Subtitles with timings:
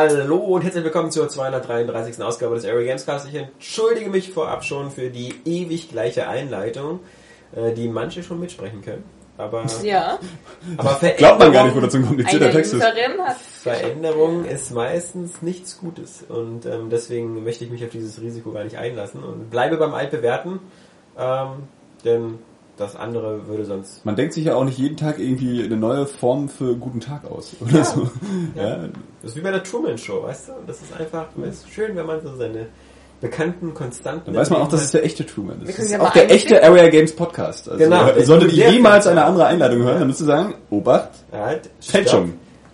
[0.00, 2.22] Hallo und herzlich willkommen zur 233.
[2.22, 3.28] Ausgabe des Area Games Cast.
[3.28, 7.00] Ich entschuldige mich vorab schon für die ewig gleiche Einleitung,
[7.54, 9.04] äh, die manche schon mitsprechen können.
[9.36, 10.18] Aber, Ja,
[10.78, 12.80] aber Glaubt man gar nicht, wo so ein komplizierter eine Text ist.
[13.62, 18.64] Veränderung ist meistens nichts Gutes und ähm, deswegen möchte ich mich auf dieses Risiko gar
[18.64, 20.60] nicht einlassen und bleibe beim Altbewerten,
[21.18, 21.48] ähm,
[22.06, 22.38] denn
[22.80, 26.06] das andere würde sonst Man denkt sich ja auch nicht jeden Tag irgendwie eine neue
[26.06, 27.52] Form für guten Tag aus.
[27.60, 28.10] Oder so.
[28.56, 28.88] Ja.
[29.22, 30.52] Das ist wie bei der Truman Show, weißt du?
[30.66, 32.66] Das ist einfach, es ist schön, wenn man so seine
[33.20, 34.32] bekannten, konstanten.
[34.32, 35.68] Dann weiß man auch, dass es der echte Truman ist.
[35.78, 37.68] Das ist ja auch der echte Area Games Podcast.
[37.68, 38.06] Also, Genau.
[38.22, 42.32] Solltet ihr jemals eine andere Einladung hören, dann müsst ihr sagen, Obacht, halt, Fälschung.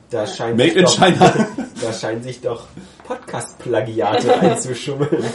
[0.08, 1.34] Da scheint Made sich in doch, China.
[1.82, 2.64] Da scheinen sich doch
[3.06, 5.16] Podcast-Plagiate einzuschummeln.
[5.18, 5.32] Es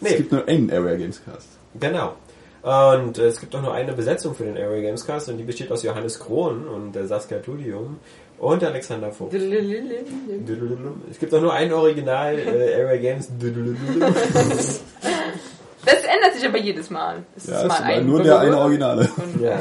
[0.00, 1.46] Nee, gibt nur einen Area Games Cast.
[1.78, 2.14] genau.
[2.62, 5.72] Und es gibt auch nur eine Besetzung für den Area Games Cast und die besteht
[5.72, 7.98] aus Johannes Krohn und äh, Saskia Tudium
[8.38, 9.32] und Alexander Vogt.
[9.32, 13.28] Es gibt auch nur ein Original äh, Area Games.
[15.82, 17.22] Das ändert sich aber jedes Mal.
[17.34, 19.08] Es Ja, ist mal ein nur der eine Originale.
[19.40, 19.58] Ja.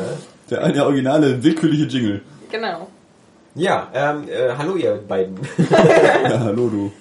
[0.50, 2.22] Der eine originale willkürliche Jingle.
[2.52, 2.88] Genau.
[3.56, 5.40] Ja, ähm, äh, hallo ihr beiden.
[5.70, 6.92] Ja, hallo du.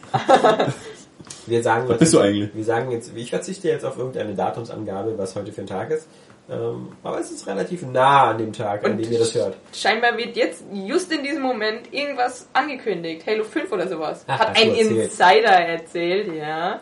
[1.49, 2.51] Wir sagen, Was bist du eigentlich?
[2.55, 6.07] Wir sagen jetzt, ich verzichte jetzt auf irgendeine Datumsangabe, was heute für ein Tag ist.
[6.51, 9.55] Ähm, aber es ist relativ nah an dem Tag, an Und dem ihr das hört.
[9.75, 13.27] Scheinbar wird jetzt just in diesem Moment irgendwas angekündigt.
[13.27, 14.25] Halo 5 oder sowas.
[14.27, 14.91] Ach, Hat ein erzählt.
[15.05, 16.81] Insider erzählt, ja.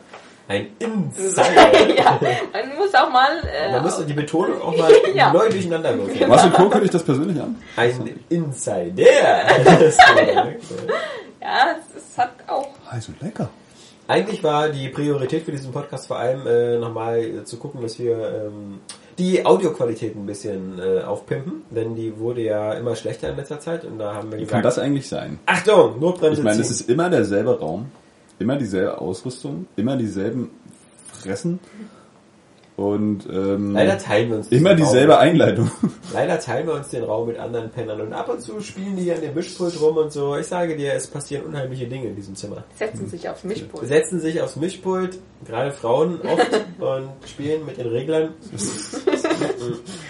[0.49, 1.95] Ein Insider.
[1.97, 2.21] ja.
[2.53, 3.39] Man muss auch mal.
[3.53, 5.33] Äh, Man muss die Betonung auch mal Ja.
[5.33, 6.31] neu durcheinander würfeln.
[6.31, 6.69] Was und Co.
[6.69, 7.61] könnte ich das persönlich an?
[7.77, 9.05] Ein Insider.
[9.65, 10.63] Korrekt.
[11.41, 12.69] ja, es, es hat auch.
[12.89, 13.49] Also lecker.
[14.09, 17.99] Eigentlich war die Priorität für diesen Podcast vor allem äh, nochmal äh, zu gucken, dass
[17.99, 18.81] wir ähm,
[19.19, 23.85] die Audioqualität ein bisschen äh, aufpimpen, denn die wurde ja immer schlechter in letzter Zeit
[23.85, 25.39] und da haben wir Wie kann gesagt, das eigentlich sein?
[25.47, 27.87] Achtung, Notbremse Ich meine, es ist immer derselbe Raum,
[28.39, 30.51] immer dieselbe Ausrüstung, immer dieselben
[31.13, 31.59] Fressen
[32.77, 35.23] und ähm, Leider teilen wir uns immer dieselbe Raum.
[35.23, 35.71] Einleitung.
[36.13, 39.05] Leider teilen wir uns den Raum mit anderen Pennern und ab und zu spielen die
[39.05, 40.37] hier an dem Mischpult rum und so.
[40.37, 42.65] Ich sage dir, es passieren unheimliche Dinge in diesem Zimmer.
[42.75, 43.87] Setzen sich aufs Mischpult.
[43.87, 48.35] Setzen sich aufs Mischpult, gerade Frauen oft, und spielen mit den Reglern.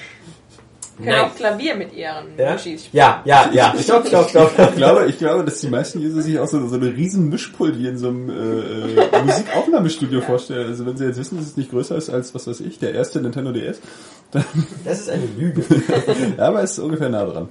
[0.96, 2.52] Können auch Klavier mit ihren Ja?
[2.54, 3.02] Mischis spielen.
[3.04, 3.74] ja, ja, ja.
[3.78, 4.50] Stopp, stopp, stopp.
[4.70, 7.78] Ich glaube, ich glaube, dass die meisten User sich auch so, so eine riesen Mischpult
[7.78, 10.68] wie in so einem äh, äh, Musikaufnahmestudio vorstellen.
[10.68, 12.94] Also wenn sie jetzt wissen, dass es nicht größer ist als, was weiß ich, der
[12.94, 13.80] erste Nintendo DS,
[14.30, 14.44] dann,
[14.84, 15.62] Das ist eine Lüge.
[16.38, 17.48] ja, aber es ist ungefähr nah dran.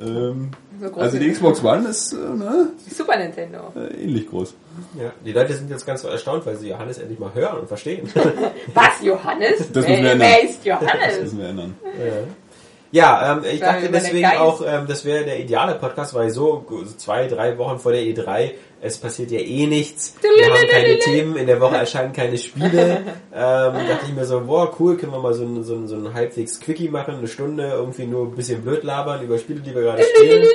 [0.00, 3.72] Ähm, So also die Xbox One ist äh, ne, Super Nintendo.
[3.74, 4.54] äh, ähnlich groß.
[5.00, 7.68] Ja, die Leute sind jetzt ganz so erstaunt, weil sie Johannes endlich mal hören und
[7.68, 8.06] verstehen.
[8.74, 9.56] Was, Johannes?
[9.72, 10.28] Das müssen wir wer, ändern.
[10.28, 11.20] wer ist Das Johannes?
[11.22, 11.74] müssen wir ändern.
[11.82, 12.04] Ja,
[13.32, 16.64] ähm, ich dachte deswegen auch, ähm, das wäre der ideale Podcast, weil so
[16.96, 20.14] zwei, drei Wochen vor der E3, es passiert ja eh nichts.
[20.22, 23.02] Wir haben keine Themen, in der Woche erscheinen keine Spiele.
[23.38, 25.96] Ähm, dachte ich mir so, boah, cool, können wir mal so ein, so ein, so
[25.96, 29.74] ein halbwegs Quickie machen, eine Stunde, irgendwie nur ein bisschen blöd labern über Spiele, die
[29.74, 30.48] wir gerade spielen.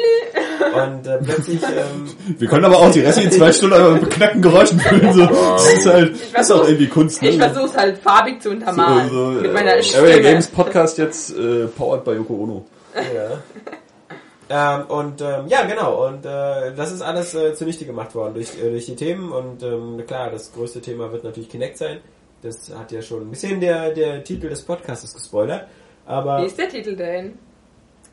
[0.74, 4.42] Und äh, plötzlich, ähm, Wir können aber auch die restlichen zwei Stunden einfach mit beknackten
[4.42, 5.14] Geräuschen füllen.
[5.14, 5.26] So.
[5.26, 7.22] Das ist halt, das ist auch irgendwie Kunst.
[7.22, 7.30] Ne?
[7.30, 9.10] Ich versuch's halt farbig zu untermalen.
[9.10, 10.22] so, mit äh, meiner Area Stimme.
[10.22, 12.66] Games Podcast jetzt äh, powered by Yoko Ono.
[12.96, 14.80] Ja.
[14.80, 16.08] ähm, und ähm, ja, genau.
[16.08, 19.32] Und äh, das ist alles äh, zunichte gemacht worden durch, äh, durch die Themen.
[19.32, 21.98] Und ähm, klar, das größte Thema wird natürlich Kinect sein.
[22.42, 25.68] Das hat ja schon ein bisschen der, der Titel des Podcasts gespoilert.
[26.06, 27.38] Wie Aber ist der Titel denn?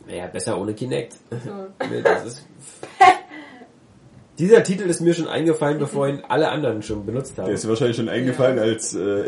[0.08, 1.14] Naja, besser ohne Kinect.
[1.30, 1.50] So.
[1.91, 2.46] Nee, das ist
[4.38, 7.52] Dieser Titel ist mir schon eingefallen, bevor ihn alle anderen schon benutzt Der haben.
[7.52, 9.24] ist dir wahrscheinlich schon eingefallen, als äh,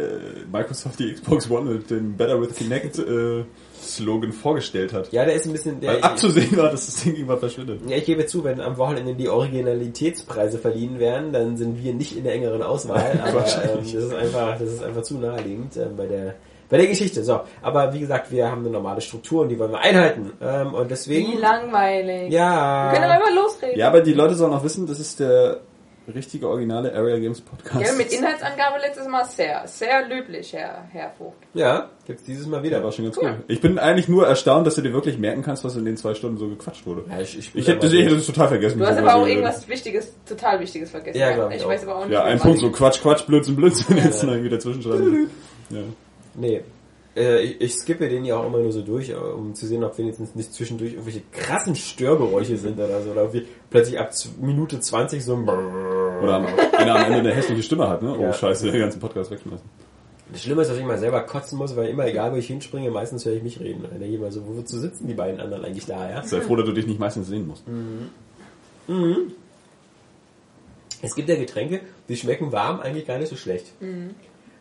[0.52, 3.44] Microsoft die Xbox One mit dem Better with Kinect äh,
[3.82, 5.10] Slogan vorgestellt hat.
[5.12, 5.80] Ja, der ist ein bisschen...
[5.80, 7.80] Der, Weil abzusehen war, dass das Ding irgendwann verschwindet.
[7.88, 12.16] Ja, ich gebe zu, wenn am Wochenende die Originalitätspreise verliehen werden, dann sind wir nicht
[12.16, 13.18] in der engeren Auswahl.
[13.20, 13.92] Aber ähm, Wahrscheinlich.
[13.92, 16.34] das ist einfach, das ist einfach zu naheliegend ähm, bei der
[16.70, 17.22] bei der Geschichte.
[17.24, 20.32] So, aber wie gesagt, wir haben eine normale Struktur und die wollen wir einhalten.
[20.40, 21.32] Ähm, und deswegen.
[21.32, 22.32] Wie langweilig.
[22.32, 22.92] Ja.
[22.92, 23.78] Wir können aber immer losreden.
[23.78, 25.60] Ja, aber die Leute sollen auch wissen, das ist der
[26.14, 27.84] richtige originale Area Games Podcast.
[27.86, 31.36] Ja, mit Inhaltsangabe letztes Mal sehr, sehr löblich, Herr, Herr Vogt.
[31.54, 32.76] Ja, gibt's dieses Mal wieder.
[32.78, 33.26] Der war schon ganz Cool.
[33.28, 33.44] cool.
[33.46, 36.14] Ich bin eigentlich nur erstaunt, dass du dir wirklich merken kannst, was in den zwei
[36.14, 37.04] Stunden so gequatscht wurde.
[37.08, 38.78] Ja, ich, ich, Ich hätte ich hätte das total vergessen.
[38.78, 41.18] Du hast aber auch irgendwas Wichtiges, total Wichtiges vergessen.
[41.18, 42.12] Ja, ich ich weiß aber auch nicht.
[42.12, 42.38] Ja, ein.
[42.40, 45.30] Punkt, so Quatsch, Quatsch, Blödsinn, Blödsinn, jetzt noch irgendwie dazwischen schreiben.
[45.70, 45.82] Ja.
[46.34, 46.62] Nee.
[47.16, 49.82] Äh, ich, ich skippe den ja auch immer nur so durch, äh, um zu sehen,
[49.82, 53.10] ob wenigstens nicht zwischendurch irgendwelche krassen Störgeräusche sind oder so.
[53.10, 56.46] Oder ob wir plötzlich ab Minute 20 so ein Oder am-
[56.76, 58.14] einer am Ende eine hässliche Stimme hat, ne?
[58.16, 58.32] Oh, Ja.
[58.32, 59.66] scheiße, den ganzen Podcast wegschmeißen.
[60.32, 62.88] Das Schlimme ist, dass ich mal selber kotzen muss, weil immer egal, wo ich hinspringe,
[62.92, 63.82] meistens höre ich mich reden.
[63.84, 66.22] Und dann denke ich immer so, wozu sitzen die beiden anderen eigentlich da, ja?
[66.22, 67.64] Sei froh, dass du dich nicht meistens sehen musst.
[71.02, 73.72] Es gibt ja Getränke, die schmecken warm eigentlich gar nicht so schlecht.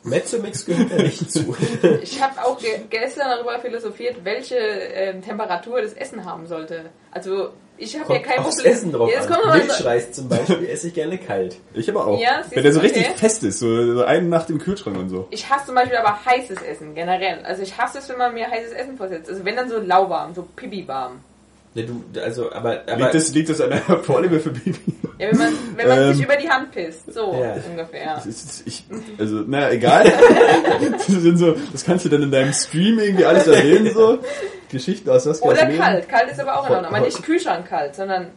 [0.03, 1.55] Mezzomix gehört da nicht zu.
[2.01, 6.89] Ich habe auch ge gestern darüber philosophiert, welche ähm, Temperatur das Essen haben sollte.
[7.11, 8.65] Also ich habe ja kein Problem.
[8.65, 9.57] Essen drauf ja, an.
[9.57, 11.57] Milchreis zum Beispiel esse ich gerne kalt.
[11.73, 12.19] Ich aber auch.
[12.19, 13.17] Ja, Wenn der so du, richtig okay.
[13.17, 15.27] fest ist, so, so eine Nacht im Kühlschrank und so.
[15.31, 17.43] ich hasse zum Beispiel aber heißes Essen generell.
[17.43, 19.29] Also ich hasse es, wenn man mir heißes Essen vorsetzt.
[19.29, 21.23] Also wenn dann so lauwarm, so pipi-warm.
[21.79, 24.75] Ja, du, also, aber, aber Liegt das, liegt das an der Vorliebe für Baby?
[25.17, 26.13] Ja, wenn man, wenn man Ähm.
[26.13, 27.13] sich über die Hand pisst.
[27.13, 27.55] So Ja.
[27.69, 28.15] ungefähr.
[28.15, 28.85] Das ist, ich,
[29.17, 30.05] also, naja, egal.
[30.91, 34.19] das, sind so, das kannst du dann in deinem Stream irgendwie alles erwähnen, so.
[34.71, 36.07] Geschichten aus was Oder kalt.
[36.07, 36.93] Kalt ist aber auch in Ordnung.
[36.93, 38.27] Aber nicht Kühlschrank kalt, sondern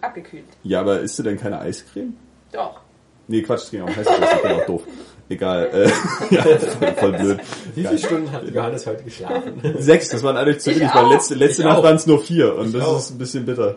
[0.00, 0.44] abgekühlt.
[0.62, 2.14] Ja, aber isst du denn keine Eiscreme?
[2.52, 2.80] Doch.
[3.26, 4.82] Nee, Quatsch, das ging auch heiß, das ging auch doof.
[5.28, 5.90] Egal, äh,
[6.34, 7.38] ja, voll, voll blöd.
[7.74, 9.60] wie viele Stunden hat Johannes heute geschlafen?
[9.78, 12.20] Sechs, das waren alle zu Ich wenig, weil letzte, letzte Ich Nacht waren es nur
[12.20, 12.98] vier und Ich das auch.
[12.98, 13.76] ist ein bisschen bitter.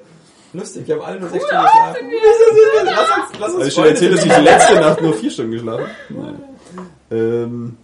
[0.53, 2.09] Lustig, wir haben alle nur sechs Cool, Stunden geschlafen.
[2.09, 5.31] wir- Lass uns, lass uns Also ich schon erzählt, dass ich letzte Nacht nur vier
[5.31, 6.35] Stunden geschlafen Nein.
[7.11, 7.77] Ähm,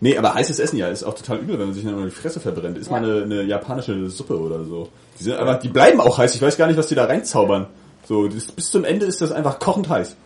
[0.00, 2.10] nee, aber heißes Essen ja ist auch total übel, wenn man sich dann nur die
[2.10, 2.76] Fresse verbrennt.
[2.78, 3.12] Ist mal Ja.
[3.14, 4.88] eine, eine japanische Suppe oder so.
[5.18, 6.34] Die sind einfach, die bleiben auch heiß.
[6.34, 7.66] Ich weiß gar nicht, was die da reinzaubern.
[8.06, 10.16] So, das, bis zum Ende ist das einfach kochend heiß.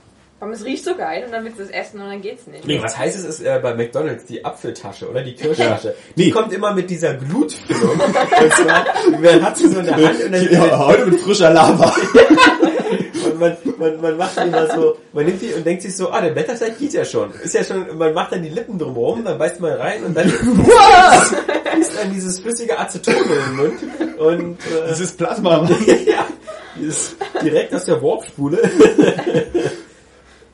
[0.43, 2.67] Aber es riecht so geil und dann willst du es essen und dann geht's nicht.
[2.67, 5.89] Nee, was heißt es ist äh, bei McDonalds die Apfeltasche oder die Kirschtasche.
[5.89, 5.95] Ja.
[6.17, 6.31] Die Nee.
[6.31, 8.01] kommt immer mit dieser Glutfüllung.
[8.01, 8.85] und zwar,
[9.21, 11.95] man hat sie so in der Hand und dann Ja, heute mit frischer Lava.
[13.25, 16.11] und man, man, man macht die immer so, man nimmt die und denkt sich so,
[16.11, 17.33] ah, der Blätterteig geht ja schon.
[17.43, 20.27] Ist ja schon, man macht dann die Lippen drumherum, dann beißt man rein und dann
[20.31, 25.69] fließt dann dieses flüssige Aceton in den Mund und äh, Dieses Plasma.
[26.07, 26.27] ja,
[26.81, 28.59] dieses direkt aus der Warpspule.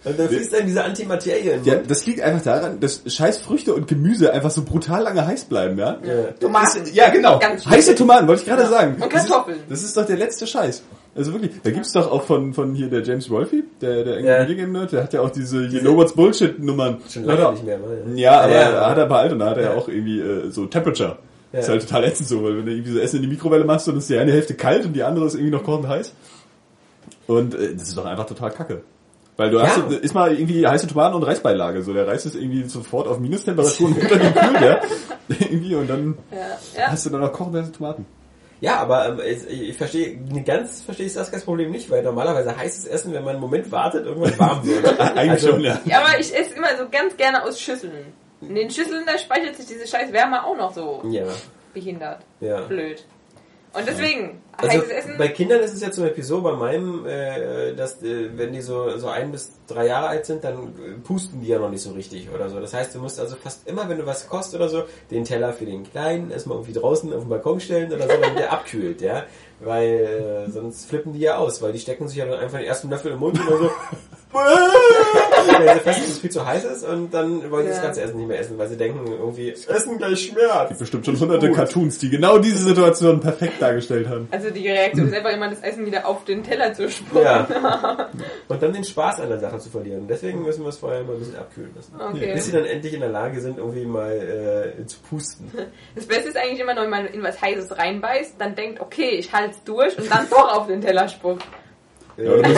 [0.07, 3.89] Und dann fließt dann diese Antimaterie Ja, das liegt einfach daran, dass scheiß Früchte und
[3.89, 5.99] Gemüse einfach so brutal lange heiß bleiben, ja?
[6.05, 6.33] Ja.
[6.41, 6.81] Tomaten.
[6.81, 7.41] Das, ja, genau.
[7.41, 8.95] Heiße Tomaten, wollte ich gerade sagen.
[9.03, 9.59] Und Das ist- Kartoffeln.
[9.69, 10.83] Das ist doch der letzte Scheiß.
[11.15, 14.37] Also wirklich, da gibt's doch auch von, von hier der James Wolfe, der, der Ja.
[14.37, 16.99] Angry Video Game Nerd, der hat ja auch diese You Know What's Bullshit Nummern.
[17.11, 17.79] Schon lange nicht mehr.
[17.79, 18.21] ne?
[18.21, 18.61] Ja, aber Ja.
[18.61, 19.77] er hat er bald und da hat er ja Ja.
[19.77, 21.17] auch irgendwie äh, so Temperature.
[21.53, 21.61] Ja.
[21.61, 23.89] Ist halt total ätzend so, weil wenn du irgendwie so Essen in die Mikrowelle machst
[23.89, 26.13] und ist die eine Hälfte kalt und die andere ist irgendwie noch kochend heiß.
[27.27, 28.83] Und äh, das ist doch einfach total kacke.
[29.37, 29.67] Weil du Ja.
[29.67, 31.83] hast, ist mal irgendwie heiße Tomaten und Reisbeilage.
[31.83, 34.81] So, der Reis ist irgendwie sofort auf Minustemperaturen runtergekühlt, ja.
[35.29, 36.39] irgendwie und dann Ja,
[36.81, 36.87] ja.
[36.89, 38.07] hast du dann noch kochende Tomaten.
[38.61, 42.87] Ja, aber ähm, ich, ich verstehe, ganz verstehe ich das Problem nicht, weil normalerweise heißes
[42.87, 44.99] Essen, wenn man einen Moment wartet, irgendwann warm wird.
[45.01, 45.79] Eigentlich Also, schon, ja.
[45.85, 47.93] Ja, aber ich esse immer so ganz gerne aus Schüsseln.
[48.41, 51.25] In den Schüsseln, da speichert sich diese scheiß Wärme auch noch so Ja,
[51.75, 52.21] behindert.
[52.41, 52.63] ja.
[52.63, 53.05] Blöd.
[53.77, 54.83] Und deswegen, Also
[55.19, 58.63] bei Kindern ist es ja zum Beispiel so, bei meinem, äh, dass äh, wenn die
[58.63, 61.83] so, so ein bis drei Jahre alt sind, dann äh, pusten die ja noch nicht
[61.83, 62.59] so richtig oder so.
[62.59, 65.53] Das heißt, du musst also fast immer, wenn du was kochst oder so, den Teller
[65.53, 69.03] für den Kleinen erstmal irgendwie draußen auf den Balkon stellen oder so, damit der abkühlt,
[69.03, 69.25] ja.
[69.61, 72.67] Weil äh, sonst flippen die ja aus, weil die stecken sich ja dann einfach den
[72.67, 73.71] ersten Löffel im Mund und dann so
[74.37, 78.03] weil sie fest, dass es viel zu heiß ist und dann wollen sie das ganze
[78.03, 80.79] Essen nicht mehr essen, weil sie denken irgendwie, Essen gleich Schmerz.
[80.79, 81.57] Bestimmt schon hunderte Gut.
[81.57, 84.29] Cartoons, die genau diese Situation perfekt dargestellt haben.
[84.31, 87.25] Also die Reaktion ist einfach immer das Essen wieder auf den Teller zu spucken.
[87.25, 87.47] Ja.
[88.49, 90.07] Und dann den Spaß an der Sache zu verlieren.
[90.09, 91.95] Deswegen müssen wir es vorher mal ein bisschen abkühlen lassen.
[91.99, 92.33] Okay.
[92.35, 95.51] Bis sie dann endlich in der Lage sind, irgendwie mal äh, zu pusten.
[95.95, 99.11] Das Beste ist eigentlich immer noch, wenn man in was Heißes reinbeißt, dann denkt, okay,
[99.11, 101.45] ich halte es durch und dann doch auf den Teller spuckt.
[102.17, 102.49] Ja, oder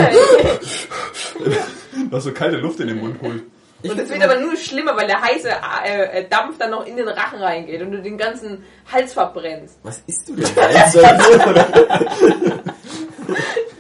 [2.11, 3.43] noch so kalte Luft in den Mund holt.
[3.83, 6.85] Ich Und es wird aber nur schlimmer, weil der heiße äh, äh, Dampf dann noch
[6.85, 9.79] in den Rachen reingeht und du den ganzen Hals verbrennst.
[9.85, 10.49] Was isst du denn?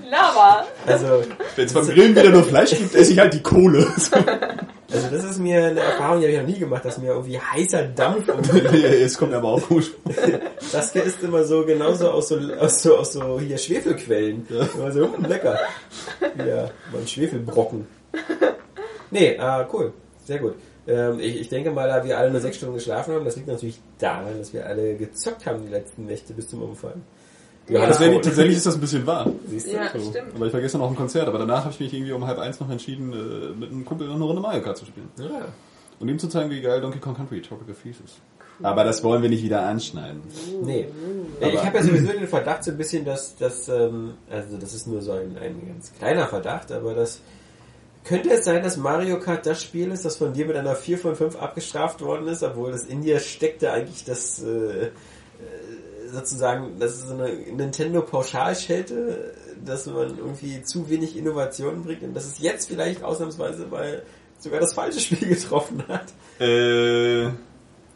[0.09, 0.67] Lava!
[0.87, 1.25] Also,
[1.57, 3.87] Wenn es beim Grillen wieder nur Fleisch gibt, esse ich halt die Kohle.
[4.91, 7.39] also das ist mir eine Erfahrung, die habe ich noch nie gemacht, dass mir irgendwie
[7.39, 9.91] heißer Dampf irgendwie Es kommt aber auch komisch.
[10.73, 14.47] Das ist immer so genauso aus so, aus so, aus so hier Schwefelquellen.
[14.75, 15.59] Immer so, hm, lecker.
[16.37, 17.87] Ja, mal ein Schwefelbrocken.
[19.11, 19.93] Nee, äh, cool.
[20.27, 20.57] Sehr gut.
[20.87, 23.49] Ähm, ich, ich denke mal, da wir alle nur sechs Stunden geschlafen haben, das liegt
[23.49, 27.03] natürlich daran, dass wir alle gezockt haben die letzten Nächte bis zum Umfallen.
[27.69, 27.87] Ja.
[27.87, 29.31] Das wär, tatsächlich ist das ein bisschen wahr.
[29.47, 29.73] Siehst du?
[29.73, 30.11] Ja, So.
[30.11, 30.35] stimmt.
[30.35, 32.39] Aber ich war gestern auch im Konzert, aber danach habe ich mich irgendwie um halb
[32.39, 35.09] eins noch entschieden, äh, mit einem Kumpel noch eine Runde Mario Kart zu spielen.
[35.19, 35.47] Ja.
[36.01, 38.17] Und ihm zu zeigen, wie geil Donkey Kong Country Tropical Freeze ist.
[38.63, 40.23] Aber das wollen wir nicht wieder anschneiden.
[40.65, 40.89] Nee.
[41.41, 44.75] Aber- ich habe ja sowieso den Verdacht so ein bisschen, dass das, ähm, also das
[44.75, 47.21] ist nur so ein, ein ganz kleiner Verdacht, aber das
[48.05, 50.99] könnte es sein, dass Mario Kart das Spiel ist, das von dir mit einer 4
[50.99, 54.91] von 5 abgestraft worden ist, obwohl das in dir steckte eigentlich das äh,
[56.13, 59.35] sozusagen, das ist so eine Nintendo Pauschalschelte,
[59.65, 64.03] dass man irgendwie zu wenig Innovationen bringt und dass es jetzt vielleicht ausnahmsweise mal
[64.39, 66.07] sogar das falsche Spiel getroffen hat.
[66.41, 67.29] Äh,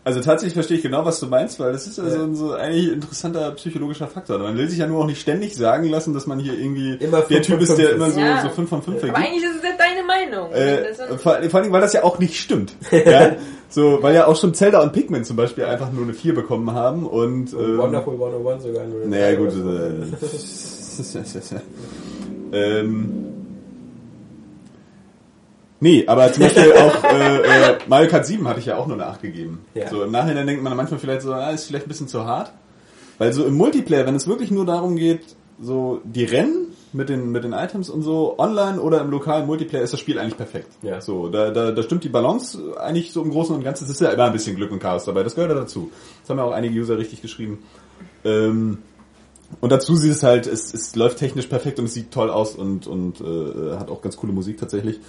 [0.05, 2.23] Also tatsächlich verstehe ich genau, was du meinst, weil das ist also Ja.
[2.25, 4.37] ein so eigentlich interessanter psychologischer Faktor.
[4.41, 7.21] Man will sich ja nur auch nicht ständig sagen lassen, dass man hier irgendwie Immer
[7.21, 8.43] der Typ ist, der immer so, Ja.
[8.43, 9.19] so 5 von 5 Aber vergibt.
[9.19, 10.53] eigentlich ist es ja deine Meinung.
[10.53, 12.75] Äh, vor, vor allem, weil das ja auch nicht stimmt.
[12.91, 13.37] ja?
[13.73, 16.73] So, weil ja auch schon Zelda und Pikmin zum Beispiel einfach nur eine 4 bekommen
[16.73, 19.07] haben und, ähm, Wonderful 101 sogar nur.
[19.07, 19.93] naja gut, äh,
[22.53, 23.25] ähm,
[25.81, 28.97] nee, aber zum Beispiel auch äh, äh, Mario Kart 7 hatte ich ja auch nur
[28.97, 29.65] eine 8 gegeben.
[29.73, 29.89] Ja.
[29.89, 32.53] So im Nachhinein denkt man manchmal vielleicht so, ah, ist vielleicht ein bisschen zu hart.
[33.17, 35.23] Weil so im Multiplayer, wenn es wirklich nur darum geht,
[35.59, 39.83] so die Rennen mit den, mit den Items und so, online oder im lokalen Multiplayer
[39.83, 40.69] ist das Spiel eigentlich perfekt.
[40.83, 41.01] Ja.
[41.01, 43.85] So, da, da, da stimmt die Balance eigentlich so im Großen und Ganzen.
[43.85, 45.91] Es ist ja immer ein bisschen Glück und Chaos dabei, das gehört ja dazu.
[46.21, 47.61] Das haben ja auch einige User richtig geschrieben.
[48.25, 48.79] Ähm,
[49.61, 52.55] und dazu sieht es halt, es, es läuft technisch perfekt und es sieht toll aus
[52.55, 55.01] und, und äh, hat auch ganz coole Musik tatsächlich.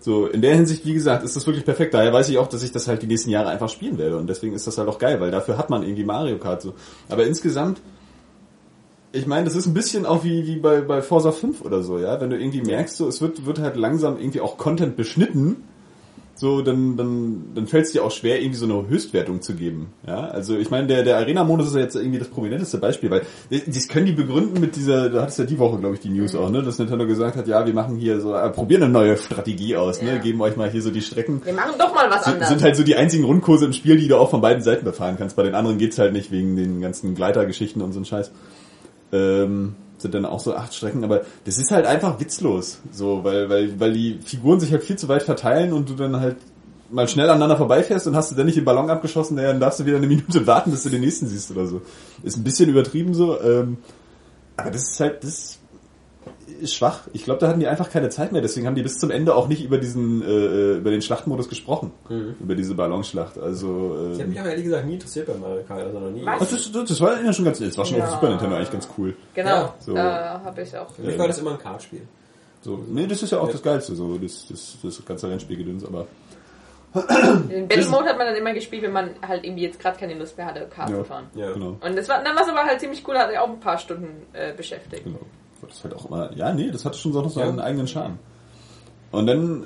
[0.00, 1.94] So, in der Hinsicht, wie gesagt, ist das wirklich perfekt.
[1.94, 4.18] Daher weiß ich auch, dass ich das halt die nächsten Jahre einfach spielen werde.
[4.18, 6.74] Und deswegen ist das halt auch geil, weil dafür hat man irgendwie Mario Kart so.
[7.08, 7.80] Aber insgesamt,
[9.16, 11.98] ich meine, das ist ein bisschen auch wie, wie bei, bei Forza 5 oder so,
[11.98, 12.20] ja.
[12.20, 15.56] Wenn du irgendwie merkst, so, es wird, wird halt langsam irgendwie auch Content beschnitten,
[16.38, 19.86] so, dann, dann, dann fällt es dir auch schwer, irgendwie so eine Höchstwertung zu geben.
[20.06, 23.22] Ja, also ich meine, der, der Arena-Modus ist ja jetzt irgendwie das prominenteste Beispiel, weil
[23.66, 26.34] das können die begründen mit dieser, da hattest ja die Woche, glaube ich, die News
[26.34, 29.16] auch, ne, dass Nintendo gesagt hat, ja, wir machen hier so, äh, probieren eine neue
[29.16, 30.18] Strategie aus, ne, Ja.
[30.18, 31.40] geben euch mal hier so die Strecken.
[31.42, 32.50] Wir machen doch mal was Sind, anderes.
[32.50, 35.16] sind halt so die einzigen Rundkurse im Spiel, die du auch von beiden Seiten befahren
[35.16, 35.36] kannst.
[35.36, 38.30] Bei den anderen geht's halt nicht wegen den ganzen Gleitergeschichten und so ein Scheiß.
[39.12, 43.48] Ähm, sind dann auch so acht Strecken, aber das ist halt einfach witzlos, so, weil,
[43.48, 46.36] weil, weil die Figuren sich halt viel zu weit verteilen und du dann halt
[46.90, 49.80] mal schnell aneinander vorbeifährst und hast du dann nicht den Ballon abgeschossen, naja, dann darfst
[49.80, 51.82] du wieder eine Minute warten, bis du den nächsten siehst oder so.
[52.22, 53.78] Ist ein bisschen übertrieben so, ähm,
[54.56, 55.58] aber das ist halt, das
[56.64, 57.00] schwach.
[57.12, 59.34] Ich glaube, da hatten die einfach keine Zeit mehr, deswegen haben die bis zum Ende
[59.34, 61.92] auch nicht über diesen, äh, über den Schlachtmodus gesprochen.
[62.40, 63.38] Über diese Ballonschlacht.
[63.38, 66.10] Also, Ich habe ähm, mich aber ehrlich gesagt nie interessiert bei Mario Kart, also noch
[66.10, 66.24] nie.
[66.24, 68.10] Das, das, das war ja schon ganz, das war schon auf Ja.
[68.14, 69.14] Super Nintendo eigentlich ganz cool.
[69.34, 69.94] Genau, Ja, so.
[69.94, 70.90] da habe ich auch.
[70.92, 72.02] Für mich war das immer ein Kartspiel.
[72.62, 73.52] So, nee, das ist ja auch Ja.
[73.52, 76.06] das Geilste, so, das, das, das ganze Rennspielgedöns, aber,
[76.94, 80.14] Den Battle Mode hat man dann immer gespielt, wenn man halt irgendwie jetzt gerade keine
[80.14, 80.96] Lust mehr hatte, Kart Ja.
[80.98, 81.24] zu fahren.
[81.34, 81.52] Ja.
[81.52, 83.60] genau, Und das war, dann war es aber halt ziemlich cool, hat er auch ein
[83.60, 85.04] paar Stunden äh, beschäftigt.
[85.04, 85.18] genau.
[85.68, 87.64] Das ist halt auch immer, ja, nee, das hatte schon so noch so einen Ja.
[87.64, 88.18] eigenen Charme.
[89.12, 89.64] Und dann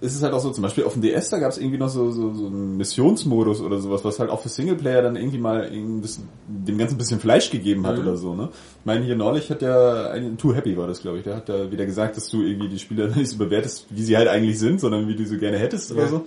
[0.00, 1.88] ist es halt auch so, zum Beispiel auf dem DS, da gab es irgendwie noch
[1.88, 5.70] so, so, so einen Missionsmodus oder sowas, was halt auch für Singleplayer dann irgendwie mal
[6.02, 8.02] bisschen, dem Ganzen ein bisschen Fleisch gegeben hat Mhm.
[8.02, 8.50] oder so, ne?
[8.80, 11.48] Ich meine, hier neulich hat der, ein, Too Happy war das, glaube ich, der hat
[11.48, 14.58] da wieder gesagt, dass du irgendwie die Spieler nicht so bewertest, wie sie halt eigentlich
[14.58, 16.08] sind, sondern wie du sie gerne hättest oder Ja.
[16.08, 16.24] so.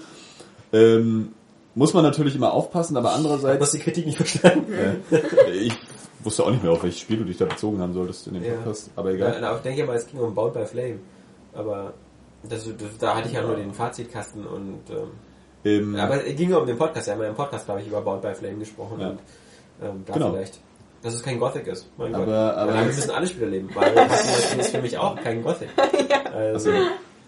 [0.73, 1.29] Ähm,
[1.75, 4.73] muss man natürlich immer aufpassen, aber Du hast andererseits, die Kritik nicht verstanden.
[4.73, 5.73] äh, ich
[6.23, 8.43] wusste auch nicht mehr, auf welches Spiel du dich da bezogen haben solltest in dem
[8.43, 8.53] Ja.
[8.53, 9.37] Podcast, aber Ja, egal.
[9.41, 10.99] na, ich denke mal, es ging um Bound by Flame.
[11.53, 11.93] Aber
[12.43, 15.07] das, das, da hatte ich ja nur den Fazitkasten und ähm,
[15.65, 17.07] Ähm, aber es ging ja um den Podcast.
[17.07, 19.09] Wir haben ja im Podcast, glaube ich, über Bound by Flame gesprochen Ja.
[19.09, 19.19] und
[19.83, 20.31] ähm, da Genau.
[20.31, 20.59] vielleicht.
[21.01, 21.89] Dass es kein Gothic ist.
[21.97, 22.33] Mein Aber- Gott.
[22.33, 23.69] aber- damit müssen alle Spieler leben.
[23.73, 25.69] Weil das Spiel ist für mich auch kein Gothic.
[26.33, 26.83] Also, Also,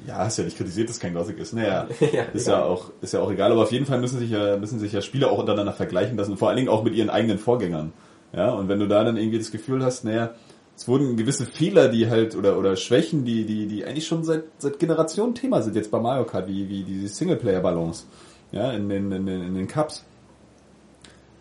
[0.07, 1.53] ja, hast ja nicht kritisiert, dass kein Gothic ist.
[1.53, 2.59] Naja, Ja, ist egal.
[2.59, 3.51] ja auch, ist ja auch egal.
[3.51, 6.37] Aber auf jeden Fall müssen sich ja, müssen sich ja Spieler auch untereinander vergleichen lassen.
[6.37, 7.91] Vor allen Dingen auch mit ihren eigenen Vorgängern.
[8.33, 10.33] Ja, und wenn du da dann irgendwie das Gefühl hast, naja,
[10.75, 14.45] es wurden gewisse Fehler, die halt, oder, oder Schwächen, die, die, die eigentlich schon seit,
[14.57, 18.05] seit Generationen Thema sind, jetzt bei Mario Kart, wie, wie die Singleplayer-Balance.
[18.51, 20.05] Ja, in den, in den, in den Cups.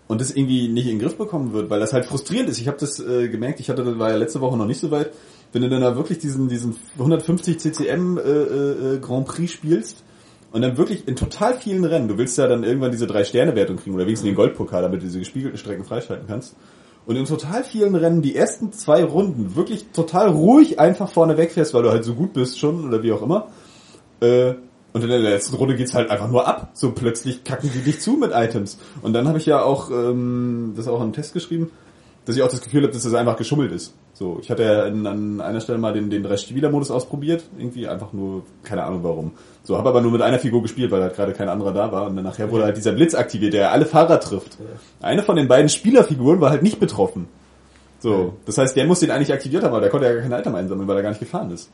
[0.06, 2.60] Und das irgendwie nicht in den Griff bekommen wird, weil das halt frustrierend ist.
[2.60, 5.12] Ich habe das äh, gemerkt, ich hatte, war ja letzte Woche noch nicht so weit,
[5.52, 10.02] wenn du dann da wirklich diesen, diesen 150 CCM äh, äh, Grand Prix spielst
[10.52, 13.54] und dann wirklich in total vielen Rennen, du willst ja dann irgendwann diese drei Sterne
[13.54, 16.56] Wertung kriegen oder wenigstens den Goldpokal, damit du diese gespiegelten Strecken freischalten kannst.
[17.06, 21.74] Und in total vielen Rennen die ersten zwei Runden wirklich total ruhig einfach vorne wegfährst,
[21.74, 23.48] weil du halt so gut bist schon oder wie auch immer.
[24.20, 24.54] Äh,
[24.92, 26.70] und in der letzten Runde geht's halt einfach nur ab.
[26.74, 28.78] So plötzlich kacken die dich zu mit Items.
[29.02, 31.70] Und dann habe ich ja auch ähm, das auch im Test geschrieben,
[32.24, 33.94] dass ich auch das Gefühl habe, dass das einfach geschummelt ist.
[34.12, 37.42] So, ich hatte ja in, an einer Stelle mal den, den Drei-Spieler-Modus ausprobiert.
[37.56, 39.32] Irgendwie einfach nur, keine Ahnung warum.
[39.62, 42.06] So, habe aber nur mit einer Figur gespielt, weil halt gerade kein anderer da war.
[42.06, 44.58] Und dann nachher wurde halt dieser Blitz aktiviert, der alle Fahrer trifft.
[45.00, 47.28] Eine von den beiden Spielerfiguren war halt nicht betroffen.
[48.02, 50.32] So, das heißt, der muss den eigentlich aktiviert haben, aber der konnte ja gar kein
[50.32, 51.70] Item einsammeln, weil er gar nicht gefahren ist.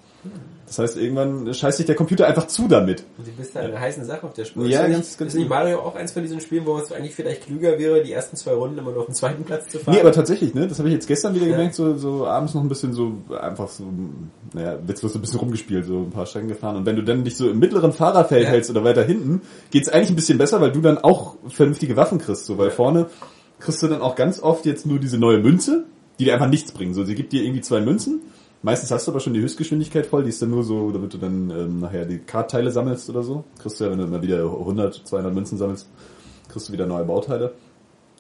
[0.67, 3.05] Das heißt, irgendwann scheißt sich der Computer einfach zu damit.
[3.17, 4.67] du bist da eine heiße Sache auf der Spur.
[4.67, 5.61] Ja, ist ganz- nicht, ganz ist nicht genau.
[5.61, 8.53] Mario auch eins von diesen Spielen, wo es eigentlich vielleicht klüger wäre, die ersten zwei
[8.55, 9.95] Runden immer nur auf den zweiten Platz zu fahren?
[9.95, 11.53] Nee, aber tatsächlich, ne, das habe ich jetzt gestern wieder Ja.
[11.53, 13.85] gemerkt, so, so abends noch ein bisschen so, einfach so,
[14.53, 16.75] naja, witzlos ein bisschen rumgespielt, so ein paar Strecken gefahren.
[16.75, 18.49] Und wenn du dann dich so im mittleren Fahrerfeld Ja.
[18.51, 22.19] hältst oder weiter hinten, geht's eigentlich ein bisschen besser, weil du dann auch vernünftige Waffen
[22.19, 22.73] kriegst, so, weil Ja.
[22.75, 23.07] vorne
[23.61, 25.85] kriegst du dann auch ganz oft jetzt nur diese neue Münze,
[26.19, 26.95] die dir einfach nichts bringen.
[26.95, 28.21] So, sie gibt dir irgendwie zwei Münzen.
[28.63, 31.19] Meistens hast du aber schon die Höchstgeschwindigkeit voll, die ist dann nur so, damit du
[31.19, 33.45] dann ähm, nachher die Kartteile sammelst oder so.
[33.61, 35.89] Kriegst du ja, wenn du immer wieder 100, 200 Münzen sammelst,
[36.49, 37.53] kriegst du wieder neue Bauteile.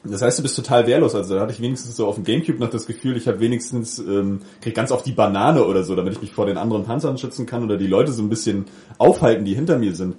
[0.05, 1.15] Das heißt, du bist total wehrlos.
[1.15, 3.99] Also da hatte ich wenigstens so auf dem Gamecube noch das Gefühl, ich habe wenigstens
[3.99, 7.19] ähm, krieg ganz auf die Banane oder so, damit ich mich vor den anderen Panzern
[7.19, 8.67] schützen kann oder die Leute so ein bisschen
[8.99, 10.17] aufhalten, die hinter mir sind.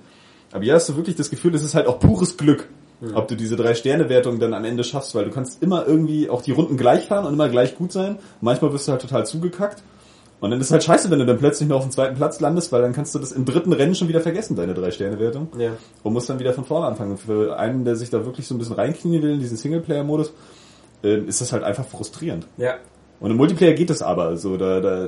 [0.51, 2.67] Aber hier hast du wirklich das Gefühl, es ist halt auch pures Glück,
[3.13, 6.29] ob du diese drei Sterne Wertung dann am Ende schaffst, weil du kannst immer irgendwie
[6.29, 8.17] auch die Runden gleich fahren und immer gleich gut sein.
[8.41, 9.83] Manchmal wirst du halt total zugekackt.
[10.39, 12.71] Und dann ist halt scheiße, wenn du dann plötzlich noch auf dem zweiten Platz landest,
[12.71, 15.47] weil dann kannst du das im dritten Rennen schon wieder vergessen, deine drei Sterne Wertung
[15.57, 15.71] Ja.
[16.03, 17.11] und muss dann wieder von vorne anfangen.
[17.11, 20.33] Und für einen, der sich da wirklich so ein bisschen reinknien will in diesen Singleplayer-Modus,
[21.03, 22.45] äh, ist das halt einfach frustrierend.
[22.57, 22.75] Ja.
[23.19, 25.07] Und im Multiplayer geht es aber, so da, da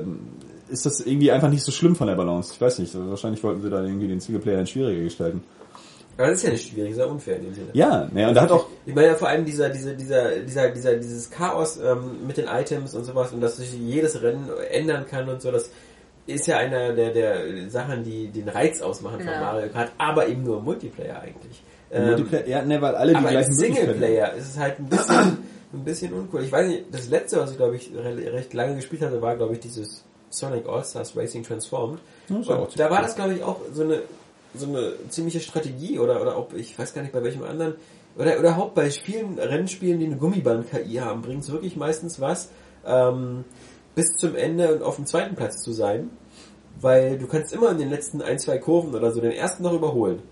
[0.68, 2.52] ist das irgendwie einfach nicht so schlimm von der Balance.
[2.54, 5.42] Ich weiß nicht, wahrscheinlich wollten sie da irgendwie den Singleplayer schwieriger gestalten.
[6.20, 7.68] Aber das ist ja nicht schwierig, das ist ja unfair in dem Sinne.
[7.72, 10.68] Ja, ne, und da hat auch Ich meine ja vor allem dieser, dieser, dieser, dieser,
[10.68, 15.06] dieser, dieses Chaos ähm, mit den Items und sowas und dass sich jedes Rennen ändern
[15.06, 15.70] kann und so, das
[16.26, 19.40] ist ja einer der, der Sachen, die den Reiz ausmachen von Ja.
[19.40, 21.62] Mario Kart, aber eben nur im Multiplayer eigentlich.
[21.90, 23.54] Ähm, Multiplayer, ja, ne, weil alle die gleichen.
[23.54, 25.38] Singleplayer ist es halt ein bisschen,
[25.72, 26.42] ein bisschen uncool.
[26.42, 29.36] Ich weiß nicht, das letzte, was ich glaube ich re recht lange gespielt hatte, war
[29.36, 31.98] glaube ich dieses Sonic All-Stars Racing Transformed.
[32.28, 34.02] Ja, ja da war das glaube ich auch so eine
[34.54, 37.74] so eine ziemliche Strategie oder oder ob ich weiß gar nicht bei welchem anderen
[38.16, 42.50] oder oder überhaupt bei vielen Rennspielen, die eine Gummiband-KI haben, bringt es wirklich meistens was,
[42.84, 43.44] ähm,
[43.94, 46.10] bis zum Ende und auf dem zweiten Platz zu sein,
[46.80, 49.72] weil du kannst immer in den letzten ein, zwei Kurven oder so den ersten noch
[49.72, 50.22] überholen.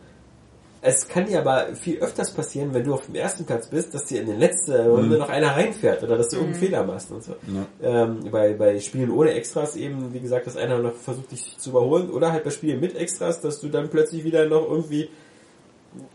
[0.80, 4.04] Es kann dir aber viel öfters passieren, wenn du auf dem ersten Platz bist, dass
[4.04, 7.25] dir in der letzten Runde noch einer reinfährt oder dass du irgendeinen Fehler machst und
[7.25, 7.32] so.
[7.32, 7.66] Ja.
[8.04, 11.70] Ähm, bei, bei Spielen ohne Extras eben, wie gesagt, dass einer noch versucht dich zu
[11.70, 15.08] überholen oder halt bei Spielen mit Extras, dass du dann plötzlich wieder noch irgendwie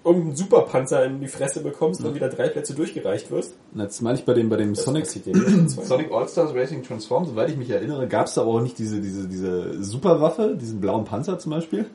[0.05, 3.55] irgendeinen Superpanzer in die Fresse bekommst und wieder drei Plätze durchgereicht wirst.
[3.74, 5.08] Und Jetzt meine ich bei dem, bei dem Das Sonic.
[5.67, 9.01] Sonic All-Stars Racing Transform, soweit ich mich erinnere, gab es da aber auch nicht diese,
[9.01, 11.85] diese, diese Superwaffe, diesen blauen Panzer zum Beispiel.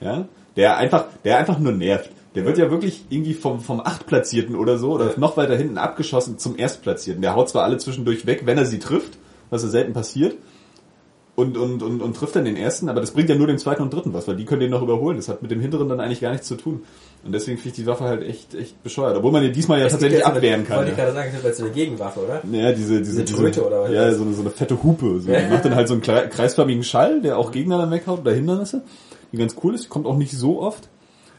[0.00, 2.10] Ja, der einfach, der einfach nur nervt.
[2.34, 5.12] Der wird ja wirklich irgendwie vom, vom Achtplatzierten oder so oder Ja.
[5.18, 7.20] noch weiter hinten abgeschossen zum Erstplatzierten.
[7.22, 9.18] Der haut zwar alle zwischendurch weg, wenn er sie trifft,
[9.50, 10.34] was ja selten passiert.
[11.34, 13.80] Und, und, und, und trifft dann den ersten, aber das bringt ja nur den zweiten
[13.82, 15.16] und dritten was, weil die können den noch überholen.
[15.16, 16.82] Das hat mit dem hinteren dann eigentlich gar nichts zu tun.
[17.24, 19.16] Und deswegen finde ich die Waffe halt echt, echt bescheuert.
[19.16, 20.76] Obwohl man die diesmal ja Es tatsächlich eine- abwehren kann.
[20.78, 20.96] Wollte ja.
[20.96, 22.42] ich gerade sagen, das ist jetzt eine Gegenwaffe, oder?
[22.52, 23.90] Ja, diese, diese, Eine Tröte oder was?
[23.92, 25.20] Ja, so eine, so eine fette Hupe.
[25.20, 25.32] So.
[25.32, 28.82] Die macht dann halt so einen kreisförmigen Schall, der auch Gegner dann weghaut oder Hindernisse.
[29.32, 30.88] Die ganz cool ist, kommt auch nicht so oft.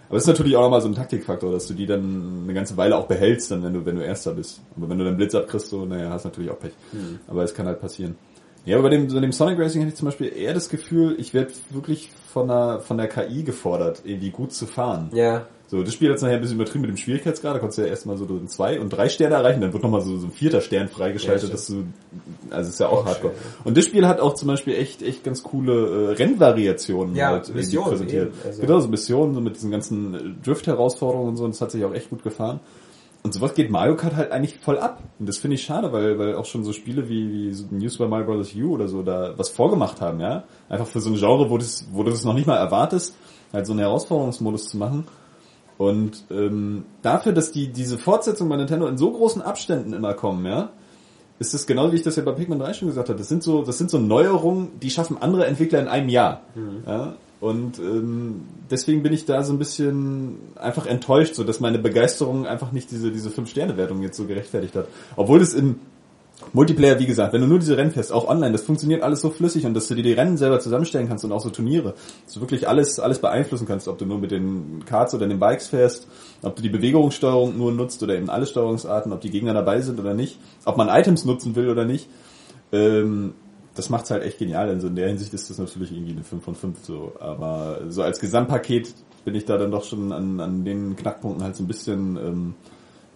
[0.10, 2.77] Aber es ist natürlich auch nochmal so ein Taktikfaktor, dass du die dann eine ganze
[2.77, 4.62] Weile auch behältst, dann wenn du, wenn du Erster bist.
[4.75, 6.73] Aber wenn du dann Blitz abkriegst, so, naja, hast natürlich auch Pech.
[6.91, 7.19] Hm.
[7.27, 8.15] Aber es kann halt passieren.
[8.65, 11.15] Ja, aber bei dem, bei dem Sonic Racing hatte ich zum Beispiel eher das Gefühl,
[11.19, 15.10] ich werde wirklich von der, von der KI gefordert, irgendwie gut zu fahren.
[15.13, 15.47] Ja.
[15.74, 17.56] So, das Spiel hat nachher ein bisschen übertrieben mit dem Schwierigkeitsgrad.
[17.56, 20.02] Da konntest du ja erstmal so einen zwei und drei Sterne erreichen, dann wird nochmal
[20.02, 21.86] so, so ein vierter Stern freigeschaltet, Ja, dass du,
[22.52, 23.34] also ist ja auch, hardcore.
[23.34, 27.30] schön, Und das Spiel hat auch zum Beispiel echt, echt ganz coole äh, Rennvariationen Ja,
[27.30, 28.28] halt Missionen präsentiert.
[28.28, 31.62] eben, also- Genau, so Missionen so mit diesen ganzen äh, Drift-Herausforderungen und so, und das
[31.62, 32.60] hat sich auch echt gut gefahren.
[33.24, 35.02] Und sowas geht Mario Kart halt eigentlich voll ab.
[35.18, 37.98] Und das finde ich schade, weil, weil auch schon so Spiele wie, wie so News
[37.98, 38.54] by Mario Bros.
[38.54, 40.44] U oder so da was vorgemacht haben, ja.
[40.70, 43.16] Einfach für so ein Genre, wo, das, wo du das noch nicht mal erwartest,
[43.54, 45.06] halt so einen Herausforderungsmodus zu machen.
[45.78, 50.46] Und ähm, dafür, dass die diese Fortsetzungen bei Nintendo in so großen Abständen immer kommen,
[50.46, 50.70] ja,
[51.40, 53.18] ist es genau wie ich das ja bei Pikmin 3 schon gesagt habe.
[53.18, 56.42] Das sind so, das sind so Neuerungen, die schaffen andere Entwickler in einem Jahr.
[56.86, 57.16] Ja?
[57.42, 62.48] Und ähm, deswegen bin ich da so ein bisschen einfach enttäuscht, so dass meine Begeisterung
[62.48, 64.88] einfach nicht diese diese fünf Sterne Wertung jetzt so gerechtfertigt hat.
[65.18, 65.82] Obwohl es im
[66.52, 69.30] Multiplayer, wie gesagt, wenn du nur diese Rennen fährst, auch online, das funktioniert alles so
[69.30, 71.93] flüssig und dass du dir die Rennen selber zusammenstellen kannst und auch so Turniere,
[72.26, 75.39] dass du wirklich alles, alles beeinflussen kannst, ob du nur mit den Karts oder den
[75.39, 76.08] Bikes fährst,
[76.41, 80.00] ob du die Bewegungssteuerung nur nutzt oder eben alle Steuerungsarten, ob die Gegner dabei sind
[80.00, 82.08] oder nicht, ob man Items nutzen will oder nicht.
[82.72, 83.34] Ähm,
[83.76, 84.69] das macht's halt echt genial.
[84.69, 87.13] Also in der Hinsicht ist das natürlich irgendwie eine 5 von 5 so.
[87.19, 88.93] Aber so als Gesamtpaket
[89.26, 92.54] bin ich da dann doch schon an, an den Knackpunkten halt so ein bisschen ähm,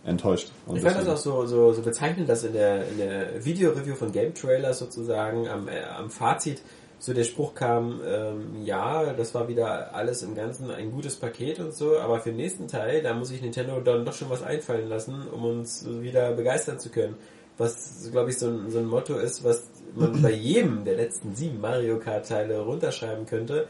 [0.08, 0.52] enttäuscht.
[0.66, 3.96] Und Ich fand das auch so, so, so bezeichnend, dass in der, in der Video-Review
[3.96, 6.62] von Game Trailers sozusagen am, äh, am Fazit
[7.00, 11.60] so der Spruch kam, ähm, ja, das war wieder alles im Ganzen ein gutes Paket
[11.60, 14.42] und so, aber für den nächsten Teil, da muss sich Nintendo dann doch schon was
[14.42, 17.16] einfallen lassen, um uns wieder begeistern zu können.
[17.60, 19.64] Was, glaube ich, so ein, so ein Motto ist, was
[19.96, 23.68] man bei jedem der letzten sieben Mario Kart Teile runterschreiben könnte.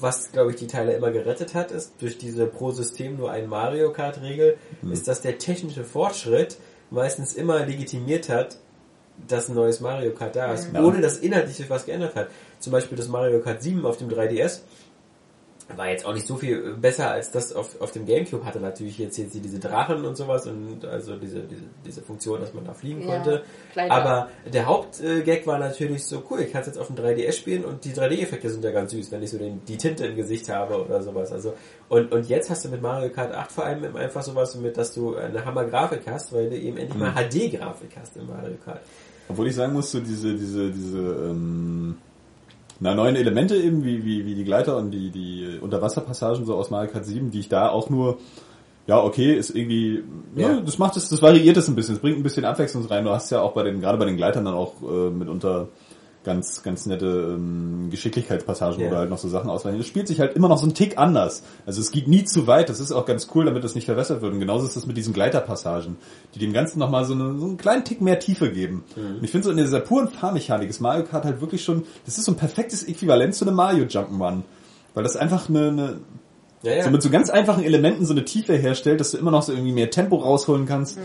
[0.00, 3.48] Was, glaube ich, die Teile immer gerettet hat, ist durch diese pro System nur ein
[3.48, 4.56] Mario Kart Regel,
[4.90, 6.58] ist, dass der technische Fortschritt
[6.90, 8.58] meistens immer legitimiert hat,
[9.28, 10.82] dass ein neues Mario Kart da ist, Ja.
[10.82, 12.28] ohne dass inhaltlich sich was geändert hat.
[12.58, 14.62] Zum Beispiel das Mario Kart 7 auf dem 3DS
[15.76, 18.98] war jetzt auch nicht so viel besser als das auf, auf dem Gamecube hatte natürlich
[18.98, 22.74] jetzt, jetzt diese Drachen und sowas und also diese, diese, diese Funktion, dass man da
[22.74, 23.44] fliegen Ja, konnte.
[23.72, 23.94] kleiner.
[23.94, 27.64] Aber der Hauptgag war natürlich so cool, ich kann es jetzt auf dem 3DS spielen
[27.64, 30.48] und die 3D-Effekte sind ja ganz süß, wenn ich so den, die Tinte im Gesicht
[30.48, 31.32] habe oder sowas.
[31.32, 31.54] Also
[31.88, 34.92] und, und jetzt hast du mit Mario Kart 8 vor allem einfach sowas mit, dass
[34.92, 38.80] du eine Hammer-Grafik hast, weil du eben endlich mal HD-Grafik hast im Mario Kart.
[39.28, 41.96] Obwohl ich sagen muss, so diese, diese, diese, ähm,
[42.80, 46.70] na, neuen Elemente eben, wie, wie, wie die Gleiter und die, die Unterwasserpassagen so aus
[46.70, 48.18] Mario Kart 7, die ich da auch nur,
[48.86, 50.02] ja, okay, ist irgendwie,
[50.34, 50.60] ja, Ja.
[50.60, 53.04] das macht es, das variiert es ein bisschen, es bringt ein bisschen Abwechslung rein.
[53.04, 55.68] Du hast ja auch bei den, gerade bei den Gleitern dann auch äh, mitunter
[56.24, 59.78] ganz, ganz nette ähm, Geschicklichkeitspassagen, wo du halt noch so Sachen auswählen.
[59.78, 61.44] Das spielt sich halt immer noch so ein Tick anders.
[61.66, 64.22] Also es geht nie zu weit, das ist auch ganz cool, damit das nicht verwässert
[64.22, 64.32] wird.
[64.32, 65.96] Und genauso ist das mit diesen Gleiterpassagen,
[66.34, 68.84] die dem Ganzen nochmal so, eine, so einen kleinen Tick mehr Tiefe geben.
[68.96, 72.18] Und ich finde so in dieser puren Fahrmechanik ist Mario Kart halt wirklich schon, das
[72.18, 74.42] ist so ein perfektes Äquivalent zu einem Mario Jump'n'Run.
[74.94, 75.96] Weil das einfach eine, eine
[76.62, 76.84] Ja, ja.
[76.84, 79.52] so mit so ganz einfachen Elementen so eine Tiefe herstellt, dass du immer noch so
[79.52, 80.98] irgendwie mehr Tempo rausholen kannst.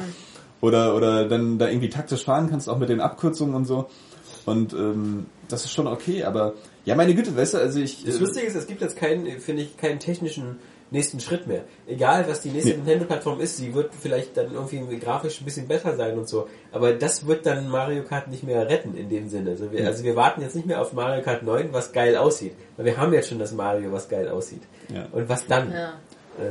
[0.62, 3.88] Oder, oder dann da irgendwie taktisch fahren kannst, auch mit den Abkürzungen und so.
[4.50, 6.54] Und ähm, das ist schon okay, aber
[6.86, 8.04] ja, meine Güte, weißt du, also ich.
[8.04, 10.60] Das äh, Lustige ist, es gibt jetzt keinen, finde ich, keinen technischen
[10.92, 11.64] nächsten Schritt mehr.
[11.88, 12.78] Egal, was die nächste Nee.
[12.78, 16.48] Nintendo-Plattform ist, sie wird vielleicht dann irgendwie grafisch ein bisschen besser sein und so.
[16.72, 19.52] Aber das wird dann Mario Kart nicht mehr retten in dem Sinne.
[19.52, 22.54] Also wir, also wir warten jetzt nicht mehr auf Mario Kart 9, was geil aussieht.
[22.78, 24.64] Weil wir haben jetzt schon das Mario, was geil aussieht.
[24.94, 25.08] Ja.
[25.12, 25.72] Und was dann?
[25.72, 25.94] Ja.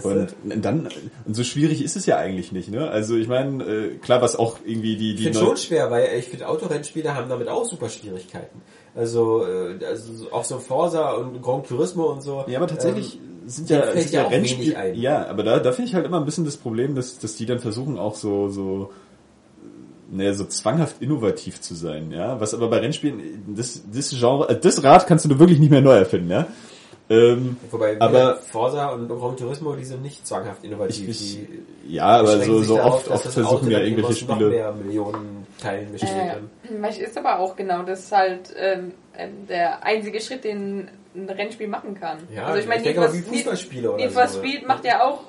[0.02, 0.88] Und dann,
[1.26, 2.90] und so schwierig ist es ja eigentlich nicht, ne?
[2.90, 5.90] Also ich meine, äh, klar, was auch irgendwie die, ich die finde neu- schon schwer,
[5.90, 8.60] weil ich finde Autorennspiele haben damit auch super Schwierigkeiten.
[8.94, 12.44] Also, äh, also auch so Forza und Gran Turismo und so.
[12.48, 14.62] Ja, aber tatsächlich Ähm, sind ja, sind ja ja Rennspiele.
[14.64, 14.94] wenig ein.
[15.00, 17.46] Ja, aber da, da finde ich halt immer ein bisschen das Problem, dass, dass die
[17.46, 18.90] dann versuchen auch so, so,
[20.10, 22.40] naja, so zwanghaft innovativ zu sein, ja.
[22.40, 25.70] Was aber bei Rennspielen, das, das Genre, äh, das Rad kannst du nur wirklich nicht
[25.70, 26.46] mehr neu erfinden, ja.
[27.10, 31.08] Ähm, Wobei wie Aber- Forza und Gran Turismo, die sind nicht zwanghaft innovativ.
[31.08, 31.48] Ich- ich-
[31.84, 34.50] die ja, aber so, so darauf, oft, oft das versuchen ja irgendwelche aus noch Spiele.
[34.50, 36.10] mehr Millionen Teilen besteht.
[36.10, 36.34] Äh,
[36.66, 41.66] vielleicht ist aber auch genau das halt ähm, ähm, der einzige Schritt, den ein Rennspiel
[41.68, 42.18] machen kann.
[42.34, 44.38] Ja, also ich meine, ich denke Need mal, wie Fußballspiele oder Need for so.
[44.38, 45.20] Speed macht ja auch,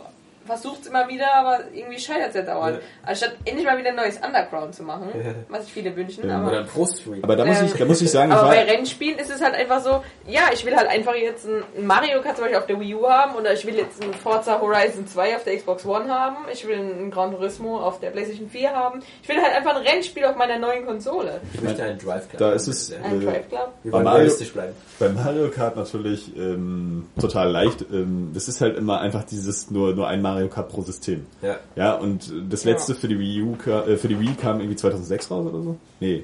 [0.50, 2.76] versucht es immer wieder, aber irgendwie scheitert es ja dauernd.
[2.78, 2.82] Ja.
[3.06, 5.10] Anstatt endlich mal wieder ein neues Underground zu machen,
[5.50, 6.28] was sich viele wünschen.
[6.28, 7.24] Ja, aber Oder ein Pro Street.
[7.24, 9.56] Aber da muss Ähm, ich, da muss ich sagen, aber bei Rennspielen ist es halt
[9.56, 12.80] einfach so, ja, ich will halt einfach jetzt ein Mario Kart zum Beispiel auf der
[12.80, 16.10] Wii U haben oder ich will jetzt ein Forza Horizon 2 auf der Xbox One
[16.14, 19.02] haben, ich will ein Gran Turismo auf der PlayStation 4 haben.
[19.24, 21.40] Ich will halt einfach ein Rennspiel auf meiner neuen Konsole.
[21.54, 22.40] ich möchte einen Drive Club.
[22.40, 23.74] da ist es, Ein äh, Drive Club.
[23.84, 24.74] Wir bei Mario- realistisch bleiben.
[25.00, 27.82] bei Mario Kart natürlich ähm, total leicht.
[27.92, 31.26] Ähm, das ist halt immer einfach dieses nur nur ein Mario Kart pro System.
[31.42, 31.58] Ja.
[31.76, 35.32] Ja, und das letzte für die Wii U äh, für die Wii kam irgendwie 2006
[35.32, 35.76] raus oder so?
[36.00, 36.24] Nee,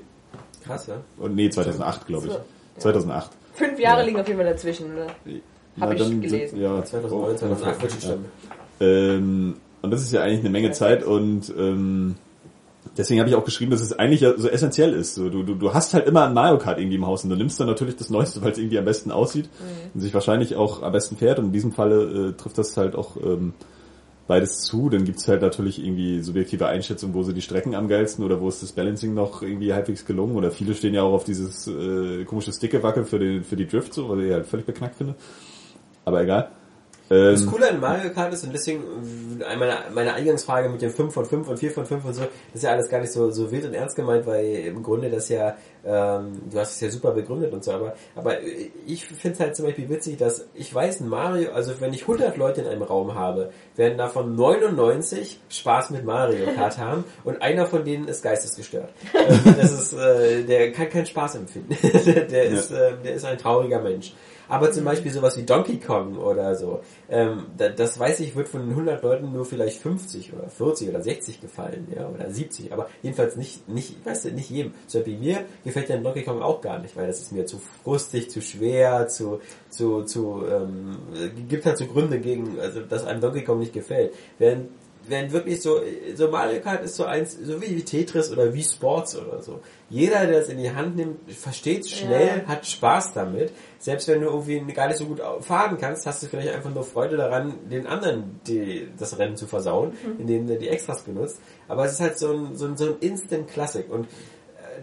[0.64, 0.96] Krass, ne?
[1.18, 2.34] und nee, 2008 glaube ich.
[2.34, 2.40] So.
[2.78, 3.32] 2008.
[3.54, 4.06] Fünf Jahre Ja.
[4.06, 4.94] liegen auf jeden Fall dazwischen.
[4.94, 5.08] Oder?
[5.76, 6.56] Na, Hab ich dann gelesen.
[6.58, 8.26] Sind, ja, 2009, 2008 wird stimmen.
[8.80, 12.16] Ähm, und das ist ja eigentlich eine Menge Zeit und ähm,
[12.98, 15.16] deswegen habe ich auch geschrieben, dass es eigentlich ja so essentiell ist.
[15.16, 17.36] So, du, du, du hast halt immer ein Mario Kart irgendwie im Haus und du
[17.36, 19.50] nimmst dann natürlich das Neueste, weil es irgendwie am besten aussieht
[19.94, 21.40] und sich wahrscheinlich auch am besten fährt.
[21.40, 23.54] Und in diesem Falle äh, trifft das halt auch ähm,
[24.28, 24.90] beides zu.
[24.90, 28.50] Dann gibt's halt natürlich irgendwie subjektive Einschätzungen, wo sind die Strecken am geilsten oder wo
[28.50, 30.36] ist das Balancing noch irgendwie halbwegs gelungen.
[30.36, 34.10] Oder viele stehen ja auch auf dieses äh, komische Stickewackel für, für die Drift, so,
[34.10, 35.16] was ich halt völlig beknackt finde.
[36.04, 36.50] Aber egal.
[37.08, 38.82] Das Ähm, Coole an Mario Kart ist, und deswegen
[39.40, 42.22] äh, meine, meine Eingangsfrage mit den 5 von 5 und 4 von 5 und so,
[42.22, 45.10] das ist ja alles gar nicht so, so wild und ernst gemeint, weil im Grunde
[45.10, 49.06] das ja, ähm, du hast es ja super begründet und so, aber, aber äh, ich
[49.06, 52.62] finde es halt zum Beispiel witzig, dass ich weiß, Mario, also wenn ich 100 Leute
[52.62, 57.86] in einem Raum habe, werden davon 99 Spaß mit Mario Kart haben und einer von
[57.86, 58.90] denen ist geistesgestört.
[59.14, 61.78] Ähm, das ist, äh, der kann keinen Spaß empfinden.
[62.06, 64.14] der, ist, äh, der ist ein trauriger Mensch.
[64.48, 68.48] Aber zum Beispiel sowas wie Donkey Kong oder so, ähm, da, das weiß ich, wird
[68.48, 72.90] von 100 Leuten nur vielleicht 50 oder 40 oder 60 gefallen, ja, oder 70, aber
[73.02, 74.74] jedenfalls nicht, nicht, weißt du, nicht jedem.
[74.88, 77.60] Zum Beispiel mir gefällt ja Donkey Kong auch gar nicht, weil das ist mir zu
[77.84, 80.98] frustig, zu schwer, zu, zu, zu, ähm,
[81.50, 84.14] gibt halt so Gründe gegen, also, dass einem Donkey Kong nicht gefällt.
[84.38, 84.70] Während
[85.08, 85.82] wenn wirklich so,
[86.16, 89.60] so Mario Kart ist so eins, so wie, Tetris oder wie Sports oder so.
[89.90, 92.48] Jeder, der es in die Hand nimmt, versteht schnell, Ja.
[92.48, 93.52] hat Spaß damit.
[93.80, 96.84] Selbst wenn du irgendwie gar nicht so gut fahren kannst, hast du vielleicht einfach nur
[96.84, 101.40] Freude daran, den anderen die, das Rennen zu versauen, indem du die Extras benutzt.
[101.68, 104.08] Aber es ist halt so ein, so ein, so ein Instant Classic und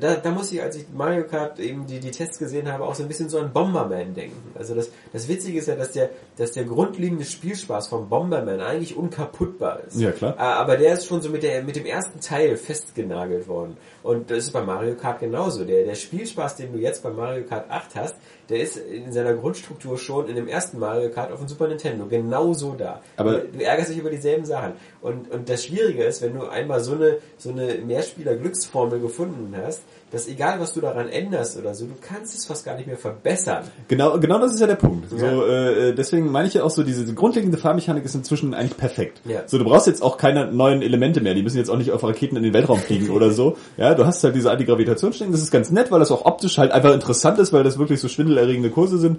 [0.01, 2.95] da, da muss ich, als ich Mario Kart eben die, die Tests gesehen habe, auch
[2.95, 4.53] so ein bisschen so an Bomberman denken.
[4.55, 8.97] Also das, das Witzige ist ja, dass der, dass der grundlegende Spielspaß vom Bomberman eigentlich
[8.97, 10.01] unkaputtbar ist.
[10.01, 10.35] Ja, klar.
[10.37, 13.77] Äh, Aber der ist schon so mit, der, mit dem ersten Teil festgenagelt worden.
[14.03, 15.65] Und das ist bei Mario Kart genauso.
[15.65, 18.17] Der, der Spielspaß, den du jetzt bei Mario Kart 8 hast,
[18.49, 22.07] der ist in seiner Grundstruktur schon in dem ersten Mario Kart auf dem Super Nintendo
[22.07, 23.01] genauso da.
[23.17, 24.73] Aber- du, du ärgerst dich über dieselben Sachen.
[25.01, 29.83] Und, und das Schwierige ist, wenn du einmal so eine, so eine Mehrspieler-Glücksformel gefunden hast,
[30.13, 32.99] dass egal was du daran änderst oder so, du kannst es fast gar nicht mehr
[32.99, 33.65] verbessern.
[33.89, 35.09] Genau, genau das ist ja der Punkt.
[35.11, 35.43] So, Ja.
[35.47, 39.21] äh, deswegen meine ich ja auch so, diese grundlegende Fahrmechanik ist inzwischen eigentlich perfekt.
[39.25, 39.41] Ja.
[39.47, 41.35] So, du brauchst jetzt auch keine neuen Elemente mehr.
[41.35, 43.57] Die müssen jetzt auch nicht auf Raketen in den Weltraum fliegen oder so.
[43.79, 45.33] Ja, du hast halt diese Antigravitationsschwingen.
[45.33, 48.01] Das ist ganz nett, weil das auch optisch halt einfach interessant ist, weil das wirklich
[48.01, 49.19] so schwindelerregende Kurse sind.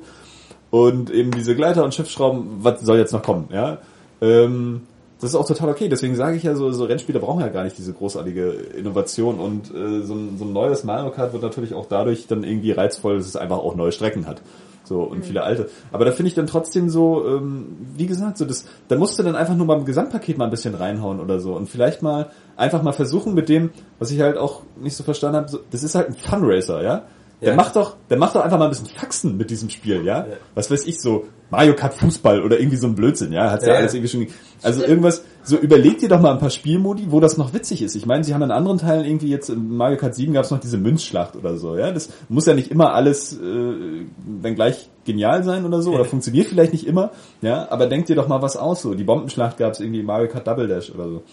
[0.70, 3.80] Und eben diese Gleiter und Schiffsschrauben, was soll jetzt noch kommen, ja?
[4.22, 4.82] Ähm,
[5.24, 5.88] das ist auch total okay.
[5.88, 9.40] Deswegen sage ich ja, so, so Rennspiele brauchen ja gar nicht diese großartige Innovation.
[9.40, 12.72] Und äh, so, ein, so ein neues Mario Kart wird natürlich auch dadurch dann irgendwie
[12.72, 14.42] reizvoll, dass es einfach auch neue Strecken hat.
[14.84, 15.70] So, und viele alte.
[15.94, 19.24] Aber da finde ich dann trotzdem so, ähm, wie gesagt, so das, da musst du
[19.24, 21.56] dann einfach nur beim Gesamtpaket mal ein bisschen reinhauen oder so.
[21.56, 25.38] Und vielleicht mal einfach mal versuchen mit dem, was ich halt auch nicht so verstanden
[25.38, 27.04] habe, so, das ist halt ein Funracer, ja?
[27.44, 27.56] Der Ja.
[27.56, 30.20] macht doch, der macht doch einfach mal ein bisschen Faxen mit diesem Spiel, ja?
[30.20, 30.26] Ja.
[30.56, 33.52] Was weiß ich, so Mario Kart Fußball oder irgendwie so ein Blödsinn, ja?
[33.52, 34.28] Hat's ja, Ja, alles irgendwie schon.
[34.62, 37.96] Also irgendwas, so überlegt ihr doch mal ein paar Spielmodi, wo das noch witzig ist.
[37.96, 40.52] Ich meine, sie haben in anderen Teilen irgendwie jetzt in Mario Kart 7 gab es
[40.52, 41.92] noch diese Münzschlacht oder so, ja?
[41.92, 44.06] Das muss ja nicht immer alles äh,
[44.42, 47.68] dann gleich genial sein oder so, oder funktioniert vielleicht nicht immer, ja?
[47.70, 48.94] Aber denkt ihr doch mal was aus, so.
[48.94, 51.24] Die Bombenschlacht gab es irgendwie in Mario Kart Double Dash oder so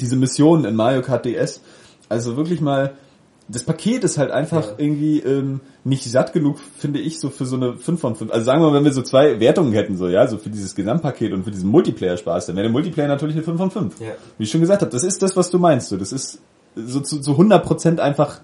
[0.00, 1.60] diese Missionen in Mario Kart DS.
[2.08, 2.94] Also wirklich mal,
[3.52, 4.74] das Paket ist halt einfach Ja.
[4.78, 8.30] irgendwie ähm, nicht satt genug, finde ich, so für so eine 5 von 5.
[8.30, 10.74] Also sagen wir mal, wenn wir so zwei Wertungen hätten, so ja, so für dieses
[10.74, 14.00] Gesamtpaket und für diesen Multiplayer-Spaß, dann wäre der Multiplayer natürlich eine 5 von 5.
[14.00, 14.06] Ja.
[14.38, 15.88] Wie ich schon gesagt habe, das ist das, was du meinst.
[15.88, 15.96] So.
[15.96, 16.38] Das ist
[16.76, 18.40] so zu, zu 100% einfach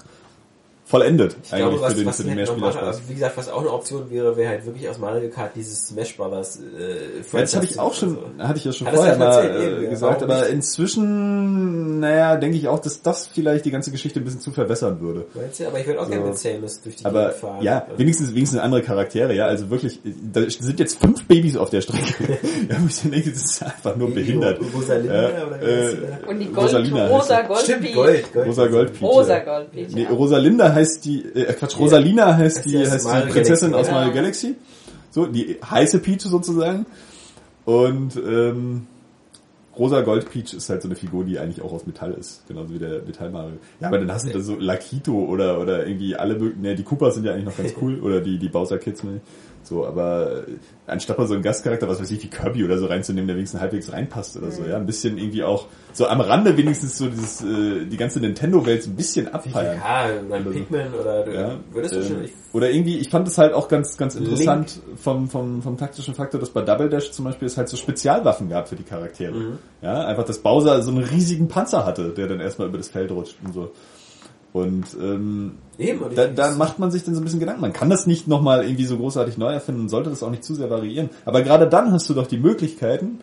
[0.89, 3.61] vollendet Ich glaube, was, für den, was für den halt also wie gesagt, was auch
[3.61, 7.57] eine Option wäre, wäre halt wirklich aus Mario Kart dieses Smash Brothers äh, Ja, das
[7.57, 8.49] habe ich auch schon, Also.
[8.49, 10.51] hatte ich ja schon du vorher ja mal erzählt, eben, äh, gesagt, aber nicht?
[10.53, 15.01] inzwischen, naja, denke ich auch, dass das vielleicht die ganze Geschichte ein bisschen zu verbessern
[15.01, 15.27] würde.
[15.35, 15.67] Meinst du?
[15.67, 16.29] Aber ich würde auch gerne So.
[16.29, 17.63] mit Samus durch die Aber Gegend fahren.
[17.63, 21.71] ja, Also, wenigstens, wenigstens andere Charaktere, ja, also wirklich, da sind jetzt fünf Babys auf
[21.71, 22.39] der Strecke.
[22.71, 24.61] ja, wo ich dann denke, das ist einfach nur behindert.
[24.73, 25.97] Rosalinda Ja, oder wie äh?
[26.29, 27.47] Und die Gold, Rosalina rosa sie.
[27.49, 28.47] Gold Gold, Gold.
[28.47, 29.03] Rosa Goldpeach.
[29.03, 29.45] Rosa ja.
[29.45, 29.89] Goldpeach.
[29.95, 30.07] Nee.
[30.07, 34.13] Rosalinda heißt die, äh, Quatsch, Rosalina heißt die, heißt die Prinzessin aus Mario.
[34.13, 34.55] Galaxy.
[35.11, 36.87] So, die heiße Peach sozusagen.
[37.65, 38.87] Und, ähm,
[39.79, 42.73] Rosa Gold Peach ist halt so eine Figur, die eigentlich auch aus Metall ist, genauso
[42.73, 43.57] wie der Metall Mario.
[43.81, 46.83] Ja, aber dann hast du da so Lakito oder oder irgendwie alle möglichen, ne, die
[46.83, 49.21] Koopas sind ja eigentlich noch ganz cool oder die die Bowser Kids, ne?
[49.67, 50.53] So, aber äh,
[50.87, 53.61] anstatt mal so einen Gastcharakter, was weiß ich, wie Kirby oder so reinzunehmen, der wenigstens
[53.61, 57.43] halbwegs reinpasst oder so, ja, ein bisschen irgendwie auch so am Rande wenigstens so dieses
[57.43, 59.79] äh, die ganze Nintendo-Welt so ein bisschen abfeiern.
[59.79, 62.17] Ja, mein Pikmin oder Ja, würdest du ähm, schon,
[62.53, 66.39] oder irgendwie, ich fand es halt auch ganz, ganz interessant vom, vom, vom taktischen Faktor,
[66.41, 69.35] dass bei Double Dash zum Beispiel es halt so Spezialwaffen gab für die Charaktere.
[69.35, 69.59] Mhm.
[69.83, 73.11] Ja, einfach, dass Bowser so einen riesigen Panzer hatte, der dann erstmal über das Feld
[73.11, 73.73] rutscht und so.
[74.57, 77.61] Und ähm, eben, da, da macht man sich dann so ein bisschen Gedanken.
[77.61, 80.55] Man kann das nicht nochmal irgendwie so großartig neu erfinden, sollte das auch nicht zu
[80.55, 81.11] sehr variieren.
[81.27, 83.21] Aber gerade dann hast du doch die Möglichkeiten,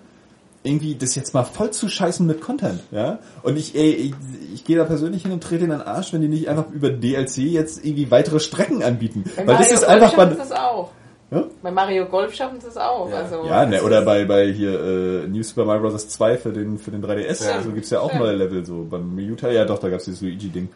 [0.61, 3.17] irgendwie das jetzt mal voll zu scheißen mit Content, ja.
[3.41, 4.13] Und ich, ey, ich,
[4.53, 6.91] ich gehe da persönlich hin und trete in den Arsch, wenn die nicht einfach über
[6.91, 9.23] DLC jetzt irgendwie weitere Strecken anbieten.
[9.35, 10.91] Bei Weil das Mario ist Golf einfach sie es auch.
[11.31, 11.43] Ja?
[11.63, 13.09] Bei Mario Golf schaffen sie es auch.
[13.09, 13.15] Ja.
[13.17, 16.07] Also, ja, ne, oder bei, bei hier äh, New Super Mario Bros.
[16.07, 17.55] 2 für den für den 3DS, Ja.
[17.55, 20.69] also gibt's ja auch neue Level, so beim Miyuta, ja doch, da gab's dieses Luigi-Ding.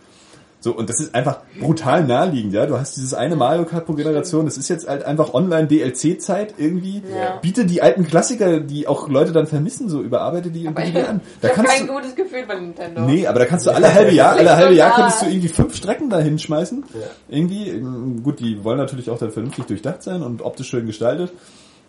[0.67, 2.65] So, und das ist einfach brutal naheliegend, ja.
[2.65, 7.01] Du hast dieses eine Mario Kart pro Generation, das ist jetzt halt einfach Online-DLC-Zeit irgendwie.
[7.09, 7.37] Ja.
[7.37, 10.99] Biete die alten Klassiker, die auch Leute dann vermissen, so überarbeite die und Aber biete
[10.99, 11.21] ich, die an.
[11.23, 13.01] ich Da habe kannst kein du, gutes Gefühl bei Nintendo.
[13.03, 15.73] Nee, aber da kannst du alle halbe Jahr, alle halbe Jahr könntest du irgendwie fünf
[15.73, 16.83] Strecken da hinschmeißen.
[16.93, 16.99] Ja.
[17.29, 21.31] Irgendwie, ähm, gut, die wollen natürlich auch dann vernünftig durchdacht sein und optisch schön gestaltet.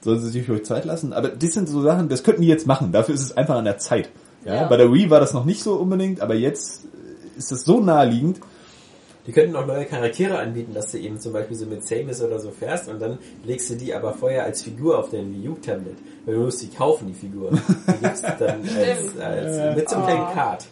[0.03, 1.12] Sollen sie sich ruhig Zeit lassen.
[1.12, 2.93] Aber das sind so Sachen, das könnten die jetzt machen.
[2.93, 4.09] Dafür ist es einfach an der Zeit.
[4.45, 4.55] Ja?
[4.55, 4.69] Ja.
[4.69, 6.85] Bei der Wii war das noch nicht so unbedingt, aber jetzt
[7.38, 8.41] ist das so naheliegend.
[9.29, 12.38] Die könnten auch neue Charaktere anbieten, dass du eben zum Beispiel so mit Samus oder
[12.41, 15.55] so fährst und dann legst du die aber vorher als Figur auf dein Wii U
[15.57, 15.99] Tablet.
[16.25, 17.51] Weil du musst die kaufen, die Figur.
[17.53, 18.41] Die gibt's dann
[18.79, 20.07] als, als, mit so einem Oh.
[20.07, 20.67] kleinen Card.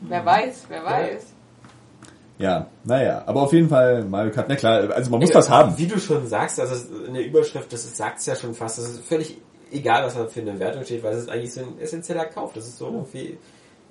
[0.00, 1.22] Wer weiß, wer weiß.
[2.38, 5.48] Ja, naja, aber auf jeden Fall Mario Kart, na klar, also man muss Ja, was
[5.48, 5.78] haben.
[5.78, 6.74] Wie du schon sagst, also
[7.06, 9.38] in der Überschrift, das sagt es ja schon fast, das ist völlig
[9.70, 12.52] egal, was da für eine Wertung steht, weil es ist eigentlich so ein essentieller Kauf.
[12.52, 13.38] Das ist so irgendwie,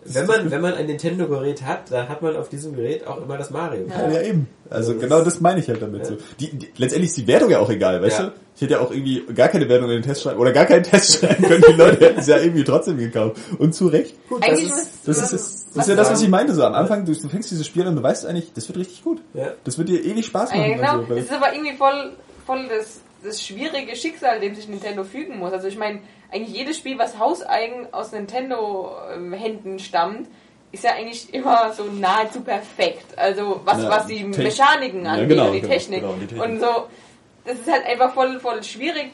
[0.05, 3.37] wenn man, wenn man ein Nintendo-Gerät hat, dann hat man auf diesem Gerät auch immer
[3.37, 3.85] das Mario.
[3.87, 4.09] Ja.
[4.09, 4.47] Ja, eben.
[4.69, 6.01] Also Das genau ist- das meine ich halt damit.
[6.01, 6.05] Ja.
[6.05, 6.17] So.
[6.39, 8.25] Die, die, letztendlich ist die Wertung ja auch egal, weißt Ja.
[8.27, 8.31] du?
[8.55, 10.83] Ich hätte ja auch irgendwie gar keine Wertung in den Test schreiben oder gar keinen
[10.83, 11.63] Test schreiben können.
[11.67, 13.37] Die Leute hätten es ja irgendwie trotzdem gekauft.
[13.59, 14.15] Und zu Recht.
[14.29, 16.63] Gut, Eigentlich das ist, das man ist Das ist ja das, was ich meinte so.
[16.63, 19.03] Am Anfang, du, du fängst dieses Spiel an und du weißt eigentlich, das wird richtig
[19.03, 19.21] gut.
[19.33, 19.53] Ja.
[19.63, 20.61] Das wird dir ewig Spaß machen.
[20.61, 21.09] ja, genau.
[21.09, 22.11] weil- es ist aber irgendwie voll,
[22.45, 25.53] voll das, das schwierige Schicksal, dem sich Nintendo fügen muss.
[25.53, 25.99] Also ich meine,
[26.31, 30.27] eigentlich jedes Spiel, was hauseigen aus Nintendo-Händen stammt,
[30.71, 33.17] ist ja eigentlich immer so nahezu perfekt.
[33.17, 36.01] Also was, Ja, was die Te- Mechaniken Ja, angeht genau, und die genau, Technik.
[36.01, 36.43] genau, die Technik.
[36.43, 36.87] Und so,
[37.45, 39.11] das ist halt einfach voll, voll schwierig,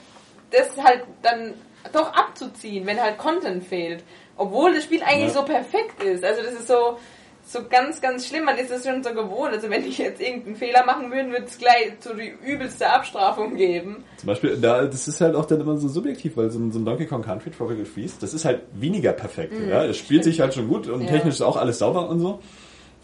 [0.52, 1.54] das halt dann
[1.94, 4.04] doch abzuziehen, wenn halt Content fehlt.
[4.36, 5.42] Obwohl das Spiel eigentlich Ja.
[5.42, 6.24] so perfekt ist.
[6.24, 7.00] Also das ist so,
[7.48, 8.46] so ganz, ganz schlimm.
[8.46, 9.54] Man ist es schon so gewohnt.
[9.54, 13.56] Also wenn ich jetzt irgendeinen Fehler machen würde, würde es gleich so die übelste Abstrafung
[13.56, 14.04] geben.
[14.18, 16.80] Zum Beispiel, da, das ist halt auch dann immer so subjektiv, weil so ein, so
[16.80, 19.54] ein Donkey Kong Country Tropical Freeze, das ist halt weniger perfekt.
[19.70, 21.08] Ja, es spielt sich halt schon gut und Ja.
[21.08, 22.40] technisch ist auch alles sauber und so.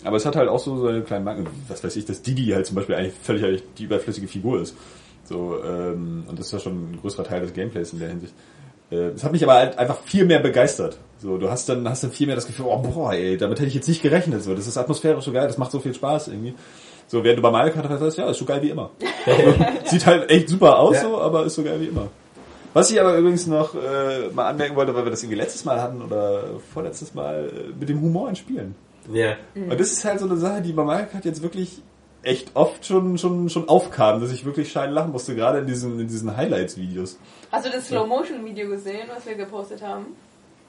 [0.03, 1.47] Aber es hat halt auch so seine kleinen Macken.
[1.69, 4.75] Was weiß ich, dass Didi halt zum Beispiel eigentlich völlig eigentlich die überflüssige Figur ist.
[5.23, 8.33] So, ähm, und das ist ja schon ein größerer Teil des Gameplays in der Hinsicht.
[8.93, 10.97] Äh, Es hat mich aber halt einfach viel mehr begeistert.
[11.19, 13.67] So, du hast dann, hast dann viel mehr das Gefühl, oh boah, ey, damit hätte
[13.69, 14.43] ich jetzt nicht gerechnet.
[14.43, 16.53] So, das ist atmosphärisch so geil, das macht so viel Spaß irgendwie.
[17.07, 18.91] So, während du bei Mario Kart halt sagst, ja, ist so geil wie immer.
[19.85, 21.01] Sieht halt echt super aus, Ja.
[21.03, 22.07] so, aber ist so geil wie immer.
[22.73, 25.79] Was ich aber übrigens noch äh, mal anmerken wollte, weil wir das irgendwie letztes Mal
[25.81, 28.75] hatten oder vorletztes Mal äh, mit dem Humor in Spielen.
[29.11, 29.35] Ja.
[29.53, 29.69] Mhm.
[29.71, 31.81] Und das ist halt so eine Sache, die bei Mario Kart jetzt wirklich
[32.23, 35.99] echt oft schon schon schon aufkam, dass ich wirklich schein lachen musste, gerade in diesen
[35.99, 37.19] in diesen Highlights-Videos.
[37.53, 40.07] Hast du das Slow-Motion-Video gesehen, was wir gepostet haben?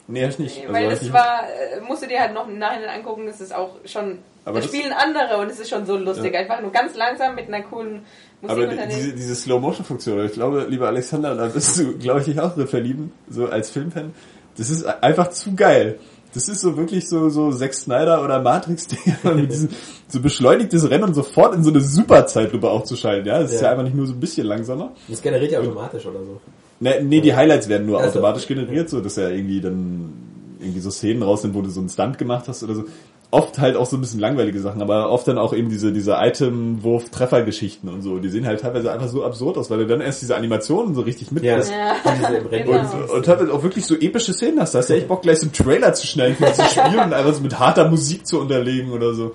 [0.07, 0.61] Nee, hab ich nicht.
[0.61, 3.25] Also, Weil das ich nicht- war, äh, musst du dir halt noch im Nachhinein angucken,
[3.25, 6.33] das ist auch schon, Aber da das- spielen andere und es ist schon so lustig.
[6.33, 6.41] Ja.
[6.41, 8.03] Einfach nur ganz langsam mit einer coolen
[8.41, 12.39] Musik Aber diese, diese Slow-Motion-Funktion, ich glaube, lieber Alexander, da bist du, glaube ich, dich
[12.39, 14.13] auch drin verlieben, so als Filmfan.
[14.57, 15.97] Das ist einfach zu geil.
[16.35, 19.69] Das ist so wirklich so, so Zack Snyder oder Matrix-Dinger mit diesem,
[20.07, 23.39] so beschleunigtes Rennen und sofort in so eine Superzeitlupe auch zu schalten, ja.
[23.39, 23.67] Das ist Ja.
[23.67, 24.91] ja einfach nicht nur so ein bisschen langsamer.
[25.07, 26.39] Das generiert ja automatisch oder so.
[26.79, 30.13] Ne, nee, die Highlights werden nur Also, automatisch generiert, so dass ja irgendwie dann
[30.59, 32.85] irgendwie so Szenen raus sind, wo du so einen Stunt gemacht hast oder so.
[33.31, 36.15] Oft halt auch so ein bisschen langweilige Sachen, aber oft dann auch eben diese, diese
[36.17, 38.19] Item-Wurf-Treffer-Geschichten und so.
[38.19, 41.01] Die sehen halt teilweise einfach so absurd aus, weil du dann erst diese Animationen so
[41.01, 41.71] richtig mitkriegst.
[41.71, 41.95] Ja.
[42.03, 42.65] Und diese im Rennen.
[42.65, 42.79] Genau.
[42.79, 44.75] Und, und teilweise auch wirklich so epische Szenen hast.
[44.75, 47.13] Da hast du echt Bock, gleich so einen Trailer zu schneiden für dieses Spiel und
[47.13, 49.33] einfach so mit harter Musik zu unterlegen oder so.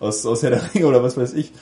[0.00, 1.52] Aus, aus Herr der Ringe oder was weiß ich.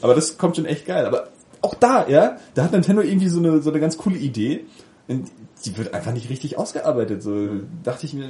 [0.00, 1.04] Aber das kommt schon echt geil.
[1.04, 1.28] Aber
[1.62, 4.64] auch da, ja, da hat Nintendo irgendwie so eine, so eine ganz coole Idee.
[5.08, 5.30] Und
[5.64, 7.22] die wird einfach nicht richtig ausgearbeitet.
[7.22, 7.48] So
[7.84, 8.28] dachte ich mir,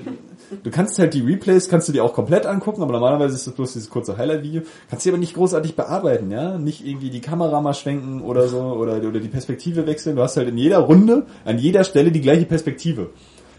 [0.62, 3.54] du kannst halt die Replays, kannst du dir auch komplett angucken, aber normalerweise ist das
[3.54, 4.62] bloß dieses kurze Highlight-Video.
[4.90, 6.58] Kannst du aber nicht großartig bearbeiten, ja?
[6.58, 10.16] Nicht irgendwie die Kamera mal schwenken oder so oder, oder die Perspektive wechseln.
[10.16, 13.10] Du hast halt in jeder Runde, an jeder Stelle die gleiche Perspektive.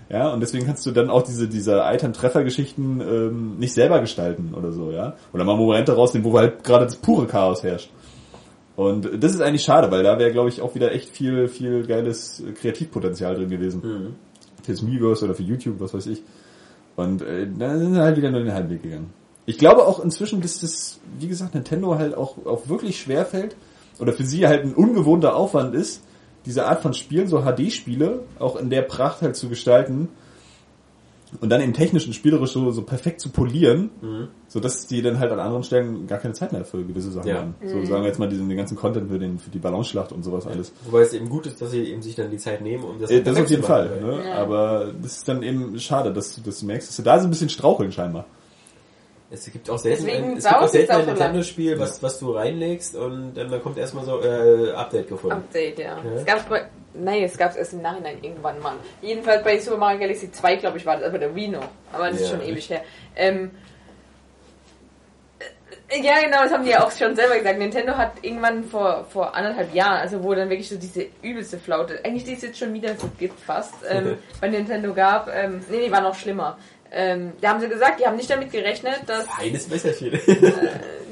[0.09, 4.71] Ja, und deswegen kannst du dann auch diese, diese Item-Treffer-Geschichten ähm, nicht selber gestalten oder
[4.71, 5.15] so, ja.
[5.33, 7.89] Oder mal Momente rausnehmen, wo halt gerade das pure Chaos herrscht.
[8.77, 11.87] Und das ist eigentlich schade, weil da wäre, glaube ich, auch wieder echt viel, viel
[11.87, 14.15] geiles Kreativpotenzial drin gewesen.
[14.61, 16.21] Fürs Miiverse oder für YouTube, was weiß ich.
[16.95, 19.11] Und äh, da sind sie halt wieder nur den Halbweg gegangen.
[19.47, 23.55] Ich glaube auch inzwischen, dass das, wie gesagt, Nintendo halt auch, auch wirklich schwer fällt
[23.97, 26.03] oder für sie halt ein ungewohnter Aufwand ist,
[26.45, 30.09] diese Art von Spielen, so HD-Spiele, auch in der Pracht halt zu gestalten
[31.41, 33.89] und dann eben technisch und spielerisch so, so perfekt zu polieren,
[34.47, 37.27] so dass die dann halt an anderen Stellen gar keine Zeit mehr für gewisse Sachen
[37.27, 37.35] Ja.
[37.39, 37.55] haben.
[37.65, 40.23] So sagen wir jetzt mal diesen den ganzen Content für, den, für die Ballonschlacht und
[40.23, 40.71] sowas alles.
[40.85, 43.11] Wobei es eben gut ist, dass sie eben sich dann die Zeit nehmen, um das
[43.11, 44.23] Äh, Das auf jeden Fall, ne?
[44.25, 44.35] Ja.
[44.35, 47.27] aber das ist dann eben schade, dass du, dass du merkst, dass du da so
[47.27, 48.25] ein bisschen straucheln scheinbar.
[49.29, 51.05] Es gibt auch selten Deswegen ein, es gibt auch es selten auch ein.
[51.07, 55.35] Nintendo-Spiel, was, was du reinlegst und dann kommt erstmal so äh, Update gefunden.
[55.35, 55.97] Update, ja.
[55.97, 56.11] Ja.
[56.15, 58.75] Es gab's bei, nein, es gab's erst im Nachhinein irgendwann mal.
[59.01, 61.67] Jedenfalls bei Super Mario Galaxy 2, glaube ich, war das, aber der Wii noch.
[61.91, 62.37] Aber das ist Ja.
[62.37, 62.81] schon ewig her.
[63.17, 63.51] Ähm,
[65.89, 67.59] äh, ja, genau, das haben die ja auch schon selber gesagt.
[67.59, 71.99] Nintendo hat irgendwann vor, vor anderthalb Jahren, also wo dann wirklich so diese übelste Flaute,
[72.05, 75.85] eigentlich die es jetzt schon wieder so gibt fast, ähm, bei Nintendo gab, ähm, nee,
[75.85, 76.57] die war noch schlimmer.
[76.91, 80.11] Ähm, da haben sie gesagt, die haben nicht damit gerechnet, dass Feines Messerchen.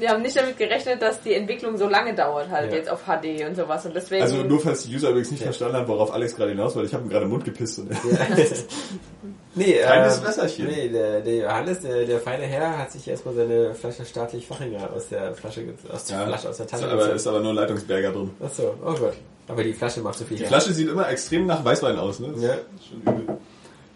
[0.00, 2.78] die haben nicht damit gerechnet, dass die Entwicklung so lange dauert, halt Ja.
[2.78, 3.84] jetzt auf HD und sowas.
[3.84, 4.22] Und deswegen.
[4.22, 6.94] Also nur falls die User übrigens nicht verstanden haben, worauf Alex gerade hinaus wollte, ich
[6.94, 7.78] habe ihm gerade im Mund gepisst.
[7.80, 7.90] Und
[9.54, 10.66] nee, Feines ähm, Messerchen.
[10.66, 14.90] Nee, der, der Johannes, der, der feine Herr, hat sich erstmal seine Flasche staatlich Fachinger
[14.94, 15.62] aus der Flasche,
[15.92, 18.30] aus der Flasche, aus der Tasse aber ist aber nur ein Leitungsberger drin.
[18.42, 19.14] Achso, oh Gott.
[19.48, 20.44] Aber die Flasche macht so viel Die.
[20.44, 22.30] Flasche sieht immer extrem nach Weißwein aus, ne?
[22.34, 22.54] Das Ja.
[22.54, 23.36] ist Schon übel.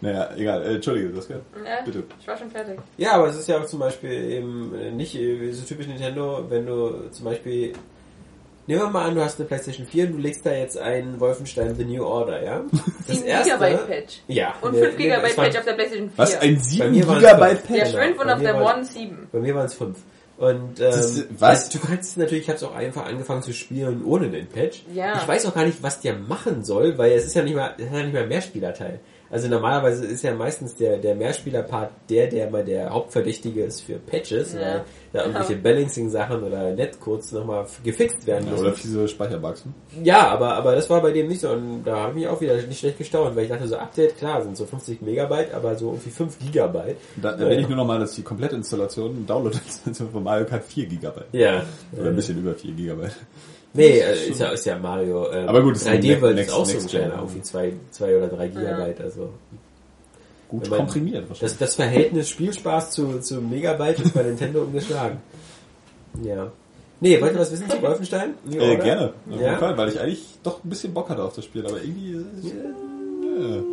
[0.01, 0.63] Naja, egal.
[0.63, 1.43] Äh, Entschuldige, das gehört.
[1.65, 2.03] ja, Bitte.
[2.19, 2.79] ich war schon fertig.
[2.97, 6.43] Ja, aber es ist ja auch zum Beispiel eben äh, nicht äh, so typisch Nintendo,
[6.49, 7.73] wenn du zum Beispiel
[8.67, 11.19] Nehmen wir mal an, du hast eine PlayStation 4 und du legst da jetzt ein
[11.19, 12.61] Wolfenstein The New Order, ja?
[13.07, 14.21] 7 GB Patch.
[14.27, 14.53] Ja.
[14.61, 16.17] Und Nee, 5 nee, waren- Patch auf der PlayStation 4.
[16.17, 16.39] Was?
[16.39, 17.63] Ein Bei 7 mir waren's Gigabyte.
[17.67, 17.77] Patch?
[17.79, 17.97] Ja, Genau.
[18.03, 19.27] 5 und Bei auf mir der One 7.
[19.31, 19.97] Bei mir waren es fünf.
[20.37, 21.69] Und ähm, Das ist- was?
[21.69, 24.83] Du kannst natürlich, ich habe es auch einfach angefangen zu spielen ohne den Patch.
[24.93, 25.17] Ja.
[25.17, 27.73] Ich weiß auch gar nicht, was der machen soll, weil es ist ja nicht mal,
[27.77, 28.99] es ist ja nicht mal ein Mehrspielerteil.
[29.31, 33.93] Also normalerweise ist ja meistens der, der Mehrspieler-Part der, der mal der Hauptverdächtige ist für
[33.95, 34.59] Patches, Ja.
[34.59, 38.65] weil da irgendwelche Balancing-Sachen oder Netcodes nochmal gefixt werden Ja, müssen.
[38.65, 39.65] oder fiese Speicherbugs.
[39.65, 39.71] Ne?
[40.03, 42.41] Ja, aber, aber das war bei dem nicht so und da habe ich mich auch
[42.41, 45.75] wieder nicht schlecht gestaunt, weil ich dachte so Update, klar, sind so 50 Megabyte, aber
[45.75, 46.97] so irgendwie 5 Gigabyte.
[47.21, 50.85] Da da erwähne ich nur noch mal, dass die Komplettinstallation, Download-Installation von Mario Kart 4
[50.87, 51.25] Gigabyte.
[51.31, 51.63] Ja.
[51.97, 53.15] Oder ein bisschen über 4 Gigabyte.
[53.73, 55.31] Nee, äh, ist ja, ist ja Mario.
[55.31, 57.19] Ähm, Aber gut, es ist 3D ein World Next- ist auch so kleiner, Gen.
[57.19, 59.29] irgendwie 2 zwei oder 3 Gigabyte, also.
[60.49, 61.57] Gut man- komprimiert wahrscheinlich.
[61.57, 65.19] Das, das Verhältnis Spielspaß zu, zu Megabyte ist bei Nintendo umgeschlagen.
[66.23, 66.51] Ja.
[66.99, 68.33] Nee, wollt ihr was wissen zu Wolfenstein?
[68.51, 69.47] Äh, gerne, auf Ja?
[69.47, 72.13] jeden Fall, weil ich eigentlich doch ein bisschen Bock hatte auf das Spiel, aber irgendwie...
[72.43, 73.63] Ja.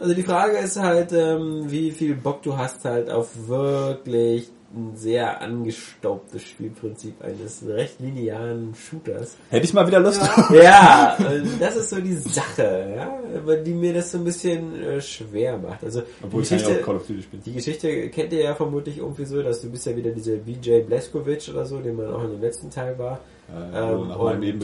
[0.00, 4.96] Also die Frage ist halt, ähm, wie viel Bock du hast halt auf wirklich ein
[4.96, 9.36] sehr angestaubtes Spielprinzip eines recht linearen Shooters.
[9.50, 10.22] Hätte ich mal wieder Lust.
[10.50, 14.74] Ja, äh, das ist so die Sache, ja, aber die mir das so ein bisschen
[14.82, 15.84] äh, schwer macht.
[15.84, 17.42] Also Obwohl die ja Geschichte, Call of Duty spielen.
[17.44, 20.80] die Geschichte kennt ihr ja vermutlich irgendwie so, dass du bist ja wieder dieser VJ
[20.86, 23.20] Blaskovic oder so, den man auch in dem letzten Teil war.
[23.48, 24.60] Äh, Ähm, nach meinem.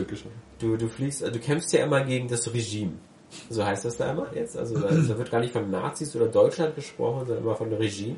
[0.58, 2.92] Du, du fliegst, äh, du kämpfst ja immer gegen das Regime.
[3.50, 4.56] So heißt das da immer jetzt.
[4.56, 8.16] Also da, da wird gar nicht von Nazis oder Deutschland gesprochen, sondern immer von Regime.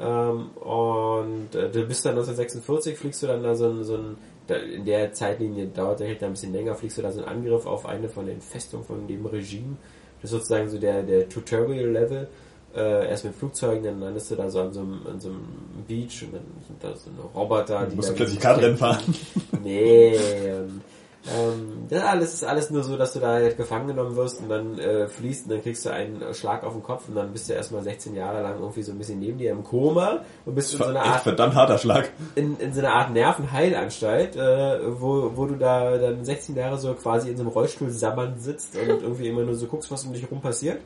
[0.00, 4.16] Ähm, und äh, du bist dann 1946, fliegst du dann da so ein, so ein
[4.46, 7.28] da, in der Zeitlinie dauert der Richter ein bisschen länger, fliegst du da so einen
[7.28, 9.76] Angriff auf eine von den Festungen von dem Regime.
[10.20, 12.28] Das ist sozusagen so der, der Tutorial-Level.
[12.74, 15.46] Äh, erst mit Flugzeugen, dann landest du da so an so einem, an so einem
[15.86, 19.14] Beach und dann sind da so eine Roboter, Du musst du plötzlich Kartrennen fahren.
[19.62, 20.80] Nee, ähm,
[21.26, 24.50] ähm, das alles ist alles nur so, dass du da halt gefangen genommen wirst und
[24.50, 27.48] dann äh, fließt und dann kriegst du einen Schlag auf den Kopf und dann bist
[27.48, 30.72] du erstmal 16 Jahre lang irgendwie so ein bisschen neben dir im Koma und bist
[30.74, 32.10] in so einer Art verdammt harter Schlag.
[32.34, 36.92] in, in so einer Art Nervenheilanstalt, äh, wo, wo du da dann 16 Jahre so
[36.92, 40.12] quasi in so einem Rollstuhl sammernd sitzt und irgendwie immer nur so guckst, was um
[40.12, 40.80] dich herum passiert.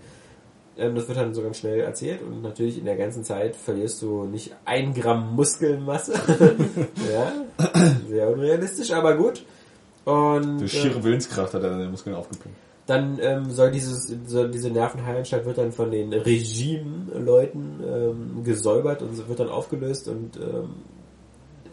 [0.76, 4.00] Ähm, das wird dann so ganz schnell erzählt und natürlich in der ganzen Zeit verlierst
[4.02, 6.12] du nicht ein Gramm Muskelmasse.
[7.12, 7.32] ja,
[8.08, 9.42] sehr unrealistisch, aber gut.
[10.08, 12.56] Und Durch schiere Willenskraft hat er seine Muskeln aufgepumpt.
[12.86, 19.28] dann ähm, soll dieses, soll diese Nervenheilanstalt wird dann von den Regime-Leuten ähm, gesäubert und
[19.28, 20.70] wird dann aufgelöst und ähm,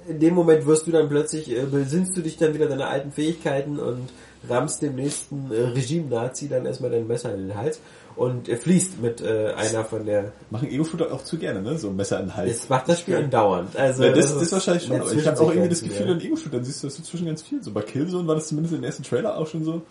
[0.07, 3.13] in dem Moment wirst du dann plötzlich, äh, besinnst du dich dann wieder deine alten
[3.13, 4.09] Fähigkeiten und
[4.49, 7.79] rammst dem nächsten äh, Regime-Nazi dann erstmal dein Messer in den Hals
[8.15, 11.77] und er fließt mit äh, einer von der, Machen Ego-Shooter auch zu gerne, ne?
[11.77, 12.51] So ein Messer in den Hals.
[12.63, 13.75] es macht das Spiel andauernd.
[13.75, 16.13] Also Ja, das, das ist wahrscheinlich schon, ich habe auch irgendwie das Gefühl, ja.
[16.13, 17.61] in Ego-Shootern siehst du das inzwischen ganz viel.
[17.61, 19.81] So bei Killzone war das zumindest im ersten Trailer auch schon so.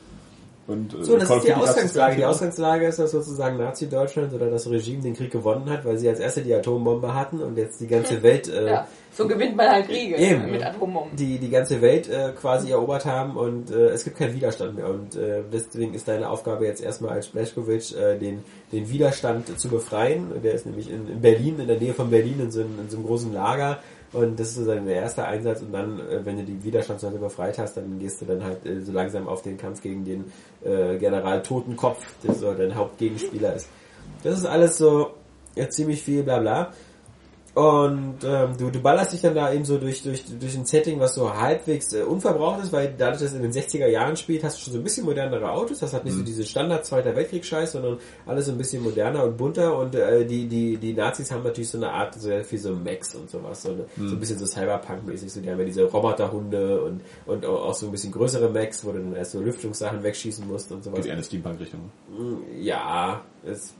[0.66, 2.16] Und, äh, So, das Call ist die das Ausgangslage.
[2.16, 2.24] Die.
[2.24, 6.20] Ausgangslage ist, dass sozusagen Nazi-Deutschland oder das Regime den Krieg gewonnen hat, weil sie als
[6.20, 9.86] erste die Atombombe hatten und jetzt die ganze Welt, äh, Ja, so gewinnt man halt
[9.86, 10.50] Kriege Eben.
[10.50, 11.16] mit Atombomben.
[11.16, 14.88] die, die ganze Welt äh, quasi erobert haben und äh, es gibt keinen Widerstand mehr.
[14.88, 18.42] Und äh, deswegen ist deine Aufgabe jetzt erstmal als Bleskowitsch äh, den,
[18.72, 20.42] den Widerstand zu befreien.
[20.42, 22.90] Der ist nämlich in, in Berlin, in der Nähe von Berlin, in so, einem, in
[22.90, 23.78] so einem großen Lager.
[24.12, 27.58] Und das ist sozusagen der erste Einsatz und dann, äh, wenn du die Widerstandsleute befreit
[27.58, 30.32] hast, dann gehst du dann halt äh, so langsam auf den Kampf gegen den
[30.64, 33.68] äh, General Totenkopf, der so dein Hauptgegenspieler ist.
[34.22, 35.14] Das ist alles so
[35.56, 36.72] ja, ziemlich viel bla bla.
[37.54, 40.98] Und ähm, du, du ballerst dich dann da eben so durch, durch, durch ein Setting,
[40.98, 44.42] was so halbwegs äh, unverbraucht ist, weil dadurch, dass es in den 60er Jahren spielt,
[44.42, 45.78] hast du schon so ein bisschen modernere Autos.
[45.78, 49.36] Das hat nicht so diese Standard Zweiter Weltkrieg-Scheiß, sondern alles so ein bisschen moderner und
[49.36, 49.78] bunter.
[49.78, 53.14] Und äh, die, die, die Nazis haben natürlich so eine Art, sehr viel so Mechs
[53.14, 53.62] und sowas.
[53.62, 55.32] So, eine, so ein bisschen so Cyberpunk-mäßig.
[55.32, 58.90] So, die haben ja diese Roboterhunde und, und auch so ein bisschen größere Mechs, wo
[58.90, 60.96] du dann erst so Lüftungssachen wegschießen musst und sowas.
[60.96, 61.92] Geht eher in eine Steampunk-Richtung.
[62.58, 63.74] Ja, es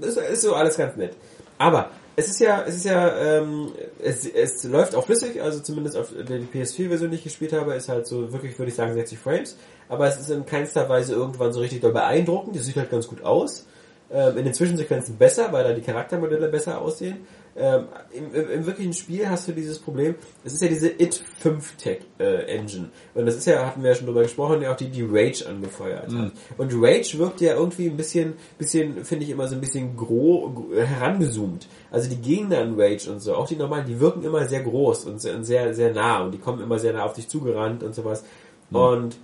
[0.00, 1.16] das ist so alles ganz nett.
[1.58, 5.96] Aber es ist ja, es ist ja, ähm, es, es läuft auch flüssig, also zumindest
[5.96, 9.18] auf der PS4-Version, die ich gespielt habe, ist halt so wirklich, würde ich sagen, 60
[9.18, 9.56] Frames.
[9.88, 12.56] Aber es ist in keinster Weise irgendwann so richtig doll beeindruckend.
[12.56, 13.66] Das sieht halt ganz gut aus.
[14.10, 17.26] Ähm, in den Zwischensequenzen besser, weil da die Charaktermodelle besser aussehen.
[17.58, 21.22] Ähm, im, im, Im wirklichen Spiel hast du dieses Problem, es ist ja diese It
[21.40, 22.90] 5 Tech äh, Engine.
[23.14, 25.46] Und das ist ja, hatten wir ja schon drüber gesprochen, ja auch die, die Rage
[25.48, 26.32] angefeuert hat.
[26.58, 30.68] Und Rage wirkt ja irgendwie ein bisschen, bisschen, finde ich immer so ein bisschen gro,
[30.74, 31.66] äh, herangezoomt.
[31.90, 35.06] Also die Gegner in Rage und so, auch die normalen, die wirken immer sehr groß
[35.06, 37.82] und sehr, und sehr, sehr nah und die kommen immer sehr nah auf dich zugerannt
[37.82, 38.22] und sowas.
[38.70, 39.16] Und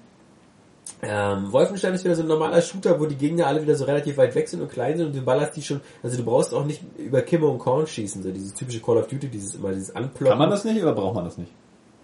[1.02, 4.16] ähm, Wolfenstein ist wieder so ein normaler Shooter, wo die Gegner alle wieder so relativ
[4.18, 6.64] weit weg sind und klein sind und du ballerst die schon, also du brauchst auch
[6.64, 9.94] nicht über Kimme und Korn schießen, so dieses typische Call of Duty, dieses immer dieses
[9.96, 10.28] Anploppen.
[10.28, 11.50] Kann man das nicht oder braucht man das nicht?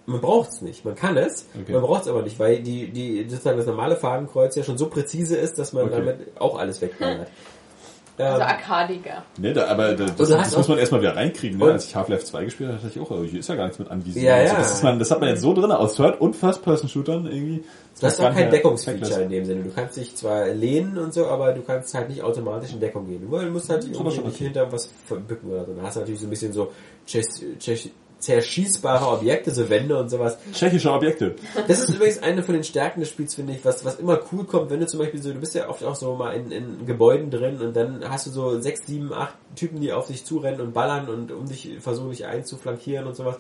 [0.07, 0.85] Man braucht es nicht.
[0.85, 1.73] Man kann es, Okay.
[1.73, 4.89] man braucht es aber nicht, weil die, die sozusagen das normale Fadenkreuz ja schon so
[4.89, 5.97] präzise ist, dass man Okay.
[5.97, 7.29] damit auch alles wegballert.
[8.27, 9.23] Also arkadiger.
[9.39, 11.59] Ne, da, aber da, das, das muss man erstmal wieder reinkriegen.
[11.59, 11.73] Ne?
[11.73, 13.79] Als ich Half-Life 2 gespielt habe, dachte ich auch, oh, hier ist ja gar nichts
[13.79, 14.27] mit anvisieren.
[14.27, 14.59] Ja, Also ja.
[14.59, 17.65] Das, ist man, das hat man jetzt so drin aus Third- und First-Person-Shootern irgendwie.
[18.01, 19.63] Du hast gar auch kein Deckungsfeature in dem Sinne.
[19.65, 23.07] Du kannst dich zwar lehnen und so, aber du kannst halt nicht automatisch in Deckung
[23.07, 23.21] gehen.
[23.29, 24.45] Du musst halt ist irgendwie schon nicht okay.
[24.45, 25.75] hinter was verbücken oder so.
[25.75, 26.73] Dann hast du natürlich so ein bisschen so
[27.09, 30.39] chess- chess- zerschießbare Objekte, so Wände und sowas.
[30.53, 31.37] Tschechische Objekte.
[31.67, 34.45] Das ist übrigens eine von den Stärken des Spiels, finde ich, was, was immer cool
[34.45, 36.87] kommt, wenn du zum Beispiel so, du bist ja oft auch so mal in, in
[36.87, 40.61] Gebäuden drin und dann hast du so sechs, sieben, acht Typen, die auf dich zurennen
[40.61, 43.37] und ballern und um dich versuchen, dich einzuflankieren und sowas.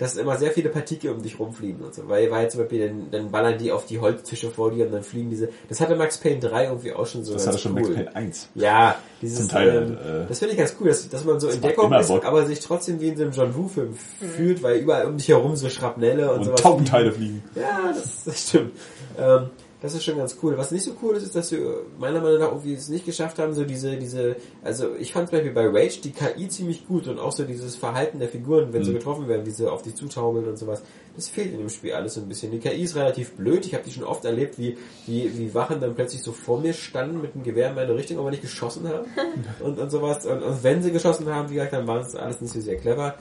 [0.00, 2.08] Dass immer sehr viele Partikel um dich rumfliegen und so.
[2.08, 5.02] Weil, weil zum Beispiel, dann, dann ballern die auf die Holztische vor dir und dann
[5.02, 7.82] fliegen diese, das hatte Max Payne 3 irgendwie auch schon so Das hatte schon cool.
[7.82, 8.48] Max Payne 1.
[8.54, 11.48] Ja, dieses, Zum Teil, ähm, äh, das finde ich ganz cool, dass, dass man so
[11.48, 12.24] in Deckung ist, Bock.
[12.24, 15.54] aber sich trotzdem wie in so einem John Woo-Film fühlt, weil überall um dich herum
[15.54, 17.42] so Schrapnelle und, Und sowas Taubenteile fliegen.
[17.54, 18.72] ja, das, das stimmt.
[19.18, 19.50] Ähm,
[19.82, 20.58] das ist schon ganz cool.
[20.58, 23.38] Was nicht so cool ist, ist, dass wir meiner Meinung nach irgendwie es nicht geschafft
[23.38, 27.08] haben, so diese, diese, also ich fand zum Beispiel bei Rage die KI ziemlich gut
[27.08, 28.94] und auch so dieses Verhalten der Figuren, wenn sie Mhm.
[28.98, 30.82] getroffen werden, wie sie auf dich zutaumeln und sowas.
[31.16, 32.52] Das fehlt in dem Spiel alles so ein bisschen.
[32.52, 33.64] Die KI ist relativ blöd.
[33.66, 34.76] Ich habe die schon oft erlebt, wie,
[35.06, 38.18] wie, wie Wachen dann plötzlich so vor mir standen mit einem Gewehr in meine Richtung,
[38.18, 39.06] aber nicht geschossen haben
[39.60, 40.26] und, und sowas.
[40.26, 42.76] Und, und wenn sie geschossen haben, wie gesagt, dann war es alles nicht so sehr
[42.76, 43.16] clever.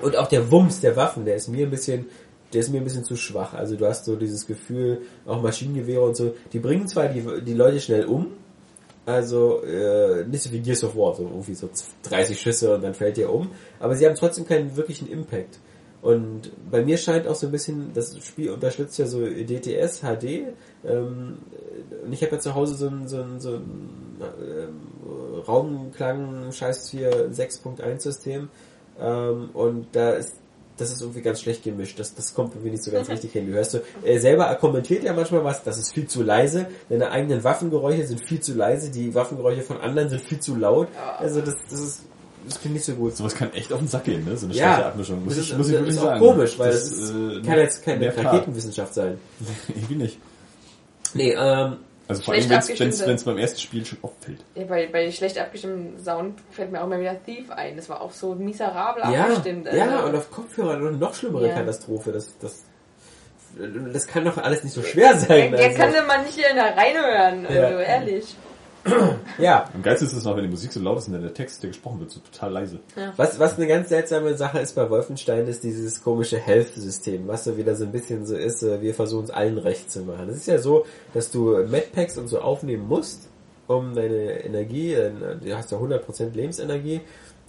[0.00, 2.06] Und auch der Wumms der Waffen, der ist mir ein bisschen,
[2.56, 3.52] der ist mir ein bisschen zu schwach.
[3.52, 7.52] Also du hast so dieses Gefühl, auch Maschinengewehre und so, die bringen zwar die, die
[7.52, 8.28] Leute schnell um,
[9.04, 11.68] also äh, nicht so wie Gears of War, so irgendwie so
[12.04, 15.58] 30 Schüsse und dann fällt der um, aber sie haben trotzdem keinen wirklichen Impact.
[16.00, 20.54] Und bei mir scheint auch so ein bisschen, das Spiel unterstützt ja so DTS, HD,
[20.82, 21.36] ähm,
[22.06, 23.90] und ich habe ja zu Hause so ein, so ein, so ein
[24.40, 28.48] ähm, Raumklang Scheiß 4 6.1 System,
[28.98, 30.36] ähm, und da ist
[30.76, 31.98] das ist irgendwie ganz schlecht gemischt.
[31.98, 33.46] Das, das kommt irgendwie nicht so ganz richtig hin.
[33.46, 36.66] Du hörst so, er selber kommentiert ja manchmal was, das ist viel zu leise.
[36.88, 40.88] Deine eigenen Waffengeräusche sind viel zu leise, die Waffengeräusche von anderen sind viel zu laut.
[41.18, 42.00] Also das, das ist,
[42.46, 43.16] das klingt nicht so gut.
[43.16, 44.36] Sowas kann echt auf den Sack gehen, ne?
[44.36, 45.24] So eine Ja, schlechte Abmischung.
[45.24, 46.20] Muss das ich, ist, muss ich das wirklich ist auch sagen.
[46.20, 48.16] komisch, weil das, das, ist, äh, kann jetzt keine.
[48.16, 49.18] Raketenwissenschaft sein.
[49.68, 50.18] Irgendwie nicht.
[51.14, 51.76] Nee, ähm,
[52.08, 54.38] Also vor allem, wenn es beim ersten Spiel schon auffällt.
[54.54, 57.76] Ja, bei, bei schlecht abgestimmtem Sound fällt mir auch mal wieder Thief ein.
[57.76, 59.66] Das war auch so miserabel ja, abgestimmt.
[59.72, 60.06] ja, also.
[60.08, 61.54] und auf Kopfhörern eine noch schlimmere Ja.
[61.54, 62.12] Katastrophe.
[62.12, 62.62] Das, das,
[63.92, 65.50] das kann doch alles nicht so schwer sein.
[65.50, 65.96] Der, der also.
[65.96, 67.66] kann mal nicht hier da reinhören, Ja.
[67.66, 68.36] also ehrlich.
[69.38, 71.34] ja, Am geilsten ist es noch, wenn die Musik so laut ist und dann der
[71.34, 72.80] Text, der gesprochen wird, so total leise.
[73.16, 77.56] Was, was eine ganz seltsame Sache ist bei Wolfenstein, ist dieses komische Health-System, was so
[77.56, 80.28] wieder so ein bisschen so ist, äh, wir versuchen es allen recht zu machen.
[80.28, 83.28] Es ist ja so, dass du Medpacks und so aufnehmen musst,
[83.66, 85.10] um deine Energie, äh,
[85.42, 87.00] du hast ja 100% Lebensenergie,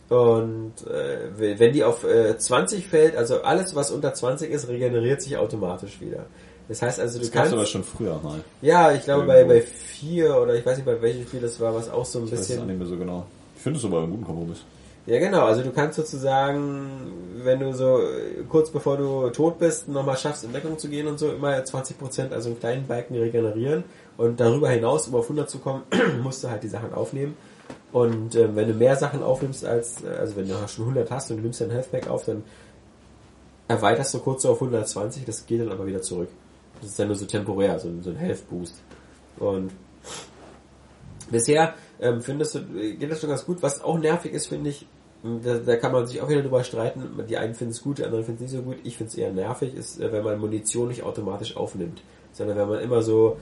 [0.10, 5.22] und äh, wenn die auf äh, 20 fällt, also alles was unter 20 ist, regeneriert
[5.22, 6.28] sich automatisch wieder.
[6.68, 7.54] Das heißt also, du Das kannst...
[7.54, 8.42] aber schon früher mal.
[8.62, 9.56] ja, ich glaube bei, Irgendwo.
[9.56, 12.26] bei 4 oder ich weiß nicht bei welchem Spiel das war, was auch so ein
[12.26, 12.68] Ich weiß es bisschen...
[12.68, 13.26] nicht mehr so genau.
[13.56, 14.60] Ich finde es aber einen guten Kompromiss.
[15.06, 15.46] Ja, genau.
[15.46, 17.12] Also du kannst sozusagen,
[17.44, 21.08] wenn du so äh, kurz bevor du tot bist, nochmal schaffst, in Deckung zu gehen
[21.08, 23.86] und so, immer 20%, also einen kleinen Balken regenerieren.
[24.18, 25.84] Und darüber hinaus, um auf 100 zu kommen,
[26.24, 27.38] musst du halt die Sachen aufnehmen.
[27.94, 31.32] Und ähm, wenn du mehr Sachen aufnimmst als, äh, also wenn du schon 100 hast
[31.32, 32.44] und du nimmst dein Healthpack auf, dann
[33.70, 36.28] erweiterst du kurz so auf 120, das geht dann aber wieder zurück.
[36.82, 38.76] Das ist dann nur so temporär, so, ein- so ein Health Boost.
[39.40, 39.72] Und
[41.32, 43.62] bisher ähm, findest du, geht das schon ganz gut.
[43.62, 44.86] Was auch nervig ist, finde ich,
[45.44, 47.02] da, da kann man sich auch wieder drüber streiten.
[47.28, 48.78] Die einen finden es gut, die anderen finden es nicht so gut.
[48.84, 52.02] Ich finde es eher nervig, ist, äh, wenn man Munition nicht automatisch aufnimmt,
[52.34, 53.38] sondern wenn man immer so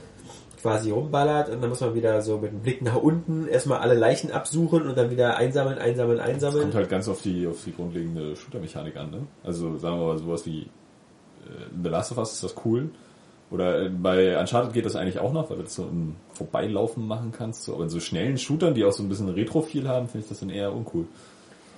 [0.61, 3.93] quasi rumballert und dann muss man wieder so mit dem Blick nach unten erstmal alle
[3.93, 6.61] Leichen absuchen und dann wieder einsammeln, einsammeln, Das einsammeln.
[6.63, 9.27] kommt halt ganz auf die, auf die grundlegende Shooter-Mechanik an, ne?
[9.43, 10.67] Also sagen wir mal sowas wie äh,
[11.83, 12.89] The Last of Us ist das cool.
[13.51, 17.07] Oder äh, bei Uncharted geht das eigentlich auch noch, weil du das so im Vorbeilaufen
[17.07, 17.63] machen kannst.
[17.63, 17.75] So.
[17.75, 20.39] Aber in so schnellen Shootern, die auch so ein bisschen Retro-Feel haben, finde ich das
[20.39, 21.07] dann eher uncool.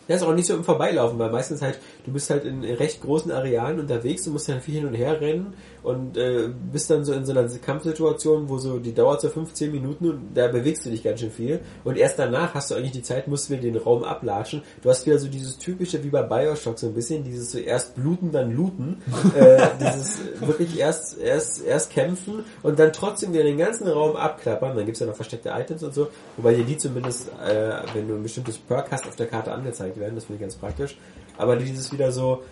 [0.08, 3.02] Ja, ist auch nicht so im Vorbeilaufen, weil meistens halt, du bist halt in recht
[3.02, 5.54] großen Arealen unterwegs und musst dann viel hin und her rennen
[5.84, 9.72] und äh, bist dann so in so einer Kampfsituation, wo so, die dauert so 15
[9.72, 12.92] Minuten und da bewegst du dich ganz schön viel und erst danach hast du eigentlich
[12.92, 14.62] die Zeit, musst wieder den Raum ablatschen.
[14.82, 17.96] Du hast wieder so dieses typische, wie bei Bioshock so ein bisschen, dieses so erst
[17.96, 19.02] bluten, dann looten,
[19.36, 24.76] äh, dieses wirklich erst, erst, erst kämpfen und dann trotzdem wieder den ganzen Raum abklappern,
[24.76, 28.16] dann gibt's ja noch versteckte Items und so, wobei dir die zumindest, äh, wenn du
[28.16, 30.98] ein bestimmtes Perk hast, auf der Karte angezeigt werden, das finde ich ganz praktisch.
[31.38, 32.44] Aber dieses wieder so,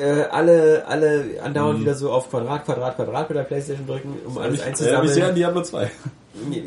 [0.00, 4.38] äh, alle, alle andauernd wieder so auf Quadrat, Quadrat, Quadrat mit der Playstation drücken, um
[4.38, 5.22] alles Äh, wie sehr einzusammeln.
[5.22, 5.90] an Diablo 2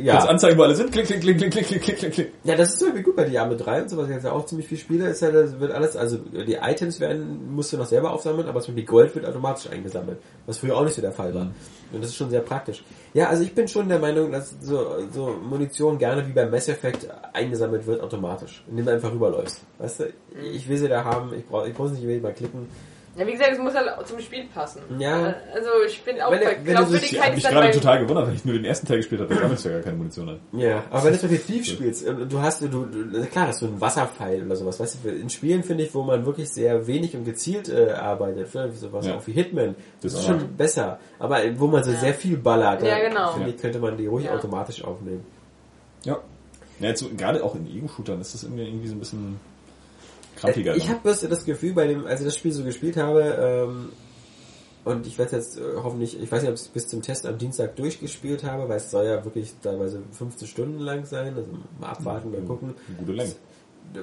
[0.01, 0.13] ja.
[0.13, 0.91] Kannst anzeigen, wo alle sind.
[0.91, 2.33] Klick, klick, klick, klick, klick, klick, klick, klick.
[2.43, 4.09] Ja, das ist irgendwie gut bei Diablo 3 und sowas.
[4.09, 5.07] Ich ja auch ziemlich viel Spiele.
[5.07, 8.75] Es ja, wird alles, also die Items werden, musst du noch selber aufsammeln, aber zum
[8.75, 10.17] Beispiel Gold wird automatisch eingesammelt.
[10.45, 11.45] Was früher auch nicht so der Fall war.
[11.45, 11.53] Mhm.
[11.93, 12.83] Und das ist schon sehr praktisch.
[13.13, 16.67] Ja, also ich bin schon der Meinung, dass so, so Munition gerne wie beim Mass
[16.67, 19.61] Effect eingesammelt wird automatisch, indem du einfach rüberläufst.
[19.77, 20.13] Weißt du,
[20.53, 22.67] ich will sie da haben, ich brauche ich brauch nicht jedes Mal klicken.
[23.15, 24.81] Ja, wie gesagt, es muss halt zum Spiel passen.
[24.97, 25.35] Ja.
[25.53, 28.27] Also ich bin auch Wenn bei wenn so- Ich habe Glaubwürdigkeit mich gerade total gewundert,
[28.27, 29.35] weil ich nur den ersten Teil gespielt habe.
[29.35, 30.39] Da gab es ja gar keine Munition an.
[30.51, 33.79] Ja, aber wenn du Thief spielst, und du hast, du, du klar, hast du einen
[33.79, 37.23] Wasserpfeil oder sowas, weißt du, in Spielen finde ich, wo man wirklich sehr wenig und
[37.23, 39.15] gezielt äh, arbeitet, vielleicht sowas Ja.
[39.15, 40.39] auch wie Hitman, das Das ist auch.
[40.39, 41.99] schon besser, aber wo man so Ja.
[41.99, 43.31] sehr viel ballert, Ja, da, genau.
[43.33, 44.33] finde ich, könnte man die ruhig Ja.
[44.35, 45.23] automatisch aufnehmen.
[46.03, 46.17] Ja.
[46.79, 49.39] Ja, jetzt so, gerade auch in Ego-Shootern ist das irgendwie, irgendwie so ein bisschen
[50.35, 50.75] krampiger.
[50.75, 53.89] Ich habe bloß das Gefühl, bei dem, als ich das Spiel so gespielt habe, ähm,
[54.85, 57.25] und ich werde jetzt äh, hoffentlich, ich weiß nicht, ob ich es bis zum Test
[57.25, 61.49] am Dienstag durchgespielt habe, weil es soll ja wirklich teilweise 15 Stunden lang sein, also
[61.79, 62.75] mal abwarten, mal gucken.
[62.87, 63.31] Eine gute Länge.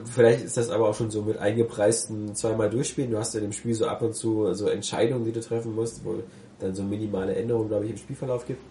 [0.04, 3.10] Vielleicht ist das aber auch schon so mit eingepreisten zweimal durchspielen.
[3.10, 5.74] Du hast ja in dem Spiel so ab und zu so Entscheidungen, die du treffen
[5.74, 6.22] musst, wo
[6.60, 8.62] dann so minimale Änderungen, glaube ich, im Spielverlauf gibt.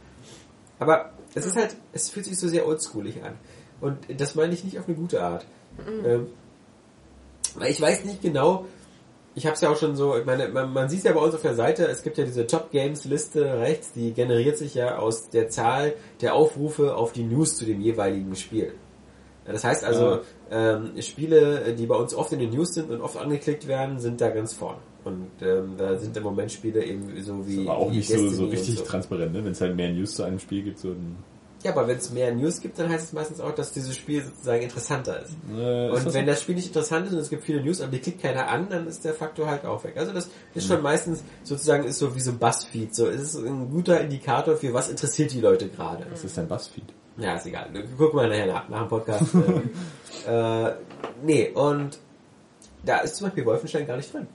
[0.79, 3.33] Aber es ist halt, es fühlt sich so sehr oldschoolig an.
[3.81, 5.45] Und das meine ich nicht auf eine gute Art.
[6.05, 6.27] Ähm,
[7.57, 8.65] weil ich weiß nicht genau,
[9.35, 11.33] ich habe es ja auch schon so, ich meine, man, man sieht ja bei uns
[11.33, 14.97] auf der Seite, es gibt ja diese Top Games Liste rechts, die generiert sich ja
[14.97, 18.73] aus der Zahl der Aufrufe auf die News zu dem jeweiligen Spiel.
[19.45, 20.19] Ja, Das heißt also,
[20.51, 24.19] ähm, Spiele, die bei uns oft in den News sind und oft angeklickt werden, sind
[24.19, 24.79] da ganz vorne.
[25.05, 27.61] Und ähm, da sind im Moment Spiele eben so wie.
[27.61, 28.83] Aber auch nicht so, so richtig so.
[28.83, 29.43] transparent, ne?
[29.43, 31.15] Wenn es halt mehr News zu einem Spiel gibt, so ein,
[31.63, 34.23] Ja, aber wenn es mehr News gibt, dann heißt es meistens auch, dass dieses Spiel
[34.23, 35.31] sozusagen interessanter ist.
[35.53, 36.31] äh, ist Und das wenn so?
[36.31, 38.67] das Spiel nicht interessant ist und es gibt viele News, aber die klickt keiner an,
[38.69, 39.95] dann ist der Faktor halt auch weg.
[39.97, 40.73] Also das ist Mhm.
[40.73, 42.95] schon meistens sozusagen ist so wie so Buzzfeed.
[42.95, 46.05] So es ist ein guter Indikator für was interessiert die Leute gerade.
[46.09, 46.85] das ist ein Buzzfeed.
[47.17, 47.67] Ja, ist egal.
[47.97, 49.25] Guck mal nachher nach, nach dem Podcast.
[50.27, 50.73] äh, äh,
[51.23, 51.99] nee, und
[52.85, 54.27] da ist zum Beispiel Wolfenstein gar nicht drin.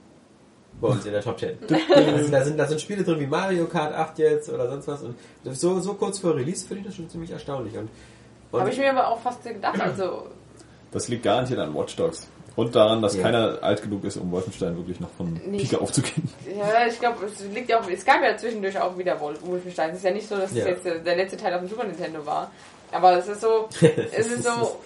[0.81, 1.57] Bei uns in der Top 10.
[1.95, 5.03] also da sind, da sind Spiele drin wie Mario Kart 8 jetzt oder sonst was.
[5.03, 5.15] Und
[5.53, 7.75] so, so kurz vor Release finde ich das schon ziemlich erstaunlich.
[7.77, 7.89] Und,
[8.51, 10.27] und Habe ich mir aber auch fast gedacht, also...
[10.91, 12.27] Das liegt garantiert an Watch Dogs.
[12.57, 13.23] Und daran, dass Ja.
[13.23, 15.57] keiner alt genug ist, um Wolfenstein wirklich noch von Nee.
[15.59, 16.29] Pike aufzugehen.
[16.57, 17.89] Ja, ich glaube, es liegt ja auch...
[17.89, 19.89] Es gab ja zwischendurch auch wieder Wolf- Wolfenstein.
[19.91, 20.61] Es ist ja nicht so, dass Ja.
[20.63, 22.51] es jetzt der der letzte Teil auf dem Super Nintendo war.
[22.91, 23.67] Aber es ist so...
[23.81, 24.77] es ist so...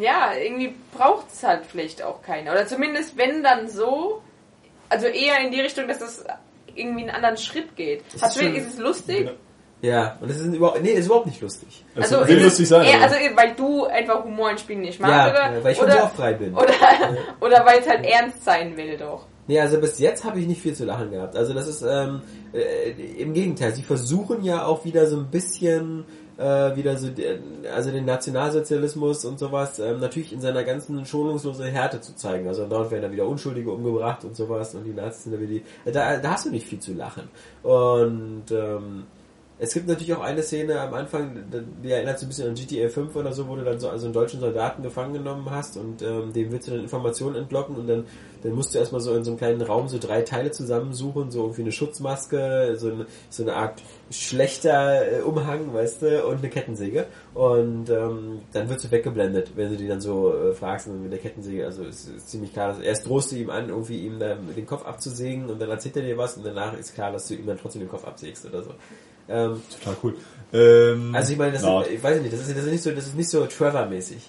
[0.00, 2.52] Ja, irgendwie braucht es halt vielleicht auch keiner.
[2.52, 4.22] Oder zumindest, wenn dann so...
[4.92, 6.24] Also eher in die Richtung, dass das
[6.74, 8.02] irgendwie einen anderen Schritt geht.
[8.12, 9.30] Das Hast ist du, ist es lustig?
[9.80, 11.84] Ja, und das ist überhaupt, nee, ist überhaupt nicht lustig.
[11.96, 12.86] Also, Also, will ist lustig es sein.
[12.86, 15.56] Eher, also weil du einfach Humor in Spielen nicht magst, Ja, oder?
[15.56, 16.54] ja, weil ich oder, humorfrei bin.
[16.54, 16.72] Oder,
[17.40, 19.26] oder weil es halt ernst sein will, doch.
[19.48, 21.34] Nee, also bis jetzt habe ich nicht viel zu lachen gehabt.
[21.34, 22.22] Also das ist ähm,
[22.52, 22.90] äh,
[23.20, 23.74] im Gegenteil.
[23.74, 26.04] Sie versuchen ja auch wieder so ein bisschen
[26.42, 27.08] äh, wieder so,
[27.74, 32.48] also den Nationalsozialismus und sowas ähm, natürlich in seiner ganzen schonungslosen Härte zu zeigen.
[32.48, 35.52] Also dort werden dann wieder Unschuldige umgebracht und sowas und die Nazis sind da wieder
[35.52, 35.92] die.
[35.92, 37.28] Da, da hast du nicht viel zu lachen.
[37.62, 39.04] Und ähm,
[39.62, 41.44] es gibt natürlich auch eine Szene am Anfang,
[41.84, 44.06] die erinnert so ein bisschen an GTA 5 oder so, wo du dann so also
[44.06, 47.86] einen deutschen Soldaten gefangen genommen hast und ähm, dem willst du dann Informationen entlocken und
[47.86, 48.04] dann,
[48.42, 51.42] dann musst du erstmal so in so einem kleinen Raum so drei Teile zusammensuchen, so
[51.42, 56.50] irgendwie eine Schutzmaske, so eine, so eine Art schlechter äh, Umhang, weißt du, und eine
[56.50, 57.06] Kettensäge.
[57.32, 61.20] Und ähm, dann wirst du weggeblendet, wenn du die dann so äh, fragst mit der
[61.20, 64.34] Kettensäge, also es ist ziemlich klar, dass erst drohst du ihm an, irgendwie ihm da
[64.34, 67.34] den Kopf abzusägen und dann erzählt er dir was und danach ist klar, dass du
[67.34, 68.72] ihm dann trotzdem den Kopf absägst oder so.
[69.28, 70.14] Ähm, Total cool.
[70.52, 72.90] Ähm, also ich meine, das ist, ich weiß nicht, das ist, das ist nicht so,
[72.90, 74.28] das ist nicht so Trevor-mäßig,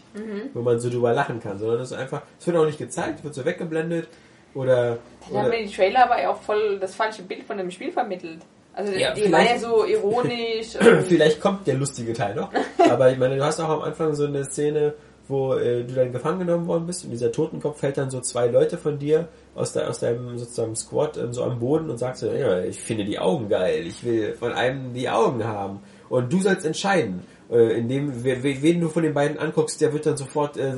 [0.54, 3.24] wo man so drüber lachen kann, sondern das ist einfach, es wird auch nicht gezeigt,
[3.24, 4.08] wird so weggeblendet
[4.54, 7.70] oder, Dann haben oder mir die Trailer aber auch voll das falsche Bild von dem
[7.72, 8.40] Spiel vermittelt.
[8.74, 10.78] Also Ja, die waren ja so ironisch.
[11.08, 12.50] vielleicht kommt der lustige Teil noch.
[12.90, 14.96] Aber ich meine, du hast auch am Anfang so eine Szene,
[15.28, 18.48] wo äh, du dann gefangen genommen worden bist und dieser Totenkopf fällt dann so zwei
[18.48, 22.22] Leute von dir aus, de, aus deinem sozusagen Squad ähm, so am Boden und sagst
[22.22, 25.80] so, ja, ich finde die Augen geil, ich will von einem die Augen haben.
[26.10, 27.22] Und du sollst entscheiden.
[27.52, 30.72] Äh, indem, wer- wen du von den beiden anguckst, der wird dann sofort äh,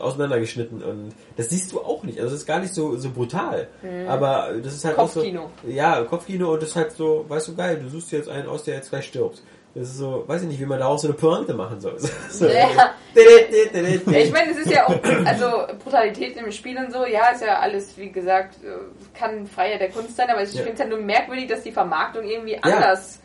[0.00, 0.82] auseinandergeschnitten.
[0.82, 2.18] Und das siehst du auch nicht.
[2.18, 3.68] Also das ist gar nicht so, so brutal.
[4.08, 5.50] Aber das ist halt auch Kopfkino.
[5.64, 5.70] so.
[5.70, 8.64] Ja, Kopfkino und das ist halt so, weißt du, geil, du suchst jetzt einen aus,
[8.64, 9.42] der jetzt gleich stirbt.
[9.78, 11.98] Das ist so, weiß ich nicht, wie man daraus so eine Pointe machen soll.
[12.30, 12.94] So, Ja.
[13.14, 14.94] Ja, ich meine, es ist ja auch,
[15.26, 15.46] also
[15.82, 19.90] Brutalität im Spiel und so, ja, ist ja alles, wie gesagt, äh, kann freier der
[19.90, 20.60] Kunst sein, aber ich Ja.
[20.62, 23.20] finde es halt nur merkwürdig, dass die Vermarktung irgendwie anders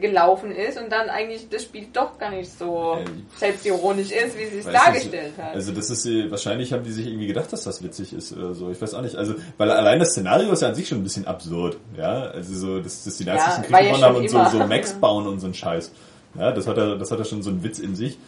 [0.00, 3.04] gelaufen ist und dann eigentlich das Spiel doch gar nicht so Ja,
[3.36, 5.54] selbstironisch ist, wie sie es dargestellt hat.
[5.54, 8.54] Also das ist äh, wahrscheinlich haben die sich irgendwie gedacht, dass das witzig ist oder
[8.54, 8.70] so.
[8.70, 9.16] Ich weiß auch nicht.
[9.16, 12.24] Also weil allein das Szenario ist ja an sich schon ein bisschen absurd, ja.
[12.30, 14.50] Also so, dass, dass die Nazis Ja, einen Krieg ja gewonnen haben und so, immer.
[14.50, 15.92] so Max bauen und so ein Scheiß.
[16.38, 18.18] Ja, das hat er, das hat er schon so einen Witz in sich.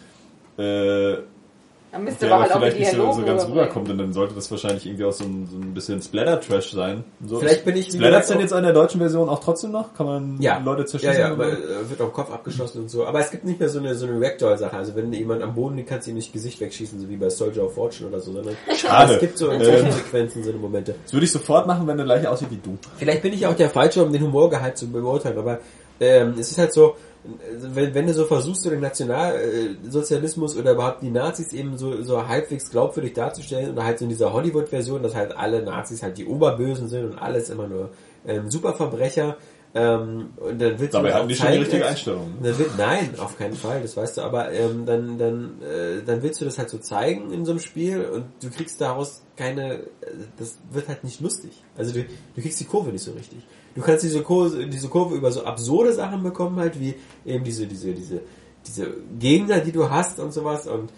[0.59, 1.19] Äh,
[1.93, 4.13] Dann müsste der aber aber halt auch vielleicht nicht so, so ganz rüberkommt und dann
[4.15, 7.05] sollte das wahrscheinlich irgendwie auch so ein, so ein bisschen Splatter-Trash sein.
[7.27, 9.93] So, Vielleicht bin ich, Splattert denn auch- jetzt an der deutschen Version auch trotzdem noch?
[9.93, 11.19] Kann man Ja, Leute ja, zerschießen?
[11.21, 11.53] ja, aber oder?
[11.53, 13.05] äh, wird auf Kopf abgeschossen und so.
[13.07, 14.75] Aber es gibt nicht mehr so eine, so eine Ragdoll-Sache.
[14.75, 17.29] Also wenn jemand am Boden liegt, kannst du ihm nicht Gesicht wegschießen, so wie bei
[17.29, 19.15] Soldier of Fortune oder so, sondern Schade.
[19.15, 19.65] es gibt so in Ähm.
[19.67, 20.95] solchen Sequenzen so eine Momente.
[21.05, 22.79] Das würde ich sofort machen, wenn der gleiche aussieht wie du.
[22.97, 25.59] Vielleicht bin ich auch der Falsche, um den Humorgehalt zu beurteilen, aber
[26.01, 26.97] ähm, es ist halt so,
[27.75, 32.27] wenn, wenn du so versuchst, so den Nationalsozialismus oder überhaupt die Nazis eben so, so
[32.27, 36.27] halbwegs glaubwürdig darzustellen oder halt so in dieser Hollywood-Version, dass halt alle Nazis halt die
[36.27, 37.91] Oberbösen sind und alles immer nur
[38.27, 39.37] ähm, Superverbrecher,
[39.75, 42.27] ähm, und dann willst Dabei du haben die schon die richtige dass- Einstellung.
[42.43, 42.51] ne?
[42.51, 46.23] dann will, nein, auf keinen Fall, das weißt du, aber ähm, dann, dann, äh, dann
[46.23, 49.77] willst du das halt so zeigen in so einem Spiel und du kriegst daraus keine,
[49.77, 49.85] äh,
[50.39, 51.53] das wird halt nicht lustig.
[51.75, 52.05] Also du,
[52.35, 53.39] du kriegst die Kurve nicht so richtig.
[53.75, 56.95] Du kannst diese Kurve, diese Kurve über so absurde Sachen bekommen halt, wie
[57.25, 58.21] eben diese, diese, diese,
[58.67, 60.91] diese Gegner, die du hast und sowas und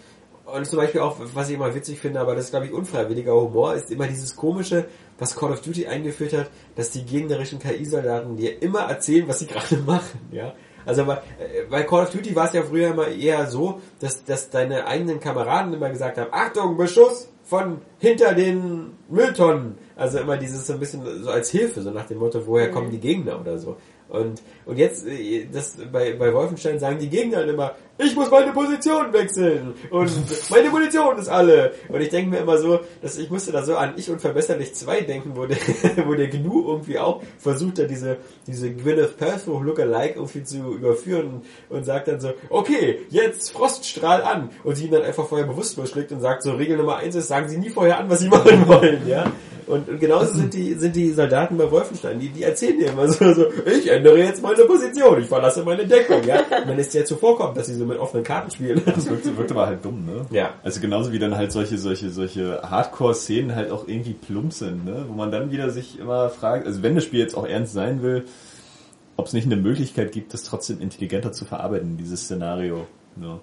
[0.45, 3.33] und zum Beispiel auch, was ich immer witzig finde, aber das ist glaube ich unfreiwilliger
[3.33, 4.85] Humor, ist immer dieses komische,
[5.17, 9.47] was Call of Duty eingeführt hat, dass die gegnerischen KI-Soldaten dir immer erzählen, was sie
[9.47, 10.53] gerade machen, ja.
[10.85, 14.51] Also bei, äh, Call of Duty war es ja früher immer eher so, dass, dass
[14.51, 19.77] deine eigenen Kameraden immer gesagt haben, Achtung, Beschuss von hinter den Mülltonnen.
[19.95, 22.91] Also immer dieses so ein bisschen so als Hilfe, so nach dem Motto, woher kommen
[22.91, 23.77] die Gegner oder so.
[24.09, 28.51] Und, und jetzt, äh, das, bei, bei Wolfenstein sagen die Gegner immer, ich muss meine
[28.51, 30.11] Position wechseln und
[30.49, 31.71] meine Munition ist alle.
[31.87, 34.75] Und ich denke mir immer so, dass ich musste da so an Ich und Verbesserlich
[34.75, 35.57] 2 denken, wo der,
[36.05, 38.17] wo der GNU irgendwie auch versucht hat, diese,
[38.47, 44.49] diese Gwyneth Paltrow Lookalike irgendwie zu überführen und sagt dann so, okay, jetzt Froststrahl an.
[44.65, 47.29] Und sie ihn dann einfach vorher bewusstlos schlägt und sagt so, Regel Nummer eins ist,
[47.29, 49.31] sagen sie nie vorher an, was sie machen wollen, ja.
[49.67, 53.07] Und, und genauso sind die, sind die Soldaten bei Wolfenstein, die, die erzählen dir immer
[53.07, 56.39] so, so, ich ändere jetzt meine Position, ich verlasse meine Deckung, ja.
[56.39, 58.81] Und wenn es dir zuvorkommt, dass sie so mit offenen Karten spielen.
[58.85, 60.25] Das wirkt, wirkt aber halt dumm, ne?
[60.31, 60.51] Ja.
[60.63, 65.05] Also genauso wie dann halt solche, solche, solche Hardcore-Szenen halt auch irgendwie plump sind, ne?
[65.07, 68.01] Wo man dann wieder sich immer fragt, also wenn das Spiel jetzt auch ernst sein
[68.01, 68.25] will,
[69.17, 72.85] ob es nicht eine Möglichkeit gibt, das trotzdem intelligenter zu verarbeiten, dieses Szenario.
[73.15, 73.39] Ne?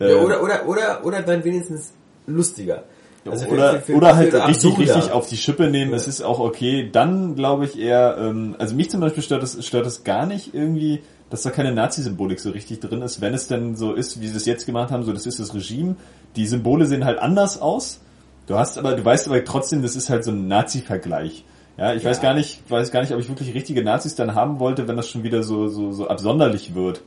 [0.00, 1.92] Ja, Äh, oder, oder, oder, oder dann wenigstens
[2.26, 2.84] lustiger.
[3.30, 5.92] Also oder, für- für- oder halt richtig, richtig auf die Schippe nehmen.
[5.92, 6.88] Es ist auch okay.
[6.90, 10.54] Dann glaube ich eher, ähm, also mich zum Beispiel stört es, stört es gar nicht
[10.54, 13.20] irgendwie, dass da keine Nazi-Symbolik so richtig drin ist.
[13.20, 15.54] Wenn es denn so ist, wie sie es jetzt gemacht haben, so das ist das
[15.54, 15.96] Regime.
[16.36, 18.00] Die Symbole sehen halt anders aus.
[18.46, 21.44] Du hast aber, du weißt aber trotzdem, das ist halt so ein Nazi-Vergleich.
[21.78, 24.60] Ja, ich weiß gar nicht, weiß gar nicht, ob ich wirklich richtige Nazis dann haben
[24.60, 27.00] wollte, wenn das schon wieder so, so, so absonderlich wird.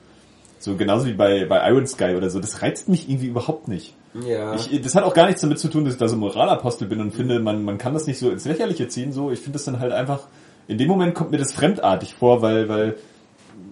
[0.58, 2.40] So genauso wie bei, bei Iron Sky oder so.
[2.40, 3.94] Das reizt mich irgendwie überhaupt nicht.
[4.26, 4.56] Ja.
[4.56, 7.02] Ich, das hat auch gar nichts damit zu tun, dass ich da so Moralapostel bin
[7.02, 9.12] und finde, man, man kann das nicht so ins Lächerliche ziehen.
[9.12, 10.22] So, ich finde das dann halt einfach.
[10.68, 12.96] In dem Moment kommt mir das fremdartig vor, weil, weil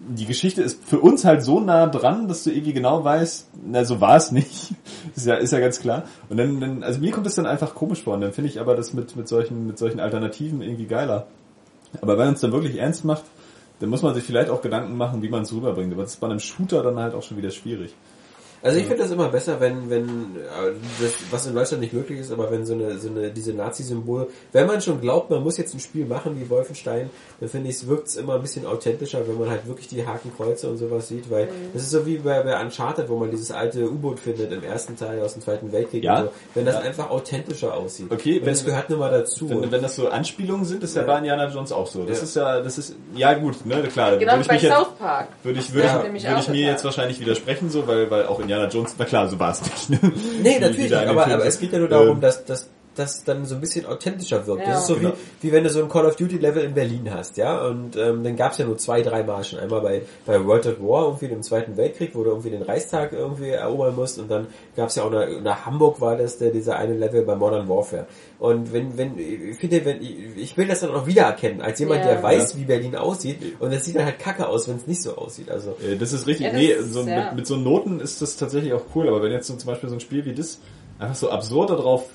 [0.09, 3.85] die Geschichte ist für uns halt so nah dran, dass du irgendwie genau weißt, na
[3.85, 4.73] so war es nicht.
[5.15, 6.03] ist ja, ist ja ganz klar.
[6.29, 8.15] Und dann, dann, also mir kommt das dann einfach komisch vor.
[8.15, 11.27] Und dann finde ich aber das mit, mit solchen, mit solchen Alternativen irgendwie geiler.
[12.01, 13.23] Aber wenn man es dann wirklich ernst macht,
[13.79, 15.93] dann muss man sich vielleicht auch Gedanken machen, wie man es rüberbringt.
[15.93, 17.95] Aber das ist bei einem Shooter dann halt auch schon wieder schwierig.
[18.63, 20.05] Also ich finde das immer besser, wenn, wenn
[20.35, 23.53] äh, das, was in Deutschland nicht möglich ist, aber wenn so eine, so eine diese
[23.53, 27.09] Nazi-Symbole, wenn man schon glaubt, man muss jetzt ein Spiel machen wie Wolfenstein,
[27.39, 30.05] dann finde ich es wirkt es immer ein bisschen authentischer, wenn man halt wirklich die
[30.05, 33.51] Hakenkreuze und sowas sieht, weil das ist so wie bei, bei Uncharted, wo man dieses
[33.51, 36.03] alte U-Boot findet im ersten Teil aus dem Zweiten Weltkrieg.
[36.03, 36.23] Ja.
[36.23, 36.29] so.
[36.53, 36.81] Wenn das Ja.
[36.81, 38.11] einfach authentischer aussieht.
[38.11, 39.49] Okay, wenn- das gehört nun mal dazu.
[39.49, 41.07] Wenn, wenn das so Anspielungen sind, ist ja, Ja.
[41.07, 42.03] bei Indiana Jones auch so.
[42.03, 42.23] Das Ja.
[42.23, 44.17] ist ja, das ist, ja gut, ne, klar.
[44.17, 45.29] Genau würde ich bei mich South Park.
[45.43, 46.03] würde ich, würde Ja.
[46.13, 49.27] ich, würde ich mir jetzt wahrscheinlich widersprechen, so, weil, weil auch Indiana Jones, na klar,
[49.29, 49.89] so war es nicht.
[49.89, 50.11] Ne?
[50.41, 53.45] Nee, natürlich nicht, aber, aber es geht ja nur darum, Ähm, dass dass das dann
[53.45, 54.63] so ein bisschen authentischer wirkt.
[54.63, 54.71] Ja.
[54.73, 55.13] Das ist so Genau.
[55.41, 57.95] wie, wie wenn du so ein Call of Duty Level in Berlin hast, ja, und
[57.95, 59.59] ähm, dann gab es ja nur zwei, drei Mal schon.
[59.59, 63.13] Einmal bei, bei World at War, irgendwie im Zweiten Weltkrieg, wo du irgendwie den Reichstag
[63.13, 66.51] irgendwie erobern musst und dann gab es ja auch nach, nach Hamburg war das der,
[66.51, 68.07] dieser eine Level bei Modern Warfare.
[68.39, 72.13] Und wenn, wenn, ich finde, wenn, ich will das dann auch wiedererkennen, als jemand, Ja.
[72.13, 75.01] der weiß, wie Berlin aussieht, und das sieht dann halt kacke aus, wenn es nicht
[75.01, 75.77] so aussieht, also.
[75.81, 76.47] Äh, Das ist richtig.
[76.47, 77.25] Ja, das nee, ist- so, ja.
[77.27, 79.87] mit, mit so Noten ist das tatsächlich auch cool, aber wenn jetzt so zum Beispiel
[79.89, 80.59] so ein Spiel wie das
[80.99, 82.05] einfach so absurd darauf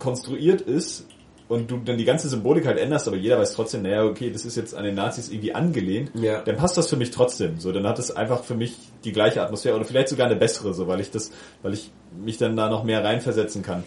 [0.00, 1.06] konstruiert ist
[1.48, 4.44] und du dann die ganze Symbolik halt änderst, aber jeder weiß trotzdem, naja, okay, das
[4.44, 6.42] ist jetzt an den Nazis irgendwie angelehnt, Ja.
[6.42, 7.58] dann passt das für mich trotzdem.
[7.60, 10.74] So, dann hat es einfach für mich die gleiche Atmosphäre oder vielleicht sogar eine bessere,
[10.74, 11.30] so, weil ich das,
[11.62, 11.90] weil ich
[12.24, 13.84] mich dann da noch mehr reinversetzen kann.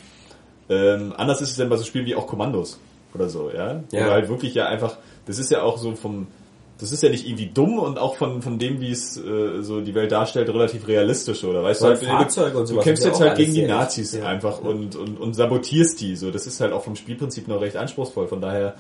[0.70, 2.80] Ähm, anders ist es dann bei so Spielen wie auch Kommandos
[3.14, 3.84] oder so, ja.
[3.91, 4.05] Ja.
[4.05, 6.28] Oder halt wirklich ja einfach, das ist ja auch so vom,
[6.84, 9.82] das ist ja nicht irgendwie dumm und auch von, von dem, wie es äh, so
[9.82, 13.10] die Welt darstellt, relativ realistisch, oder weißt Weil du, halt, und du sowas kämpfst ja
[13.12, 13.64] jetzt halt gegen die.
[13.64, 14.28] Nazis Ja.
[14.28, 17.78] einfach und, und, und sabotierst die, so, das ist halt auch vom Spielprinzip noch recht
[17.78, 18.76] anspruchsvoll, von daher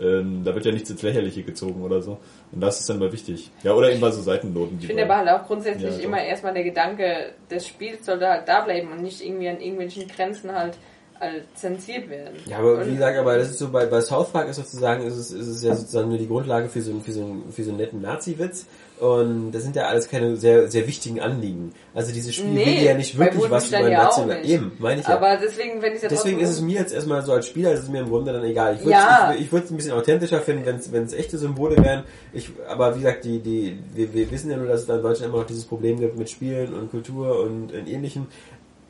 [0.00, 2.18] Ähm, da wird ja nichts ins Lächerliche gezogen oder so.
[2.50, 3.52] Und das ist dann mal wichtig.
[3.62, 4.78] Ja, oder eben bei so Seitennoten.
[4.80, 8.48] Ich finde aber halt auch grundsätzlich Ja, immer erstmal der Gedanke des Spiels sollte halt
[8.48, 10.76] da bleiben und nicht irgendwie an irgendwelchen Grenzen halt,
[11.20, 12.34] halt zensiert werden.
[12.46, 15.04] Ja, aber und, wie gesagt, aber das ist so bei, bei South Park ist sozusagen,
[15.06, 17.52] ist es, ist es ja sozusagen nur die Grundlage für so, einen- für so, einen-
[17.52, 18.66] für so einen netten Nazi-Witz.
[19.00, 21.72] Und das sind ja alles keine sehr, sehr wichtigen Anliegen.
[21.94, 24.44] Also dieses Spiel Nee, will ja nicht wirklich was über ja nicht.
[24.48, 25.16] eben, meine ich ja.
[25.16, 27.88] Aber deswegen, wenn ich Deswegen ist es mir jetzt erstmal so als Spieler, ist es
[27.88, 28.74] mir im Grunde dann egal.
[28.76, 29.32] Ich würde Ja.
[29.34, 32.04] ich, ich würde es ein bisschen authentischer finden, wenn es wenn es echte Symbole wären.
[32.32, 35.02] Ich, aber wie gesagt, die die wir, wir wissen ja nur, dass es da in
[35.02, 38.28] Deutschland immer noch dieses Problem gibt mit Spielen und Kultur und, und ähnlichem.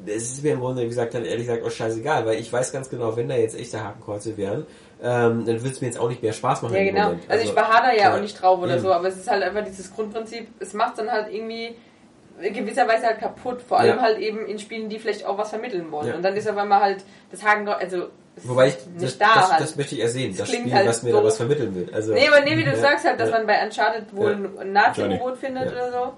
[0.06, 2.72] Es ist mir im Grunde, wie gesagt, dann ehrlich gesagt auch scheißegal, weil ich weiß
[2.72, 4.66] ganz genau, wenn da jetzt echte Hakenkreuze wären,
[5.02, 6.74] ähm, dann würde es mir jetzt auch nicht mehr Spaß machen.
[6.74, 7.04] Ja, genau.
[7.08, 7.24] Moment.
[7.28, 8.82] Also, ich beharre da ja ja, auch nicht drauf oder eben.
[8.82, 11.74] so, aber es ist halt einfach dieses Grundprinzip, es macht dann halt irgendwie
[12.40, 14.02] in gewisser Weise halt kaputt, vor allem Ja.
[14.02, 16.08] halt eben in Spielen, die vielleicht auch was vermitteln wollen.
[16.08, 16.14] Ja.
[16.16, 18.08] Und dann ist auf einmal halt das Haken, also
[18.42, 19.60] Wobei ich, ist das, nicht da das, halt.
[19.62, 21.20] das möchte ich ersehen, Das das, klingt Spiel, halt was mir doof.
[21.20, 21.88] da was vermitteln will.
[21.94, 23.36] Also, Nee, aber nee, wie du ja, sagst halt, dass ja.
[23.38, 24.60] man bei Uncharted wohl Ja.
[24.62, 25.36] ein Nazi-U-Boot Johnny.
[25.36, 25.70] findet Ja.
[25.72, 26.12] oder so.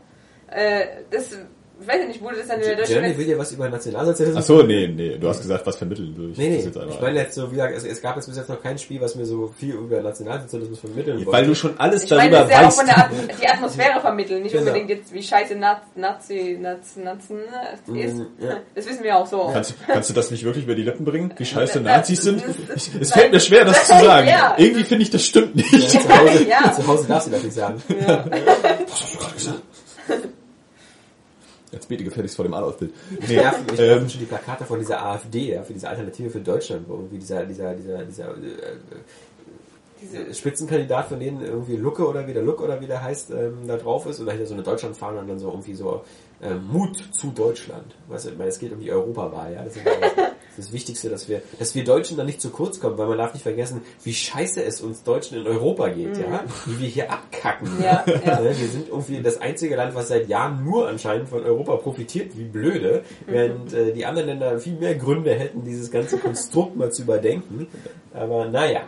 [0.55, 1.37] Äh, das,
[1.79, 4.43] ich weiß ja nicht, wurde das dann in der deutschen will dir was über Nationalsozialismus
[4.43, 6.31] Ach so, nee, nee, du hast gesagt, was vermitteln will.
[6.33, 8.17] Ich Nee, nee, das jetzt ich einfach- meine jetzt so, wie gesagt, es, es gab
[8.17, 11.33] jetzt bis jetzt noch kein Spiel, was mir so viel über Nationalsozialismus vermitteln wollte.
[11.33, 12.77] Weil du schon alles Ich meine, darüber das ist ja auch weißt.
[12.79, 12.99] von der
[13.35, 14.67] At die Atmosphäre vermitteln, nicht Genau.
[14.67, 18.15] unbedingt jetzt, wie scheiße Naz Nazi, Naz, Naz, ne, ist.
[18.17, 18.57] Mm, ja.
[18.75, 19.51] Das wissen wir auch so.
[19.53, 21.35] Kannst, kannst du das nicht wirklich über die Lippen bringen?
[21.37, 22.43] Wie scheiße Ja, Nazis sind?
[22.75, 24.29] Ich, es fällt mir schwer, das zu sagen.
[24.29, 24.55] Ja.
[24.57, 25.73] Irgendwie finde ich, das stimmt nicht.
[25.73, 26.73] Ja, zu, Hause, Ja.
[26.73, 27.83] zu Hause darfst du das nicht sagen.
[28.07, 28.25] Ja.
[28.29, 29.63] Was hast du gerade gesagt?
[31.73, 32.93] Jetzt bete gefälligst vor dem Adolf-Bild.
[33.29, 36.31] Nee, Ja, ich ähm, ähm, schon die Plakate von dieser AfD, ja, für diese Alternative
[36.31, 42.07] für Deutschland, wo irgendwie dieser, dieser, dieser, dieser äh, äh, Spitzenkandidat von denen irgendwie Lucke
[42.07, 44.55] oder wie der Luck oder wie der heißt, ähm, da drauf ist und dahinter so
[44.55, 46.03] eine Deutschlandfahne und dann so irgendwie so
[46.43, 47.97] ähm, Mut zu Deutschland.
[48.09, 49.65] Weißt du, ich meine, es geht um die Europawahl, ja.
[49.65, 49.93] Das ist ja
[50.57, 53.33] das, Wichtigste, dass wir, dass wir Deutschen da nicht zu kurz kommen, weil man darf
[53.33, 56.45] nicht vergessen, wie scheiße es uns Deutschen in Europa geht, ja.
[56.67, 57.77] Wie wir hier abkacken.
[57.77, 57.83] Mhm.
[57.83, 58.41] Ja, ja.
[58.41, 62.37] Ne, Wir sind irgendwie das einzige Land, was seit Jahren nur anscheinend von Europa profitiert,
[62.37, 66.91] wie blöde, während äh, die anderen Länder viel mehr Gründe hätten, dieses ganze Konstrukt mal
[66.93, 67.69] zu überdenken.
[68.13, 68.83] Aber naja.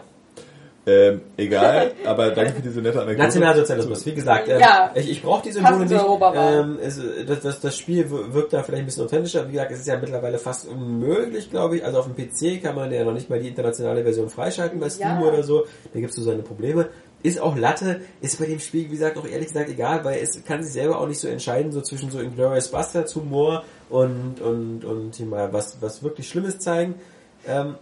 [0.88, 3.26] Ähm, egal, aber danke für diese nette Anekdote.
[3.26, 4.90] Nationalsozialismus, wie gesagt, ähm, Ja.
[4.94, 6.04] ich, ich brauche die Symbole nicht.
[6.34, 9.46] Ähm, es, das, das, das Spiel wir- wirkt da vielleicht ein bisschen authentischer.
[9.48, 11.84] Wie gesagt, es ist ja mittlerweile fast unmöglich, glaube ich.
[11.84, 14.88] Also auf dem PC kann man ja noch nicht mal die internationale Version freischalten bei
[14.88, 15.26] Steam Ja.
[15.28, 15.66] oder so.
[15.92, 16.88] Da gibt's so seine Probleme.
[17.22, 20.42] Ist auch Latte, ist bei dem Spiel, wie gesagt, auch ehrlich gesagt egal, weil es
[20.44, 24.84] kann sich selber auch nicht so entscheiden, so zwischen so Inglourious Bastards Humor und, und,
[24.84, 26.94] und hier mal was, was wirklich Schlimmes zeigen.
[27.46, 27.74] Ähm,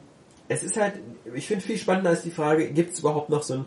[0.48, 0.94] es ist halt,
[1.34, 3.64] ich finde viel spannender als die Frage, gibt es überhaupt noch so einen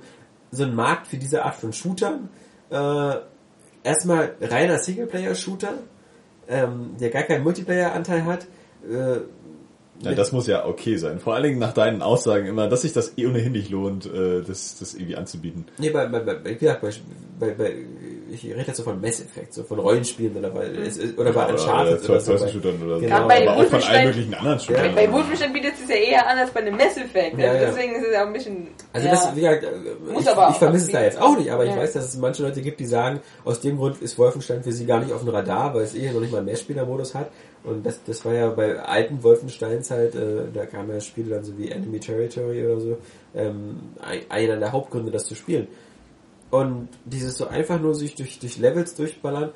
[0.52, 2.30] so einen Markt für diese Art von Shootern?
[2.72, 3.16] Äh,
[3.84, 5.74] erstmal reiner Singleplayer-Shooter,
[6.48, 8.48] ähm, der gar keinen Multiplayer-Anteil hat.
[8.90, 9.20] Äh,
[10.02, 11.20] Ja, das muss ja okay sein.
[11.20, 14.42] Vor allen Dingen nach deinen Aussagen immer, dass sich das eh ohnehin nicht lohnt, äh,
[14.42, 15.66] das, das irgendwie anzubieten.
[15.78, 16.92] nee, bei, bei, bei, wie gesagt, bei,
[17.40, 17.76] bei, bei,
[18.34, 20.70] ich rede jetzt so von Mass Effect, so von Rollenspielen oder bei,
[21.18, 22.38] oder bei Uncharted oder so.
[22.48, 23.02] Shootern oder so.
[23.02, 23.16] Genau.
[23.16, 24.86] Aber Bei auch von Wolfenstein- allen möglichen anderen Shootern.
[24.86, 24.92] Ja.
[24.94, 27.34] Bei Wolfenstein bietet es ja eher an als bei einem Mass Effect.
[27.36, 27.60] Also Ja, ja.
[27.68, 28.68] Deswegen ist es ja ein bisschen.
[28.94, 29.14] Also ja.
[29.14, 31.52] das, wie gesagt, äh, Muss ich, aber ich auch vermisse es da jetzt auch nicht,
[31.52, 34.64] aber ich weiß, dass es manche Leute gibt, die sagen, aus dem Grund ist Wolfenstein
[34.64, 37.16] für sie gar nicht auf dem Radar, weil es eh noch nicht mal einen Mehrspielermodus
[37.16, 37.30] hat.
[37.64, 41.44] Und das, das war ja bei alten Wolfensteins halt, äh, da kamen ja Spiele dann
[41.44, 42.98] so wie Enemy Territory oder so,
[43.36, 45.68] ähm, ein- einer der Hauptgründe, das zu spielen.
[46.52, 49.52] Und dieses so einfach nur sich durch, durch Levels durchballern,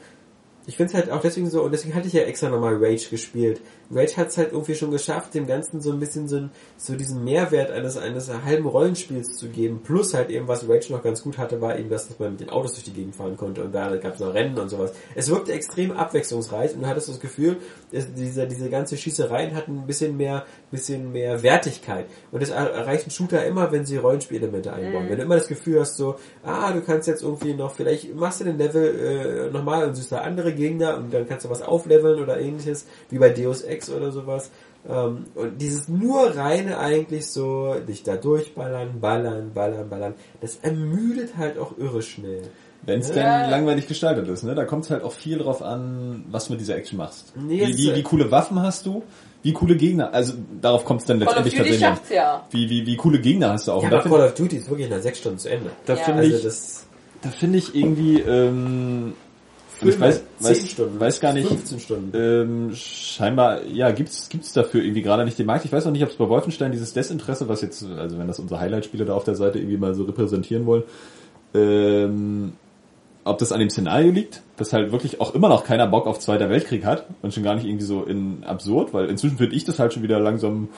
[0.65, 3.09] ich finde es halt auch deswegen so, und deswegen hatte ich ja extra nochmal Rage
[3.09, 3.59] gespielt.
[3.95, 7.23] Rage hat es halt irgendwie schon geschafft, dem Ganzen so ein bisschen so, so diesen
[7.23, 9.81] Mehrwert eines, eines halben Rollenspiels zu geben.
[9.83, 12.49] Plus halt eben, was Rage noch ganz gut hatte, war eben, dass man mit den
[12.49, 14.93] Autos durch die Gegend fahren konnte und da gab es noch Rennen und sowas.
[15.15, 17.57] Es wirkte extrem abwechslungsreich und du hattest das Gefühl,
[17.91, 22.05] diese, diese ganze Schießereien hatten ein bisschen mehr, bisschen mehr Wertigkeit.
[22.31, 25.09] Und das er- erreichen Shooter immer, wenn sie Rollenspielelemente einbauen.
[25.09, 28.39] Wenn du immer das Gefühl hast, so, ah, du kannst jetzt irgendwie noch, vielleicht machst
[28.41, 31.61] du den Level äh, nochmal und siehst da andere Gegner und dann kannst du was
[31.61, 34.51] aufleveln oder ähnliches, wie bei Deus Ex oder sowas.
[34.89, 41.37] Ähm, und dieses nur reine eigentlich so, dich da durchballern, ballern, ballern, ballern, das ermüdet
[41.37, 42.41] halt auch irre schnell.
[42.85, 43.13] Wenn es Ja.
[43.41, 44.55] denn langweilig gestaltet ist, ne?
[44.55, 47.31] Da kommt es halt auch viel drauf an, was du mit dieser Action machst.
[47.37, 49.03] Nee, wie, wie, wie coole Waffen hast du?
[49.41, 50.13] Wie coole Gegner?
[50.13, 51.95] Also darauf kommt es dann Call of letztendlich Duty tatsächlich an.
[51.95, 52.47] schafft's ja.
[52.51, 53.83] Wie, wie, wie coole Gegner hast du auch?
[53.83, 55.69] Ja, aber Call of Duty ist wirklich nach sechs Stunden zu Ende.
[55.85, 56.03] da Ja.
[56.03, 56.85] finde Also ich, das
[57.21, 59.13] da finde ich irgendwie, ähm,
[59.89, 62.11] ich weiß, 10 weiß, Stunden, weiß gar nicht, 15 Stunden.
[62.15, 65.65] ähm, scheinbar, ja, gibt's gibt's dafür irgendwie gerade nicht den Markt.
[65.65, 68.39] Ich weiß auch nicht, ob es bei Wolfenstein dieses Desinteresse, was jetzt, also wenn das
[68.39, 70.83] unsere Highlight-Spiele da auf der Seite irgendwie mal so repräsentieren wollen,
[71.53, 72.53] ähm,
[73.25, 76.19] ob das an dem Szenario liegt, dass halt wirklich auch immer noch keiner Bock auf
[76.19, 79.63] Zweiter Weltkrieg hat und schon gar nicht irgendwie so in absurd, weil inzwischen finde ich
[79.63, 80.69] das halt schon wieder langsam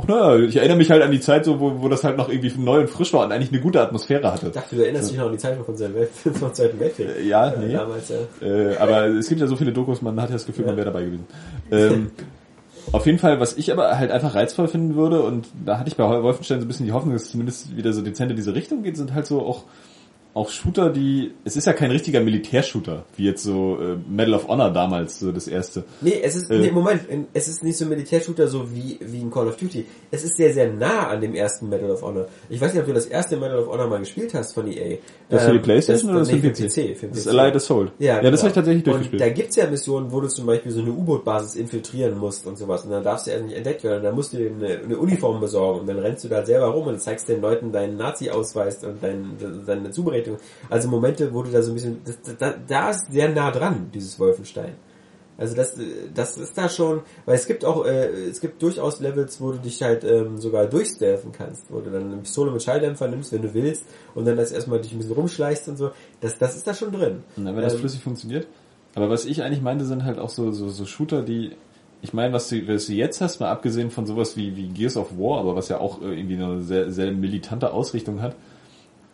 [0.00, 2.28] ach naja, ich erinnere mich halt an die Zeit, so, wo, wo das halt noch
[2.28, 4.46] irgendwie neu und frisch war und eigentlich eine gute Atmosphäre hatte.
[4.48, 5.64] Ich dachte, du erinnerst dich noch an die Zeit von
[6.34, 7.08] vom Zweiten Weltkrieg.
[7.08, 7.66] Äh, ja, nee.
[7.66, 8.46] Äh, damals, ja.
[8.46, 10.86] Äh, aber es gibt ja so viele Dokus, man hat ja das Gefühl, man wäre
[10.86, 11.26] dabei gewesen.
[11.70, 12.10] Ähm,
[12.92, 15.96] auf jeden Fall, was ich aber halt einfach reizvoll finden würde, und da hatte ich
[15.96, 18.54] bei Wolfenstein so ein bisschen die Hoffnung, dass es zumindest wieder so dezent in diese
[18.54, 19.64] Richtung geht, sind halt so auch
[20.32, 24.46] auch Shooter, die, es ist ja kein richtiger Militärshooter, wie jetzt so äh, Medal of
[24.48, 25.84] Honor damals, so das erste.
[26.00, 26.58] Nee, es ist, Äh.
[26.58, 27.02] nee, Moment,
[27.32, 29.84] es ist nicht so ein Militärshooter so wie, wie in Call of Duty.
[30.10, 32.26] Es ist sehr, sehr nah an dem ersten Medal of Honor.
[32.48, 34.98] Ich weiß nicht, ob du das erste Medal of Honor mal gespielt hast von EA.
[35.28, 36.96] Das für die Ähm, Playstation oder das nee, für den PC?
[36.98, 37.30] Für den Das PC.
[37.30, 37.92] Allied Assault.
[37.98, 38.38] Ja, ja das genau.
[38.40, 39.22] habe ich tatsächlich Und durchgespielt.
[39.22, 42.84] da gibt's ja Missionen, wo du zum Beispiel so eine U-Boot-Basis infiltrieren musst und sowas.
[42.84, 43.98] Und dann darfst du ja nicht entdeckt werden.
[43.98, 45.80] Und dann musst du dir eine, eine Uniform besorgen.
[45.80, 49.36] Und dann rennst du da selber rum und zeigst den Leuten deinen Nazi-Ausweis und dein,
[49.66, 49.90] deine
[50.24, 50.46] Zubereitung.
[50.68, 52.00] Also Momente, wo du da so ein bisschen...
[52.04, 54.74] Das, da, da ist sehr nah dran, dieses Wolfenstein.
[55.38, 55.74] Also das,
[56.14, 59.58] das ist da schon, weil es gibt auch, äh, es gibt durchaus Levels, wo du
[59.58, 63.40] dich halt ähm, sogar durchstealthen kannst, wo du dann eine Pistole mit Schalldämpfer nimmst, wenn
[63.40, 65.92] du willst, und dann das erstmal dich ein bisschen rumschleichst und so.
[66.20, 67.22] Das, das ist da schon drin.
[67.36, 68.48] Na, wenn das Ähm, flüssig funktioniert.
[68.94, 71.52] Aber was ich eigentlich meinte, sind halt auch so, so, so Shooter, die,
[72.02, 74.98] ich meine, was du, was du jetzt hast, mal abgesehen von sowas wie, wie Gears
[74.98, 78.36] of War, aber was ja auch äh, irgendwie eine sehr, sehr militante Ausrichtung hat,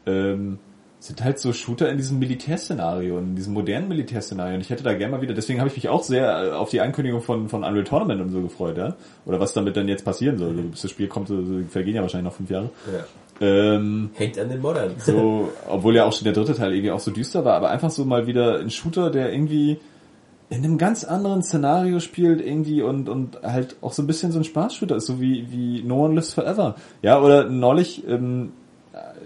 [0.07, 0.59] ähm,
[1.07, 4.55] sind halt so Shooter in diesem Militärszenario, in diesem modernen Militärszenario.
[4.55, 6.71] Und ich hätte da gerne mal wieder, deswegen habe ich mich auch sehr äh, auf
[6.71, 8.97] die Ankündigung von, von Unreal Tournament und so gefreut, ja.
[9.25, 10.53] Oder was damit dann jetzt passieren soll.
[10.53, 11.31] Bis das Spiel kommt,
[11.69, 12.71] vergehen ja wahrscheinlich noch fünf Jahre.
[12.93, 13.05] Ja.
[13.39, 14.93] Ähm, Hängt an den Modern.
[14.99, 17.91] so, obwohl ja auch schon der dritte Teil irgendwie auch so düster war, aber einfach
[17.91, 19.79] so mal wieder ein Shooter, der irgendwie
[20.49, 24.39] in einem ganz anderen Szenario spielt irgendwie und, und halt auch so ein bisschen so
[24.39, 26.77] ein Spaßshooter ist, so wie, wie No One Lives Forever.
[27.03, 28.53] Ja, oder neulich, ähm,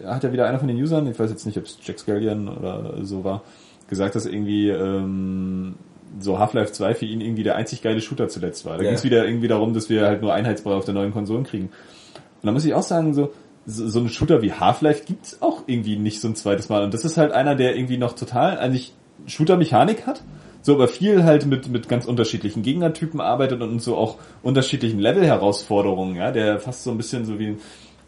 [0.05, 2.49] hat ja wieder einer von den Usern, ich weiß jetzt nicht, ob es Jack Scallion
[2.49, 3.43] oder so war,
[3.89, 5.75] gesagt, dass irgendwie ähm,
[6.21, 8.77] so Half-Life 2 für ihn irgendwie der einzig geile Shooter zuletzt war.
[8.77, 8.89] Da Ja.
[8.91, 11.67] ging es wieder irgendwie darum, dass wir halt nur Einheitsbrei auf der neuen Konsolen kriegen.
[11.67, 13.33] Und da muss ich auch sagen, so,
[13.67, 16.83] so, so ein Shooter wie Half-Life gibt's auch irgendwie nicht so ein zweites Mal.
[16.85, 18.93] Und das ist halt einer, der irgendwie noch total eigentlich
[19.27, 20.23] Shooter-Mechanik hat,
[20.63, 26.17] so aber viel halt mit, mit ganz unterschiedlichen Gegnertypen arbeitet und so auch unterschiedlichen Level-Herausforderungen,
[26.17, 27.57] ja, der fast so ein bisschen so wie,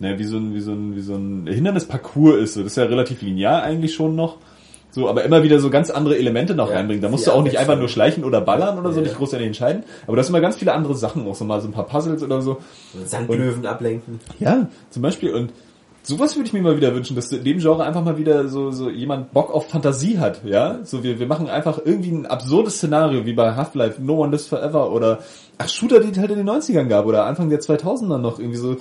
[0.03, 2.55] ne, wie so ein, wie so ein, wie so ein Hindernisparcours ist.
[2.55, 4.37] So, das ist ja relativ linear eigentlich schon noch.
[4.91, 7.01] So, aber immer wieder so ganz andere Elemente noch Ja, reinbringen.
[7.01, 9.85] Da musst du auch nicht einfach nur schleichen oder ballern oder so, nicht großartig entscheiden.
[10.07, 12.23] Aber das sind immer ganz viele andere Sachen, auch so mal so ein paar Puzzles
[12.23, 12.59] oder so.
[13.07, 14.21] Sandlöwen ablenken.
[14.39, 15.33] Ja, zum Beispiel.
[15.33, 15.55] Und
[16.03, 18.71] sowas würde ich mir mal wieder wünschen, dass in dem Genre einfach mal wieder so,
[18.71, 20.81] so jemand Bock auf Fantasie hat, ja?
[20.85, 24.47] So wir, wir machen einfach irgendwie ein absurdes Szenario, wie bei Half-Life, No One Lives
[24.49, 25.21] Forever oder
[25.57, 28.59] ach, Shooter, die es halt in den 90ern gab oder Anfang der 2000er noch irgendwie
[28.59, 28.77] so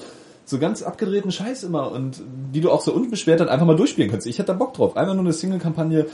[0.52, 2.22] so ganz abgedrehten Scheiß immer und
[2.54, 4.28] die du auch so unbeschwert dann einfach mal durchspielen kannst.
[4.28, 4.96] Ich hätte da Bock drauf.
[4.96, 6.06] Einfach nur eine Single-Kampagne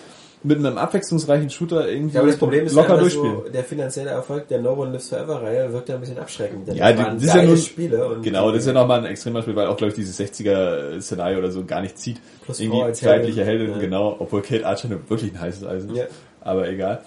[0.44, 3.38] mit einem abwechslungsreichen Shooter irgendwie Ja, aber das Problem ist locker ja, durchspielen.
[3.44, 6.68] so, der finanzielle Erfolg der No One Lives Forever Reihe wirkt ja ein bisschen abschreckend.
[6.76, 9.42] Ja, das die- das ist ja nun- Spiele Genau, das ist ja nochmal ein extremer
[9.42, 12.22] Spiel, weil auch, glaube ich, dieses 60er-Szenario oder so gar nicht zieht.
[12.46, 13.78] Plus Irgendwie zeitliche Heldin, ja.
[13.80, 15.98] genau, obwohl Kate Archer wirklich ein heißes Eisen ist.
[15.98, 16.06] Ja.
[16.42, 17.02] Aber egal.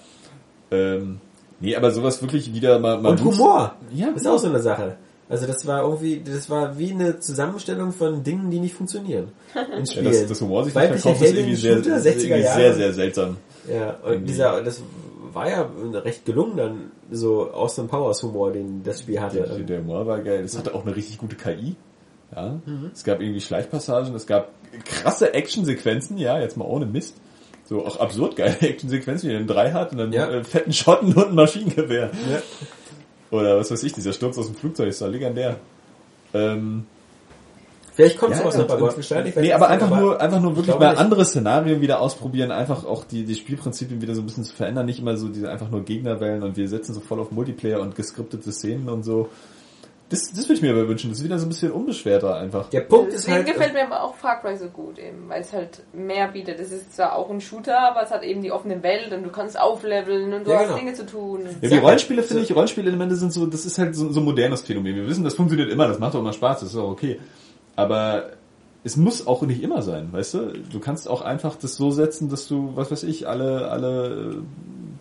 [0.69, 1.19] Ähm,
[1.61, 2.99] nee, aber sowas wirklich wieder mal...
[2.99, 3.75] mal Und Humor.
[3.93, 4.97] Ja, ist auch so eine Sache.
[5.31, 9.29] Also das war irgendwie, das war wie eine Zusammenstellung von Dingen, die nicht funktionieren.
[9.55, 10.05] In Ja, Spielen.
[10.05, 12.41] das, das Humor sich nicht Weibliche verkauft, ist Heldin, irgendwie sehr, Shooter, sehr, 60er irgendwie
[12.61, 13.37] sehr, sehr seltsam.
[13.71, 14.27] Ja, und Irgendwie.
[14.27, 14.81] dieser, das
[15.33, 15.69] war ja
[16.03, 19.37] recht gelungen dann, so Austin Powers Humor, den das Spiel hatte.
[19.43, 20.43] Der, der Humor war geil.
[20.43, 21.75] Es hatte auch eine richtig gute KI.
[22.35, 22.59] Ja.
[22.93, 24.49] Es gab irgendwie Schleichpassagen, es gab
[24.85, 27.15] krasse Actionsequenzen, ja, jetzt mal ohne Mist.
[27.65, 30.29] So auch absurd geile Actionsequenzen, wie er einen Drei hat und dann Ja.
[30.29, 32.09] äh, fetten Schotten und ein Maschinengewehr.
[32.29, 32.41] Ja.
[33.31, 35.57] Oder was weiß ich, dieser Sturz aus dem Flugzeug ist da legendär.
[36.33, 36.85] Ähm,
[37.93, 39.33] Vielleicht kommt ja, sowas noch bei Wolfenstein.
[39.35, 40.99] Nee, aber einfach nur, einfach nur ich wirklich mal nicht.
[40.99, 44.85] andere Szenarien wieder ausprobieren, einfach auch die, die Spielprinzipien wieder so ein bisschen zu verändern,
[44.85, 47.95] nicht immer so diese einfach nur Gegnerwellen und wir setzen so voll auf Multiplayer und
[47.95, 49.29] geskriptete Szenen und so.
[50.11, 52.69] Das, das würde ich mir aber wünschen, das ist wieder so ein bisschen unbeschwerter einfach.
[52.69, 55.41] Der Punkt ist Deswegen halt, gefällt mir aber auch Far Cry so gut eben, weil
[55.41, 56.59] es halt mehr bietet.
[56.59, 59.29] Es ist zwar auch ein Shooter, aber es hat eben die offene Welt und du
[59.29, 60.77] kannst aufleveln und du Ja, hast genau.
[60.77, 61.41] Dinge zu tun.
[61.61, 64.25] Ja, die Rollenspiele finde so- ich, Rollenspielelemente sind so, das ist halt so, so ein
[64.25, 64.95] modernes Phänomen.
[64.95, 67.19] Wir wissen, das funktioniert immer, das macht auch immer Spaß, das ist auch okay.
[67.75, 68.31] Aber
[68.83, 70.39] es muss auch nicht immer sein, weißt du?
[70.71, 74.35] Du kannst auch einfach das so setzen, dass du, was weiß ich, alle, alle äh,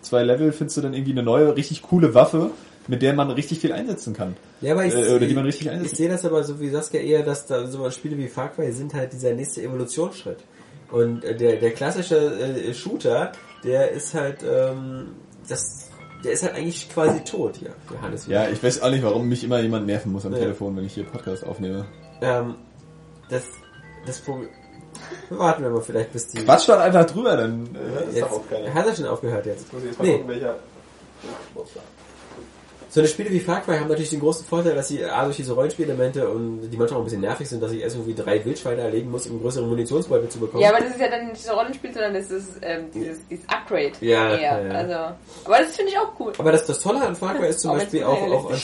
[0.02, 2.50] zwei Level findest du dann irgendwie eine neue, richtig coole Waffe,
[2.89, 4.37] mit der man richtig viel einsetzen kann.
[4.61, 5.97] Ja, aber ich, Äh, oder die man richtig ich einsetzt.
[5.97, 8.95] sehe das aber so wie Saskia eher, dass da so Spiele wie Far Cry sind
[8.95, 10.39] halt dieser nächste Evolutionsschritt.
[10.91, 13.33] Und äh, der, der klassische äh, Shooter,
[13.64, 15.14] der ist halt, ähm,
[15.49, 15.89] das,
[16.24, 18.26] der ist halt eigentlich quasi tot hier, Johannes.
[18.26, 20.39] Ja, ich weiß auch nicht, warum mich immer jemand nerven muss am Ja.
[20.41, 21.87] Telefon, wenn ich hier Podcast aufnehme.
[22.22, 22.57] Ähm,
[23.28, 23.45] das,
[24.07, 24.49] das Problem,
[25.31, 26.45] Warten wir mal vielleicht bis die...
[26.45, 29.66] Quatsch doch einfach drüber, dann äh, Jetzt, hat er schon aufgehört jetzt?
[30.03, 30.22] Nee.
[30.26, 30.57] welcher...
[32.93, 35.36] So eine Spiele wie Far Cry haben natürlich den großen Vorteil, dass sie A durch
[35.36, 38.45] diese Rollenspielelemente und die manchmal auch ein bisschen nervig sind, dass ich erst irgendwie drei
[38.45, 40.61] Wildschweine erlegen muss, um einen größeren Munitionsbeutel zu bekommen.
[40.61, 43.49] Ja, aber das ist ja dann nicht so Rollenspiel, sondern das ist ähm, dieses, dieses
[43.49, 43.93] Upgrade.
[44.01, 44.70] Ja, ja, ja.
[44.72, 44.93] Also,
[45.45, 46.32] aber das finde ich auch cool.
[46.36, 48.59] Aber das, das Tolle an Far Cry ist zum Auch Beispiel auch, auch, an-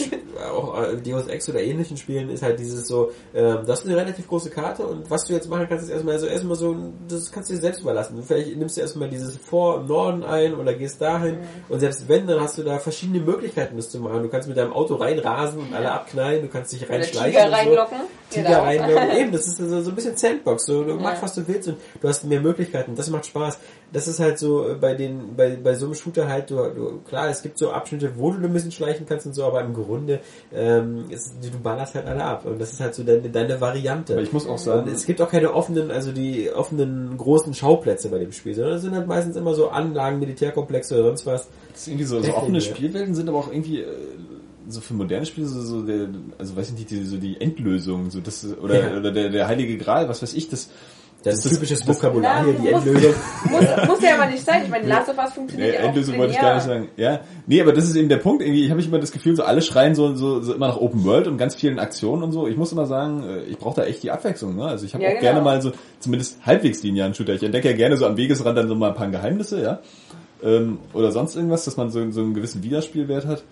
[0.51, 3.97] auch äh, Deus Ex oder ähnlichen Spielen ist halt dieses so, ähm, das ist eine
[3.97, 6.74] relativ große Karte und was du jetzt machen kannst, ist erstmal so erstmal so,
[7.09, 8.20] das kannst du dir selbst überlassen.
[8.27, 11.41] Vielleicht nimmst du erstmal dieses Vor im Norden ein oder gehst dahin Mhm.
[11.68, 14.16] und selbst wenn, dann hast du da verschiedene Möglichkeiten, das zu machen.
[14.23, 17.33] Du kannst mit deinem Auto reinrasen und alle abknallen, du kannst dich Oder reinschleichen.
[17.33, 17.97] Tiger und so.
[18.35, 18.45] Reinlocken.
[18.45, 18.62] Tiger Genau.
[18.62, 19.16] reinlocken.
[19.20, 20.66] Eben, das ist so, so ein bisschen Sandbox.
[20.66, 21.22] So, du machst, Ja.
[21.22, 22.95] was du willst und du hast mehr Möglichkeiten.
[22.95, 23.59] Das macht Spaß.
[23.93, 27.01] Das ist halt so äh, bei den, bei, bei so einem Shooter halt, du, du,
[27.09, 29.74] klar, es gibt so Abschnitte, wo du ein bisschen schleichen kannst und so, aber im
[29.74, 30.20] Grunde,
[30.53, 32.45] ähm, ist, du ballerst halt alle ab.
[32.47, 34.14] Und das ist halt so deine, deine Variante.
[34.14, 37.55] Aber ich muss auch und sagen, es gibt auch keine offenen, also die offenen großen
[37.55, 41.27] Schauplätze bei dem Spiel, sondern es sind halt meistens immer so Anlagen, Militärkomplexe oder sonst
[41.27, 41.49] was.
[41.72, 42.64] Das ist irgendwie so, so offene ja.
[42.64, 43.87] Spielwelten sind aber auch irgendwie äh,
[44.69, 46.09] so für moderne Spiele so, so der,
[46.39, 48.99] also weiß ich nicht, die, so die Endlösung, so das oder, Ja.
[48.99, 50.69] oder der, der heilige Gral, was weiß ich, das
[51.23, 53.14] Das, Das- typisches das- Vokabular hier, die muss- Endlösung.
[53.51, 54.62] Muss, muss ja aber nicht sein.
[54.64, 55.85] Ich meine, Last of Us Nee, funktioniert ja auch.
[55.87, 56.89] Endlösung wollte ich gar nicht sagen.
[56.97, 58.43] Ja, nee, aber das ist eben der Punkt.
[58.43, 61.05] Irgendwie, ich habe immer das Gefühl, so alle schreien so, so, so immer nach Open
[61.05, 62.47] World und ganz vielen Aktionen und so.
[62.47, 64.55] Ich muss immer sagen, äh, ich brauche da echt die Abwechslung.
[64.57, 64.67] Ne?
[64.67, 65.23] Also ich habe Ja, auch genau.
[65.23, 67.35] gerne mal so zumindest halbwegs linearen Shooter.
[67.35, 69.81] Ich entdecke ja gerne so am Wegesrand dann so mal ein paar Geheimnisse, ja,
[70.45, 73.43] ähm, oder sonst irgendwas, dass man so, so einen gewissen Wiederspielwert hat.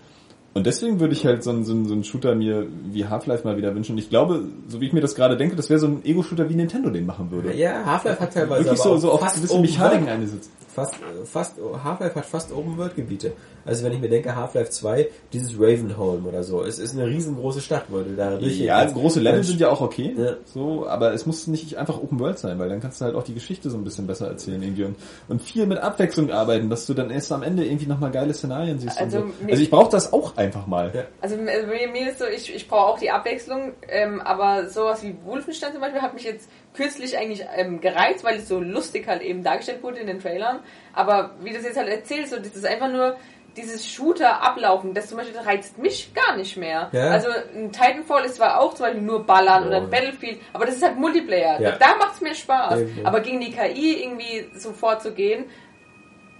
[0.55, 3.47] Und deswegen würde ich halt so einen, so einen, so einen Shooter mir wie Half-Life
[3.47, 3.93] mal wieder wünschen.
[3.93, 6.49] Und ich glaube, so wie ich mir das gerade denke, das wäre so ein Ego-Shooter,
[6.49, 7.53] wie Nintendo den machen würde.
[7.57, 10.51] Ja, Half-Life hat teilweise Wirklich aber so, so auf gewisse Mechaniken eingesetzt.
[10.75, 10.95] Fast,
[11.25, 11.55] fast,
[11.85, 13.33] Half-Life hat fast Open-World-Gebiete.
[13.65, 17.61] Also wenn ich mir denke, Half-Life 2, dieses Ravenholm oder so, es ist eine riesengroße
[17.61, 20.35] Stadt, wo du da durch Ja, große Level sind ja auch okay, Ja.
[20.45, 23.23] so, aber es muss nicht einfach Open World sein, weil dann kannst du halt auch
[23.23, 24.97] die Geschichte so ein bisschen besser erzählen irgendwie und,
[25.29, 28.79] und viel mit Abwechslung arbeiten, dass du dann erst am Ende irgendwie nochmal geile Szenarien
[28.79, 28.99] siehst.
[29.01, 29.49] Also und so.
[29.49, 30.91] also ich brauche das auch einfach mal.
[30.93, 31.05] Ja.
[31.21, 35.03] Also mir, mir mir ist so, ich, ich brauche auch die Abwechslung, ähm, aber sowas
[35.03, 39.07] wie Wolfenstein zum Beispiel hat mich jetzt kürzlich eigentlich ähm, gereizt, weil es so lustig
[39.07, 40.61] halt eben dargestellt wurde in den Trailern.
[40.93, 43.17] Aber wie das jetzt halt erzählt, so das ist einfach nur
[43.57, 46.89] dieses Shooter ablaufen, das zum Beispiel reizt mich gar nicht mehr.
[46.93, 47.11] Ja.
[47.11, 49.69] Also ein Titanfall ist zwar auch zum Beispiel nur Ballern Ja.
[49.69, 51.61] oder ein Battlefield, aber das ist halt Multiplayer.
[51.61, 51.73] Ja.
[51.73, 52.81] Da macht's mir Spaß.
[52.81, 52.87] Ja.
[53.05, 55.45] Aber gegen die KI irgendwie so vorzugehen,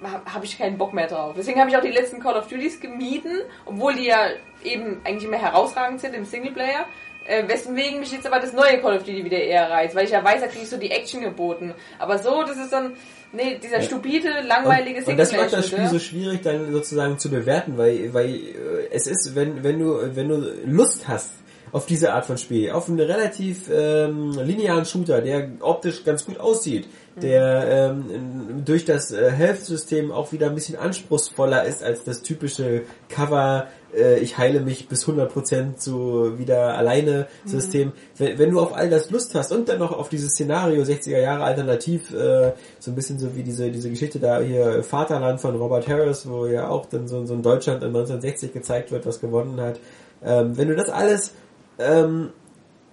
[0.03, 1.35] habe hab ich keinen Bock mehr drauf.
[1.37, 4.27] Deswegen habe ich auch die letzten Call of Duties gemieden, obwohl die ja
[4.65, 6.87] eben eigentlich immer herausragend sind im Singleplayer.
[7.27, 10.11] Äh, weswegen mich jetzt aber das neue Call of Duty wieder eher reizt, weil ich
[10.11, 11.75] ja weiß, da kriege ich so die Action geboten.
[11.99, 12.93] Aber so, das ist dann,
[13.33, 15.69] nee, dieser stupide, langweilige Und, und das macht das.
[15.69, 20.15] Spiel so schwierig dann sozusagen zu bewerten, weil, weil äh, es ist, wenn, wenn du,
[20.15, 21.31] wenn du Lust hast
[21.73, 26.39] auf diese Art von Spiel, auf einen relativ ähm, linearen Shooter, der optisch ganz gut
[26.39, 26.87] aussieht,
[27.21, 32.83] der ähm, durch das äh, Health-System auch wieder ein bisschen anspruchsvoller ist als das typische
[33.09, 37.93] Cover, äh, ich heile mich bis 100% so wieder alleine System.
[38.17, 41.21] Wenn, wenn du auf all das Lust hast und dann noch auf dieses Szenario 60er
[41.21, 45.57] Jahre alternativ, äh, so ein bisschen so wie diese, diese Geschichte da hier Vaterland von
[45.57, 49.21] Robert Harris, wo ja auch dann so, so ein Deutschland in 1960 gezeigt wird, was
[49.21, 49.79] gewonnen hat.
[50.25, 51.33] Ähm, wenn du das alles
[51.79, 52.31] ähm,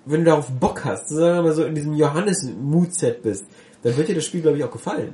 [0.05, 3.45] wenn du darauf Bock hast, sagen wir mal so in diesem Johannes-Moodset bist,
[3.83, 5.13] dann wird dir das Spiel, glaube ich, auch gefallen.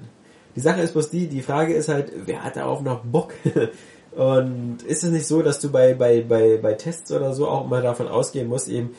[0.56, 3.34] Die Sache ist bloß die, die Frage ist halt, wer hat darauf noch Bock?
[4.18, 7.68] Und ist es nicht so, dass du bei, bei, bei, bei Tests oder so auch
[7.68, 8.96] mal davon ausgehen musst, eben,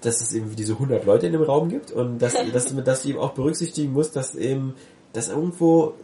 [0.00, 3.10] dass es eben diese 100 Leute in dem Raum gibt und dass, dass, dass du
[3.10, 4.74] eben auch berücksichtigen musst, dass eben,
[5.12, 5.94] dass irgendwo,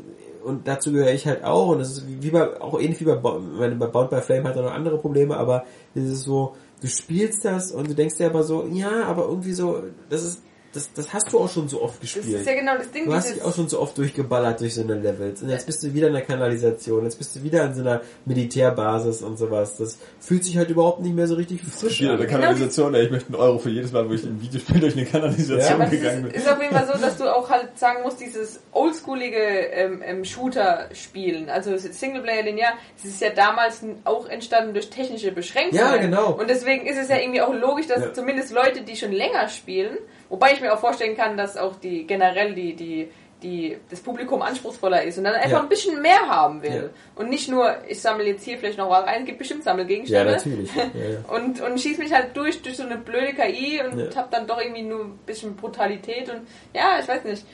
[0.45, 3.17] und dazu gehöre ich halt auch, und das ist wie bei, auch ähnlich wie bei,
[3.17, 5.65] bei Bound by Flame hat er noch andere Probleme, aber
[5.97, 9.55] es ist so, du spielst das und du denkst dir aber so, ja, aber irgendwie
[9.55, 10.43] so, das ist,
[10.77, 12.41] das, das hast du auch schon so oft Das gespielt.
[12.41, 14.83] ist ja genau das Ding, Du hast dich auch schon so oft durchgeballert durch so
[14.83, 15.43] eine Levels.
[15.43, 18.03] Und jetzt bist du wieder in der Kanalisation, jetzt bist du wieder in so einer
[18.27, 19.77] Militärbasis und sowas.
[19.77, 22.19] Das fühlt sich halt überhaupt nicht mehr so richtig frisch Wieder an.
[22.19, 24.93] eine Kanalisation, ey, ich möchte einen Euro für jedes Mal, wo ich im Videospiel durch
[24.95, 26.41] eine Ja, Kanalisation es gegangen ist, bin.
[26.43, 30.25] ist auf jeden Fall so, dass du auch halt sagen musst, dieses oldschoolige ähm, ähm,
[30.25, 32.73] Shooter-Spielen, also Singleplayer linear,
[33.03, 35.77] das ist ja damals auch entstanden durch technische Beschränkungen.
[35.83, 36.33] Ja, genau.
[36.33, 38.13] Und deswegen ist es ja irgendwie auch logisch, dass Ja.
[38.13, 39.97] zumindest Leute, die schon länger spielen,
[40.29, 43.09] wobei ich mir auch vorstellen kann, dass auch die generell die, die
[43.43, 45.61] die das Publikum anspruchsvoller ist und dann einfach Ja.
[45.61, 46.91] ein bisschen mehr haben will.
[46.95, 47.21] Ja.
[47.21, 50.33] Und nicht nur, ich sammle jetzt hier vielleicht noch was ein, gibt bestimmt Ja, Sammelgegenstände.
[50.33, 50.75] natürlich.
[50.75, 51.19] Ja, ja.
[51.29, 54.07] Und, und schieß mich halt durch, durch so eine blöde KI und Ja.
[54.17, 57.45] hab dann doch irgendwie nur ein bisschen Brutalität und ja, ich weiß nicht.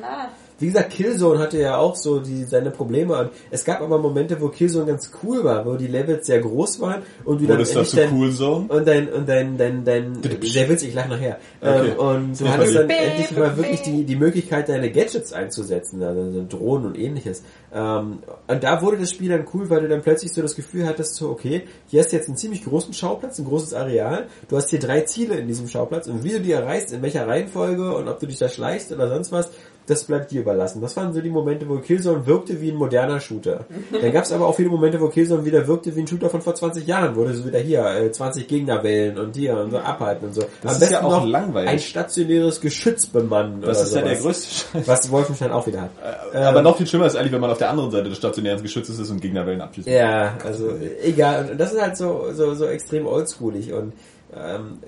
[0.00, 3.98] Na, wie gesagt, Killzone hatte ja auch so die, seine Probleme und es gab aber
[3.98, 7.58] Momente, wo Killzone ganz cool war, wo die Levels sehr groß waren und du dann
[7.58, 8.66] das so dein, cool Zone?
[8.68, 11.38] und dein, und dein, dein, dein, sehr witzig, ich lach nachher.
[11.60, 11.90] Okay.
[11.90, 16.32] Ähm, und du hattest dann endlich mal wirklich die, die Möglichkeit, deine Gadgets einzusetzen, also
[16.32, 17.42] so Drohnen und ähnliches.
[17.74, 20.86] Ähm, und da wurde das Spiel dann cool, weil du dann plötzlich so das Gefühl
[20.86, 24.56] hattest, so, okay, hier hast du jetzt einen ziemlich großen Schauplatz, ein großes Areal, du
[24.56, 27.94] hast hier drei Ziele in diesem Schauplatz und wie du die erreichst, in welcher Reihenfolge
[27.94, 29.50] und ob du dich da schleichst oder sonst was,
[29.86, 30.80] das bleibt dir überlassen.
[30.80, 33.66] Das waren so die Momente, wo Killzone wirkte wie ein moderner Shooter.
[34.00, 36.42] Dann gab es aber auch viele Momente, wo Killzone wieder wirkte wie ein Shooter von
[36.42, 39.70] vor 20 Jahren, wo du so wieder hier äh, 20 Gegner wählen und hier und
[39.70, 40.42] so abhalten und so.
[40.62, 41.70] Das ist ja auch langweilig.
[41.70, 44.22] ein stationäres Geschütz bemannen Das ist ja der sowas.
[44.24, 44.88] größte Scheiß.
[44.88, 45.90] Was Wolfenstein auch wieder hat.
[46.34, 48.98] Aber noch viel schlimmer ist eigentlich, wenn man auf der anderen Seite des stationären Geschützes
[48.98, 49.88] ist und Gegnerwellen abschießt.
[49.88, 50.70] Ja, also
[51.02, 51.50] egal.
[51.52, 53.92] Und das ist halt so so so extrem oldschoolig und
[54.36, 54.78] ähm,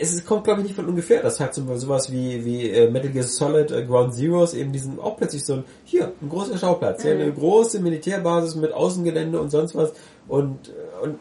[0.00, 3.10] es kommt glaube ich nicht von ungefähr, dass halt so, sowas wie wie äh, Metal
[3.10, 7.04] Gear Solid äh, Ground Zeroes eben diesen auch plötzlich so ein hier ein großer Schauplatz,
[7.04, 9.92] ja, eine große Militärbasis mit Außengelände und sonst was
[10.28, 11.18] und äh, und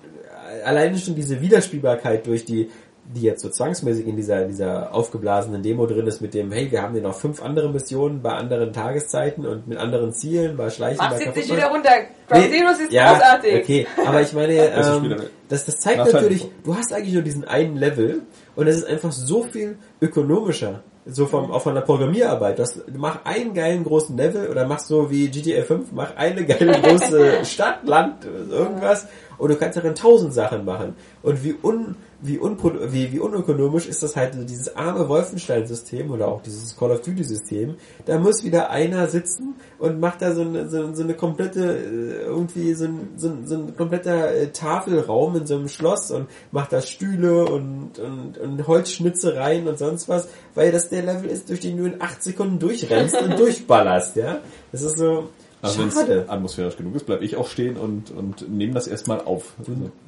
[0.66, 2.70] alleine schon diese Widerspielbarkeit durch die
[3.14, 6.82] die jetzt so zwangsmäßig in dieser, dieser aufgeblasenen Demo drin ist mit dem, hey, wir
[6.82, 10.98] haben hier noch fünf andere Missionen bei anderen Tageszeiten und mit anderen Zielen, bei Schleichen,
[11.00, 11.90] Mach's bei jetzt nicht wieder runter.
[12.28, 13.64] Ground Nee, Zeroes ist ja, großartig.
[13.64, 15.16] Okay, aber ich meine, ähm,
[15.50, 16.22] das, das zeigt Titanfall.
[16.22, 18.22] natürlich, du hast eigentlich nur diesen einen Level
[18.56, 20.84] und es ist einfach so viel ökonomischer.
[21.04, 22.60] So vom, auch von der Programmierarbeit.
[22.60, 26.80] Das, mach einen geilen großen Level oder mach so wie GTA 5, mach eine geile
[26.82, 29.08] große Stadt, Land, irgendwas
[29.40, 30.96] und du kannst darin tausend Sachen machen.
[31.24, 36.28] Und wie un, wie, unpro, wie, wie unökonomisch ist das halt dieses arme Wolfenstein-System oder
[36.28, 37.76] auch dieses Call of Duty-System.
[38.06, 42.26] Da muss wieder einer sitzen und macht da so eine, so, so eine komplette, äh,
[42.26, 46.28] irgendwie so ein, so ein, so ein kompletter äh, Tafelraum in so einem Schloss und
[46.52, 51.50] macht da Stühle und, und, und Holzschnitzereien und sonst was, weil das der Level ist,
[51.50, 54.40] durch den du in acht Sekunden durchrennst und durchballerst, ja.
[54.72, 55.30] Das ist so,
[55.62, 59.22] Also wenn es atmosphärisch genug ist, bleib ich auch stehen und, und nehme das erstmal
[59.22, 59.54] auf.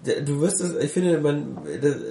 [0.03, 1.57] Du wirst es, ich finde, man,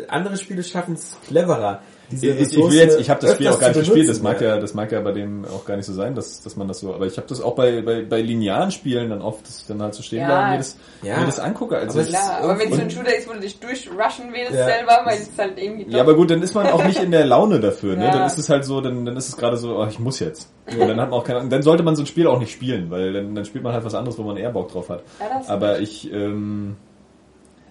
[0.08, 1.82] andere Spiele schaffen es cleverer.
[2.12, 4.18] Diese Ich, ich, will jetzt, ich habe das Spiel auch gar nicht zu gespielt, das
[4.20, 6.56] benutzen, mag ja, das mag ja bei dem auch gar nicht so sein, dass, dass
[6.56, 9.46] man das so, aber ich habe das auch bei, bei, bei linearen Spielen dann oft,
[9.46, 10.26] dass ich dann halt so stehen Ja.
[10.26, 11.18] bleibe und mir das, Ja.
[11.20, 11.76] mir das angucke.
[11.76, 14.52] Also Aber Klar, aber wenn es so ein Shooter ist, wo du dich durchrushen willst
[14.54, 14.64] Ja.
[14.66, 17.24] selber, weil es halt irgendwie ja, aber gut, dann ist man auch nicht in der
[17.26, 18.04] Laune dafür, ne?
[18.04, 18.10] Ja.
[18.12, 20.50] Dann ist es halt so, dann, dann ist es gerade so, oh, ich muss jetzt.
[20.70, 22.52] Und dann hat man auch keine, und dann sollte man so ein Spiel auch nicht
[22.52, 25.02] spielen, weil dann, dann spielt man halt was anderes, wo man eher Bock drauf hat.
[25.20, 26.76] Ja, das aber ich, ähm,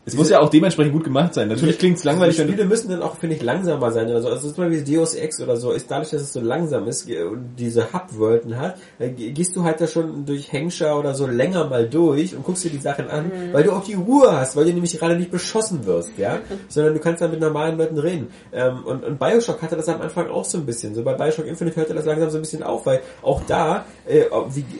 [0.04, 1.48] es muss ja auch dementsprechend gut gemacht sein.
[1.48, 4.30] Natürlich klingt es langweilig, die Spiele müssen dann auch, finde ich, langsamer sein oder so.
[4.30, 7.56] Also zum Beispiel Deus Ex oder so, ist dadurch, dass es so langsam ist und
[7.60, 11.68] diese Hub-Worlden hat, äh, ge- gehst du halt da schon durch Hengscher oder so länger
[11.68, 14.66] mal durch und guckst dir die Sachen an, weil du auch die Ruhe hast, weil
[14.66, 18.30] du nämlich gerade nicht beschossen wirst, ja, sondern du kannst dann mit normalen Leuten reden.
[18.52, 20.96] Ähm, und, und Bioshock hatte das am Anfang auch so ein bisschen.
[20.96, 24.24] So bei Bioshock Infinite hörte das langsam so ein bisschen auf, weil auch da, äh,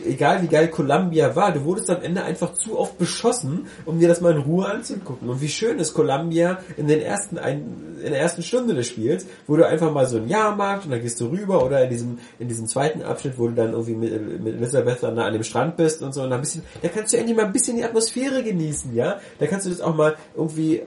[0.08, 4.08] egal wie geil Columbia war, du wurdest am Ende einfach zu oft beschossen, um dir
[4.08, 5.11] das mal in Ruhe anzugucken.
[5.20, 9.26] Und wie schön ist Columbia in den ersten ein, in der ersten Stunde des Spiels,
[9.46, 12.18] wo du einfach mal so ein Jahrmarkt und dann gehst du rüber oder in diesem
[12.38, 15.76] in diesem zweiten Abschnitt, wo du dann irgendwie mit, mit Elizabeth da an dem Strand
[15.76, 18.42] bist und so und ein bisschen, da kannst du endlich mal ein bisschen die Atmosphäre
[18.42, 19.20] genießen, ja?
[19.38, 20.84] Da kannst du das auch mal irgendwie äh,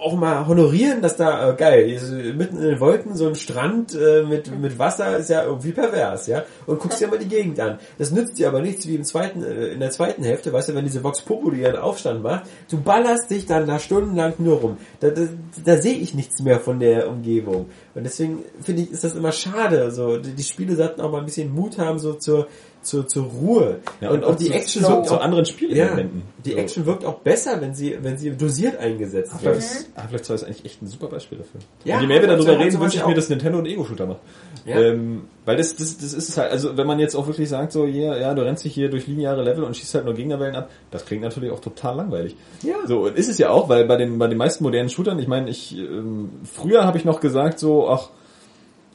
[0.00, 2.00] auch mal honorieren, dass da äh, geil,
[2.36, 6.26] mitten in den Wolken so ein Strand äh, mit mit Wasser ist ja irgendwie pervers,
[6.26, 6.44] ja?
[6.66, 7.78] Und guckst dir mal die Gegend an.
[7.98, 10.74] Das nützt dir aber nichts wie im zweiten äh, in der zweiten Hälfte, weißt du,
[10.74, 14.76] wenn diese Vox Populi ihren Aufstand macht, du ballerst dich dann da stundenlang nur rum.
[15.00, 15.22] Da, da,
[15.64, 17.66] da sehe ich nichts mehr von der Umgebung.
[17.94, 19.90] Und deswegen finde ich, ist das immer schade.
[19.90, 22.46] So, die, die Spiele sollten auch mal ein bisschen Mut haben, so zur,
[22.88, 23.76] zur, zur Ruhe.
[24.00, 26.18] Ja, und, auch auch die Action zu- wirkt zu anderen Spielelementen.
[26.18, 26.56] Ja, die So.
[26.56, 29.56] Action wirkt auch besser, wenn sie, wenn sie dosiert eingesetzt wird.
[29.56, 31.60] Half-Life Half-Life 2 ist eigentlich echt ein super Beispiel dafür.
[31.84, 33.66] Ja, und je mehr wir Half-Life 2 darüber reden, wünsche ich mir, dass Nintendo einen
[33.66, 34.20] Ego-Shooter macht.
[34.64, 34.80] Ja.
[34.80, 37.72] Ähm, weil das, das, das ist es halt, also wenn man jetzt auch wirklich sagt,
[37.72, 40.56] so, ja, ja, du rennst dich hier durch lineare Level und schießt halt nur Gegnerwellen
[40.56, 42.36] ab, das klingt natürlich auch total langweilig.
[42.62, 42.74] Ja.
[42.86, 45.26] So, und ist es ja auch, weil bei den, bei den meisten modernen Shootern, ich
[45.28, 48.10] meine, ich, ähm, früher habe ich noch gesagt, so, ach,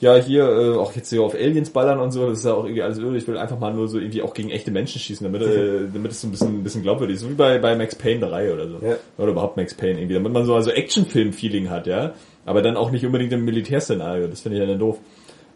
[0.03, 2.65] ja, hier, äh, auch jetzt hier auf Aliens ballern und so, das ist ja auch
[2.65, 3.15] irgendwie alles öde.
[3.15, 6.11] Ich will einfach mal nur so irgendwie auch gegen echte Menschen schießen, damit, äh, damit
[6.11, 7.21] es so ein bisschen, ein bisschen glaubwürdig ist.
[7.21, 8.79] So wie bei, bei Max Payne 3 oder so.
[8.85, 8.97] Ja.
[9.17, 10.15] Oder überhaupt Max Payne irgendwie.
[10.15, 12.13] Damit man so also Actionfilm-Feeling hat, ja.
[12.45, 14.27] Aber dann auch nicht unbedingt im Militärszenario.
[14.27, 14.99] Das finde ich ja dann doof.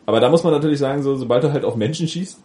[0.05, 2.39] Aber da muss man natürlich sagen, so, sobald du halt auf Menschen schießt,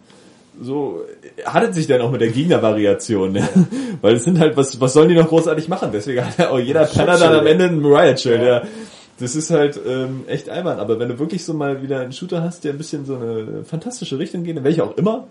[0.61, 1.01] so
[1.37, 3.47] äh, hat es sich dann auch mit der Gegnervariation, ja.
[4.01, 5.91] Weil es sind halt, was, was sollen die noch großartig machen?
[5.93, 8.63] Deswegen hat ja auch jeder Penner dann am Ende ein Riot-Schild, ja.
[9.19, 12.41] Das ist halt ähm, echt albern, aber wenn du wirklich so mal wieder einen Shooter
[12.41, 15.27] hast, der ein bisschen so eine fantastische Richtung geht, in welche auch immer,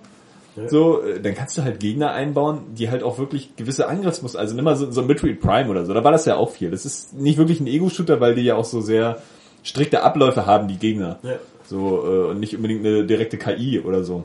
[0.67, 4.55] so, äh, dann kannst du halt Gegner einbauen, die halt auch wirklich gewisse Angriffsmuster, also
[4.55, 6.71] nimm mal so, so Metroid Prime oder so, da war das ja auch viel.
[6.71, 9.23] Das ist nicht wirklich ein Ego-Shooter, weil die ja auch so sehr
[9.63, 11.19] strikte Abläufe haben, die Gegner.
[11.23, 11.37] Ja.
[11.65, 14.25] So, äh, und nicht unbedingt eine direkte KI oder so.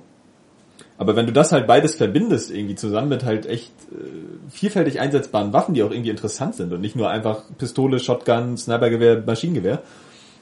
[0.97, 5.53] Aber wenn du das halt beides verbindest, irgendwie zusammen mit halt echt äh, vielfältig einsetzbaren
[5.53, 9.83] Waffen, die auch irgendwie interessant sind und nicht nur einfach Pistole, Shotgun, Snipergewehr, Maschinengewehr,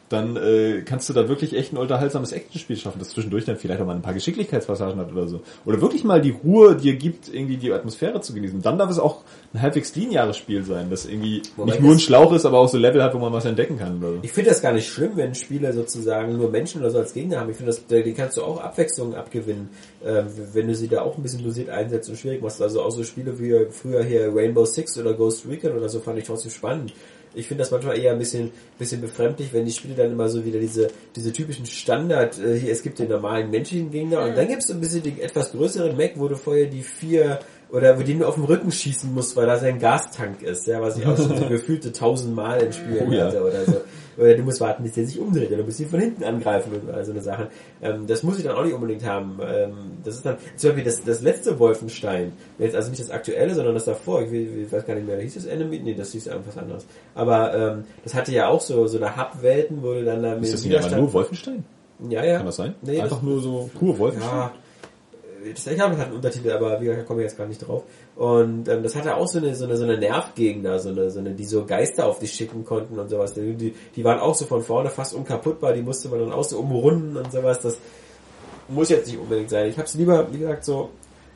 [0.10, 3.82] dann äh, kannst du da wirklich echt ein unterhaltsames Actionspiel schaffen, das zwischendurch dann vielleicht
[3.82, 5.42] auch mal ein paar Geschicklichkeitspassagen hat oder so.
[5.66, 8.62] Oder wirklich mal die Ruhe dir gibt, irgendwie die Atmosphäre zu genießen.
[8.62, 9.24] Dann darf es auch
[9.54, 12.68] ein halbwegs lineares Spiel sein, das irgendwie Wobei nicht nur ein Schlauch ist, aber auch
[12.68, 13.98] so Level hat, wo man was entdecken kann.
[13.98, 14.20] Oder so.
[14.22, 17.40] Ich finde das gar nicht schlimm, wenn Spieler sozusagen nur Menschen oder so als Gegner
[17.40, 17.50] haben.
[17.50, 19.70] Ich finde, das, die kannst du auch Abwechslung abgewinnen,
[20.06, 22.62] ähm, wenn du sie da auch ein bisschen dosiert einsetzt und schwierig machst.
[22.62, 26.20] Also auch so Spiele wie früher hier Rainbow Six oder Ghost Recon oder so fand
[26.20, 26.94] ich trotzdem spannend.
[27.36, 30.46] Ich finde das manchmal eher ein bisschen, bisschen befremdlich, wenn die Spiele dann immer so
[30.46, 34.48] wieder diese, diese typischen Standard, äh, hier, es gibt den normalen menschlichen Gegner und dann
[34.48, 37.40] gibt es ein bisschen den etwas größeren Mac, wo du vorher die vier
[37.70, 40.82] oder wo den du auf dem Rücken schießen musst, weil da sein Gastank ist, ja,
[40.82, 43.26] was ich auch schon so gefühlte tausendmal in Spielen Oh ja.
[43.26, 43.82] hatte oder so.
[44.18, 46.72] Oder du musst warten, bis der sich umdreht, oder du musst ihn von hinten angreifen
[46.74, 47.48] und all so eine Sachen.
[47.82, 49.40] Ähm, das muss ich dann auch nicht unbedingt haben.
[49.46, 49.74] Ähm,
[50.04, 53.74] das ist dann, zum Beispiel das, das letzte Wolfenstein, jetzt also nicht das aktuelle, sondern
[53.74, 55.80] das davor, ich, will- ich weiß gar nicht mehr, hieß das Enemy?
[55.80, 56.86] Nee, das hieß einfach was anderes.
[57.14, 60.44] Aber ähm, das hatte ja auch so, so eine Hub-Welten, wo du dann da mit
[60.46, 61.64] Ist das nicht nur Wolfenstein?
[62.10, 62.38] Ja, ja.
[62.38, 62.76] Kann das sein?
[62.82, 64.34] Nee, einfach das, nur so pur Wolfenstein?
[64.38, 64.52] ja,
[65.46, 67.48] äh, das, ich glaube, hat einen Untertitel, aber wie gesagt, da komme ich jetzt gar
[67.48, 67.84] nicht drauf.
[68.16, 71.20] Und ähm, das hatte auch so eine, so eine, so eine Nervgegner, so eine, so
[71.20, 73.34] eine, die so Geister auf dich schicken konnten und sowas.
[73.34, 76.60] Die, die, waren auch so von vorne fast unkaputtbar, die musste man dann auch so
[76.60, 77.60] umrunden und sowas.
[77.60, 77.78] Das
[78.70, 79.68] muss jetzt nicht unbedingt sein.
[79.68, 80.92] Ich habe es lieber, wie gesagt, so,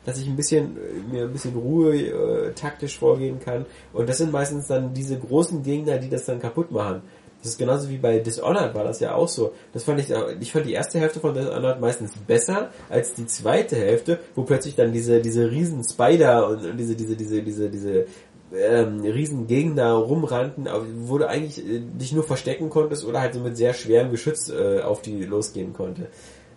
[0.06, 3.66] dass ich ein bisschen äh, mir ein bisschen Ruhe äh, taktisch vorgehen kann.
[3.92, 7.02] Und das sind meistens dann diese großen Gegner, die das dann kaputt machen.
[7.42, 9.52] Das ist genauso wie bei Dishonored war das ja auch so.
[9.72, 10.08] Das fand ich,
[10.40, 14.74] ich fand die erste Hälfte von Dishonored meistens besser als die zweite Hälfte, wo plötzlich
[14.74, 18.06] dann diese, diese riesen Spider und, und diese, diese, diese, diese, diese,
[18.52, 20.68] ähm, riesen Gegner rumrannten,
[21.02, 24.50] wo du eigentlich äh, dich nur verstecken konntest oder halt so mit sehr schwerem Geschütz
[24.50, 26.08] äh, auf die losgehen konnte.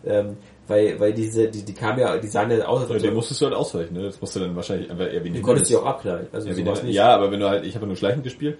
[0.06, 0.38] Ähm,
[0.68, 3.10] weil, weil diese, die, die kamen ja, die sahen ja aus, als Ja, ob den
[3.12, 4.04] du, musst du halt ausweichen, ne?
[4.04, 6.28] Das musst du dann wahrscheinlich einfach eher wie ein du konntest die Hindernis- auch abknallen.
[6.32, 8.58] Also ja, ja, aber wenn du halt, ich habe nur schleichend gespielt,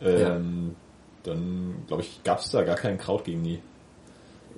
[0.00, 0.76] ähm,
[1.26, 3.58] dann glaube ich, gab es da gar keinen Kraut gegen die.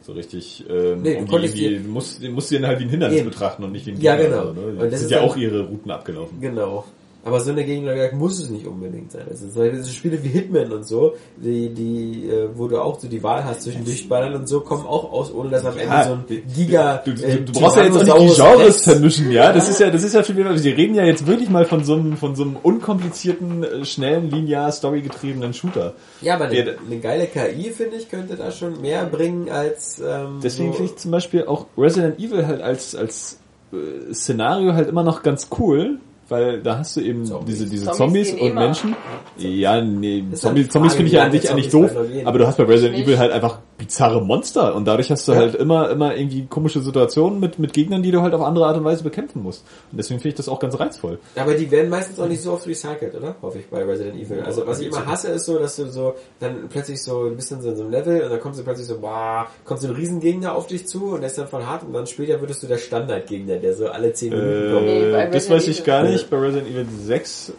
[0.03, 2.85] So richtig, ähm, Nee, du um die du musst, du musst sie dann halt wie
[2.85, 3.31] ein Hindernis Eben.
[3.31, 4.43] betrachten und nicht wie ein Ja, genau.
[4.43, 4.67] oder so, ne?
[4.69, 6.41] Und das Das sind ja auch ihre Routen abgelaufen.
[6.41, 6.85] Genau.
[7.25, 9.25] Aber so eine Gegner wie gesagt, muss es nicht unbedingt sein.
[9.29, 13.23] Also so Spiele wie Hitman und so, die, die, äh, wo du auch so die
[13.23, 16.43] Wahl hast zwischen Durchballern und so, kommen auch aus, ohne dass am Ende so ein
[16.55, 17.03] Giga.
[17.05, 19.53] Du, du, äh, du brauchst ja jetzt auch nicht die Genres vermischen, ja.
[19.53, 20.57] Das ist ja, das ist ja viel mehr.
[20.57, 24.31] Sie reden ja jetzt wirklich mal von so einem, von so einem unkomplizierten, äh, schnellen,
[24.31, 25.95] linear, storygetriebenen Shooter.
[26.21, 30.39] Ja, aber eine, eine geile KI, finde ich, könnte da schon mehr bringen als, ähm,
[30.43, 33.39] Deswegen so, finde ich zum Beispiel auch Resident Evil halt als, als
[33.73, 35.99] äh, Szenario halt immer noch ganz cool,
[36.29, 37.59] weil da hast du eben Zombies.
[37.59, 38.61] diese, diese Zombies Zombies, und immer.
[38.61, 38.97] Menschen.
[39.39, 41.91] Ja, nee, ist Zombies, Zombies finde ich ja an sich eigentlich doof,
[42.25, 42.99] aber du hast bei Resident.
[42.99, 45.39] Evil halt einfach bizarre Monster und dadurch hast du Ja.
[45.39, 48.77] halt immer, immer irgendwie komische Situationen mit, mit Gegnern, die du halt auf andere Art
[48.77, 49.65] und Weise bekämpfen musst.
[49.93, 51.19] Und deswegen finde ich das auch ganz reizvoll.
[51.37, 53.37] Aber die werden meistens auch nicht so oft recycelt, oder?
[53.41, 54.43] Hoffe ich bei Resident Evil.
[54.43, 57.63] Also was ich immer hasse ist so, dass du so dann plötzlich so ein bisschen
[57.63, 59.95] so in so einem Level und dann kommst du plötzlich so, boah, kommt so ein
[59.95, 62.67] Riesengegner auf dich zu und der ist dann voll hart und dann später würdest du
[62.67, 64.87] der Standardgegner, der so alle 10 Minuten kommt.
[64.87, 65.87] Nee, Äh, das weiß ich Evil.
[65.87, 66.29] gar nicht.
[66.31, 67.53] Bei Resident Evil 6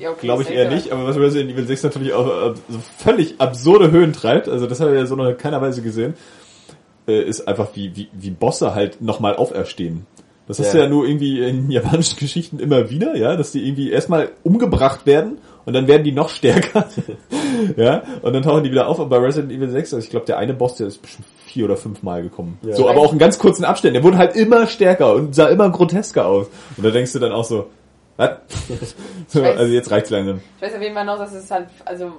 [0.00, 2.78] Ja, okay, glaube ich eher nicht, aber was Resident Evil 6 natürlich auch äh, so
[2.98, 6.14] völlig absurde Höhen treibt, also das habe ich ja so noch in keiner Weise gesehen,
[7.06, 10.06] äh, ist einfach wie, wie, wie Bosse halt nochmal auferstehen.
[10.48, 10.72] Das hast Ja.
[10.72, 15.04] du ja nur irgendwie in japanischen Geschichten immer wieder, ja, dass die irgendwie erstmal umgebracht
[15.06, 16.86] werden und dann werden die noch stärker.
[17.76, 20.26] ja, und dann tauchen die wieder auf, aber bei Resident Evil 6, also ich glaube,
[20.26, 22.58] der eine Boss, der ist bestimmt vier oder fünf Mal gekommen.
[22.62, 22.74] Ja.
[22.74, 23.94] So, aber auch in ganz kurzen Abständen.
[23.94, 26.46] Der wurde halt immer stärker und sah immer grotesker aus.
[26.76, 27.66] Und da denkst du dann auch so,
[28.16, 28.30] was?
[29.28, 30.40] so, weiß- also jetzt reicht's langsam.
[30.56, 32.12] Ich weiß auf jeden Fall noch, dass es halt, also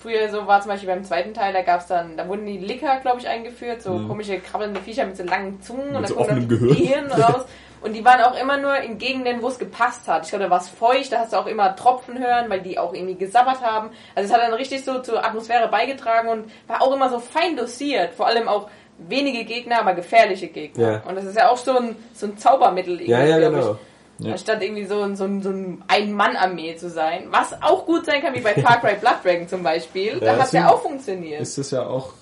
[0.00, 2.98] früher so war zum Beispiel beim zweiten Teil, da gab's dann, da wurden die Licker,
[3.00, 6.06] glaube ich, eingeführt, so komische krabbelnde Viecher mit so langen Zungen und Mhm.
[6.06, 7.10] so offenem Gehirn.
[7.12, 7.44] raus.
[7.80, 10.24] Und die waren auch immer nur in Gegenden, wo es gepasst hat.
[10.24, 12.76] Ich glaube, da war es feucht, da hast du auch immer Tropfen hören, weil die
[12.76, 13.90] auch irgendwie gesabbert haben.
[14.16, 17.56] Also es hat dann richtig so zur Atmosphäre beigetragen und war auch immer so fein
[17.56, 18.14] dosiert.
[18.14, 18.68] Vor allem auch
[18.98, 20.92] wenige Gegner, aber gefährliche Gegner.
[20.92, 21.02] Ja.
[21.08, 23.72] Und das ist ja auch so ein, so ein Zaubermittel irgendwie, Ja, ja, genau.
[23.74, 23.76] ich.
[24.20, 24.32] Ja.
[24.32, 27.28] Anstatt irgendwie so, ein- so, ein- so ein Ein-Mann-Armee zu sein.
[27.30, 30.18] Was auch gut sein kann, wie bei Far Cry Blood Dragon zum Beispiel.
[30.20, 31.40] Da hat ja auch funktioniert.
[31.40, 32.12] Ist das ja auch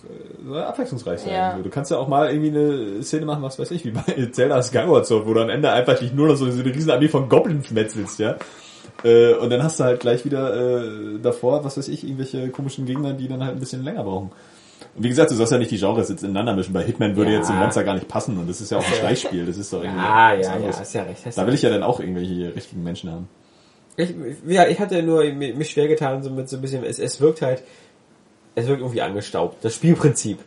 [0.53, 1.33] äh, abwechslungsreich sein.
[1.33, 1.59] Ja.
[1.59, 4.63] Du kannst ja auch mal irgendwie eine Szene machen, was weiß ich, wie bei Zelda
[4.63, 7.09] Skyward Sword, wo du am Ende einfach dich nur noch so, so eine riesen Armee
[7.09, 8.37] von Goblins metzelst, ja.
[9.03, 10.55] Äh, und dann hast du halt gleich wieder
[10.85, 14.31] äh, davor, was weiß ich, irgendwelche komischen Gegner, die dann halt ein bisschen länger brauchen.
[14.97, 16.73] Und wie gesagt, du sollst ja nicht die Genres jetzt ineinander mischen.
[16.73, 17.39] Bei Hitman würde Ja.
[17.39, 19.45] jetzt ein Monster gar nicht passen und das ist ja auch ein Schleichspiel.
[19.47, 20.81] Das ist doch irgendwie Ah, ja, ja, anderes.
[20.81, 21.25] hast ja recht.
[21.27, 23.29] Hast Da ja will ich ja dann auch irgendwelche richtigen Menschen haben.
[23.99, 24.15] Ich,
[24.47, 27.21] ja, ich hatte nur mi- mich schwer getan, so mit so ein bisschen, es, es
[27.21, 27.63] wirkt halt,
[28.55, 29.65] es wirkt irgendwie angestaubt.
[29.65, 30.39] Das Spielprinzip.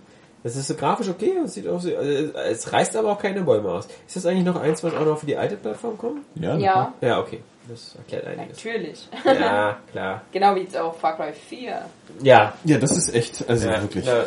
[0.44, 2.10] Das ist so grafisch okay, es sieht auch so, also
[2.50, 3.88] es reißt aber auch keine Bäume aus.
[4.08, 6.22] Ist das eigentlich noch eins, was auch noch für die alte Plattform kommt?
[6.36, 6.58] Ja.
[6.58, 7.40] Ja, Ja, okay.
[7.68, 8.58] Das erklärt einiges.
[8.58, 9.10] natürlich.
[9.26, 10.22] Ja, klar.
[10.32, 11.82] genau wie jetzt auch Far Cry 4.
[12.24, 12.54] Ja.
[12.64, 14.06] Ja, das ist echt, also ja wirklich.
[14.06, 14.26] Da,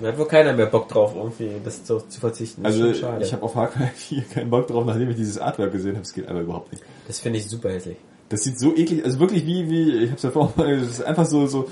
[0.00, 2.62] da hat wohl keiner mehr Bock drauf, irgendwie das zu, zu verzichten.
[2.62, 5.38] Das ist Also ich habe auf Far Cry 4 keinen Bock drauf, nachdem ich dieses
[5.38, 6.02] Artwork gesehen habe.
[6.02, 6.84] Es geht aber überhaupt nicht.
[7.06, 7.96] das finde ich super hässlich.
[8.28, 11.04] Das sieht so eklig, also wirklich wie, wie, ich hab's ja vorhin mal, das ist
[11.04, 11.68] einfach so, so,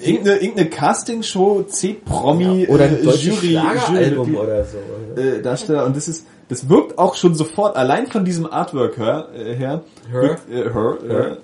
[0.00, 4.78] irgendeine, irgendeine Castingshow, C-Promi, Oder ein äh, Jury, Jury, oder so.
[5.20, 9.28] äh, Darsteller und das ist, das wirkt auch schon sofort, allein von diesem Artwork her,
[9.34, 10.22] äh, her Her?
[10.22, 11.38] wirkt, äh, her, Her?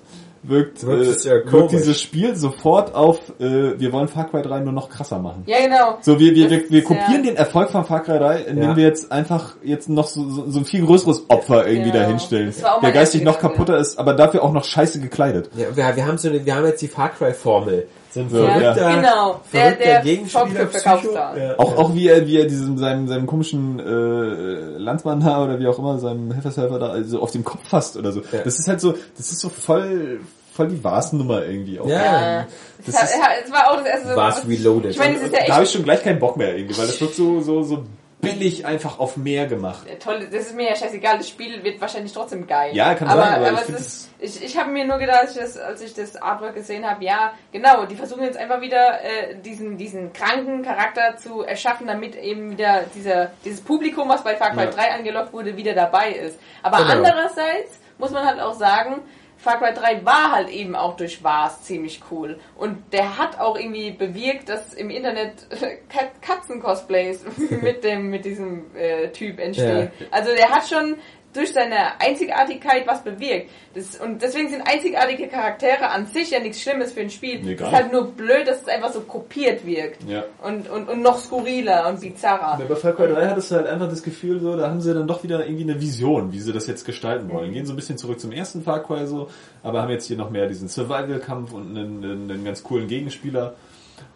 [0.45, 4.73] wirkt, Wirkt äh, wirkt dieses Spiel sofort auf, äh, wir wollen Far Cry 3 nur
[4.73, 5.43] noch krasser machen.
[5.47, 5.99] Ja, genau.
[6.01, 8.77] So, wir, wir, wir, wir kopieren ja- den Erfolg von Far Cry 3, indem Ja.
[8.77, 12.05] wir jetzt einfach jetzt noch so, so, so ein viel größeres Opfer irgendwie Genau.
[12.05, 15.51] dahinstellen, der geistig noch kaputter ist, aber dafür auch noch scheiße gekleidet.
[15.57, 17.89] Ja, wir, wir haben so eine, wir haben jetzt die Far Cry Formel.
[18.17, 18.51] Ein So, ja.
[18.75, 19.41] verrückter, Genau.
[19.53, 20.65] Der, verrückter der Gegenspieler.
[20.67, 21.15] Psycho.
[21.15, 21.59] Ja.
[21.59, 25.67] Auch, auch wie er, wie er diesem, seinem, seinem komischen äh, Landsmann da oder wie
[25.67, 28.21] auch immer, seinem Helfershelfer da also auf den Kopf fasst oder so.
[28.33, 28.41] Ja.
[28.45, 30.21] Das ist halt so, das ist so voll,
[30.55, 31.87] voll die Varsennummer irgendwie auch.
[31.87, 32.47] Ja.
[32.87, 34.17] Das Es, ist- war auch das erste so.
[34.17, 34.91] War's reloaded.
[34.93, 36.79] Ich meine, es ist ja da habe echt ich schon gleich keinen Bock mehr irgendwie,
[36.79, 37.85] weil das wird so, so, so
[38.21, 39.87] billig einfach auf mehr gemacht.
[40.01, 40.27] toll.
[40.31, 41.19] Das ist mir ja scheißegal.
[41.19, 42.75] Das Spiel wird wahrscheinlich trotzdem geil.
[42.75, 45.33] Ja, kann aber, sein, aber aber ich ist, ich, ich habe mir nur gedacht, als
[45.37, 49.01] ich das, als ich das Artwork gesehen habe, ja, genau, die versuchen jetzt einfach wieder
[49.03, 54.37] äh, diesen, diesen kranken Charakter zu erschaffen, damit eben wieder dieser, dieses Publikum, was bei
[54.37, 54.71] Far Cry Ja.
[54.71, 56.39] 3 angelockt wurde, wieder dabei ist.
[56.63, 56.91] Aber Genau.
[56.91, 59.03] andererseits muss man halt auch sagen,
[59.39, 62.39] Far Cry 3 war halt eben auch durch Wars ziemlich cool.
[62.57, 65.47] Und der hat auch irgendwie bewirkt, dass im Internet
[65.89, 67.25] Kat- Katzen-Cosplays
[67.63, 69.91] mit dem, mit diesem äh, Typ entstehen.
[70.11, 70.97] Also der hat schon
[71.39, 73.51] durch seine Einzigartigkeit was bewirkt.
[73.75, 77.41] Das, und deswegen sind einzigartige Charaktere an sich ja nichts Schlimmes für ein Spiel.
[77.43, 80.03] Nee, es ist halt nur blöd, dass es einfach so kopiert wirkt.
[80.09, 80.25] Ja.
[80.43, 82.59] Und, und, und noch skurriler und bizarrer.
[82.61, 84.93] Ja, Bei Far Cry 3 hattest du halt einfach das Gefühl, so, da haben sie
[84.93, 87.53] dann doch wieder irgendwie eine Vision, wie sie das jetzt gestalten wollen.
[87.53, 89.29] Gehen so ein bisschen zurück zum ersten Far Cry so,
[89.63, 93.55] aber haben jetzt hier noch mehr diesen Survival-Kampf und einen, einen, einen ganz coolen Gegenspieler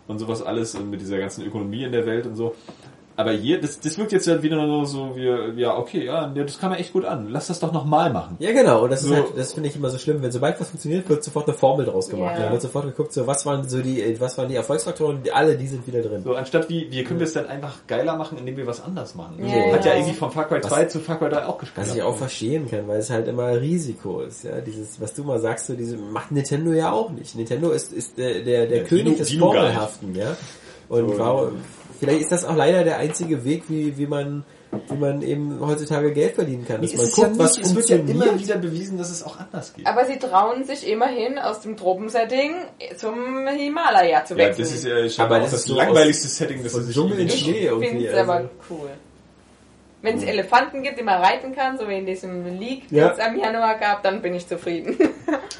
[0.09, 2.55] und sowas alles und mit dieser ganzen Ökonomie in der Welt und so.
[3.16, 6.59] Aber hier, das, das wirkt jetzt halt wieder nur so, wie, ja, okay, ja, das
[6.59, 7.28] kann man echt gut an.
[7.30, 8.36] Lass das doch nochmal machen.
[8.39, 8.84] Ja, genau.
[8.84, 9.14] Und das ist So.
[9.14, 11.84] halt, das finde ich immer so schlimm, wenn sobald was funktioniert, wird sofort eine Formel
[11.84, 12.36] draus gemacht.
[12.39, 12.47] Ja.
[12.47, 15.56] Da wird sofort geguckt, so was waren so die, was waren die Erfolgsfaktoren, die, alle,
[15.56, 16.22] die sind wieder drin.
[16.24, 19.14] So, anstatt wie, wie können wir es dann einfach geiler machen, indem wir was anders
[19.14, 19.34] machen.
[19.40, 21.86] Ja, so, hat ja irgendwie von Far Cry 2 zu Far Cry 3 auch gespielt.
[21.86, 24.60] Was ich auch verstehen kann, weil es halt immer Risiko ist, ja.
[24.60, 27.34] Dieses, was du mal sagst, so diese, macht Nintendo ja auch nicht.
[27.36, 29.32] Nintendo ist, ist der, der, der Ja, König Dino- des.
[29.34, 30.36] Formelhaften, ja.
[30.89, 31.52] Und So, warum,
[32.03, 34.45] vielleicht ist das auch leider der einzige Weg, wie, wie man,
[34.89, 36.83] wie man eben heutzutage Geld verdienen kann.
[36.83, 39.23] Dass Es man guckt, ja was nicht, es wird ja immer wieder bewiesen, dass es
[39.23, 39.87] auch anders geht.
[39.87, 42.55] Aber sie trauen sich immerhin aus dem Tropensetting
[42.97, 44.65] zum Himalaya zu Ja, wechseln.
[44.65, 47.20] das ist ja schon Aber auch das das, so langweiligste Setting, das es sich Dschungel
[47.20, 48.91] in Schnee Ich finde es also- aber cool.
[50.03, 53.09] Wenn es Elefanten gibt, die man reiten kann, so wie in diesem League, Ja.
[53.09, 54.97] den es am Januar gab, dann bin ich zufrieden.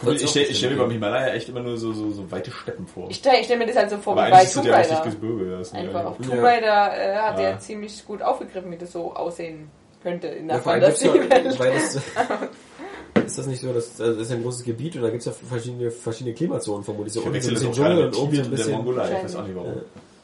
[0.05, 3.09] Ich stelle stell mir beim Himalaya echt immer nur so, so, so weite Steppen vor.
[3.09, 5.01] Ich stelle stell mir das halt so vor Aber wie bei Tomb ja Raider.
[5.05, 5.51] Gebirge.
[5.59, 6.43] Das ist Einfach auf ja, Tomb Ja.
[6.43, 6.67] Raider
[6.97, 7.45] äh, hat Ja.
[7.51, 9.71] er ziemlich gut aufgegriffen, wie das so aussehen
[10.03, 11.33] könnte in der Ja, ja, Fantasiewelt.
[13.25, 15.21] ist das nicht so, dass also das ist ja ein großes Gebiet und da gibt
[15.21, 17.13] es ja verschiedene, verschiedene Klimazonen vermutlich.
[17.13, 18.73] So ich unten so ein bisschen auch Dschungel und oben ein und der bisschen.
[18.73, 19.09] Mongolei.
[19.19, 19.83] Ich weiß auch nicht warum.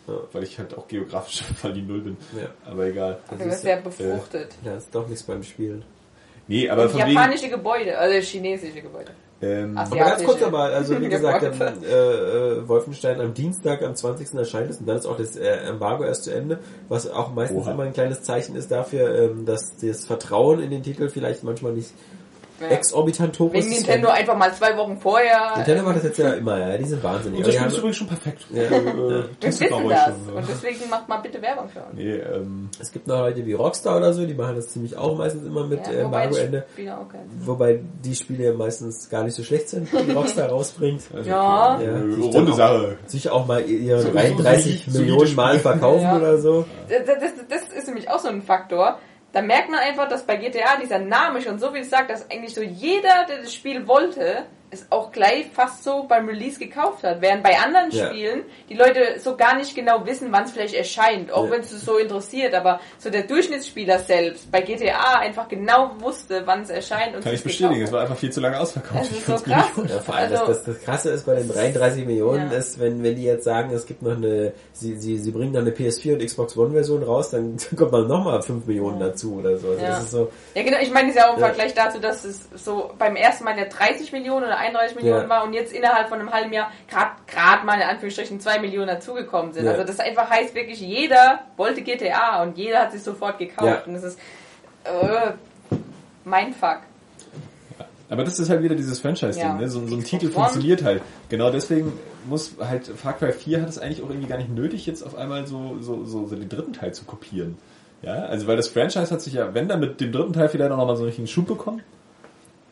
[0.09, 0.15] Ja.
[0.33, 2.17] Weil ich halt auch geografisch voll die Null bin.
[2.37, 2.49] Ja.
[2.71, 3.19] Aber egal.
[3.31, 4.55] Du bist sehr befruchtet.
[4.65, 5.85] Ja, ist doch nichts beim Spielen.
[6.49, 7.11] Nee, aber von wegen...
[7.11, 9.13] japanische Gebäude, also chinesische Gebäude.
[9.41, 13.35] Ähm, Ach, Aber ganz kurz Asiatische aber, also wie gesagt, ähm, äh, äh, Wolfenstein am
[13.35, 14.35] Dienstag, am 20.
[14.35, 16.59] erscheint es und dann ist auch das äh, Embargo erst zu Ende,
[16.89, 17.73] was auch meistens Oha.
[17.73, 21.73] immer ein kleines Zeichen ist dafür, ähm, dass das Vertrauen in den Titel vielleicht manchmal
[21.73, 21.93] nicht
[22.61, 22.69] Ja.
[22.69, 23.79] exorbitant hoch Wegen ist.
[23.79, 25.53] Nintendo einfach mal zwei Wochen vorher.
[25.57, 27.39] Nintendo macht das jetzt ja immer, ja, die sind wahnsinnig.
[27.41, 28.47] unser Spiel ist übrigens schon perfekt.
[28.51, 28.63] Ja.
[28.69, 30.05] Äh, Wir wissen das.
[30.05, 30.53] schon, Und so.
[30.53, 31.95] deswegen macht mal bitte Werbung für uns.
[31.95, 35.17] Nee, ähm, es gibt noch Leute wie Rockstar oder so, die machen das ziemlich auch
[35.17, 36.65] meistens immer mit äh, Ja, wobei das Embargo-Ende.
[37.45, 41.03] Wobei die Spiele ja meistens gar nicht so schlecht sind, die Rockstar rausbringt.
[41.15, 41.81] also, Ja.
[41.81, 42.99] äh, Ja, sich dann runde auch- Sache.
[43.07, 46.17] Sich auch mal ihre So- so 33 solide- Millionen solide Mal verkaufen Ja.
[46.17, 46.65] oder so.
[46.89, 48.99] Das, das, das ist nämlich auch so ein Faktor.
[49.39, 52.53] Da merkt man einfach, dass bei GTA dieser Name schon so viel sagt, dass eigentlich
[52.53, 57.21] so jeder, der das Spiel wollte, es auch gleich fast so beim Release gekauft hat.
[57.23, 58.09] Während bei anderen Ja.
[58.09, 61.53] Spielen die Leute so gar nicht genau wissen, wann es vielleicht erscheint, auch Ja.
[61.53, 62.55] wenn es so interessiert.
[62.55, 67.33] Aber so der Durchschnittsspieler selbst bei GTA einfach genau wusste, wann es erscheint und Kann
[67.35, 69.01] ich bestätigen, es war einfach viel zu lange ausverkauft.
[69.01, 69.67] Das ist so krass.
[69.89, 72.59] Ja, vor allem Also- das, das, das Krasse ist bei den 33 Millionen Ja.
[72.59, 75.63] ist, wenn, wenn die jetzt sagen, es gibt noch eine, sie, sie, sie bringen dann
[75.67, 79.57] eine PS4 und Xbox One Version raus, dann kommt man nochmal 5 Millionen dazu oder
[79.57, 79.69] so.
[79.71, 79.89] Also Ja.
[79.91, 80.79] das ist so, Ja, genau.
[80.83, 81.47] Ich meine, es ist ja auch im Ja.
[81.47, 85.29] Vergleich dazu, dass es so beim ersten Mal ja 30 Millionen oder 31 Millionen Ja.
[85.29, 86.71] war und jetzt innerhalb von einem halben Jahr
[87.27, 89.65] gerade mal in Anführungsstrichen 2 Millionen dazugekommen sind.
[89.65, 89.73] Ja.
[89.73, 93.67] Also das einfach heißt wirklich, jeder wollte GTA und jeder hat sich sofort gekauft.
[93.67, 93.83] Ja.
[93.87, 94.19] Und das ist
[94.85, 95.33] äh,
[96.25, 96.81] mein Fuck.
[98.11, 99.55] Aber das ist halt wieder dieses Franchise-Ding, Ja.
[99.55, 99.69] ne?
[99.69, 101.03] So, so ein Titel funktioniert halt.
[101.29, 101.93] Genau deswegen
[102.27, 105.15] muss halt Far Cry 4 hat es eigentlich auch irgendwie gar nicht nötig, jetzt auf
[105.15, 107.59] einmal so, so, so, so den dritten Teil zu kopieren.
[108.01, 110.71] Ja, also weil das Franchise hat sich ja, wenn dann mit dem dritten Teil vielleicht
[110.71, 111.83] auch nochmal so einen richtigen Schub bekommen.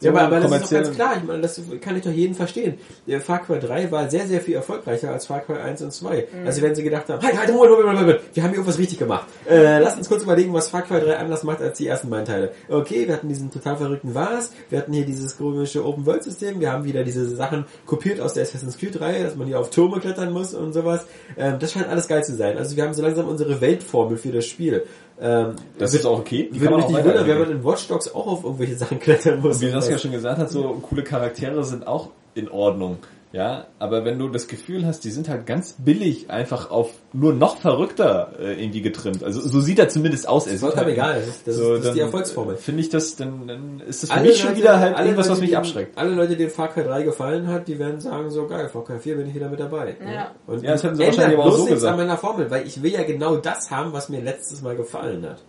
[0.01, 1.16] Ja, aber, aber das ist doch ganz klar.
[1.16, 2.78] Ich meine, das kann ich doch jeden verstehen.
[3.06, 6.28] Der Far Cry 3 war sehr, sehr viel erfolgreicher als Far Cry 1 und 2.
[6.32, 6.47] Mhm.
[6.47, 8.78] Also wenn sie gedacht haben, halt, halt, Moment, Moment, Moment, Moment, wir haben hier irgendwas
[8.78, 9.27] richtig gemacht.
[9.48, 12.27] Äh, lass uns kurz überlegen, was Far Cry 3 anders macht als die ersten beiden
[12.27, 12.52] Teile.
[12.68, 16.85] Okay, wir hatten diesen total verrückten Vars, wir hatten hier dieses komische Open-World-System, wir haben
[16.85, 20.52] wieder diese Sachen kopiert aus der Assassin's Creed-Reihe, dass man hier auf Türme klettern muss
[20.52, 21.06] und sowas.
[21.39, 22.59] Ähm, das scheint alles geil zu sein.
[22.59, 24.85] Also wir haben so langsam unsere Weltformel für das Spiel.
[25.20, 26.51] Ähm, Das ist auch okay.
[26.52, 29.40] Die würde mich nicht wundern, wenn man in Watch Dogs auch auf irgendwelche Sachen klettern
[29.40, 29.60] muss.
[29.60, 32.98] Wie Saskia schon gesagt hat, so coole Charaktere sind auch in Ordnung.
[33.36, 37.34] Ja, aber wenn du das Gefühl hast, die sind halt ganz billig einfach auf nur
[37.34, 39.22] noch verrückter äh, irgendwie getrimmt.
[39.22, 40.46] Also so sieht er zumindest aus.
[40.46, 42.56] Er sieht vollkommen halt- egal, das ist- das ist- das ist die Erfolgsformel.
[42.56, 45.18] Finde ich das, dann, dann ist das für Alle mich schon Leute- wieder halt irgendwas,
[45.18, 45.98] was Leute, mich denen- abschreckt.
[45.98, 48.98] Alle Leute, denen Far Cry 3 gefallen hat, die werden sagen, so geil, Far Cry
[49.00, 49.96] 4 bin ich wieder mit dabei.
[50.00, 50.30] Ja.
[50.46, 51.92] Und Ja, das hätten sie wahrscheinlich aber auch bloß so nichts gesagt.
[51.92, 55.26] an meiner Formel, weil ich will ja genau das haben, was mir letztes Mal gefallen
[55.28, 55.42] hat.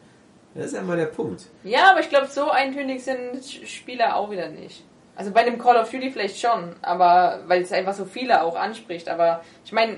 [0.55, 1.43] Das ist ja mal der Punkt.
[1.64, 4.84] Ja, aber ich glaube, so eintönig sind Spieler auch wieder nicht.
[5.18, 8.56] Also bei einem Call of Duty vielleicht schon, aber weil es einfach so viele auch
[8.56, 9.10] anspricht.
[9.10, 9.98] Aber ich meine,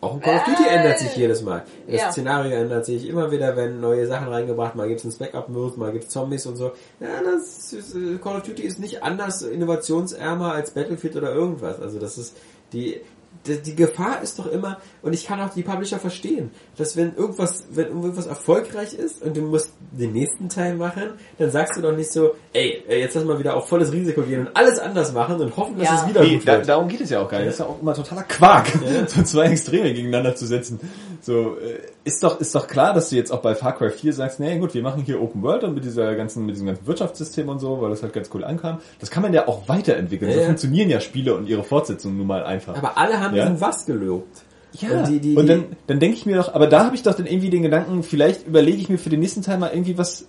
[0.00, 1.64] Auch ein Call of Duty Äh, ändert sich jedes Mal.
[1.86, 2.12] Das ja.
[2.12, 6.08] Szenario ändert sich immer wieder, wenn neue Sachen reingebracht, mal gibt's einen Spec-Up-Mode, mal gibt's
[6.08, 6.72] Zombies und so.
[6.98, 11.78] Ja, das ist, äh, Call of Duty ist nicht anders innovationsärmer als Battlefield oder irgendwas.
[11.78, 12.38] Also das ist
[12.72, 13.00] die,
[13.46, 17.64] die, Gefahr ist doch immer, und ich kann auch die Publisher verstehen, dass wenn irgendwas,
[17.70, 21.96] wenn irgendwas erfolgreich ist und du musst den nächsten Teil machen, dann sagst du doch
[21.96, 25.12] nicht so, ey, ey, jetzt lass mal wieder auf volles Risiko gehen und alles anders
[25.12, 25.94] machen und hoffen, dass Ja.
[26.02, 26.68] es wieder Nee, gut da, wird.
[26.68, 27.48] darum geht es ja auch gar nicht.
[27.48, 28.66] Das ist ja auch immer totaler Quark,
[29.06, 30.80] so zwei Extreme gegeneinander zu setzen.
[31.22, 34.12] So, äh, ist doch, ist doch klar, dass du jetzt auch bei Far Cry 4
[34.12, 36.86] sagst, nee, gut, wir machen hier Open World und mit dieser ganzen, mit diesem ganzen
[36.86, 38.78] Wirtschaftssystem und so, weil das halt ganz cool ankam.
[39.00, 40.30] Das kann man ja auch weiterentwickeln.
[40.30, 40.46] Ja, so ja.
[40.46, 42.76] funktionieren ja Spiele und ihre Fortsetzungen nun mal einfach.
[42.76, 43.60] Aber alle haben Ja.
[43.60, 44.42] was gelobt.
[44.72, 47.02] Ja, Und die- die- und dann, dann denke ich mir doch, aber da habe ich
[47.02, 49.96] doch dann irgendwie den Gedanken, vielleicht überlege ich mir für den nächsten Teil mal irgendwie
[49.96, 50.26] was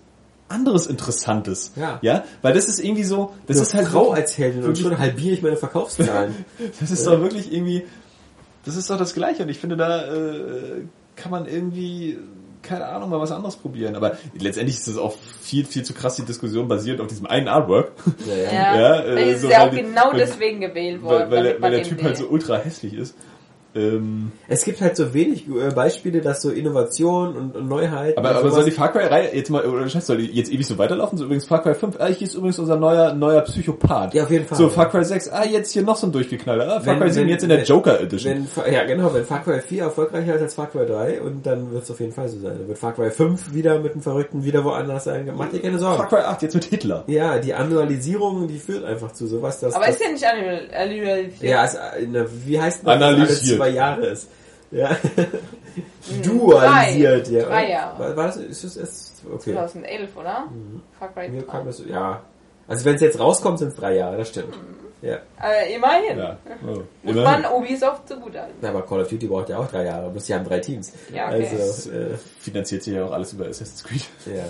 [0.47, 1.73] anderes Interessantes.
[1.75, 1.99] Ja.
[2.01, 4.97] Ja, weil das ist irgendwie so, das Das ist halt Frau als Heldin und schon
[4.97, 6.33] halbiere ich meine Verkaufszahlen.
[6.79, 7.83] Das ist doch wirklich irgendwie,
[8.63, 10.83] das ist doch das Gleiche und ich finde, da äh,
[11.17, 12.17] kann man irgendwie,
[12.67, 13.95] keine Ahnung, mal was anderes probieren.
[13.95, 17.47] Aber letztendlich ist das auch viel, viel zu krass, die Diskussion basiert auf diesem einen
[17.47, 17.91] Artwork.
[18.27, 18.51] ja, ja.
[18.51, 21.31] ja, Ja, äh, ist so, es ja weil auch die- genau weil- deswegen gewählt worden.
[21.31, 22.05] Weil, weil, weil der Typ will.
[22.05, 23.15] halt so ultra hässlich ist.
[23.77, 28.17] Ähm, Es gibt halt so wenig äh, Beispiele, dass so Innovation und, und Neuheit.
[28.17, 30.65] aber, und aber soll die Far Cry-Reihe jetzt mal, oder Scheiß, soll die jetzt ewig
[30.65, 31.17] so weiterlaufen?
[31.17, 34.13] So übrigens Far Cry 5, ah, hier ist übrigens unser neuer, neuer Psychopath.
[34.13, 34.57] Ja, auf jeden Fall.
[34.57, 36.65] So, Far Cry 6, ah, jetzt hier noch so ein Durchgeknaller.
[36.67, 38.47] Ah, Far Wenn- Cry 7 wenn- jetzt in der wenn- Joker Edition.
[38.71, 41.83] Ja, genau, wenn Far Cry 4 erfolgreicher ist als Far Cry 3 und dann wird
[41.83, 42.55] es auf jeden Fall so sein.
[42.57, 45.29] Dann wird Far Cry 5 wieder mit einem Verrückten wieder woanders sein.
[45.37, 45.97] Macht dir keine Sorgen.
[45.97, 47.03] Far Cry 8 jetzt mit Hitler.
[47.07, 49.73] Ja, die Annualisierung, die führt einfach zu sowas, dass...
[49.75, 50.61] Aber dass, ist ja nicht annual.
[50.75, 53.59] annual ja, es, äh, wie heißt das, Analysiert.
[53.67, 54.29] Zwei Jahre ist?
[54.71, 54.89] Ja.
[56.09, 57.31] Hm, Dualisiert, drei.
[57.33, 57.45] ja.
[57.45, 57.99] Drei Jahre.
[57.99, 59.53] War, war das, ist das erst, okay.
[59.53, 60.47] 2011, oder?
[60.99, 61.51] Far Cry Mir 3.
[61.51, 62.21] kam das, ja.
[62.67, 64.57] Also wenn es jetzt rauskommt, sind es drei Jahre, das stimmt.
[65.01, 65.19] Ja.
[65.37, 66.17] Aber immerhin.
[66.17, 66.37] Ja.
[66.65, 66.67] Oh,
[67.03, 67.41] Muss immerhin.
[67.43, 68.65] man Ubisoft zugutehalten.
[68.65, 70.91] Aber Call of Duty braucht ja auch drei Jahre, bloß die haben drei Teams.
[71.13, 71.47] Ja, okay.
[71.51, 74.05] Also, äh, finanziert sich ja auch alles über Assassin's Creed.
[74.25, 74.43] ja.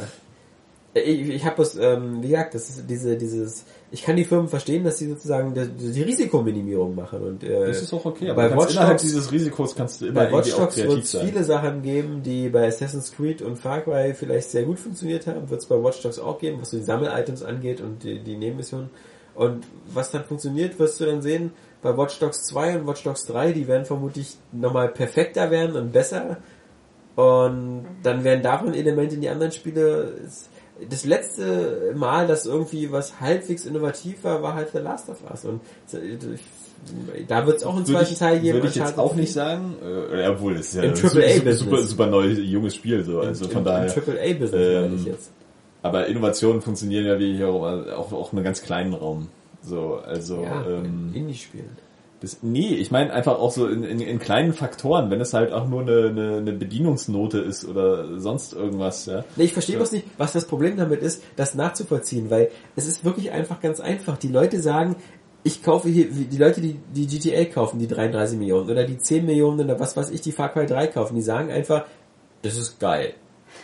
[0.93, 4.49] Ich, ich habe es, ähm, wie gesagt, das ist diese, dieses, ich kann die Firmen
[4.49, 8.45] verstehen, dass sie sozusagen die, die Risikominimierung machen und äh, Das ist auch okay, bei
[8.47, 11.43] aber kannst Watch Dogs- dieses Risikos kannst du immer bei Watch Dogs wird es viele
[11.43, 15.61] Sachen geben, die bei Assassin's Creed und Far Cry vielleicht sehr gut funktioniert haben, wird
[15.61, 18.89] es bei Watch Dogs auch geben, was so die Sammel-Items angeht und die, die Nebenmissionen.
[19.35, 21.51] Und was dann funktioniert, wirst du dann sehen,
[21.81, 25.91] bei Watch Dogs 2 und Watch Dogs 3, die werden vermutlich nochmal perfekter werden und
[25.93, 26.37] besser.
[27.15, 30.13] Und dann werden davon Elemente in die anderen Spiele.
[30.89, 35.45] Das letzte Mal, dass irgendwie was halbwegs innovativ war, war halt The Last of Us.
[35.45, 35.61] Und
[37.27, 38.57] da wird es auch einen Würde zweiten ich, Teil geben.
[38.57, 42.07] würde ich jetzt auch nicht sagen, äh, obwohl es ist ja ein super, super, super
[42.07, 43.91] neues, junges Spiel, so, also Im- von im, daher.
[43.97, 44.53] AAA-Business
[44.85, 45.31] ähm, ich jetzt.
[45.81, 49.29] Aber Innovationen funktionieren ja wie hier auch, auch, auch in einem ganz kleinen Raum.
[49.63, 51.69] So, also, Ja, ähm, Indie-Spielen.
[52.19, 55.51] Das, nee, ich meine einfach auch so in, in, in kleinen Faktoren, wenn es halt
[55.51, 59.23] auch nur eine, eine, eine Bedienungsnote ist oder sonst irgendwas, ja.
[59.35, 59.79] Nee, ich verstehe Ja.
[59.79, 63.79] bloß nicht, was das Problem damit ist, das nachzuvollziehen, weil es ist wirklich einfach ganz
[63.79, 64.17] einfach.
[64.17, 64.95] Die Leute sagen,
[65.43, 69.25] ich kaufe hier, die Leute, die die GTA kaufen, die 33 Millionen oder die 10
[69.25, 71.85] Millionen oder was weiß ich, die Far Cry 3 kaufen, die sagen einfach,
[72.41, 73.13] das ist geil.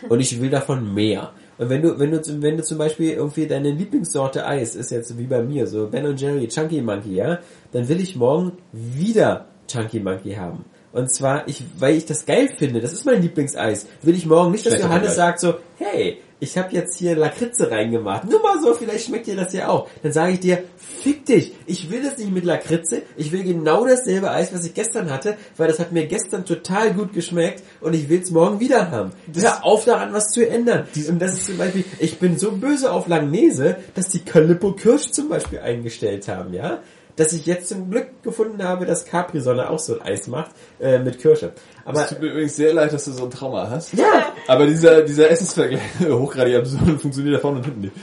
[0.08, 1.32] Und ich will davon mehr.
[1.58, 5.16] Und wenn du, wenn du, wenn du zum Beispiel irgendwie deine Lieblingssorte Eis ist jetzt
[5.18, 7.38] wie bei mir, so Ben Jerry, Chunky Monkey, ja,
[7.72, 10.64] dann will ich morgen wieder Chunky Monkey haben.
[10.92, 14.52] Und zwar, ich, weil ich das geil finde, das ist mein Lieblingseis, will ich morgen
[14.52, 18.28] nicht, dass Johannes sagt so, hey, ich habe jetzt hier Lakritze reingemacht.
[18.28, 19.88] Nur mal so, vielleicht schmeckt dir das ja auch.
[20.02, 23.86] Dann sage ich dir, fick dich, ich will das nicht mit Lakritze, ich will genau
[23.86, 27.94] dasselbe Eis, was ich gestern hatte, weil das hat mir gestern total gut geschmeckt und
[27.94, 29.12] ich will es morgen wieder haben.
[29.34, 30.86] Hör auf daran, was zu ändern.
[31.08, 35.10] Und das ist zum Beispiel, ich bin so böse auf Langnese, dass die Calippo Kirsch
[35.10, 36.82] zum Beispiel eingestellt haben, ja?
[37.16, 40.50] Dass ich jetzt zum Glück gefunden habe, dass Capri-Sonne auch so ein Eis macht,
[40.80, 41.52] äh, mit Kirsche.
[41.84, 43.92] Aber, Es tut mir übrigens sehr leid, dass du so ein Trauma hast.
[43.92, 47.94] ja, Aber dieser, dieser Essensvergleich, hochgradig absurd, funktioniert da vorne und hinten nicht.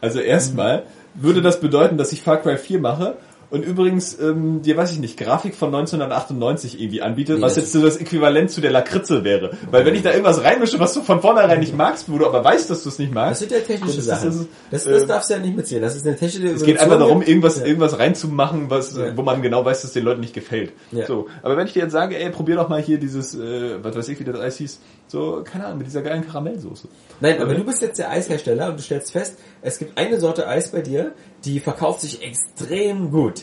[0.00, 0.84] Also erstmal
[1.14, 3.16] würde das bedeuten, dass ich Far Cry 4 mache
[3.50, 7.64] und übrigens ähm, dir, weiß ich nicht, Grafik von 1998 irgendwie anbietet, Nee, was das
[7.64, 9.52] jetzt so das Äquivalent zu der Lakritze wäre.
[9.70, 12.42] Weil wenn ich da irgendwas reinmische, was du von vornherein nicht magst, wo du aber
[12.44, 14.48] weißt, dass du es nicht das magst, sind ja technische Das ist- Sachen.
[14.70, 15.82] das Das, das äh, darfst du ja nicht mitzählen.
[15.82, 17.66] Das ist eine technische es geht einfach darum, irgendwas, Ja.
[17.66, 19.16] irgendwas reinzumachen, was, Ja.
[19.16, 20.72] wo man genau weiß, dass den Leuten nicht gefällt.
[20.92, 21.06] Ja.
[21.06, 21.26] So.
[21.42, 24.08] Aber wenn ich dir jetzt sage, ey, probier doch mal hier dieses, äh, was weiß
[24.08, 26.88] ich, wie das Eis hieß, so, keine Ahnung, mit dieser geilen Karamellsoße.
[27.20, 27.60] Nein, aber Okay.
[27.60, 30.80] du bist jetzt der Eishersteller und du stellst fest, es gibt eine Sorte Eis bei
[30.80, 31.12] dir,
[31.44, 33.42] die verkauft sich extrem gut.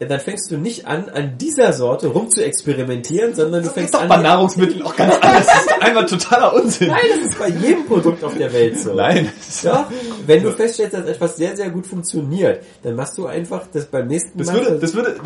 [0.00, 3.74] Ja, Dann fängst du nicht an, an dieser Sorte rum zu experimentieren, sondern du Das
[3.74, 4.08] fängst ist doch an.
[4.08, 5.46] bei Nahrungsmitteln auch ganz anders.
[5.46, 6.88] Das ist einfach totaler Unsinn.
[6.88, 8.94] Nein, das ist bei jedem Produkt auf der Welt so.
[8.94, 9.30] Nein.
[9.62, 9.84] Doch,
[10.26, 14.06] wenn du feststellst, dass etwas sehr, sehr gut funktioniert, dann machst du einfach das beim
[14.06, 14.54] nächsten Das Mal.
[14.54, 15.16] würde, das würde,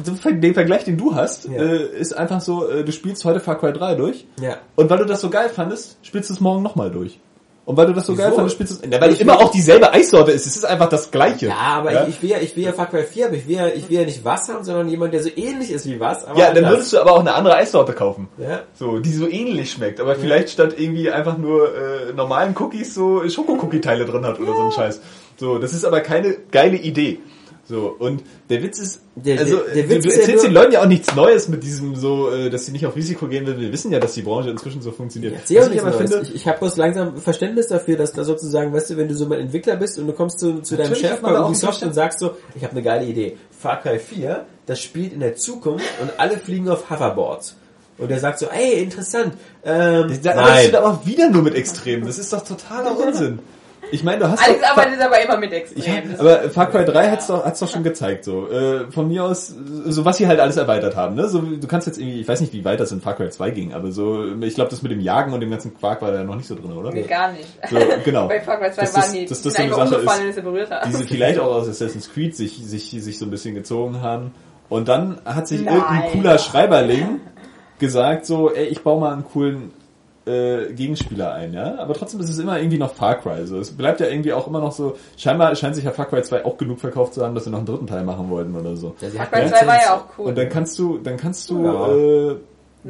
[0.40, 1.62] den Vergleich, den du hast, Ja.
[1.62, 4.56] äh, ist einfach so, äh, du spielst heute Far Cry 3 durch ja.
[4.74, 7.20] und weil du das so geil fandest, spielst du es morgen nochmal durch.
[7.66, 8.22] Und weil du das so Wieso?
[8.22, 10.46] geil fandest, spielst du es, ja, weil es Ich immer auch dieselbe Eissorte ist.
[10.46, 11.46] Es ist einfach das Gleiche.
[11.46, 12.02] Ja, aber ja?
[12.02, 13.88] Ich, ich will ja, ich will ja Far Cry 4, aber ich will ja, ich
[13.88, 16.48] will ja nicht was haben, sondern jemand, der so ähnlich ist wie was, aber ja,
[16.48, 16.72] dann anders.
[16.72, 18.28] würdest du aber auch eine andere Eissorte kaufen.
[18.38, 18.60] ja.
[18.74, 23.26] So, die so ähnlich schmeckt, aber vielleicht statt irgendwie einfach nur äh, normalen Cookies so
[23.26, 25.00] Schoko-Cookie-Teile drin hat oder so ein Scheiß.
[25.36, 27.20] So, das ist aber keine geile Idee.
[27.66, 30.44] So, und der Witz ist, Der- also der- der du, Witz du ja erzählst nur-
[30.44, 33.26] den Leuten ja auch nichts Neues mit diesem so, äh, dass sie nicht auf Risiko
[33.26, 33.58] gehen will.
[33.58, 35.34] Wir wissen ja, dass die Branche inzwischen so funktioniert.
[35.48, 35.96] Ich aber Neues.
[35.96, 39.14] finde, ich ich habe bloß langsam Verständnis dafür, dass da sozusagen, weißt du, wenn du
[39.14, 42.18] so mal Entwickler bist und du kommst zu, zu deinem Chef bei Ubisoft und sagst
[42.18, 43.38] so, ich habe eine geile Idee.
[43.58, 47.56] Far Cry 4, das spielt in der Zukunft und alle fliegen auf Hoverboards.
[47.96, 49.34] Und er sagt so, ey, interessant.
[49.64, 52.04] Ähm, da arbeitest du da auch wieder nur mit Extremen.
[52.04, 53.38] Das ist doch totaler Unsinn.
[53.94, 56.10] Ich meine, du hast Alex doch, arbeitet aber immer mit Ja, Extremen.
[56.10, 58.48] Das aber Far Cry 3 hat's doch, hat's doch schon gezeigt, so.
[58.50, 59.54] Äh, von mir aus,
[59.86, 61.28] so was sie halt alles erweitert haben, ne?
[61.28, 63.50] So, du kannst jetzt irgendwie, ich weiß nicht, wie weit das in Far Cry 2
[63.50, 66.24] ging, aber so, ich glaube, das mit dem Jagen und dem ganzen Quark war da
[66.24, 66.90] noch nicht so drin, oder?
[66.90, 67.46] Nee, gar nicht.
[67.70, 68.26] So, genau.
[68.28, 70.42] Bei Far Cry 2 Dass waren das- die, die das sind so eine Sache ist.
[70.88, 74.32] Die sie vielleicht auch aus Assassin's Creed sich, sich, sich so ein bisschen gezogen haben.
[74.68, 75.76] Und dann hat sich Nein.
[75.76, 77.20] irgendein cooler Schreiberling
[77.78, 79.70] gesagt, so, ey, ich baue mal einen coolen
[80.26, 81.76] äh, Gegenspieler ein, ja.
[81.78, 83.46] Aber trotzdem ist es immer irgendwie noch Far Cry.
[83.46, 84.96] So, es bleibt ja irgendwie auch immer noch so.
[85.16, 87.58] Scheinbar scheint sich ja Far Cry 2 auch genug verkauft zu haben, dass sie noch
[87.58, 88.94] einen dritten Teil machen wollten oder so.
[89.00, 90.26] Ja, Far hat Cry eine 2 war ja auch cool.
[90.28, 91.92] Und dann kannst du, dann kannst du Ja.
[91.94, 92.36] äh,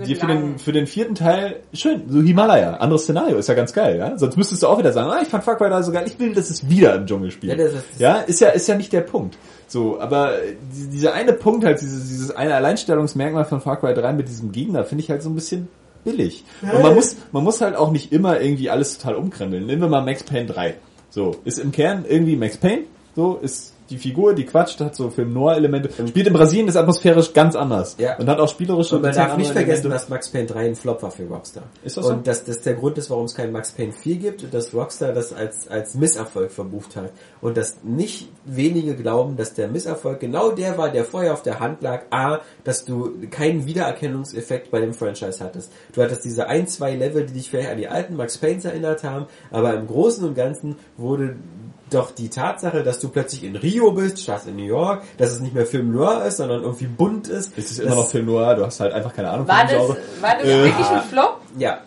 [0.06, 3.72] dir für den, für den vierten Teil schön, so Himalaya, anderes Szenario, ist ja ganz
[3.72, 4.18] geil, ja.
[4.18, 6.18] Sonst müsstest du auch wieder sagen, ah, ich fand Far Cry 3 so geil, ich
[6.18, 7.56] will, dass es wieder im Dschungel spielt.
[7.58, 9.38] Ja, das ist- ja, ist ja, ist ja nicht der Punkt.
[9.68, 10.32] So, aber
[10.72, 14.50] die- dieser eine Punkt halt, dieses, dieses eine Alleinstellungsmerkmal von Far Cry 3 mit diesem
[14.52, 15.68] Gegner, finde ich halt so ein bisschen
[16.04, 16.44] billig.
[16.62, 19.66] Und man muss, man muss halt auch nicht immer irgendwie alles total umkrempeln.
[19.66, 20.74] Nehmen wir mal Max Payne 3.
[21.10, 25.10] So, ist im Kern irgendwie Max Payne, so, ist die Figur, die quatscht, hat so
[25.10, 27.96] Film-Noir-Elemente, spielt in Brasilien, ist atmosphärisch ganz anders.
[27.98, 28.16] Ja.
[28.16, 29.88] Und hat auch spielerische Und man darf nicht vergessen, Elemente.
[29.88, 31.64] dass Max Payne 3 ein Flop war für Rockstar.
[31.82, 32.12] Ist das so?
[32.12, 34.72] Und dass das der Grund ist, warum es keinen Max Payne 4 gibt und dass
[34.72, 37.12] Rockstar das als, als Misserfolg verbucht hat.
[37.40, 41.60] Und dass nicht wenige glauben, dass der Misserfolg genau der war, der vorher auf der
[41.60, 42.04] Hand lag.
[42.10, 45.70] A, dass du keinen Wiedererkennungseffekt bei dem Franchise hattest.
[45.92, 49.04] Du hattest diese ein, zwei Level, die dich vielleicht an die alten Max Paynes erinnert
[49.04, 51.36] haben, aber im Großen und Ganzen wurde
[51.94, 55.40] doch die Tatsache, dass du plötzlich in Rio bist, statt in New York, dass es
[55.40, 57.52] nicht mehr Film Noir ist, sondern irgendwie bunt ist.
[57.56, 59.72] Es ist immer noch Film Noir, du hast halt einfach keine Ahnung War das,
[60.20, 61.40] war das Äh, wirklich ein Flop?
[61.58, 61.78] Ja,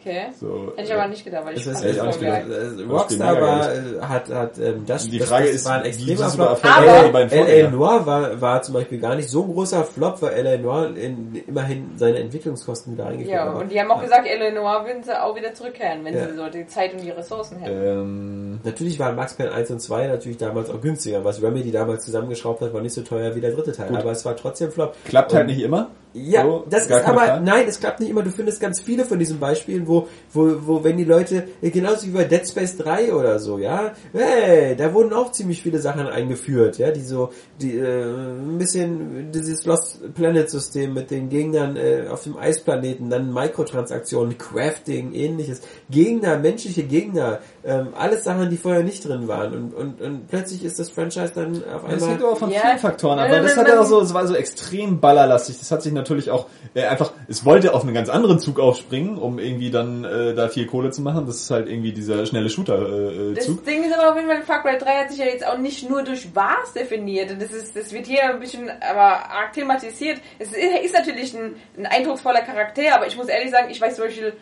[0.00, 0.26] Okay.
[0.40, 2.30] So, Hätte ich aber nicht gedacht, weil ich ist, fand ich das auch voll nicht
[2.32, 2.44] geil.
[2.44, 2.62] gedacht.
[2.62, 5.72] äh, Das Rockstar war, äh, hat, hat ähm, das, Die das, Frage das ist, war
[5.74, 6.72] ein extremer super Flop.
[7.10, 7.70] Aber L.A.
[7.70, 10.56] Noir war, war zum Beispiel gar nicht so ein großer Flop, weil L.A.
[10.58, 13.60] Noir in, immerhin seine Entwicklungskosten wieder eingeführt Ja, hat.
[13.62, 16.28] und die haben auch gesagt, Eleanor würden sie auch wieder zurückkehren, wenn Ja.
[16.28, 17.82] sie so die Zeit und die Ressourcen hätten.
[17.84, 21.24] Ähm, Natürlich waren Max Payne 1 und 2 natürlich damals auch günstiger.
[21.24, 23.88] Was Remedy damals zusammengeschraubt hat, war nicht so teuer wie der dritte Teil.
[23.88, 23.98] Gut.
[23.98, 24.94] Aber es war trotzdem Flop.
[25.04, 25.88] klappt halt Und- nicht immer.
[26.14, 27.44] Ja, So, das ist aber, Frage.
[27.44, 28.22] nein, es klappt nicht immer.
[28.22, 32.06] Du findest ganz viele von diesen Beispielen, wo, wo, wo, wenn die Leute, äh, genauso
[32.06, 36.06] wie bei Dead Space 3 oder so, ja, hey, da wurden auch ziemlich viele Sachen
[36.06, 37.30] eingeführt, ja, die so,
[37.60, 43.08] die, äh, ein bisschen dieses Lost Planet System mit den Gegnern äh, auf dem Eisplaneten,
[43.08, 49.54] dann Mikrotransaktionen, Crafting, ähnliches, Gegner, menschliche Gegner, ähm, alles Sachen, die vorher nicht drin waren
[49.54, 52.60] und, und, und plötzlich ist das Franchise dann auf Das einmal, hängt aber von Ja,
[52.60, 55.58] vielen Faktoren ab, wenn- weil das hat ja auch so, es war so extrem ballerlastig.
[55.58, 59.16] Das hat sich natürlich auch äh, einfach, es wollte auf einen ganz anderen Zug aufspringen,
[59.18, 61.26] um irgendwie dann äh, da viel Kohle zu machen.
[61.26, 63.64] Das ist halt irgendwie dieser schnelle Das Shooter-Zug.
[63.64, 65.88] Ding ist aber auf jeden Fall, Far Cry 3 hat sich ja jetzt auch nicht
[65.88, 67.30] nur durch Was definiert.
[67.30, 70.20] Und das ist, das wird hier ein bisschen aber arg thematisiert.
[70.38, 73.96] Es ist, ist natürlich ein, ein eindrucksvoller Charakter, aber ich muss ehrlich sagen, ich weiß
[73.96, 74.34] zum Beispiel,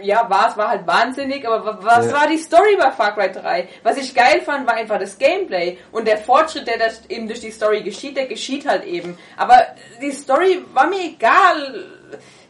[0.00, 2.12] ja, Was war halt wahnsinnig, aber wa- was Ja.
[2.12, 3.68] war die Story bei Far Cry 3?
[3.82, 5.78] Was ich geil fand, war einfach das Gameplay.
[5.92, 9.18] Und der Fortschritt, der das eben durch die Story geschieht, der geschieht halt eben.
[9.36, 9.58] Aber
[10.00, 11.84] die Story war mir egal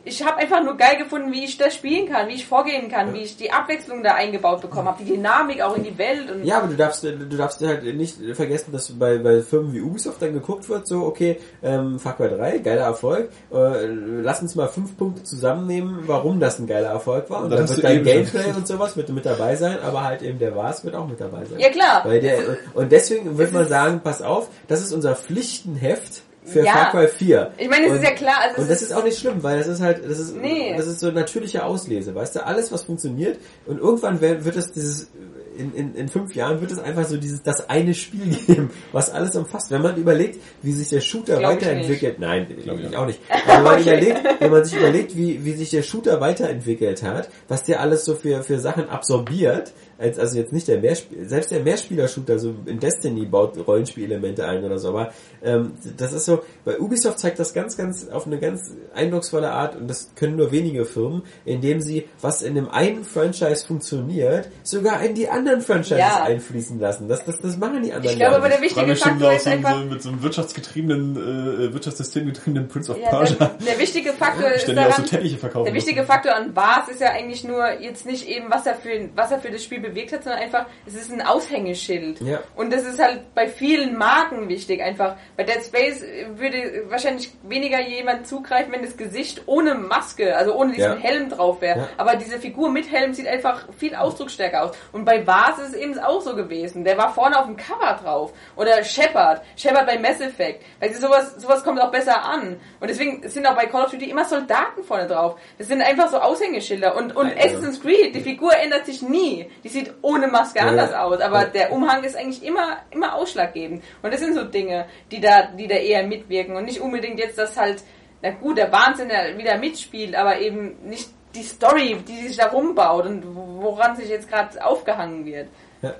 [0.04, 3.14] ich habe einfach nur geil gefunden, wie ich das spielen kann, wie ich vorgehen kann,
[3.14, 6.44] wie ich die Abwechslung da eingebaut bekommen habe, die Dynamik auch in die Welt und
[6.44, 10.20] Ja, aber du darfst, du darfst halt nicht vergessen, dass bei, bei Firmen wie Ubisoft
[10.20, 14.68] dann geguckt wird, so, okay, ähm, Far Cry 3, geiler Erfolg, äh, lass uns mal
[14.68, 17.44] fünf Punkte zusammennehmen, warum das ein geiler Erfolg war.
[17.44, 20.22] Und Das dann hast wird dein Gameplay und sowas mit, mit dabei sein, aber halt
[20.22, 21.60] eben der Was wird auch mit dabei sein.
[21.60, 22.02] Ja, klar.
[22.04, 22.38] Weil der,
[22.74, 26.72] und deswegen wird man sagen, pass auf, das ist unser Pflichtenheft für Ja.
[26.72, 27.52] Far Cry 4.
[27.58, 29.42] Ich meine, es und, ist ja klar, also es und das ist- auch nicht schlimm,
[29.42, 30.74] weil das ist halt, das ist, Nee.
[30.76, 35.10] das ist so natürliche Auslese, weißt du, alles was funktioniert und irgendwann wird es dieses,
[35.56, 39.10] in, in, in fünf Jahren wird es einfach so dieses, das eine Spiel geben, was
[39.10, 39.70] alles umfasst.
[39.70, 43.06] Wenn man überlegt, wie sich der Shooter Glaub ich weiterentwickelt, nein, Glaub ich auch auch
[43.06, 43.20] nicht.
[43.46, 43.82] Aber wenn man, Okay.
[43.82, 48.04] überlegt, wenn man sich überlegt, wie, wie sich der Shooter weiterentwickelt hat, was der alles
[48.06, 49.72] so für, für Sachen absorbiert,
[50.02, 54.64] als, also jetzt nicht der Mehrspiel, selbst der Mehrspieler-Shooter, so in Destiny baut Rollenspielelemente ein
[54.64, 55.12] oder so, aber
[55.42, 59.76] ähm, das ist so, bei Ubisoft zeigt das ganz, ganz auf eine ganz eindrucksvolle Art
[59.76, 65.02] und das können nur wenige Firmen, indem sie, was in dem einen Franchise funktioniert, sogar
[65.02, 66.24] in die anderen Franchises Ja.
[66.24, 67.08] einfließen lassen.
[67.08, 69.56] Das, das, das machen die anderen ich glaube, aber der wichtige Faktor ist so, so
[69.56, 73.36] einfach, mit so einem wirtschaftsgetriebenen, äh, Wirtschaftssystemgetriebenen Prince of ja, Persia.
[73.36, 75.66] der, der wichtige Faktor ist so daran, Teppiche verkaufen.
[75.66, 79.08] Der wichtige Faktor an Bars ist ja eigentlich nur jetzt nicht eben, was er für,
[79.14, 82.20] was er für das Spiel bewegt hat, sondern einfach, es ist ein Aushängeschild.
[82.20, 82.40] Ja.
[82.56, 84.82] Und das ist halt bei vielen Marken wichtig.
[84.82, 86.02] Einfach bei Dead Space
[86.34, 90.96] würde wahrscheinlich weniger jemand zugreifen, wenn das Gesicht ohne Maske, also ohne diesen Ja.
[90.96, 91.78] Helm drauf wäre.
[91.80, 91.88] Ja.
[91.96, 94.76] Aber diese Figur mit Helm sieht einfach viel ausdrucksstärker aus.
[94.92, 96.84] Und bei Vars ist es eben auch so gewesen.
[96.84, 98.32] Der war vorne auf dem Cover drauf.
[98.56, 99.42] Oder Shepard.
[99.56, 100.62] Shepard bei Mass Effect.
[100.80, 102.60] Weil sowas, sowas kommt auch besser an.
[102.80, 105.38] Und deswegen sind auch bei Call of Duty immer Soldaten vorne drauf.
[105.58, 106.96] Das sind einfach so Aushängeschilder.
[106.96, 107.44] Und, und Ja.
[107.44, 109.50] Assassin's Creed, die Figur ändert sich nie.
[109.64, 110.66] Die sieht ohne Maske Ja.
[110.66, 111.20] anders aus.
[111.20, 113.82] Aber der Umhang ist eigentlich immer, immer ausschlaggebend.
[114.02, 116.56] Und das sind so Dinge, die da, die da eher mitwirken.
[116.56, 117.82] Und nicht unbedingt jetzt, dass halt,
[118.22, 122.48] na gut, der Wahnsinn der wieder mitspielt, aber eben nicht die Story, die sich da
[122.48, 125.48] rumbaut und woran sich jetzt gerade aufgehangen wird.
[125.80, 125.94] Ja.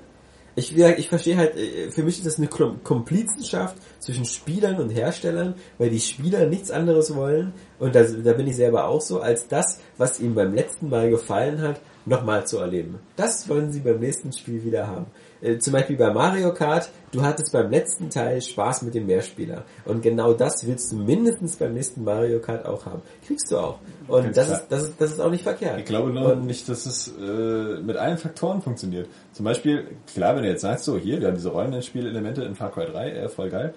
[0.55, 4.91] Ich, ich verstehe halt, äh, für mich ist das eine Kom- Komplizenschaft zwischen Spielern und
[4.91, 9.19] Herstellern, weil die Spieler nichts anderes wollen, und da, da bin ich selber auch so,
[9.19, 12.99] als das, was ihnen beim letzten Mal gefallen hat, nochmal zu erleben.
[13.15, 15.05] Das wollen sie beim nächsten Spiel wieder haben.
[15.41, 19.63] Äh, Zum Beispiel bei Mario Kart, du hattest beim letzten Teil Spaß mit dem Mehrspieler.
[19.85, 23.01] Und genau das willst du mindestens beim nächsten Mario Kart auch haben.
[23.25, 23.79] Kriegst du auch.
[24.07, 24.59] Und Ganz das klar.
[24.59, 25.79] ist, das ist, das ist auch nicht verkehrt.
[25.79, 29.07] Ich glaube nur Und- nicht, dass es äh, mit allen Faktoren funktioniert.
[29.31, 32.71] Zum Beispiel, klar, wenn du jetzt sagst, so hier, wir haben diese Rollenspielelemente in Far
[32.71, 33.73] Cry 3, äh, voll geil.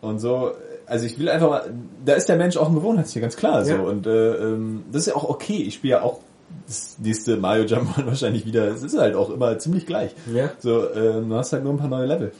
[0.00, 0.52] Und so,
[0.86, 1.70] also ich will einfach mal,
[2.06, 3.64] da ist der Mensch auch ein Gewohnheitstier, ganz klar.
[3.66, 3.72] So.
[3.74, 3.80] Ja.
[3.80, 5.62] Und äh, ähm, das ist ja auch okay.
[5.66, 6.20] Ich spiele ja auch
[6.66, 8.68] das nächste Mario Jump'n'Run wahrscheinlich wieder.
[8.68, 10.12] Es ist halt auch immer ziemlich gleich.
[10.32, 10.50] Ja.
[10.58, 12.32] So, ähm, du hast halt nur ein paar neue Level.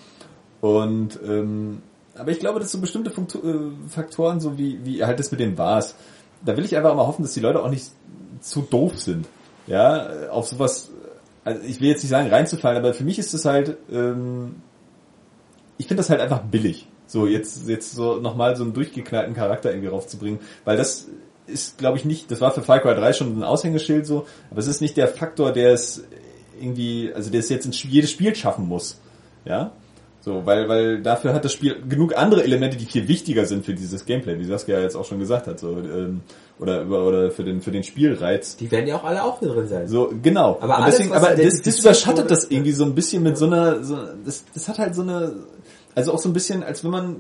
[0.61, 1.83] Und ähm,
[2.15, 5.41] aber ich glaube, dass so bestimmte Funktu äh, Faktoren, so wie, wie halt das mit
[5.41, 5.95] den Bars,
[6.45, 7.91] da will ich einfach mal hoffen, dass die Leute auch nicht
[8.41, 9.27] zu doof sind.
[9.67, 10.91] Ja, äh, auf sowas,
[11.45, 14.57] also ich will jetzt nicht sagen reinzufallen, aber für mich ist das halt, ähm,
[15.79, 16.89] ich finde das halt einfach billig.
[17.07, 21.09] So, jetzt, jetzt so nochmal so einen durchgeknallten Charakter irgendwie raufzubringen, weil das
[21.51, 24.61] ist, glaube ich, nicht, das war für Far Cry 3 schon ein Aushängeschild so, aber
[24.61, 26.05] es ist nicht der Faktor, der es
[26.61, 29.01] irgendwie, also der es jetzt in jedes Spiel schaffen muss.
[29.45, 29.73] Ja?
[30.23, 33.73] So, weil, weil dafür hat das Spiel genug andere Elemente, die viel wichtiger sind für
[33.73, 36.21] dieses Gameplay, wie Saskia jetzt auch schon gesagt hat, so, ähm,
[36.59, 38.57] oder, oder für den, für den Spielreiz.
[38.57, 39.89] Die werden ja auch alle auch drin sein.
[39.89, 40.59] So, genau.
[40.61, 43.83] Aber alles, deswegen, aber das, das überschattet das irgendwie so ein bisschen mit so einer,
[43.83, 45.37] so, das, das hat halt so eine,
[45.95, 47.17] also auch so ein bisschen, als wenn man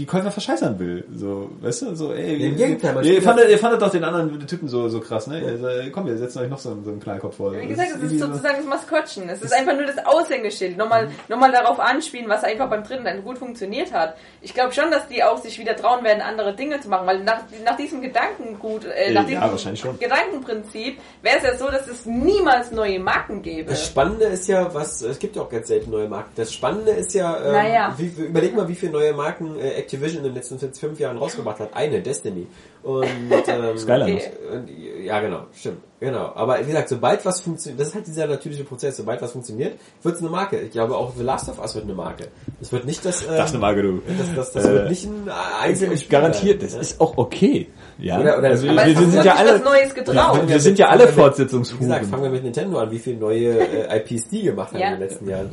[0.00, 1.04] die Käufer verscheißern will.
[1.14, 4.46] So, weißt du, so, ey, Im Gegenteil, ihr, ihr, fandet, ihr fandet doch den anderen
[4.46, 5.42] Typen so, so krass, ne?
[5.46, 7.52] Also, komm, wir setzen euch noch so, einen- so einen Knallkopf vor.
[7.52, 9.28] Wie gesagt, es ist so- sozusagen das Maskottchen.
[9.28, 10.76] Es ist einfach nur das Aushängeschild.
[10.78, 14.16] Nochmal, nochmal darauf anspielen, was einfach beim dritten dann gut funktioniert hat.
[14.40, 17.22] Ich glaube schon, dass die auch sich wieder trauen werden, andere Dinge zu machen, weil
[17.22, 19.98] nach, nach diesem Gedankengut, äh, nach Ja, diesem.
[19.98, 23.70] Gedankenprinzip wäre es ja so, dass es niemals neue Marken gäbe.
[23.70, 26.30] Das Spannende ist ja, was es gibt ja auch ganz selten neue Marken.
[26.36, 27.94] Das Spannende ist ja, ähm, Naja.
[27.98, 31.58] wie, überleg mal, wie viele neue Marken äh, Activision in den letzten fünf Jahren rausgebracht
[31.58, 31.70] hat.
[31.74, 32.46] Eine, Destiny.
[32.82, 33.04] Und
[33.48, 34.22] ähm, Skylanders.
[34.52, 34.68] Und,
[35.04, 35.78] ja, genau, stimmt.
[35.98, 36.32] Genau.
[36.34, 39.74] Aber wie gesagt, sobald was funktioniert, das ist halt dieser natürliche Prozess, sobald was funktioniert,
[40.02, 40.58] wird es eine Marke.
[40.60, 42.28] Ich glaube auch The Last of Us wird eine Marke.
[42.60, 44.00] Es wird nicht das, ähm, Das ist eine Marke, du.
[44.16, 45.28] das, das, das Äh, wird nicht ein
[45.62, 46.80] einzelnes Spiel Garantiert, das ne?
[46.80, 47.68] ist auch okay.
[47.98, 50.36] Ja, Oder- oder- also, wir, sind ja alle, Neues getraut.
[50.40, 52.22] wir, wir sind ja alle Wie gesagt, fangen Fortsetzungshuren.
[52.22, 53.58] wir mit Nintendo an, wie viele neue
[53.88, 54.86] äh, IPs die gemacht haben Ja.
[54.94, 55.50] in den letzten Jahren.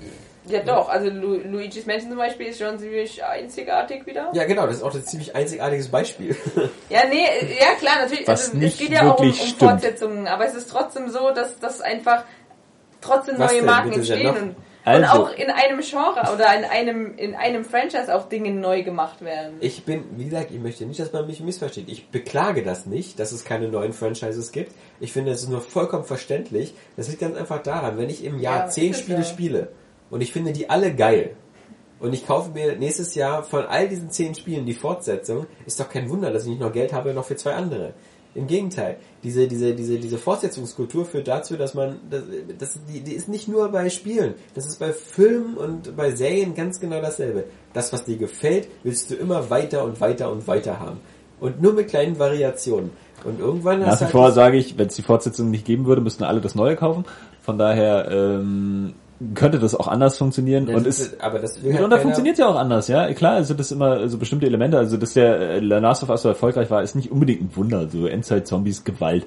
[0.49, 4.29] Ja doch, also Lu Luigi's Mansion zum Beispiel ist schon ziemlich einzigartig wieder.
[4.33, 6.35] Ja, genau, das ist auch ein ziemlich einzigartiges Beispiel.
[6.89, 7.25] Ja, nee,
[7.59, 8.25] ja klar, natürlich.
[8.27, 9.33] Was also, es geht ja auch um, um.
[9.33, 12.23] Fortsetzungen, aber es ist trotzdem so, dass, dass einfach
[13.01, 13.63] trotzdem Was neue?
[13.63, 14.41] Marken entstehen noch?
[14.41, 14.55] und,
[14.85, 18.83] Also- und auch in einem Genre oder in einem in einem Franchise auch Dinge neu
[18.83, 19.57] gemacht werden.
[19.59, 21.89] Ich bin, wie gesagt, ich möchte nicht, dass man mich missversteht.
[21.89, 24.71] Ich beklage das nicht, dass es keine neuen Franchises gibt.
[25.01, 26.73] Ich finde, es ist nur vollkommen verständlich.
[26.95, 29.23] Das liegt ganz einfach daran, wenn ich im Jahr Ja, zehn Spiele ja.
[29.25, 29.67] spiele
[30.09, 31.35] und ich finde die alle geil
[31.99, 35.89] und ich kaufe mir nächstes Jahr von all diesen zehn Spielen die Fortsetzung, ist doch
[35.89, 37.93] kein Wunder, dass ich nicht noch Geld habe noch für zwei andere.
[38.35, 42.21] Im Gegenteil, diese, diese, diese, diese Fortsetzungskultur führt dazu, dass man, das,
[42.59, 46.53] das, die, die ist nicht nur bei Spielen, das ist bei Filmen und bei Serien
[46.53, 47.45] ganz genau dasselbe.
[47.73, 50.99] Das, was dir gefällt, willst du immer weiter und weiter und weiter haben.
[51.39, 52.91] Und nur mit kleinen Variationen.
[53.23, 55.87] Und irgendwann Nach hast wie halt vor sage ich, wenn es die Fortsetzung nicht geben
[55.87, 57.05] würde, müssten alle das Neue kaufen.
[57.41, 58.93] Von daher ähm,
[59.33, 60.67] könnte das auch anders funktionieren.
[60.67, 63.11] Ja, und das ist ist- aber das mitunter halt keiner- funktioniert ja auch anders, ja.
[63.13, 66.29] Klar, also das immer so bestimmte Elemente, also dass der äh, Last of Us so
[66.29, 67.87] erfolgreich war, ist nicht unbedingt ein Wunder.
[67.89, 69.25] So Endzeit-Zombies, Gewalt,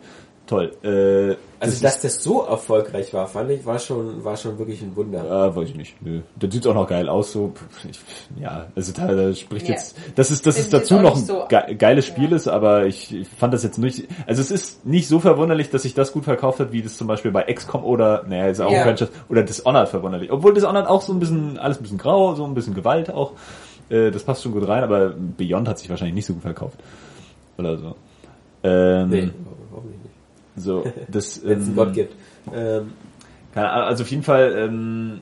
[0.50, 0.72] toll.
[0.82, 4.94] Äh, Also, dass das so erfolgreich war, fand ich, war schon, war schon wirklich ein
[4.96, 5.20] Wunder.
[5.48, 6.02] Äh, weiß ich nicht.
[6.02, 6.20] Nö.
[6.38, 7.52] Das sieht auch noch geil aus, so.
[7.90, 8.00] Ich,
[8.40, 9.74] ja, also da, da spricht Ja.
[9.74, 12.36] jetzt, das ist, das ist dazu noch ein so- ge geiles Spiel Ja.
[12.36, 15.82] ist, aber ich, ich fand das jetzt nicht, also es ist nicht so verwunderlich, dass
[15.82, 18.70] sich das gut verkauft hat, wie das zum Beispiel bei XCOM oder, naja, ist auch
[18.72, 18.78] Ja.
[18.78, 20.32] ein Franchise, oder Dishonored verwunderlich.
[20.32, 23.32] Obwohl Dishonored auch so ein bisschen, alles ein bisschen grau, so ein bisschen Gewalt auch,
[23.90, 26.78] äh, das passt schon gut rein, aber Beyond hat sich wahrscheinlich nicht so gut verkauft.
[27.58, 27.94] Oder so.
[28.62, 29.30] Ähm, Nee.
[30.56, 32.14] So, das, Wenn es einen ähm, Gott gibt.
[32.54, 32.92] Ähm,
[33.54, 35.20] keine Ahnung, also auf jeden Fall, ähm,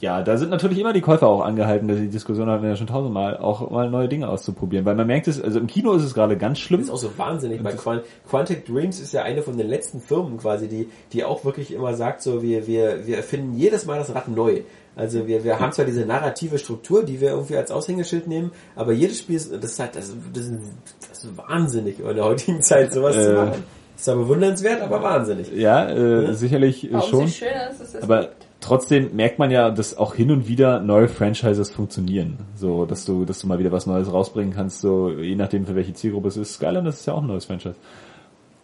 [0.00, 2.86] ja, da sind natürlich immer die Käufer auch angehalten, die Diskussion hatten wir ja schon
[2.86, 4.84] tausendmal, auch mal neue Dinge auszuprobieren.
[4.84, 6.80] Weil man merkt es, also im Kino ist es gerade ganz schlimm.
[6.80, 7.62] Das ist auch so wahnsinnig.
[7.62, 11.24] Bei das- Quant Quantic Dreams ist ja eine von den letzten Firmen quasi, die, die
[11.24, 14.60] auch wirklich immer sagt, so wir, wir, wir erfinden jedes Mal das Rad neu.
[14.94, 18.92] Also wir, wir haben zwar diese narrative Struktur, die wir irgendwie als Aushängeschild nehmen, aber
[18.92, 20.60] jedes Spiel ist, das ist halt, das, das, ist,
[21.08, 23.34] das ist wahnsinnig in der heutigen Zeit sowas zu Äh.
[23.34, 23.64] machen.
[23.98, 25.50] Ist zwar bewundernswert, aber wahnsinnig.
[25.52, 27.48] Ja, äh, sicherlich äh, Warum schon.
[27.80, 28.46] das Aber gibt?
[28.60, 32.38] trotzdem merkt man ja, dass auch hin und wieder neue Franchises funktionieren.
[32.54, 35.74] So, dass du, dass du mal wieder was Neues rausbringen kannst, so, je nachdem für
[35.74, 36.54] welche Zielgruppe es ist.
[36.54, 37.74] Skyland ist ja auch ein neues Franchise.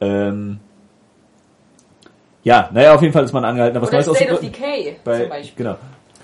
[0.00, 0.60] Ähm,
[2.44, 4.40] ja, naja, auf jeden Fall ist man angehalten, aber was Oder Neues State of.
[4.40, 5.64] Decay Bei, zum Beispiel.
[5.64, 5.76] genau.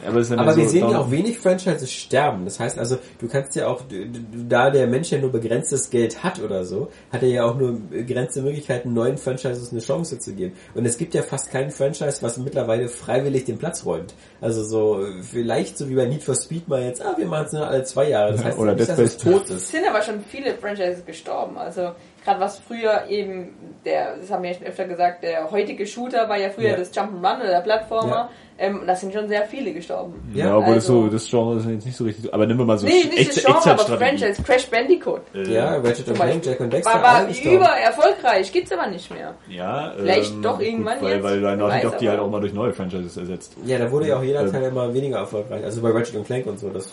[0.07, 2.45] Aber, es Aber wir so sehen ja auch wenig Franchises sterben.
[2.45, 3.83] Das heißt also, du kannst ja auch,
[4.49, 7.79] da der Mensch ja nur begrenztes Geld hat oder so, hat er ja auch nur
[7.79, 10.55] begrenzte Möglichkeiten, neuen Franchises eine Chance zu geben.
[10.75, 14.15] Und es gibt ja fast keinen Franchise, was mittlerweile freiwillig den Platz räumt.
[14.41, 17.53] Also so, vielleicht so wie bei Need for Speed mal jetzt, ah, wir machen es
[17.53, 18.33] nur alle zwei Jahre.
[18.33, 19.69] Das heißt Oder nicht, dass es tot Es ist.
[19.71, 21.59] sind aber schon viele Franchises gestorben.
[21.59, 21.93] Also
[22.25, 26.29] gerade was früher eben der, das haben wir ja schon öfter gesagt, der heutige Shooter
[26.29, 26.77] war ja früher Ja.
[26.77, 28.11] das Jump'n'Run oder der Plattformer.
[28.11, 28.31] Ja.
[28.63, 30.21] Ähm, und das sind schon sehr viele gestorben.
[30.35, 32.59] Ja, Ja, obwohl das also- so, das Genre ist jetzt nicht so richtig, aber nehmen
[32.59, 33.97] wir mal so nee, nicht das Genre, aber.
[33.97, 34.43] Franchise.
[34.43, 35.23] Crash Bandicoot.
[35.35, 36.45] Äh, Ja, Ratchet und Clank.
[36.45, 39.35] Jack und Dexter, War, war über erfolgreich, gibt's aber nicht mehr.
[39.49, 42.27] Ja, Vielleicht ähm, doch irgendwann gut, weil, jetzt, Weil, weil Naughty Dog die aber- halt
[42.27, 43.57] auch mal durch neue Franchises ersetzt.
[43.65, 44.53] Ja, da wurde ja auch jeder Ähm.
[44.53, 45.65] Teil immer weniger erfolgreich.
[45.65, 46.69] Also bei Ratchet und Clank und so.
[46.69, 46.93] Das,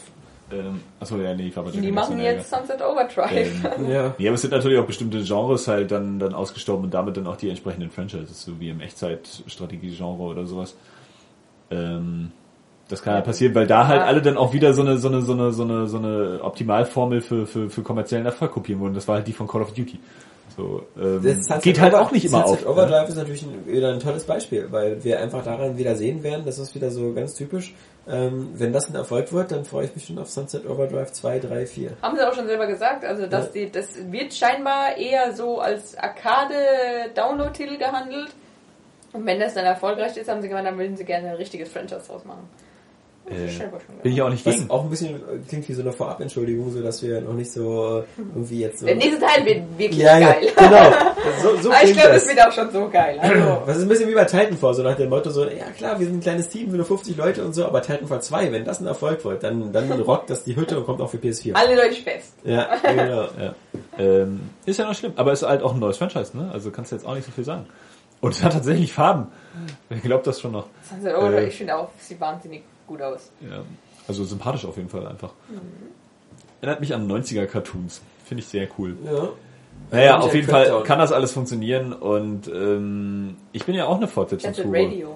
[0.51, 3.65] Ähm, achso, ja, nee, ich war bei Die Jack machen Nicholson, jetzt Sunset Overdrive.
[3.77, 4.15] Ähm, ja.
[4.17, 7.27] Ja, aber es sind natürlich auch bestimmte Genres halt dann, dann ausgestorben und damit dann
[7.27, 10.75] auch die entsprechenden Franchises, so wie im Echtzeit-Strategie-Genre oder sowas.
[11.69, 12.31] Ähm,
[12.87, 14.05] das kann ja passieren, weil da halt Ja.
[14.07, 17.19] alle dann auch wieder so eine, so eine, so eine, so eine, so eine Optimalformel
[17.19, 18.93] für, für, für kommerziellen Erfolg kopieren wurden.
[18.93, 19.99] Das war halt die von Call of Duty.
[20.57, 22.73] So, ähm, Das Sunset geht halt Over- auch nicht immer Sunset auf.
[22.73, 23.07] Overdrive ne?
[23.09, 26.57] ist natürlich ein, wieder ein tolles Beispiel, weil wir einfach daran wieder sehen werden, das
[26.57, 27.75] ist wieder so ganz typisch.
[28.09, 31.39] Ähm, wenn das ein Erfolg wird, dann freue ich mich schon auf Sunset Overdrive 2,
[31.39, 31.91] 3, 4.
[32.01, 33.51] Haben sie auch schon selber gesagt, also dass Ja.
[33.65, 38.29] die, das wird scheinbar eher so als Arcade-Download-Titel gehandelt.
[39.13, 41.69] Und wenn das dann erfolgreich ist, haben sie gemeint, dann würden sie gerne ein richtiges
[41.71, 42.47] Franchise draus machen.
[43.29, 44.69] Äh, bin ich auch nicht Was gegen.
[44.69, 47.99] auch ein bisschen äh, klingt wie so eine Vorabentschuldigung, so dass wir noch nicht so
[47.99, 48.03] äh,
[48.35, 48.85] irgendwie jetzt so.
[48.85, 50.47] Der nächste Teil wird wirklich ja, ja, geil.
[50.55, 50.91] genau.
[51.41, 52.23] So, so ich glaube, das.
[52.25, 53.19] das wird auch schon so geil.
[53.21, 55.99] Also, Was ist ein bisschen wie bei Titanfall, so nach dem Motto so, ja klar,
[55.99, 58.63] wir sind ein kleines Team, wir nur 50 Leute und so, aber Titanfall 2, wenn
[58.63, 61.53] das ein Erfolg wird, dann, dann rockt das die Hütte und kommt auch für PS4.
[61.53, 62.33] alle euch fest.
[62.45, 63.23] Ja, genau.
[63.37, 63.55] Ja.
[63.99, 66.49] Ähm, ist ja noch schlimm, aber es ist halt auch ein neues Franchise, ne?
[66.53, 67.65] Also kannst du jetzt auch nicht so viel sagen.
[68.21, 69.27] Und es hat tatsächlich Farben.
[69.89, 70.67] Wer glaubt das schon noch?
[70.89, 71.47] 20 Euro, Äh.
[71.49, 73.31] ich finde auch, sieht wahnsinnig gut aus.
[73.41, 73.63] Ja.
[74.07, 75.33] Also sympathisch auf jeden Fall einfach.
[76.61, 78.01] Erinnert mich an 90er Cartoons.
[78.25, 78.97] Finde ich sehr cool.
[79.05, 79.29] Ja.
[79.91, 84.07] Naja, auf jeden Fall kann das alles funktionieren und ähm, ich bin ja auch eine
[84.07, 84.51] Fortsetzung.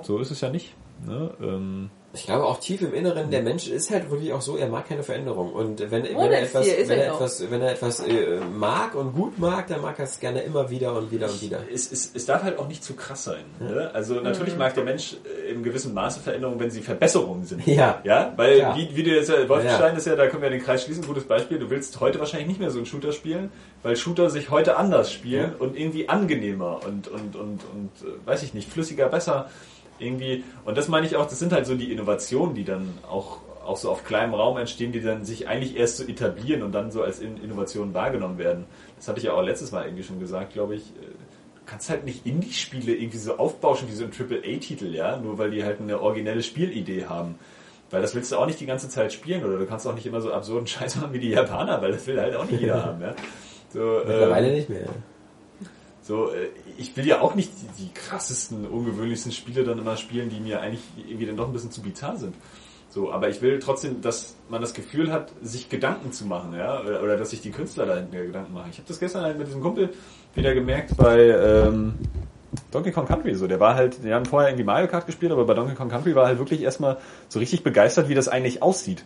[0.03, 0.75] So ist es ja nicht.
[1.05, 1.31] Ne?
[1.41, 4.67] Ähm, Ich glaube auch tief im Inneren, der Mensch ist halt wirklich auch so, er
[4.67, 5.53] mag keine Veränderung.
[5.53, 9.13] Und wenn, wenn er etwas, wenn er er etwas, wenn er etwas äh, mag und
[9.13, 11.59] gut mag, dann mag er es gerne immer wieder und wieder und wieder.
[11.73, 13.45] es, es, es darf halt auch nicht zu krass sein.
[13.59, 13.89] Ne?
[13.93, 17.65] Also natürlich mag der Mensch äh, im gewissen Maße Veränderungen, wenn sie Verbesserungen sind.
[17.65, 18.01] Ja.
[18.03, 18.75] Ja, weil Klar.
[18.75, 21.23] wie, wie du jetzt, äh, Wolfenstein ist ja, da können wir den Kreis schließen, gutes
[21.23, 21.59] Beispiel.
[21.59, 23.51] Du willst heute wahrscheinlich nicht mehr so einen Shooter spielen,
[23.83, 28.43] weil Shooter sich heute anders spielen und irgendwie angenehmer und und und und äh, weiß
[28.43, 29.49] ich nicht, flüssiger, besser
[30.01, 30.43] irgendwie.
[30.65, 33.77] Und das meine ich auch, das sind halt so die Innovationen, die dann auch auch
[33.77, 37.03] so auf kleinem Raum entstehen, die dann sich eigentlich erst so etablieren und dann so
[37.03, 38.65] als In Innovationen wahrgenommen werden.
[38.97, 40.81] Das hatte ich ja auch letztes Mal irgendwie schon gesagt, glaube ich.
[40.81, 41.05] Äh,
[41.63, 45.51] Du kannst halt nicht Indie-Spiele irgendwie so aufbauschen wie so ein AAA-Titel, ja, nur weil
[45.51, 47.35] die halt eine originelle Spielidee haben.
[47.91, 50.05] Weil das willst du auch nicht die ganze Zeit spielen oder du kannst auch nicht
[50.05, 52.83] immer so absurden Scheiß machen wie die Japaner, weil das will halt auch nicht jeder
[52.83, 53.15] haben, ja.
[53.69, 54.87] So, Mittlerweile ähm, nicht mehr.
[56.01, 60.29] so, äh, ich will ja auch nicht die, die krassesten, ungewöhnlichsten Spiele dann immer spielen,
[60.29, 62.35] die mir eigentlich irgendwie dann doch ein bisschen zu bizarr sind.
[62.89, 66.81] So, aber ich will trotzdem, dass man das Gefühl hat, sich Gedanken zu machen, ja,
[66.81, 68.67] oder, oder dass sich die Künstler dahinter Gedanken machen.
[68.69, 69.91] Ich habe das gestern halt mit diesem Kumpel
[70.35, 71.93] wieder gemerkt bei ähm,
[72.69, 73.33] Donkey Kong Country.
[73.35, 75.87] So, der war halt, die haben vorher irgendwie Mario Kart gespielt, aber bei Donkey Kong
[75.87, 76.97] Country war halt wirklich erstmal
[77.29, 79.05] so richtig begeistert, wie das eigentlich aussieht.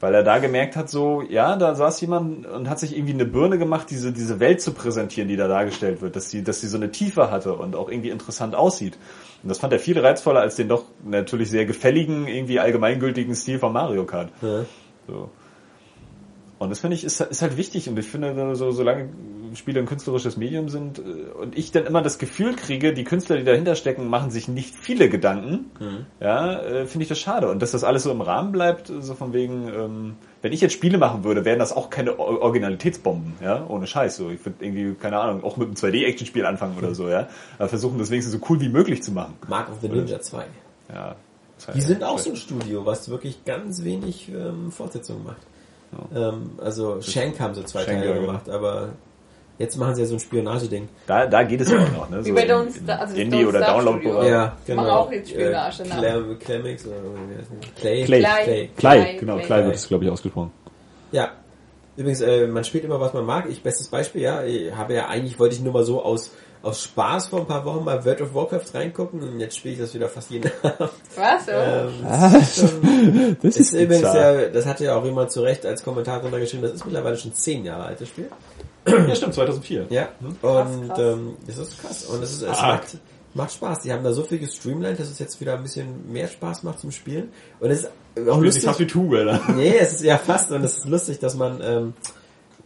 [0.00, 3.24] Weil er da gemerkt hat, so, ja, da saß jemand und hat sich irgendwie eine
[3.24, 6.68] Birne gemacht, diese, diese Welt zu präsentieren, die da dargestellt wird, dass sie, dass sie
[6.68, 8.96] so eine Tiefe hatte und auch irgendwie interessant aussieht.
[9.42, 13.58] Und das fand er viel reizvoller als den doch natürlich sehr gefälligen, irgendwie allgemeingültigen Stil
[13.58, 14.30] von Mario Kart.
[14.40, 14.64] Ja.
[15.08, 15.30] So.
[16.58, 19.10] Und das finde ich ist, ist halt wichtig und ich finde, so, solange
[19.54, 21.02] Spiele ein künstlerisches Medium sind äh,
[21.40, 24.74] und ich dann immer das Gefühl kriege, die Künstler, die dahinter stecken, machen sich nicht
[24.74, 25.70] viele Gedanken,
[26.20, 27.48] ja, äh, finde ich das schade.
[27.48, 30.72] Und dass das alles so im Rahmen bleibt, so von wegen, ähm, wenn ich jetzt
[30.72, 34.16] Spiele machen würde, wären das auch keine Or- Originalitätsbomben, ja, ohne Scheiß.
[34.16, 37.28] So, ich würde irgendwie, keine Ahnung, auch mit einem 2D-Action-Spiel anfangen oder so, ja.
[37.58, 39.34] Versuchen das wenigstens so cool wie möglich zu machen.
[39.48, 40.44] Mark of the Ninja 2.
[40.92, 41.16] Ja.
[41.74, 45.42] Die sind auch so ein Studio, was wirklich ganz wenig ähm, Fortsetzungen macht.
[46.14, 48.26] Ähm, also Shank haben so zwei Shank, Teile genau.
[48.26, 48.90] gemacht, aber
[49.58, 50.88] jetzt machen sie ja so ein Spionageding.
[51.06, 52.24] Da, da geht es ja auch noch, ne?
[52.24, 54.00] Wie so bei in- Don't in also Indie Don't oder Download-Programm.
[54.22, 54.28] Studio.
[54.30, 55.94] Ja, Die machen auch jetzt Spionage, Äh, ne?
[55.98, 57.74] Clem, Clemix oder wie heißt das?
[57.80, 58.04] Clay.
[58.04, 58.20] Clay.
[58.20, 58.44] Clay.
[58.44, 58.70] Clay.
[58.76, 59.44] Klei, Klei, genau, Klei.
[59.46, 60.50] Klei wird es, glaube ich, ausgesprochen.
[61.12, 61.30] Ja.
[61.96, 63.46] Übrigens, äh, man spielt immer, was man mag.
[63.50, 66.32] Ich, bestes Beispiel, ja, ich habe ja eigentlich, wollte ich nur mal so aus,
[66.62, 69.80] aus Spaß vor ein paar Wochen mal World of Warcraft reingucken und jetzt spiele ich
[69.80, 70.90] das wieder fast jeden Abend.
[71.16, 71.42] Was?
[71.48, 71.50] Oh.
[71.52, 76.38] Ähm, Das ist übrigens ja, das hatte ja auch jemand zu Recht als Kommentator da
[76.38, 78.28] geschrieben, das ist mittlerweile schon zehn Jahre altes Spiel.
[78.86, 79.86] Ja, stimmt, 2004.
[79.90, 80.08] Ja.
[80.40, 80.98] Krass, Und krass.
[80.98, 82.04] ähm, das ist krass.
[82.06, 82.98] Und es, ist, es macht,
[83.34, 83.80] macht Spaß.
[83.82, 86.80] Die haben da so viel gestreamlined, dass es jetzt wieder ein bisschen mehr Spaß macht
[86.80, 87.30] zum Spielen.
[87.60, 87.88] Und es ist
[88.28, 88.64] auch Spielt sich lustig.
[88.64, 89.40] fast wie Tomb Raider.
[89.54, 91.92] Nee, es ist ja fast und es ist lustig, dass man, ähm,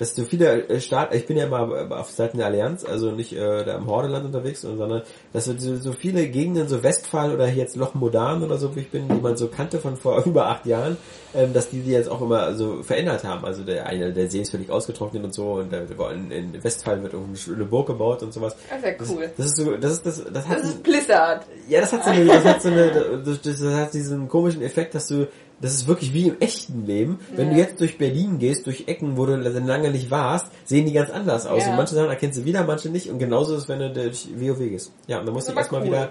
[0.03, 3.33] dass so viele äh, Staat, ich bin ja mal auf Seiten der Allianz, also nicht
[3.35, 5.03] äh, da im Hordeland unterwegs, sondern
[5.33, 8.91] dass so, so viele Gegenden, so Westfalen oder jetzt Loch Modan oder so, wie ich
[8.91, 10.97] bin, die man so kannte von vor über acht Jahren,
[11.35, 13.45] ähm, dass die die jetzt auch immer so verändert haben.
[13.45, 17.05] Also der eine, der See ist völlig ausgetrocknet und so und da in, in Westfalen
[17.05, 18.57] wird irgendeine schöne Burg gebaut und sowas.
[18.69, 19.31] Das ist ja cool.
[19.37, 21.47] Das ist so, das ist das, das hat Das ist Blizzard.
[21.69, 24.97] ja, das hat so eine, das hat so eine, das, das hat diesen komischen Effekt,
[24.97, 25.29] dass du,
[25.63, 27.21] das ist wirklich wie im echten Leben.
[27.35, 27.63] Wenn du Ja.
[27.63, 31.47] jetzt durch Berlin gehst, durch Ecken, wo du lange nicht warst, sehen die ganz anders
[31.47, 31.63] aus.
[31.63, 31.71] Ja.
[31.71, 33.09] Und manche Sachen erkennst du wieder, manche nicht.
[33.09, 34.93] Und genauso ist es, wenn du durch WoW gehst.
[35.07, 35.87] Ja, und dann musst du erstmal cool.
[35.87, 36.11] wieder,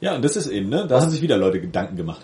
[0.00, 0.86] Ja, und das ist eben, ne?
[0.86, 2.20] Da haben sich wieder Leute Gedanken gemacht.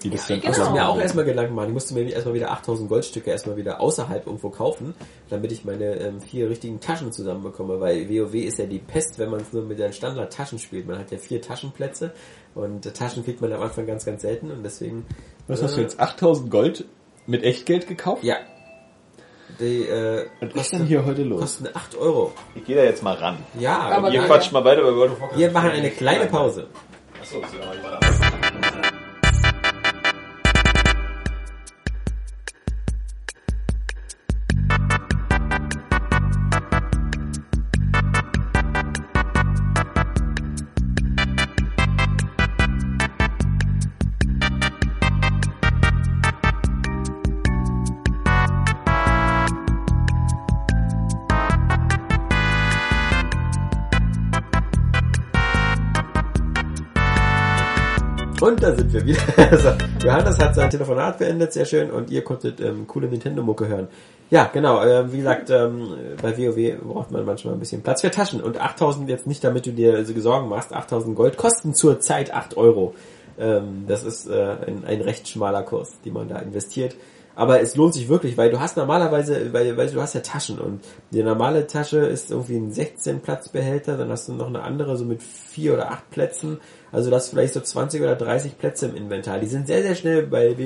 [0.00, 0.52] Wie das dann genau.
[0.52, 1.68] ich musste mir auch erstmal Gedanken machen.
[1.68, 4.94] Ich musste mir erstmal wieder 8000 Goldstücke erstmal wieder außerhalb irgendwo kaufen,
[5.28, 9.28] damit ich meine ähm, vier richtigen Taschen zusammenbekomme, weil WoW ist ja die Pest, wenn
[9.30, 10.86] man es nur mit den Standard-Taschen spielt.
[10.86, 12.12] Man hat ja vier Taschenplätze
[12.54, 15.06] und äh, Taschen kriegt man am Anfang ganz, ganz selten und deswegen
[15.48, 15.98] Was hast du jetzt?
[16.00, 16.84] 8000 Gold
[17.26, 18.24] mit Echtgeld gekauft?
[18.24, 18.36] Ja.
[19.58, 21.40] Die äh, Was ist denn hier heute los?
[21.40, 22.32] kosten 8 Euro.
[22.54, 23.38] Ich gehe da jetzt mal ran.
[23.58, 25.38] Ja, Aber Ihr ja, quatscht mal weiter über World of Warcraft.
[25.38, 26.68] wir machen eine kleine Pause.
[27.20, 28.59] Achso, ist ja
[58.40, 59.20] Und da sind wir wieder.
[59.50, 59.72] Also,
[60.02, 63.88] Johannes hat sein Telefonat beendet, sehr schön, und ihr konntet ähm, coole Nintendo-Mucke hören.
[64.30, 65.88] Ja, genau, äh, wie gesagt, ähm,
[66.22, 68.40] bei WoW braucht man manchmal ein bisschen Platz für Taschen.
[68.40, 72.56] Und 8000 jetzt nicht, damit du dir so Sorgen machst, 8000 Gold kosten zurzeit 8
[72.56, 72.94] Euro.
[73.38, 76.96] Ähm, das ist äh, ein, ein recht schmaler Kurs, die man da investiert.
[77.34, 80.58] Aber es lohnt sich wirklich, weil du hast normalerweise, weil, weil du hast ja Taschen
[80.58, 84.62] und die normale Tasche ist irgendwie ein 16 Platz Behälter, dann hast du noch eine
[84.62, 86.60] andere so mit vier oder acht Plätzen.
[86.92, 89.38] Also du hast vielleicht so 20 oder 30 Plätze im Inventar.
[89.38, 90.56] Die sind sehr, sehr schnell bei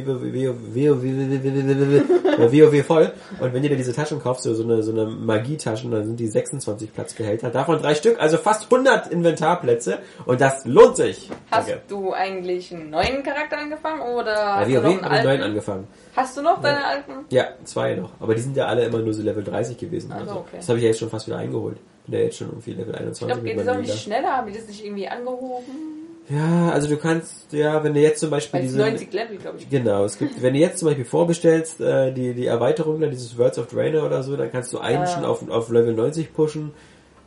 [2.39, 3.13] WoW voll.
[3.41, 6.29] Und wenn du dir diese Taschen kaufst, so eine, so eine Magietaschen, dann sind die
[6.29, 7.51] 26 Platzbehälter.
[7.51, 9.99] Davon drei Stück, also fast 100 Inventarplätze.
[10.25, 11.31] Und das lohnt sich.
[11.51, 11.83] Hast Danke.
[11.89, 15.89] du eigentlich einen neuen Charakter angefangen oder Bei WoW noch einen habe ich neuen angefangen.
[16.17, 17.13] Hast du noch deine alten?
[17.31, 18.11] Ja, zwei noch.
[18.21, 20.11] Aber die sind ja alle immer nur so Level 30 gewesen.
[20.13, 20.57] Also, Also, okay.
[20.57, 21.77] Das habe ich ja jetzt schon fast wieder eingeholt.
[22.07, 24.37] Bin ja jetzt schon irgendwie Level 21 Ich glaube, geht das auch nicht schneller?
[24.37, 25.73] Haben die das nicht irgendwie angehoben?
[26.29, 28.79] Ja, also du kannst, ja, wenn du jetzt zum Beispiel diese...
[28.79, 29.69] 90 Level, glaube ich.
[29.69, 33.37] Genau, es gibt, wenn du jetzt zum Beispiel vorbestellst, äh, die, die Erweiterung, da, dieses
[33.37, 35.07] Words of Draenor oder so, dann kannst du einen Ah.
[35.07, 36.73] schon auf, auf Level 90 pushen.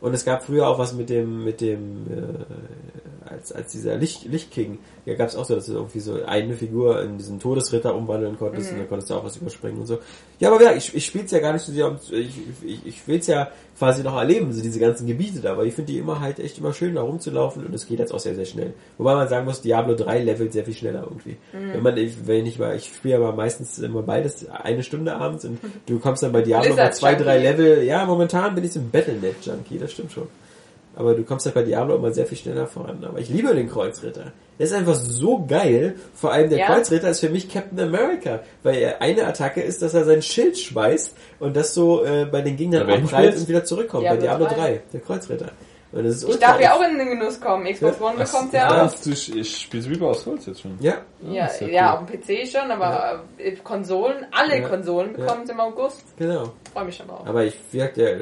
[0.00, 4.24] Und es gab früher auch was mit dem, mit dem, äh, als, als dieser Licht,
[4.24, 7.94] Lichtking, da gab es auch so, dass du irgendwie so eine Figur in diesen Todesritter
[7.94, 8.74] umwandeln konntest Mhm.
[8.74, 9.98] und dann konntest du auch was überspringen und so.
[10.40, 12.30] Ja, aber ja, ich, ich spiel's ja gar nicht so sehr, ich,
[12.64, 13.48] ich, ich will's ja
[13.78, 16.58] quasi noch erleben, so diese ganzen Gebiete da, aber ich finde die immer halt echt
[16.58, 18.72] immer schön, da rumzulaufen und es geht jetzt auch sehr, sehr schnell.
[18.98, 21.36] Wobei man sagen muss, Diablo 3 levelt sehr viel schneller irgendwie.
[21.52, 21.72] Mhm.
[21.74, 25.58] Wenn man, wenn ich mal, ich spiele aber meistens immer beides eine Stunde abends und
[25.86, 27.62] du kommst dann bei Diablo bei zwei, drei Junkie.
[27.62, 30.26] Level, ja, momentan bin ich so ein Battlenet-Junkie, das stimmt schon.
[30.98, 33.04] Aber du kommst halt bei Diablo immer sehr viel schneller voran.
[33.04, 34.32] Aber ich liebe den Kreuzritter.
[34.58, 35.94] Der ist einfach so geil.
[36.12, 36.66] Vor allem der Ja.
[36.66, 38.40] Kreuzritter ist für mich Captain America.
[38.64, 42.40] Weil er eine Attacke ist, dass er sein Schild schmeißt und das so äh, bei
[42.40, 43.32] den Gegnern Spiel?
[43.32, 44.02] und wieder zurückkommt.
[44.02, 44.54] Diablo bei Diablo 3.
[44.54, 44.80] 3.
[44.92, 45.52] der Kreuzritter.
[45.90, 47.64] Und das ist Ich darf ja auch in den Genuss kommen.
[47.64, 48.06] Xbox Ja.
[48.06, 48.86] One bekommt ja ja.
[48.86, 48.94] auch.
[48.94, 50.76] Du spielst Reaper aus Holz jetzt schon.
[50.80, 51.98] Ja, Ja, ist ja ja, cool.
[52.02, 54.68] auf dem PC schon, aber äh, Konsolen, alle Ja.
[54.68, 56.02] Konsolen bekommen es im August.
[56.18, 56.52] genau.
[56.72, 57.26] Freue mich schon drauf.
[57.26, 58.20] Aber ich der,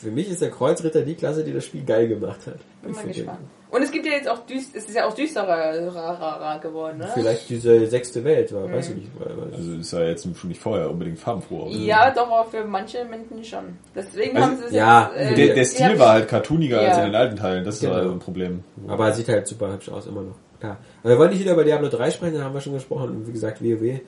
[0.00, 2.58] für mich ist der Kreuzritter die Klasse, die das Spiel geil gemacht hat.
[2.82, 3.38] Bin Ich mal gespannt.
[3.72, 7.08] Und es gibt ja jetzt auch düst, es ist ja auch düsterer geworden, ne?
[7.14, 9.08] Vielleicht diese sechste Welt, war, weiß ich nicht.
[9.18, 11.62] Weil, weil Also ist ja jetzt schon nicht vorher unbedingt farbenfroh.
[11.62, 13.78] aber- Ja, doch, aber für manche Menschen schon.
[13.96, 15.38] Deswegen Also, haben sie es ja, jetzt...
[15.38, 17.04] Der, der ja, Stil war halt cartooniger als Ja.
[17.04, 17.94] in den alten Teilen, das ist Genau.
[17.94, 18.62] also ein Problem.
[18.88, 20.36] Aber er sieht halt super hübsch aus, immer noch.
[20.60, 20.76] Klar.
[21.02, 23.08] Aber wir wollen nicht wieder über Diablo 3 sprechen, da haben wir schon gesprochen.
[23.08, 24.00] Und wie gesagt, WoW.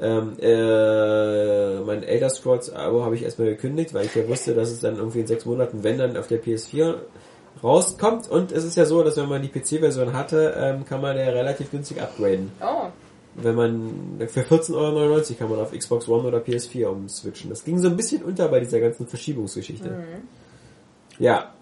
[0.00, 4.70] Ähm, äh, mein Elder Scrolls Abo habe ich erstmal gekündigt, weil ich ja wusste, dass
[4.72, 6.96] es dann irgendwie in sechs Monaten, wenn dann auf der PS4
[7.62, 8.28] rauskommt.
[8.28, 11.24] Und es ist ja so, dass wenn man die PC-Version hatte, ähm, kann man ja
[11.24, 12.50] relativ günstig upgraden.
[12.60, 12.88] Oh,
[13.34, 17.50] Wenn man für 14,99 Euro kann man auf Xbox One oder PS4 umswitchen.
[17.50, 19.88] Das ging so ein bisschen unter bei dieser ganzen Verschiebungsgeschichte.
[19.88, 20.28] Mhm.
[21.18, 21.52] Ja.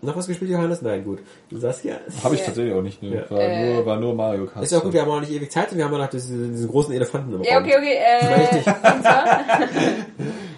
[0.00, 0.80] Noch was gespielt, Johannes?
[0.80, 1.18] Nein, gut.
[1.50, 1.96] Saskia?
[2.22, 2.46] Habe ich Ja.
[2.46, 3.02] tatsächlich auch nicht.
[3.02, 3.16] Ne?
[3.16, 3.30] Ja.
[3.30, 3.74] War, Äh.
[3.74, 4.64] nur, war nur Mario Kart.
[4.64, 6.06] Ist ja auch gut, wir haben auch nicht ewig Zeit und wir haben ja noch
[6.08, 7.64] diesen, diesen großen Elefanten im ja, Raum.
[7.64, 8.64] okay, okay, äh, Richtig.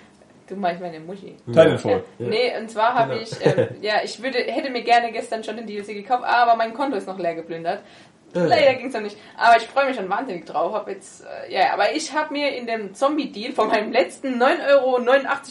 [0.51, 1.36] du meinst meine Muschi.
[1.47, 2.02] Titanfall.
[2.18, 2.27] Ja.
[2.27, 3.22] Nee, und zwar habe Genau.
[3.22, 6.74] ich, ähm, ja, ich würde, hätte mir gerne gestern schon den DLC gekauft, aber mein
[6.74, 7.81] Konto ist noch leer geplündert.
[8.32, 9.16] Leider ging's noch nicht.
[9.36, 10.72] Aber ich freue mich schon wahnsinnig drauf.
[10.72, 14.68] Hab jetzt, äh, ja, aber ich habe mir in dem Zombie-Deal von meinem letzten 9,89
[14.72, 14.97] Euro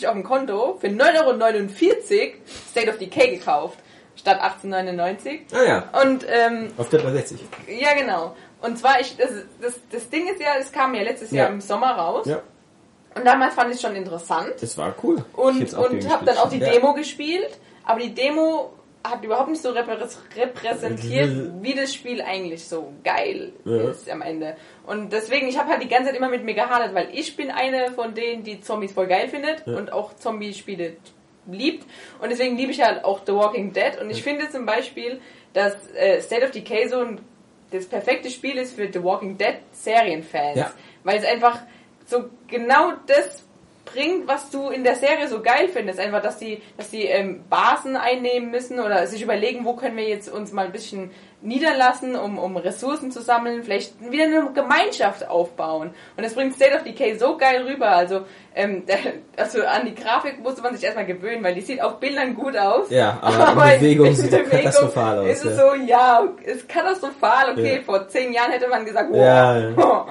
[0.08, 2.34] auf dem Konto für 9,49 Euro
[2.72, 3.80] State of Decay gekauft.
[4.16, 5.40] Statt 18,99.
[5.54, 7.40] Ah ja, Und, ähm, auf der 360.
[7.68, 8.36] ja, genau.
[8.62, 9.30] Und zwar, ich, das,
[9.62, 11.44] das, das Ding ist ja, es kam ja letztes Ja.
[11.44, 12.26] Jahr im Sommer raus.
[12.28, 12.42] Ja,
[13.20, 14.54] Und damals fand ich es schon interessant.
[14.62, 15.24] das war cool.
[15.34, 16.74] Und, und habe dann auch die gespielt.
[16.76, 16.80] Ja.
[16.82, 18.72] Demo gespielt, aber die Demo
[19.04, 19.98] hat überhaupt nicht so reprä-
[20.36, 21.30] repräsentiert,
[21.62, 23.90] wie das Spiel eigentlich so geil Ja.
[23.90, 24.56] ist am Ende.
[24.86, 27.50] Und deswegen, ich habe halt die ganze Zeit immer mit mir gehadert, weil ich bin
[27.50, 29.78] eine von denen, die Zombies voll geil findet Ja.
[29.78, 30.98] und auch Zombie-Spiele
[31.50, 31.86] liebt.
[32.22, 34.00] Und deswegen liebe ich halt auch The Walking Dead.
[34.02, 35.22] Und ich finde zum Beispiel,
[35.54, 37.22] dass äh, State of Decay so ein,
[37.72, 40.58] das perfekte Spiel ist für The Walking Dead Serienfans.
[40.58, 40.72] Ja.
[41.04, 41.60] Weil es einfach
[42.10, 43.44] so genau das
[43.86, 45.99] bringt, was du in der Serie so geil findest.
[45.99, 50.07] Einfach, dass die, dass die ähm, Basen einnehmen müssen oder sich überlegen, wo können wir
[50.07, 51.11] jetzt uns mal ein bisschen
[51.41, 55.91] niederlassen, um, um Ressourcen zu sammeln, vielleicht wieder eine Gemeinschaft aufbauen.
[56.18, 57.90] Und das bringt State of Decay so geil rüber.
[57.90, 58.26] Also,
[58.56, 58.84] ähm,
[59.38, 62.58] also an die Grafik musste man sich erstmal gewöhnen, weil die sieht auf Bildern gut
[62.58, 62.90] aus.
[62.90, 65.28] Ja, aber in Bewegung sieht Bewegung katastrophal aus.
[65.28, 65.70] Ist es ja.
[65.70, 67.52] so, ja, ist katastrophal.
[67.52, 67.82] Okay, Ja.
[67.84, 69.18] vor zehn Jahren hätte man gesagt, wow.
[69.18, 69.76] Ja, ja.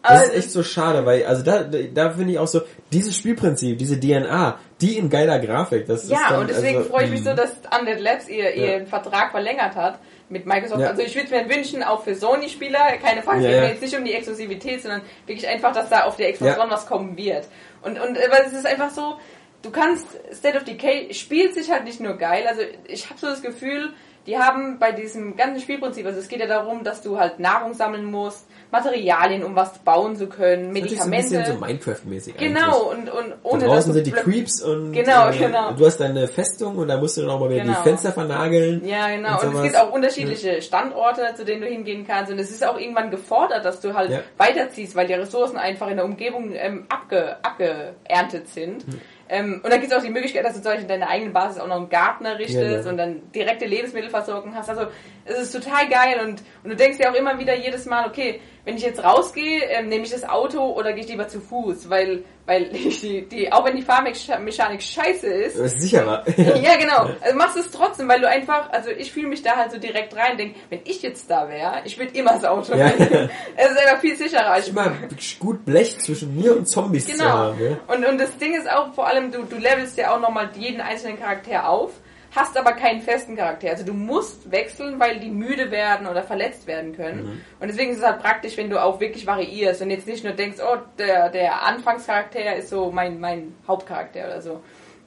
[0.00, 2.62] Das Aber ist echt so schade, weil, also da, da finde ich auch so,
[2.92, 7.04] dieses Spielprinzip, diese DNA, die in geiler Grafik, das ist Ja, und deswegen also, freue
[7.06, 8.74] ich mich so, dass Undead Labs ihr, Ja.
[8.74, 9.98] ihren Vertrag verlängert hat
[10.28, 10.80] mit Microsoft.
[10.80, 10.90] Ja.
[10.90, 13.72] Also ich würde mir wünschen, auch für Sony-Spieler, keine Frage, es Ja, geht mir ja.
[13.72, 16.66] jetzt nicht um die Exklusivität, sondern wirklich einfach, dass da auf der Xbox Ja.
[16.70, 17.46] Was kommen wird.
[17.82, 19.18] Und, und äh, weil es ist einfach so,
[19.62, 23.26] du kannst, State of Decay spielt sich halt nicht nur geil, also ich habe so
[23.26, 23.92] das Gefühl,
[24.28, 27.72] die haben bei diesem ganzen Spielprinzip, also es geht ja darum, dass du halt Nahrung
[27.72, 31.28] sammeln musst, Materialien, um was bauen zu können, Medikamente.
[31.28, 34.92] So ein bisschen so Minecraft-mäßig Genau, und, und ohne da draußen sind die Creeps und
[34.92, 35.72] Genau, äh, genau.
[35.72, 37.78] du hast deine Festung und da musst du dann auch mal wieder Genau.
[37.78, 38.86] die Fenster vernageln.
[38.86, 39.40] Ja, genau.
[39.40, 42.30] und Und, es gibt auch unterschiedliche Standorte, zu denen du hingehen kannst.
[42.30, 44.20] Und es ist auch irgendwann gefordert, dass du halt Ja.
[44.36, 48.82] weiterziehst, weil die Ressourcen einfach in der Umgebung ähm, abge, abgeerntet sind.
[48.84, 49.00] Hm.
[49.28, 51.32] Ähm, und dann gibt es auch die Möglichkeit, dass du zum Beispiel in deiner eigenen
[51.32, 52.88] Basis auch noch einen Garten errichtest Genau.
[52.90, 54.70] und dann direkte Lebensmittelversorgung hast.
[54.70, 54.86] Also
[55.24, 58.40] es ist total geil und, und du denkst dir auch immer wieder jedes Mal, okay,
[58.68, 61.88] wenn ich jetzt rausgehe, ähm, nehme ich das Auto oder gehe ich lieber zu Fuß,
[61.88, 66.22] weil, weil ich die, die, auch wenn die Fahrmechanik scheiße ist, Das ist sicherer.
[66.36, 67.08] ja, genau.
[67.22, 69.78] Also machst du es trotzdem, weil du einfach, also ich fühle mich da halt so
[69.78, 72.88] direkt rein, denk, wenn ich jetzt da wäre, ich würde immer das Auto Ja.
[72.90, 73.30] nehmen.
[73.56, 74.92] Es ist einfach viel sicherer als Immer
[75.40, 77.24] gut Blech zwischen mir und Zombies zu Genau.
[77.30, 77.58] haben.
[77.64, 77.94] Ja?
[77.94, 80.82] Und, und das Ding ist auch vor allem, du, du levelst ja auch nochmal jeden
[80.82, 81.92] einzelnen Charakter auf,
[82.34, 83.70] hast aber keinen festen Charakter.
[83.70, 87.24] Also du musst wechseln, weil die müde werden oder verletzt werden können.
[87.24, 87.40] Mhm.
[87.60, 90.34] Und deswegen ist es halt praktisch, wenn du auch wirklich variierst und jetzt nicht nur
[90.34, 94.62] denkst, oh, der, der Anfangscharakter ist so mein, mein Hauptcharakter oder so.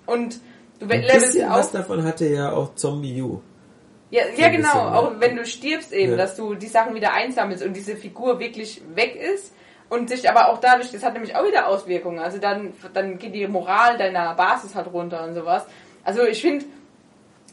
[0.06, 0.39] Und
[0.80, 1.52] du Ein levelst auf.
[1.52, 3.41] was davon hatte ja auch Zombie U.
[4.10, 4.98] Ja, ja genau, bisschen, ne?
[4.98, 6.18] auch wenn du stirbst eben, Ja.
[6.18, 9.56] dass du die Sachen wieder einsammelst und diese Figur wirklich weg ist
[9.89, 13.34] und sich aber auch dadurch, das hat nämlich auch wieder Auswirkungen, also dann, dann geht
[13.34, 15.65] die Moral deiner Basis halt runter und sowas.
[16.03, 16.65] Also ich finde,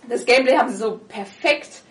[0.09, 1.83] das Gameplay haben sie so perfekt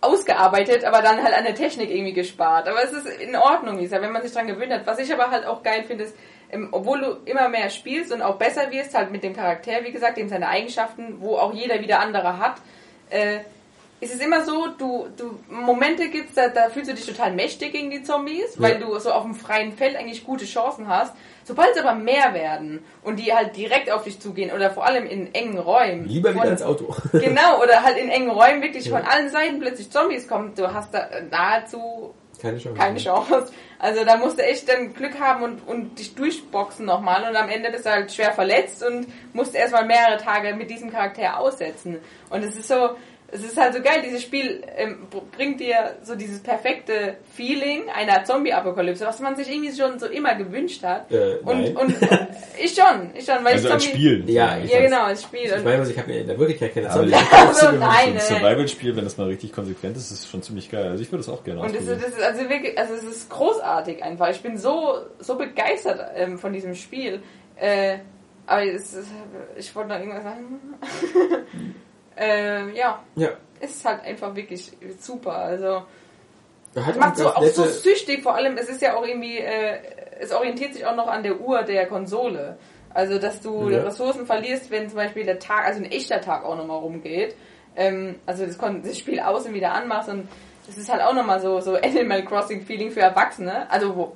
[0.00, 2.68] ausgearbeitet, aber dann halt an der Technik irgendwie gespart.
[2.68, 4.86] Aber es ist in Ordnung, gesagt, wenn man sich dran gewöhnt hat.
[4.86, 6.16] Was ich aber halt auch geil finde, ist,
[6.50, 9.92] ähm, obwohl du immer mehr spielst und auch besser wirst, halt mit dem Charakter, wie
[9.92, 12.56] gesagt, dem seine Eigenschaften, wo auch jeder wieder andere hat,
[13.10, 13.40] äh,
[14.00, 17.72] ist es immer so, du, du Momente gibt's, da, da fühlst du dich total mächtig
[17.72, 21.14] gegen die Zombies, weil du so auf dem freien Feld eigentlich gute Chancen hast.
[21.44, 25.06] Sobald es aber mehr werden und die halt direkt auf dich zugehen oder vor allem
[25.06, 26.06] in engen Räumen.
[26.06, 26.94] Lieber wieder von- ins Auto.
[27.12, 30.54] Genau, oder halt in engen Räumen wirklich von allen Seiten plötzlich Zombies kommen.
[30.56, 32.78] Du hast da nahezu Keine Chance.
[32.78, 33.52] keine Chance.
[33.78, 37.48] Also da musst du echt dann Glück haben und, und dich durchboxen nochmal und am
[37.50, 41.98] Ende bist du halt schwer verletzt und musst erstmal mehrere Tage mit diesem Charakter aussetzen.
[42.30, 42.90] Und es ist so,
[43.34, 47.82] es ist halt so geil, dieses Spiel ähm, br- bringt dir so dieses perfekte Feeling
[47.92, 51.10] einer Zombie-Apokalypse, was man sich irgendwie schon so immer gewünscht hat.
[51.10, 51.76] Äh, und, nein.
[51.76, 51.90] und
[52.62, 53.98] ich schon, ich schon, weil Also ich als Zombie...
[53.98, 54.30] Spiel.
[54.30, 55.52] Ja, ich Ja, genau, als Spiel.
[55.56, 57.18] Ich meine, ich habe mir in der Wirklichkeit keine ja.
[57.32, 60.86] Also Ein Survival-Spiel, wenn das mal richtig konsequent ist, ist schon ziemlich geil.
[60.88, 61.98] Also ich würde das auch gerne Und ausprobieren.
[61.98, 64.30] ist- das ist also wirklich, also es ist großartig einfach.
[64.30, 67.20] Ich bin so, so begeistert ähm, von diesem Spiel.
[67.56, 67.98] Äh,
[68.46, 68.96] aber es
[69.56, 70.60] ich wollte noch irgendwas sagen.
[72.16, 73.30] äh, ja, Ja.
[73.60, 75.32] es ist halt einfach wirklich super.
[75.34, 75.82] Also
[76.76, 78.22] Hat macht so auch so süchtig.
[78.22, 79.78] Vor allem, es ist ja auch irgendwie, äh,
[80.20, 82.56] es orientiert sich auch noch an der Uhr der Konsole.
[82.92, 83.82] Also, dass du Ja.
[83.82, 87.34] Ressourcen verlierst, wenn zum Beispiel der Tag, also ein echter Tag auch nochmal rumgeht.
[87.76, 90.28] Ähm, also das, das Spiel aus und wieder anmachst und
[90.66, 93.68] das ist halt auch nochmal so, so Animal Crossing Feeling für Erwachsene.
[93.70, 94.12] Also wo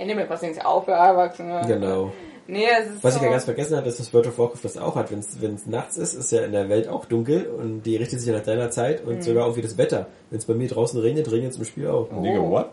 [0.00, 1.60] Animal Crossing ist ja auch für Erwachsene.
[1.66, 2.12] Genau.
[2.50, 4.60] Nee, es ist Was so, ich ja ganz vergessen hatte, ist, dass World of Warcraft
[4.64, 5.10] das auch hat.
[5.10, 8.28] Wenn es nachts ist, ist ja in der Welt auch dunkel und die richtet sich
[8.28, 9.12] ja nach deiner Zeit Mhm.
[9.12, 10.06] und sogar auch wie das Wetter.
[10.30, 12.08] Wenn es bei mir draußen regnet, regnet es im Spiel auch.
[12.14, 12.22] Oh.
[12.22, 12.66] Digga, what?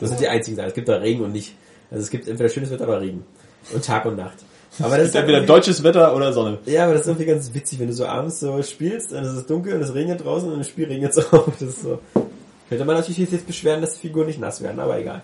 [0.00, 0.68] Das sind die einzigen Sachen.
[0.68, 1.54] Es gibt da Regen und nicht.
[1.90, 3.24] Also es gibt entweder schönes Wetter oder Regen.
[3.74, 4.36] Und Tag und Nacht.
[4.80, 6.58] Aber das Ist ist halt entweder irgendwie- deutsches Wetter oder Sonne.
[6.66, 9.32] Ja, aber das ist irgendwie ganz witzig, wenn du so abends so spielst, dann ist
[9.32, 11.48] es dunkel und es regnet draußen und im Spiel regnet es auch.
[11.58, 11.98] Das ist so.
[12.68, 15.22] Könnte man natürlich jetzt beschweren, dass die Figuren nicht nass werden, aber egal.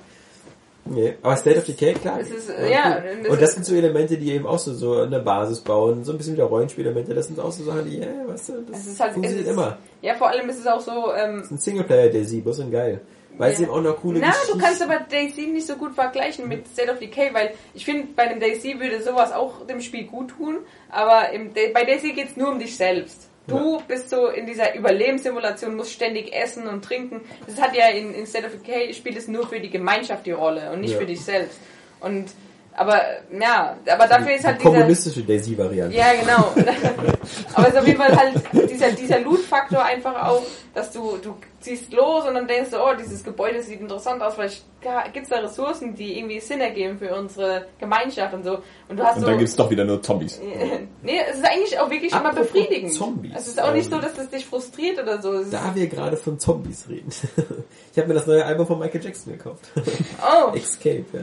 [0.87, 1.15] Nee.
[1.23, 2.21] Aber State of Decay, klar.
[2.21, 3.21] Es ist, Ja, ja, cool.
[3.25, 6.13] es und das sind so Elemente, die eben auch so, so eine Basis bauen, so
[6.13, 8.87] ein bisschen wieder Rollenspielelemente, das sind auch so Sachen, die, ja, weißt du, das Es
[8.89, 9.79] ist halt, es funktioniert immer.
[10.03, 13.01] Ja, vor allem ist es auch so, ähm, Das ist ein Singleplayer-Daisy, bloß und geil.
[13.37, 13.65] Weil es Ja.
[13.65, 16.69] eben auch noch coole Na, Geschichten- du kannst aber Daisy nicht so gut vergleichen mit
[16.69, 20.31] State of Decay, weil ich finde, bei einem Daisy würde sowas auch dem Spiel gut
[20.37, 20.59] tun,
[20.91, 23.29] aber im, bei Daisy geht's nur um dich selbst.
[23.47, 27.21] Du bist so in dieser Überlebenssimulation, musst ständig essen und trinken.
[27.47, 30.33] Das hat ja in, in State of Decay spielt es nur für die Gemeinschaft die
[30.33, 30.99] Rolle und nicht Ja.
[30.99, 31.59] für dich selbst.
[32.01, 32.27] Und
[32.77, 33.01] aber
[33.41, 35.97] ja, aber dafür ist halt die dieser kommunistische Daisy-Variante.
[35.97, 36.53] ja, genau.
[37.55, 38.35] Aber es ist auf jeden Fall halt
[38.71, 40.43] dieser, dieser Loot-Faktor einfach auch,
[40.75, 44.35] dass du, du ziehst los und dann denkst du, oh, dieses Gebäude sieht interessant aus,
[44.35, 44.65] vielleicht
[45.13, 48.59] gibt es da Ressourcen, die irgendwie Sinn ergeben für unsere Gemeinschaft und so.
[48.89, 49.27] Und du hast Und so.
[49.29, 50.41] dann gibt's doch wieder nur Zombies.
[51.03, 52.93] nee, es ist eigentlich auch wirklich immer Apropos befriedigend.
[52.93, 55.33] Zombies, es ist auch nicht ähm, so, dass es dich frustriert oder so.
[55.33, 57.11] Es Da wir gerade von Zombies reden.
[57.93, 59.71] ich habe mir das neue Album von Michael Jackson gekauft.
[59.77, 61.21] oh, Escape, ja.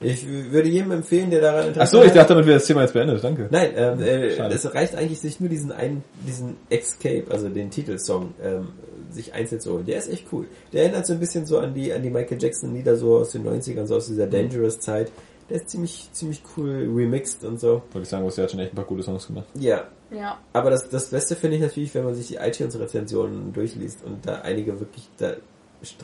[0.00, 2.92] Ich würde jedem empfehlen, der daran Ach so, ich dachte, damit wäre das Thema jetzt
[2.92, 3.22] beendet.
[3.22, 3.48] Danke.
[3.50, 8.34] Nein, ähm, äh, es reicht eigentlich, sich nur diesen einen, diesen Escape, also den Titelsong,
[8.42, 8.68] ähm,
[9.10, 9.86] sich einzeln zu holen.
[9.86, 10.46] Der ist echt cool.
[10.72, 13.30] Der erinnert so ein bisschen so an die, an die Michael Jackson Lieder so aus
[13.30, 15.12] den 90ern, so aus dieser Dangerous Zeit.
[15.48, 17.82] der ist ziemlich, ziemlich cool remixed und so.
[17.92, 19.46] Wollte ich sagen, was der hat schon echt ein paar gute Songs gemacht.
[19.54, 19.84] Ja.
[20.10, 20.38] Ja.
[20.52, 24.40] Aber das, das Beste finde ich natürlich, wenn man sich die iTunes-Rezensionen durchliest und da
[24.42, 25.32] einige wirklich da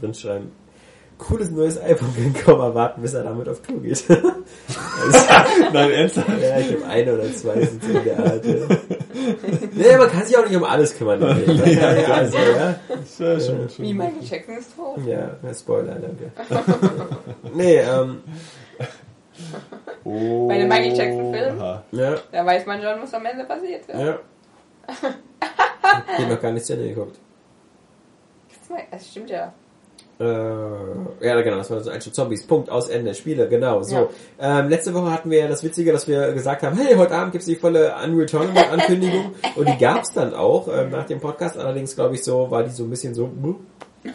[0.00, 0.52] drin schreiben,
[1.20, 2.08] cooles neues Album
[2.44, 4.04] kann man warten, bis er damit auf Tour geht.
[4.10, 5.18] also,
[5.72, 6.28] Nein, ernsthaft?
[6.42, 8.44] ja, ich glaube eine oder zwei sind so in der Art.
[8.44, 8.54] Ja.
[9.74, 11.20] Nee, man kann sich auch nicht um alles kümmern.
[11.46, 12.74] Nee, Ja, ja, also, ja.
[12.88, 14.98] Das war schon, schon Wie Michael Jackson ist tot.
[15.06, 16.32] Ja, ja, Spoiler, danke.
[17.54, 18.18] nee, ähm,
[20.04, 21.58] Oh, Bei dem Michael Jackson-Film?
[21.92, 23.82] Ja, Da weiß man schon, was am Ende passiert.
[23.88, 24.00] Ja.
[24.00, 24.18] ja.
[24.88, 27.18] Ich hab noch gar nicht zu Ende geguckt.
[28.90, 29.52] Das stimmt ja.
[30.20, 30.24] Äh,
[31.26, 32.46] ja, genau, das war so ein Stück Zombies.
[32.46, 34.08] Punkt, aus Ende, Spiele, genau, so.
[34.38, 34.60] Ja.
[34.60, 37.32] Ähm, letzte Woche hatten wir ja das Witzige, dass wir gesagt haben, hey, heute Abend
[37.32, 41.56] gibt's die volle Unreal Tournament Ankündigung und die gab's dann auch ähm, nach dem Podcast,
[41.56, 43.30] allerdings glaube ich so, war die so ein bisschen so,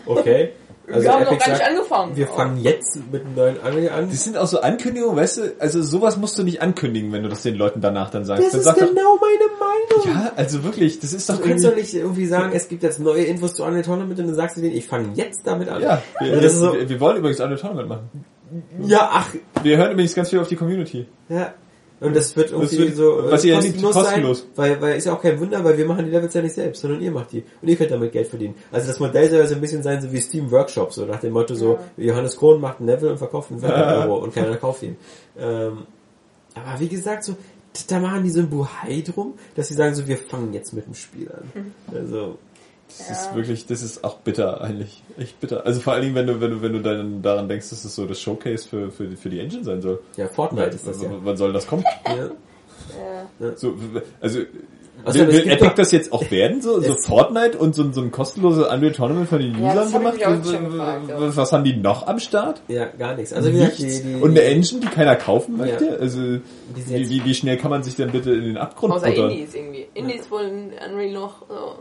[0.06, 0.52] okay.
[0.88, 2.16] Also wir haben noch Epic gar nicht sagt, angefangen.
[2.16, 4.10] wir fangen jetzt mit einem neuen Unreal an.
[4.10, 7.30] Das sind auch so Ankündigungen, weißt du, also sowas musst du nicht ankündigen, wenn du
[7.30, 8.44] das den Leuten danach dann sagst.
[8.44, 10.24] Das dann ist sag doch, genau meine Meinung.
[10.26, 13.00] ja, also wirklich, das ist doch Du kannst doch nicht irgendwie sagen, es gibt jetzt
[13.00, 15.82] neue Infos zu Unreal Tournament und dann sagst du denen, ich fange jetzt damit an.
[15.82, 18.26] ja, wir, Also das ist so, wir, wir wollen übrigens eine Tournament machen.
[18.82, 19.30] ja, ach,
[19.64, 21.08] Wir hören übrigens ganz viel auf die Community.
[21.30, 21.54] Ja.
[22.02, 24.40] Und das wird irgendwie wird- so äh, was ihr liebt, kostenlos kostenlos.
[24.40, 26.54] sein, weil, weil ist ja auch kein Wunder, weil wir machen die Levels ja nicht
[26.56, 27.44] selbst, sondern ihr macht die.
[27.62, 28.56] Und ihr könnt damit Geld verdienen.
[28.72, 31.20] Also das Modell soll ja so ein bisschen sein, so wie Steam Workshop, so nach
[31.22, 34.34] dem Motto so, Johannes Krohn macht ein Level und verkauft ihn für einen Euro und
[34.36, 34.98] keiner kauft ihn.
[35.40, 35.80] Ähm,
[36.54, 37.36] aber wie gesagt, so,
[37.88, 40.86] da machen die so ein Buhai drum, dass sie sagen so, wir fangen jetzt mit
[40.86, 41.74] dem Spiel an.
[41.94, 42.38] Also,
[42.88, 43.14] Das Ja.
[43.16, 45.04] ist wirklich, das ist auch bitter eigentlich.
[45.18, 45.66] Echt bitter.
[45.66, 47.96] Also vor allen Dingen, wenn du, wenn du, wenn du dann daran denkst, dass das
[47.96, 50.00] so das Showcase für, für, für die Engine sein soll.
[50.18, 51.10] ja, Fortnite ist das ja.
[51.10, 51.84] W- Wann soll das kommen?
[52.06, 52.30] ja.
[53.40, 53.56] Ja.
[53.56, 54.40] So, w- also,
[55.04, 56.62] Also, will, es will Epic das jetzt auch werden?
[56.62, 59.92] So, so Es- Fortnite und so, so ein kostenloses Unreal Tournament von den Ja, Usern
[59.92, 60.16] gemacht?
[60.20, 61.36] W- w- gefragt, w- ja.
[61.36, 62.62] Was haben die noch am Start?
[62.68, 63.34] Ja, gar nichts.
[63.34, 63.78] Also Nichts?
[63.78, 65.66] die, die, und eine Engine, die keiner kaufen Ja.
[65.66, 65.98] möchte?
[66.00, 68.94] Also, Die sind wie, wie, wie schnell kann man sich denn bitte in den Abgrund
[68.94, 69.32] Außer buttern?
[69.32, 69.88] Indies irgendwie.
[69.96, 71.42] Indies wollen Unreal noch.
[71.50, 71.76] So.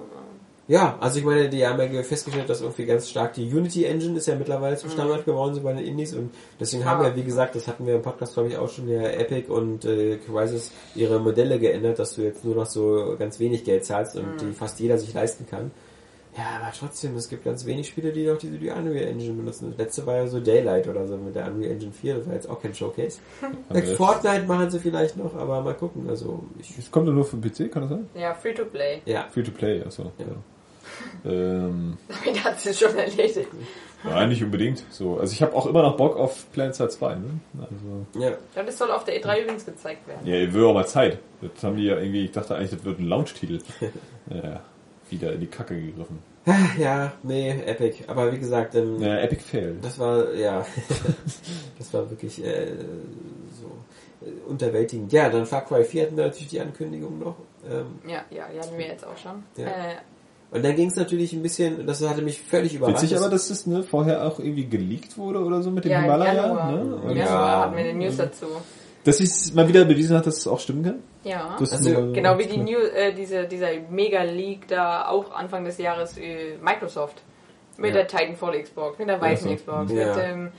[0.67, 4.17] Ja, also ich meine, die haben ja festgestellt, dass irgendwie ganz stark die Unity Engine
[4.17, 4.81] ist ja mittlerweile Mhm.
[4.81, 7.87] zum Standard geworden, so bei den Indies und deswegen haben ja, wie gesagt, das hatten
[7.87, 11.99] wir im Podcast, glaube ich, auch schon, ja Epic und äh, Crysis ihre Modelle geändert,
[11.99, 14.39] dass du jetzt nur noch so ganz wenig Geld zahlst und Mhm.
[14.39, 15.71] die fast jeder sich leisten kann.
[16.37, 19.69] Ja, aber trotzdem, es gibt ganz wenig Spiele, die noch diese die Unreal Engine benutzen.
[19.71, 22.35] Das letzte war ja so Daylight oder so mit der Unreal Engine 4, das war
[22.35, 23.19] jetzt auch kein Showcase.
[23.69, 26.09] Like das- Fortnite machen sie vielleicht noch, aber mal gucken.
[26.09, 28.09] Also ich, Das kommt nur für PC, kann das sein?
[28.17, 29.03] Ja, free to play.
[29.05, 30.05] ja, Free to play, achso.
[30.19, 30.25] Ja.
[30.27, 30.33] Ja.
[31.25, 33.49] Ähm, Damit hat sie schon erledigt.
[34.05, 34.85] ja, nicht unbedingt.
[34.91, 37.15] So, also ich habe auch immer noch Bock auf PlanetSide 2.
[37.17, 37.41] Ne?
[37.61, 38.33] Also, ja.
[38.55, 40.27] Ja, Das soll auf der E3 übrigens gezeigt werden.
[40.27, 41.19] ja, wird auch mal Zeit.
[41.41, 43.61] Das haben die ja irgendwie, ich dachte eigentlich, das wird ein Launch-Titel.
[44.31, 44.61] ja,
[45.11, 46.19] wieder in die Kacke gegriffen.
[46.79, 48.05] Ja, nee, Epic.
[48.07, 49.77] Aber wie gesagt, ähm, Ja, Epic Fail.
[49.81, 50.67] Das war, ja,
[51.79, 52.67] das war wirklich äh,
[53.59, 55.11] so äh, unterwältigend.
[55.13, 57.37] Ja, dann Far Cry 4 hatten wir natürlich die Ankündigung noch.
[57.67, 59.43] Ähm, Ja, ja, die hatten wir jetzt auch schon.
[59.57, 59.67] Ja.
[59.69, 59.95] Äh,
[60.55, 63.03] und dann ging es natürlich ein bisschen, das hatte mich völlig überrascht.
[63.03, 65.99] Witzig aber, dass das ne, vorher auch irgendwie geleakt wurde oder so mit dem ja,
[65.99, 66.35] im Himalaya.
[66.35, 66.73] Januar.
[66.73, 66.95] Ne?
[66.97, 67.25] Und Ja.
[67.25, 68.47] Januar hatten wir eine News dazu.
[69.05, 70.99] Dass es mal wieder bewiesen hat, dass es auch stimmen kann.
[71.25, 71.57] Ja.
[71.59, 75.77] Das Also, nur Genau wie die New, äh, diese, dieser Mega-Leak da auch Anfang des
[75.79, 77.21] Jahres äh, Microsoft.
[77.77, 77.97] Mit Ja.
[78.03, 79.55] der Titanfall Xbox, mit der weißen.
[79.57, 80.07] Xbox, Ja.
[80.07, 80.53] mit dem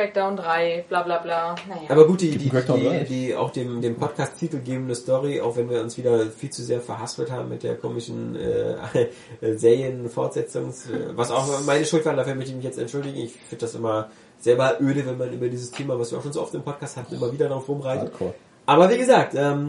[0.00, 1.54] Crackdown 3, bla bla bla.
[1.68, 1.90] Naja.
[1.90, 5.82] aber gut, die, die, die, die auch dem, dem Podcast titelgebende Story, auch wenn wir
[5.82, 8.34] uns wieder viel zu sehr verhaspelt haben mit der komischen
[9.42, 13.18] äh, Serienfortsetzungs, äh, was auch meine Schuld war, dafür möchte ich mich jetzt entschuldigen.
[13.18, 14.08] Ich finde das immer
[14.38, 16.96] selber öde, wenn man über dieses Thema, was wir auch schon so oft im Podcast
[16.96, 18.10] hatten, immer wieder darauf rumreitet.
[18.12, 18.34] Hardcore.
[18.64, 19.68] Aber wie gesagt, ähm,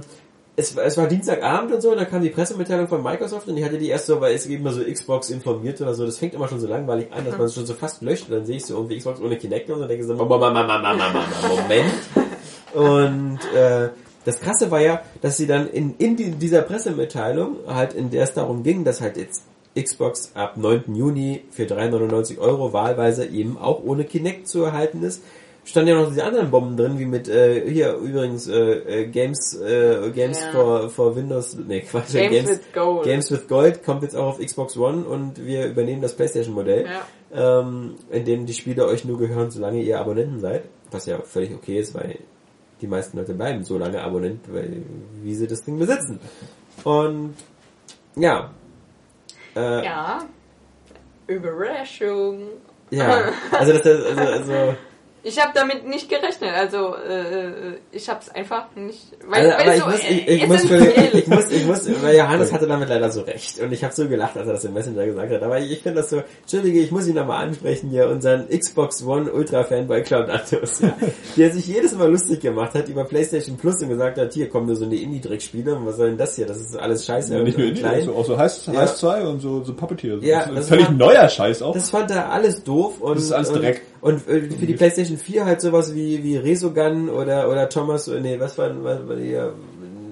[0.56, 3.64] es, es war Dienstagabend und so, und dann kam die Pressemitteilung von Microsoft und ich
[3.64, 6.34] hatte die erst so, weil es eben immer so Xbox informiert oder so, das fängt
[6.34, 8.58] immer schon so langweilig an, dass man es schon so fast löscht und dann sehe
[8.58, 10.30] ich so irgendwie Xbox ohne Kinect und dann denke ich so, Moment,
[11.50, 11.94] Moment.
[12.74, 13.90] Und äh,
[14.26, 18.24] das Krasse war ja, dass sie dann in, in die, dieser Pressemitteilung, halt in der
[18.24, 19.44] es darum ging, dass halt jetzt
[19.80, 20.96] Xbox ab 9.
[20.96, 25.24] Juni für 3,99 Euro wahlweise eben auch ohne Kinect zu erhalten ist,
[25.64, 29.56] standen ja noch diese anderen Bomben drin, wie mit äh, hier übrigens äh, äh, Games
[29.62, 30.52] äh, Games Ja.
[30.52, 33.04] for, for Windows, nee Quatsch, Games with Gold.
[33.06, 36.86] Games with Gold kommt jetzt auch auf Xbox One und wir übernehmen das PlayStation Modell,
[37.34, 37.60] Ja.
[37.62, 41.54] ähm, in dem die Spiele euch nur gehören, solange ihr Abonnenten seid, was ja völlig
[41.54, 42.18] okay ist, weil
[42.82, 44.82] die meisten Leute bleiben so lange Abonnent, weil
[45.22, 46.20] wie sie das Ding besitzen.
[46.84, 47.36] Und
[48.16, 48.52] ja,
[49.56, 50.26] äh, Ja.
[51.28, 52.48] Überraschung.
[52.90, 54.22] Ja, also das, das also,
[54.54, 54.76] also
[55.24, 59.02] Ich habe damit nicht gerechnet, also äh, ich habe es einfach nicht.
[59.28, 62.02] Weil, Also, aber weil ich so muss, ich, ich, muss, essentiell ich muss, ich muss,
[62.02, 63.60] weil Johannes hatte damit leider so recht.
[63.60, 65.44] Und ich habe so gelacht, als er das im Messenger gesagt hat.
[65.44, 69.04] Aber ich, ich finde das so, Entschuldige, ich muss ihn nochmal ansprechen hier, unseren Xbox
[69.06, 70.96] One Ultra Fanboy Cloud Atlas, ja,
[71.38, 74.66] der sich jedes Mal lustig gemacht hat über PlayStation Plus und gesagt hat, hier kommen
[74.66, 76.48] nur so eine Indie-Dreck-Spiele und was soll denn das hier?
[76.48, 77.94] Das ist alles scheiße Ja, und, nicht nur und Indie, klein.
[78.00, 78.82] also auch so Heiß, Ja.
[78.82, 80.18] Heiß 2 und so, so Puppeteer.
[80.22, 81.76] Ja, das ist das völlig war- neuer Scheiß auch.
[81.76, 83.82] Das fand er alles doof und Das ist alles und, Dreck.
[84.02, 88.40] Und äh, für die PlayStation 4 halt sowas wie wie Resogun oder oder Thomas nee,
[88.40, 89.54] was war, was war hier,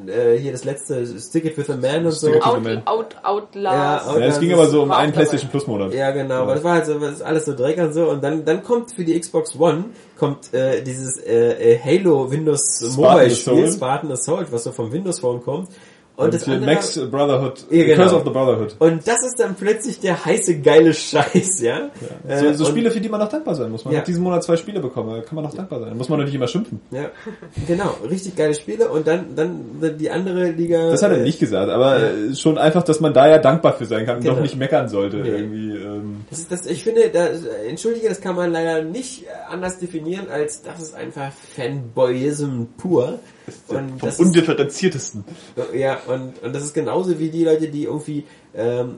[0.07, 2.27] äh, hier das letzte Stick It with a Man und so.
[2.27, 2.85] Stick It Out, Man.
[2.85, 3.75] out, Outlast.
[3.75, 5.11] Ja, ja, es das ging aber so um einen.
[5.11, 5.91] PlayStation Plus Monat.
[5.93, 8.23] Ja, genau, aber das war halt so, das ist alles so Dreck und so und
[8.23, 9.85] dann dann kommt für die Xbox One
[10.17, 13.73] kommt äh, dieses äh, äh, Halo Windows Mobile Spiel Assault.
[13.73, 15.69] Spartan Assault, was so vom Windows Phone kommt
[16.25, 17.95] und, das andere, Max Brotherhood, Ja, genau.
[18.03, 18.75] Curse of the Brotherhood.
[18.79, 21.89] und das ist dann plötzlich der heiße geile Scheiß, ja?
[22.27, 23.85] So, Äh, so Spiele, für die man noch dankbar sein muss.
[23.85, 23.99] Man Ja.
[24.01, 25.89] hat diesen Monat zwei Spiele bekommen, da kann man noch dankbar sein.
[25.89, 26.79] Da muss man doch nicht immer schimpfen.
[26.91, 27.09] Ja,
[27.67, 30.89] genau, richtig geile Spiele und dann dann die andere Liga.
[30.91, 33.73] Das hat er äh, nicht gesagt, aber äh, schon einfach, dass man da ja dankbar
[33.73, 34.35] für sein kann und Genau.
[34.35, 35.17] doch nicht meckern sollte.
[35.17, 35.29] Nee.
[35.29, 37.27] Irgendwie, ähm, Das ist das, ich finde, da,
[37.67, 43.19] entschuldige, das kann man leider nicht anders definieren, als das ist einfach Fanboyism pur.
[43.67, 45.23] Und vom das ist, undifferenziertesten.
[45.73, 48.97] ja, und, und das ist genauso wie die Leute, die irgendwie, ähm,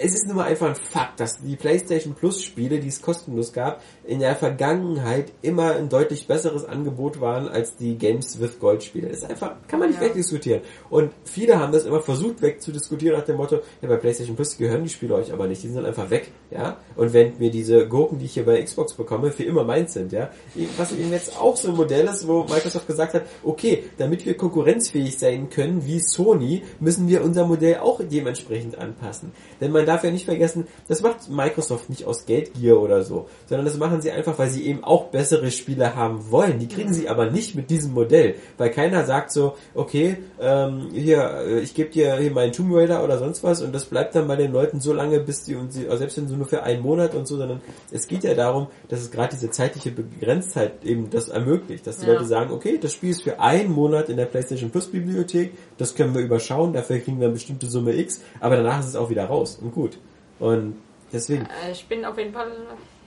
[0.00, 3.52] es ist nur mal einfach ein Fakt, dass die PlayStation Plus Spiele, die es kostenlos
[3.52, 8.82] gab, in der Vergangenheit immer ein deutlich besseres Angebot waren als die Games with Gold
[8.82, 9.08] Spiele.
[9.08, 10.06] Das ist einfach, kann man nicht Ja.
[10.06, 10.62] wegdiskutieren.
[10.90, 14.82] Und viele haben das immer versucht wegzudiskutieren nach dem Motto, ja, bei PlayStation Plus gehören
[14.84, 16.76] die Spiele euch aber nicht, die sind einfach weg, ja.
[16.96, 20.12] Und wenn mir diese Gurken, die ich hier bei Xbox bekomme, für immer meins sind,
[20.12, 20.30] ja.
[20.76, 24.36] Was eben jetzt auch so ein Modell ist, wo Microsoft gesagt hat, okay, damit wir
[24.36, 29.32] konkurrenzfähig sein können wie Sony, müssen wir unser Modell auch dementsprechend anpassen.
[29.60, 33.66] Denn man darf ja nicht vergessen, das macht Microsoft nicht aus Geldgier oder so, sondern
[33.66, 36.58] das machen sie einfach, weil sie eben auch bessere Spiele haben wollen.
[36.58, 41.44] Die kriegen sie aber nicht mit diesem Modell, weil keiner sagt so, okay, ähm, hier,
[41.46, 44.28] äh, ich gebe dir hier meinen Tomb Raider oder sonst was und das bleibt dann
[44.28, 46.62] bei den Leuten so lange, bis die und sie, also selbst wenn sie nur für
[46.62, 47.60] einen Monat und so, sondern
[47.90, 52.06] es geht ja darum, dass es gerade diese zeitliche Begrenztheit eben das ermöglicht, dass die
[52.06, 52.14] Ja.
[52.14, 55.94] Leute sagen, okay, das Spiel ist für einen Monat in der PlayStation Plus Bibliothek, das
[55.94, 59.10] können wir überschauen, dafür kriegen wir eine bestimmte Summe X, aber danach ist es auch
[59.10, 59.98] wieder raus und gut.
[60.38, 60.80] Und
[61.12, 62.50] deswegen, Äh, Ich bin auf jeden Fall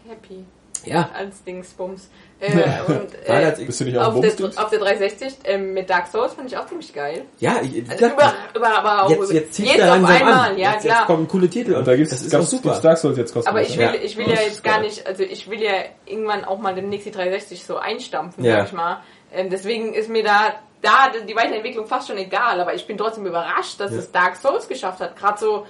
[0.07, 0.45] happy
[0.85, 2.09] ja, als Dingsbums.
[2.39, 2.51] Äh,
[2.87, 4.31] und, äh, Bist du nicht auf, ein der,
[4.63, 7.25] auf der 360 ähm, mit Dark Souls fand ich auch ziemlich geil.
[7.39, 10.55] ja, ich, Also über, über, aber auch jetzt, jetzt jetzt auf einmal, an.
[10.59, 10.99] ja jetzt, klar.
[10.99, 12.61] Jetzt kommen coole Titel Und da gibt's, das ist gab's, super.
[12.69, 13.47] gibt's Dark Souls jetzt kostenlos.
[13.59, 13.95] Aber ich will, Ja.
[13.95, 15.71] ich will ja jetzt gar nicht, also ich will ja
[16.05, 18.57] irgendwann auch mal demnächst die 360 so einstampfen, Ja.
[18.59, 19.01] sag ich mal.
[19.33, 20.53] Ähm, deswegen ist mir da,
[20.83, 23.97] da die Weiterentwicklung fast schon egal, aber ich bin trotzdem überrascht, dass Ja.
[23.97, 25.15] es Dark Souls geschafft hat.
[25.17, 25.65] Gerade so,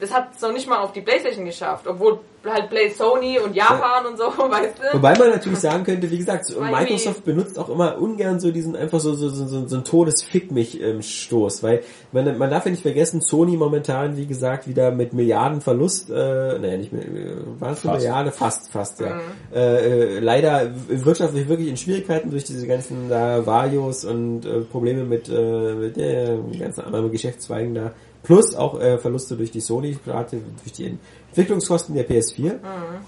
[0.00, 3.54] das hat es noch nicht mal auf die Playstation geschafft, obwohl halt Play Sony und
[3.54, 4.96] Japan und so, weißt du?
[4.96, 8.74] Wobei man natürlich sagen könnte, wie gesagt, Weil Microsoft benutzt auch immer ungern so diesen
[8.74, 12.64] einfach so so so, so, so ein Todesfick mich ähm, Stoß, weil man, man darf
[12.64, 17.04] ja nicht vergessen, Sony momentan, wie gesagt, wieder mit Milliarden Verlust, äh, naja, nicht mehr,
[17.04, 17.94] äh, war es eine Fast.
[17.94, 18.32] Milliarde?
[18.32, 19.20] Fast, fast, ja.
[19.54, 25.04] Äh, äh, leider wirtschaftlich wirklich in Schwierigkeiten durch diese ganzen da Varios und äh, Probleme
[25.04, 27.92] mit, äh, mit der ganzen anderen Geschäftszweigen da.
[28.22, 30.96] Plus auch äh, Verluste durch die Sony-Rate, durch die
[31.30, 32.54] Entwicklungskosten der PS4.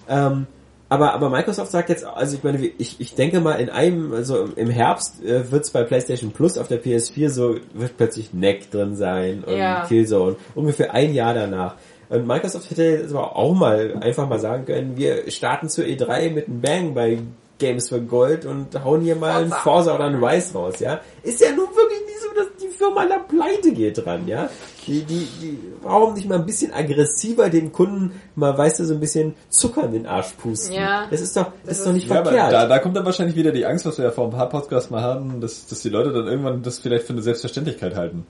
[0.09, 0.47] Ähm,
[0.89, 4.45] aber, aber Microsoft sagt jetzt, also ich meine, ich, ich denke mal in einem, also
[4.57, 8.71] im Herbst äh, wird es bei PlayStation Plus auf der PS4 so, wird plötzlich Neck
[8.71, 9.87] drin sein und Ja.
[9.87, 10.37] Killzone.
[10.55, 11.75] Ungefähr ein Jahr danach.
[12.11, 16.31] Und Microsoft hätte jetzt aber auch mal einfach mal sagen können, wir starten zur E3
[16.31, 17.19] mit einem Bang bei
[17.59, 19.63] Games for Gold und hauen hier mal Forza.
[19.63, 21.01] Forza oder ein Rise raus, ja.
[21.23, 24.49] Ist ja nun wirklich nicht so, dass die Firma an der Pleite geht dran, ja.
[24.87, 28.95] Die, die, die, warum nicht mal ein bisschen aggressiver den Kunden mal, weißt du, so
[28.95, 30.75] ein bisschen Zucker in den Arsch pusten?
[30.75, 31.07] Ja.
[31.11, 32.53] Das ist doch, das, Das ist doch nicht Ja, aber verkehrt.
[32.53, 34.91] da, da kommt dann wahrscheinlich wieder die Angst, was wir ja vor ein paar Podcasts
[34.91, 38.27] mal hatten, dass, dass die Leute dann irgendwann das vielleicht für eine Selbstverständlichkeit halten.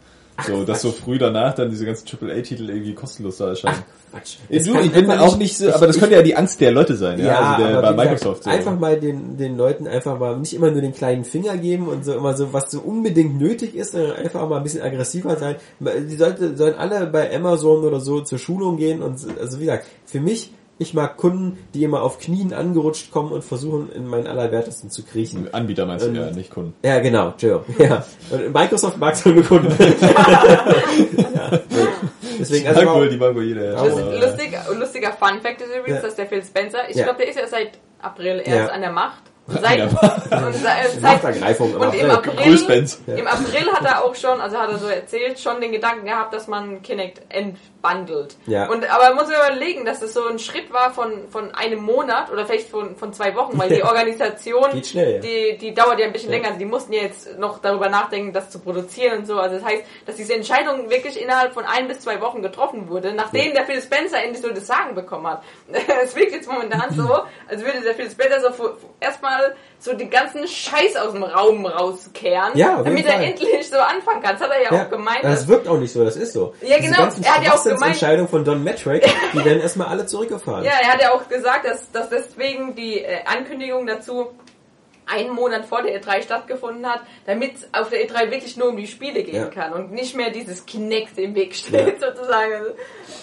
[0.47, 3.85] So, dass so früh danach dann diese ganzen AAA-Titel irgendwie kostenlos da erscheinen.
[4.49, 6.61] Es du, kann ich bin einfach auch nicht so, aber das könnte ja die Angst
[6.61, 8.45] der Leute sein, ja, Ja, also der, bei wie gesagt, Microsoft.
[8.45, 8.51] So.
[8.51, 12.05] einfach mal den, den Leuten einfach mal nicht immer nur den kleinen Finger geben und
[12.05, 15.37] so immer so, was so unbedingt nötig ist, sondern einfach auch mal ein bisschen aggressiver
[15.37, 15.57] sein.
[15.81, 19.65] Die sollte, sollen alle bei Amazon oder so zur Schulung gehen und, so- also wie
[19.67, 24.07] gesagt, für mich, ich mag Kunden, die immer auf Knien angerutscht kommen und versuchen, in
[24.09, 25.49] meinen Allerwertesten zu kriechen.
[25.53, 26.75] Anbieter meinst du Ähm, ja, nicht Kunden.
[26.83, 27.65] Ja, genau, Entschuldigung.
[27.79, 28.05] Ja.
[28.31, 29.71] Und Microsoft mag so eine Kunden.
[31.35, 31.61] ja.
[32.39, 33.73] Deswegen, also, warum- die mag wohl jeder.
[33.75, 33.85] ja.
[33.85, 36.03] Lustig, lustiger Fun Fact ist übrigens, Ja.
[36.03, 37.05] dass der Phil Spencer, ich Ja.
[37.05, 38.67] glaube, der ist ja seit April erst Ja.
[38.69, 39.23] an der Macht.
[39.47, 41.75] Seit, der und seit, Machtergreifung.
[41.75, 42.59] und im April.
[43.07, 43.15] Ja.
[43.15, 46.33] im April hat er auch schon, also hat er so erzählt, schon den Gedanken gehabt,
[46.33, 48.37] dass man Kinect ent, bundelt.
[48.47, 48.69] Ja.
[48.71, 51.83] Und, aber man muss sich überlegen, dass das so ein Schritt war von, von einem
[51.83, 55.21] Monat oder vielleicht von, von zwei Wochen, weil die Organisation, schnell, ja.
[55.21, 56.37] die, die dauert ja ein bisschen Ja.
[56.37, 56.49] länger.
[56.49, 59.39] Also die mussten ja jetzt noch darüber nachdenken, das zu produzieren und so.
[59.39, 63.13] Also das heißt, dass diese Entscheidung wirklich innerhalb von ein bis zwei Wochen getroffen wurde,
[63.13, 65.43] nachdem der Phil Spencer endlich so das Sagen bekommen hat.
[66.03, 67.09] Es wirkt jetzt momentan so,
[67.49, 69.55] als würde der Phil Spencer so erstmal
[69.85, 74.33] so den ganzen Scheiß aus dem Raum rauskehren, Ja, damit er endlich so anfangen kann.
[74.39, 75.23] Das hat er ja, auch gemeint.
[75.23, 76.55] das wirkt auch nicht so, das ist so.
[76.63, 77.09] Ja, Diese genau.
[77.23, 79.05] Er hat ja auch gemeint- Entscheidungen von Don Matrick,
[79.35, 80.65] die werden erstmal alle zurückgefahren.
[80.65, 84.29] Ja, er hat ja auch gesagt, dass, dass deswegen die äh, Ankündigung dazu
[85.07, 88.87] einen Monat vor der E3 stattgefunden hat, damit auf der E3 wirklich nur um die
[88.87, 89.47] Spiele gehen Ja.
[89.47, 92.53] kann und nicht mehr dieses Kinect im Weg steht, sozusagen.
[92.55, 92.71] Also,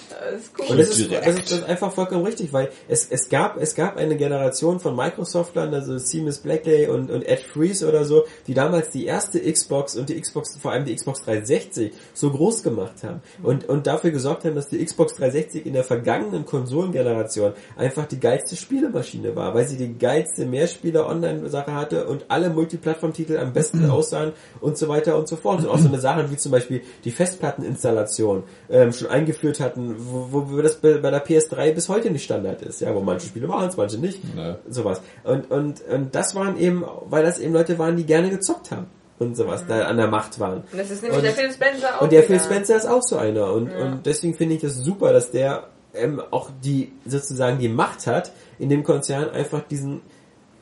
[0.10, 0.66] das ist cool.
[0.70, 1.28] Und das ist, Direkt.
[1.28, 4.80] das, ist, das ist einfach vollkommen richtig, weil es, es gab es gab eine Generation
[4.80, 9.40] von Microsoftlern, also Seamus Blackley und, und Ed Freeze oder so, die damals die erste
[9.40, 13.88] Xbox und die Xbox, vor allem die Xbox 360, so groß gemacht haben und, und
[13.88, 19.36] dafür gesorgt haben, dass die Xbox 360 in der vergangenen Konsolengeneration einfach die geilste Spielemaschine
[19.36, 24.88] war, weil sie die geilste Mehrspieler-Online-Sache hatte und alle Multiplattform-Titel am besten aussahen und so
[24.88, 25.60] weiter und so fort.
[25.61, 30.49] Und auch so eine Sachen wie zum Beispiel die Festplatteninstallation ähm, schon eingeführt hatten, wo,
[30.52, 33.48] wo das bei bei der PS3 bis heute nicht Standard ist, ja, wo manche Spiele
[33.48, 34.57] machen es, manche nicht, Ja.
[34.69, 35.02] sowas.
[35.23, 38.88] Und, und, und das waren eben, weil das eben Leute waren, die gerne gezockt haben
[39.19, 40.57] und sowas, da an der Macht waren.
[40.72, 42.02] Und das ist nämlich Und- der Phil Spencer auch.
[42.02, 42.43] Und der Phil wieder.
[42.45, 43.53] Spencer ist auch so einer.
[43.53, 48.07] Und, und deswegen finde ich das super, dass der ähm, auch die sozusagen die Macht
[48.07, 50.02] hat, in dem Konzern einfach diesen,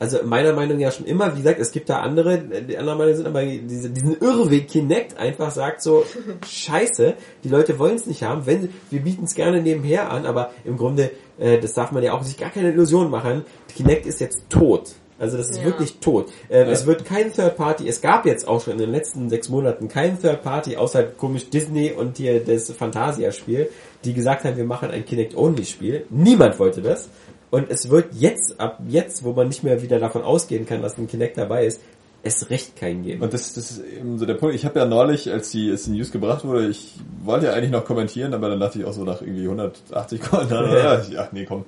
[0.00, 2.98] also meiner Meinung nach ja schon immer, wie gesagt, es gibt da andere, die anderen
[2.98, 6.04] Meinung sind aber diese, diesen Irrweg Kinect einfach sagt so,
[6.48, 7.14] scheiße,
[7.44, 10.78] die Leute wollen es nicht haben, wenn wir bieten es gerne nebenher an, aber im
[10.78, 13.44] Grunde, äh, das darf man ja auch sich gar keine Illusion machen,
[13.76, 14.92] Kinect ist jetzt tot.
[15.18, 15.64] Also das ist Ja.
[15.66, 16.32] wirklich tot.
[16.48, 16.72] Ähm, Ja.
[16.72, 19.88] Es wird kein Third Party, es gab jetzt auch schon in den letzten sechs Monaten
[19.88, 23.68] kein Third Party, außer komisch Disney und hier das Fantasia-Spiel,
[24.04, 26.06] die gesagt haben, wir machen ein Kinect-Only-Spiel.
[26.08, 27.10] Niemand wollte das.
[27.50, 30.98] Und es wird jetzt, ab jetzt, wo man nicht mehr wieder davon ausgehen kann, dass
[30.98, 31.80] ein Kinect dabei ist,
[32.22, 33.22] es recht keinen geben.
[33.22, 34.54] Und das, das ist eben so der Punkt.
[34.54, 36.94] Ich habe ja neulich, als die, als die News gebracht wurde, ich
[37.24, 41.12] wollte ja eigentlich noch kommentieren, aber dann dachte ich auch so nach irgendwie 180 Kommentaren,
[41.12, 41.64] ja, ach nee, komm.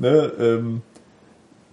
[0.00, 0.82] Ne, ähm,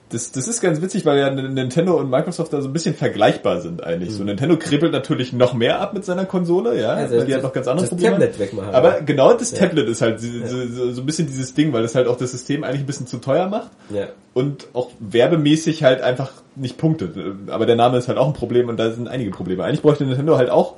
[0.10, 3.60] das, das ist ganz witzig, weil ja Nintendo und Microsoft da so ein bisschen vergleichbar
[3.61, 4.14] sind eigentlich.
[4.14, 7.38] So Nintendo kribbelt natürlich noch mehr ab mit seiner Konsole, ja, Also weil die das-
[7.38, 8.11] hat noch ganz andere das Probleme.
[8.19, 8.76] Tablet wegmachen.
[8.76, 9.57] Aber genau das Ja.
[9.60, 10.27] Tablet ist halt so,
[10.68, 13.07] so, so ein bisschen dieses Ding, weil es halt auch das System eigentlich ein bisschen
[13.07, 14.07] zu teuer macht ja.
[14.36, 17.15] und auch werbemäßig halt einfach nicht punktet.
[17.48, 19.64] Aber der Name ist halt auch ein Problem und da sind einige Probleme.
[19.64, 20.76] Eigentlich bräuchte Nintendo halt auch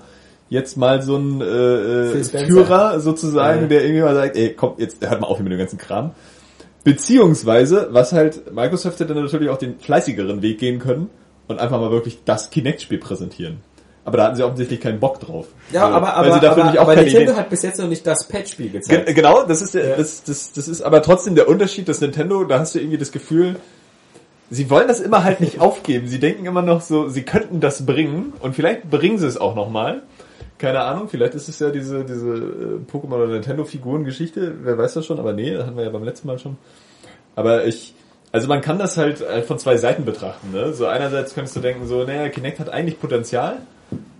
[0.49, 1.45] jetzt mal so einen äh,
[2.19, 2.23] äh.
[2.23, 3.67] Führer sozusagen, Ja.
[3.67, 6.11] der irgendwie mal sagt, ey, komm, jetzt hört mal auf hier mit dem ganzen Kram.
[6.87, 11.09] Beziehungsweise, was halt Microsoft hätte natürlich auch den fleißigeren Weg gehen können
[11.47, 13.57] und einfach mal wirklich das Kinect-Spiel präsentieren.
[14.05, 15.47] Aber da hatten sie offensichtlich keinen Bock drauf.
[15.73, 18.69] Ja, So, aber, aber, aber, aber keine Nintendo hat bis jetzt noch nicht das Patch-Spiel
[18.69, 19.13] Ge gezeigt.
[19.13, 19.95] genau, das ist der, Ja.
[19.97, 23.11] das, das, das ist aber trotzdem der Unterschied, dass Nintendo, da hast du irgendwie das
[23.11, 23.57] Gefühl,
[24.49, 26.07] sie wollen das immer halt nicht aufgeben.
[26.07, 29.55] Sie denken immer noch so, sie könnten das bringen und vielleicht bringen sie es auch
[29.55, 30.03] nochmal.
[30.57, 35.05] Keine Ahnung, vielleicht ist es ja diese, diese äh, Pokémon oder Nintendo-Figuren-Geschichte, wer weiß das
[35.05, 36.57] schon, aber nee, das hatten wir ja beim letzten Mal schon.
[37.35, 37.93] Aber ich,
[38.31, 40.73] also man kann das halt äh, von zwei Seiten betrachten, ne?
[40.73, 43.57] So einerseits könntest du denken, so, naja, Kinect hat eigentlich Potenzial,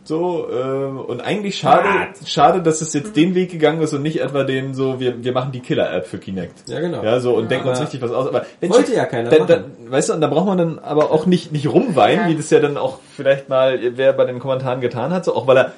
[0.08, 1.90] so, äh, und eigentlich schade,
[2.26, 5.34] schade, dass es jetzt den Weg gegangen ist und nicht etwa den so, wir, wir
[5.34, 6.70] machen die Killer-App für Kinect.
[6.70, 7.04] Ja, genau.
[7.04, 8.26] Ja, so, und denken uns richtig was aus.
[8.26, 9.74] Aber wenn wollte ja keiner dann, dann, machen.
[9.90, 12.30] Weißt du, und da braucht man dann aber auch nicht, nicht rumweinen, Ja.
[12.30, 15.46] wie das ja dann auch vielleicht mal wer bei den Kommentaren getan hat, so, auch
[15.46, 15.74] weil er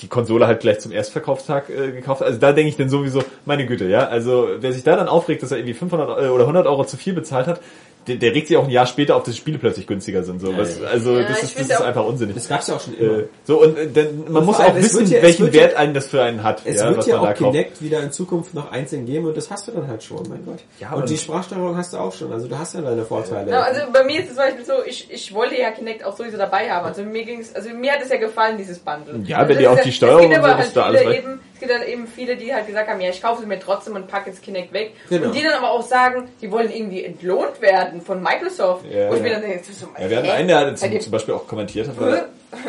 [0.00, 2.22] die Konsole halt gleich zum Erstverkaufstag äh, gekauft.
[2.22, 5.42] Also da denke ich dann sowieso, meine Güte, ja, also wer sich da dann aufregt,
[5.42, 7.60] dass er irgendwie 500 äh, oder 100 Euro zu viel bezahlt hat,
[8.06, 10.40] der, der regt sich auch ein Jahr später auf, dass die Spiele plötzlich günstiger sind.
[10.40, 12.34] So, was, also Ja, das ist, das finde ist auch- einfach unsinnig.
[12.36, 13.18] Das gab's ja auch schon immer.
[13.20, 15.76] Äh, so und äh, denn man Und muss auch wissen, ja- welchen wird ja- Wert
[15.76, 16.62] einen das für einen hat.
[16.64, 17.36] Es ja, wird was ja auch kauft.
[17.38, 20.44] Kinect wieder in Zukunft noch einzeln geben und das hast du dann halt schon, mein
[20.44, 20.58] Gott.
[20.80, 23.50] Ja, und und- die Sprachsteuerung hast du auch schon, also du hast ja deine Vorteile.
[23.50, 26.16] Ja, also bei mir ist es zum Beispiel so, ich, ich wollte ja Kinect auch
[26.16, 26.86] sowieso dabei haben.
[26.86, 29.20] Also mir ging's, also mir hat es ja gefallen, dieses Bundle.
[29.26, 31.18] Ja, also wenn dir auch die ja- Steuerung und aber so, halt da alles weg-
[31.18, 33.58] eben, es gibt dann eben viele, die halt gesagt haben, ja, ich kaufe es mir
[33.58, 34.92] trotzdem und packe jetzt Kinect weg.
[35.08, 35.28] Genau.
[35.28, 38.84] Und die dann aber auch sagen, die wollen irgendwie entlohnt werden von Microsoft.
[38.84, 39.40] Ja, Wo ich mir ja.
[39.40, 41.96] dann denke, so, Ja, wir hatten einen, der zum, zum Beispiel auch kommentiert hat,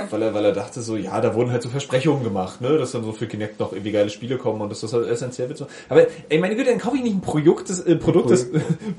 [0.09, 2.91] weil er, weil, er, dachte so, ja, da wurden halt so Versprechungen gemacht, ne, dass
[2.91, 5.57] dann so für Kinect noch irgendwie geile Spiele kommen und dass das halt essentiell wird.
[5.57, 5.67] So.
[5.89, 8.47] Aber ey, meine Güte, dann kaufe ich nicht ein Produkt, das, äh, Produkt, das,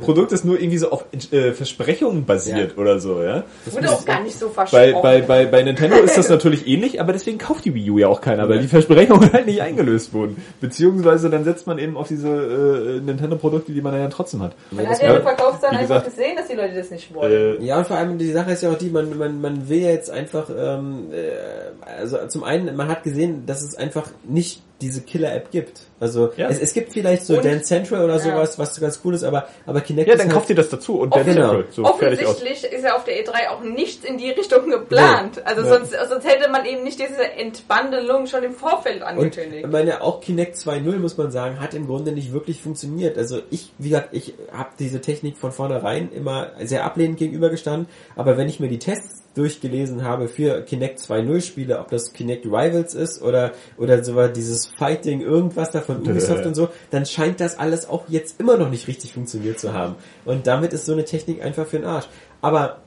[0.01, 3.45] Produkt, das nur irgendwie so auf äh, Versprechungen basiert oder so, ja.
[3.71, 5.03] Wurde auch gar nicht so Bei, versprochen.
[5.03, 8.09] bei, bei, bei Nintendo ist das natürlich ähnlich, aber deswegen kauft die Wii U ja
[8.09, 10.43] auch keiner, weil die Versprechungen halt nicht eingelöst wurden.
[10.61, 14.55] Beziehungsweise dann setzt man eben auf diese äh, Nintendo-Produkte, die man ja trotzdem hat.
[14.71, 17.61] Man das hat ja Verkaufszahlen wie einfach gesagt, gesehen, dass die Leute das nicht wollen.
[17.61, 19.79] Äh, Ja, und vor allem die Sache ist ja auch die, man, man, man will
[19.79, 20.78] ja jetzt einfach, ähm,
[21.13, 25.81] äh, also zum einen, man hat gesehen, dass es einfach nicht diese Killer-App gibt.
[26.01, 26.49] Also Ja.
[26.49, 28.21] es, es gibt vielleicht so Und- Dance Central oder Ja.
[28.21, 30.69] sowas, was ganz cool ist, aber, aber Kinect Ja, ist dann halt, kauft ihr das
[30.69, 31.63] dazu und dann Genau.
[31.71, 31.83] so.
[31.85, 35.45] Offensichtlich ist ja auf der E3 auch nichts in die Richtung geplant.
[35.45, 35.69] Also Ja.
[35.79, 39.65] sonst, sonst hätte man eben nicht diese Entbandelung schon im Vorfeld Und angekündigt.
[39.65, 43.19] ich meine, auch Kinect 2.0, muss man sagen, hat im Grunde nicht wirklich funktioniert.
[43.19, 48.37] Also ich, wie gesagt, ich habe diese Technik von vornherein immer sehr ablehnend gegenübergestanden, aber
[48.37, 52.95] wenn ich mir die Tests durchgelesen habe für Kinect 2.0 Spiele, ob das Kinect Rivals
[52.95, 54.29] ist oder, oder so war
[54.77, 58.71] Fighting irgendwas da von Ubisoft und so, dann scheint das alles auch jetzt immer noch
[58.71, 59.95] nicht richtig funktioniert zu haben.
[60.25, 62.07] Und damit ist so eine Technik einfach für den Arsch.
[62.41, 62.79] Aber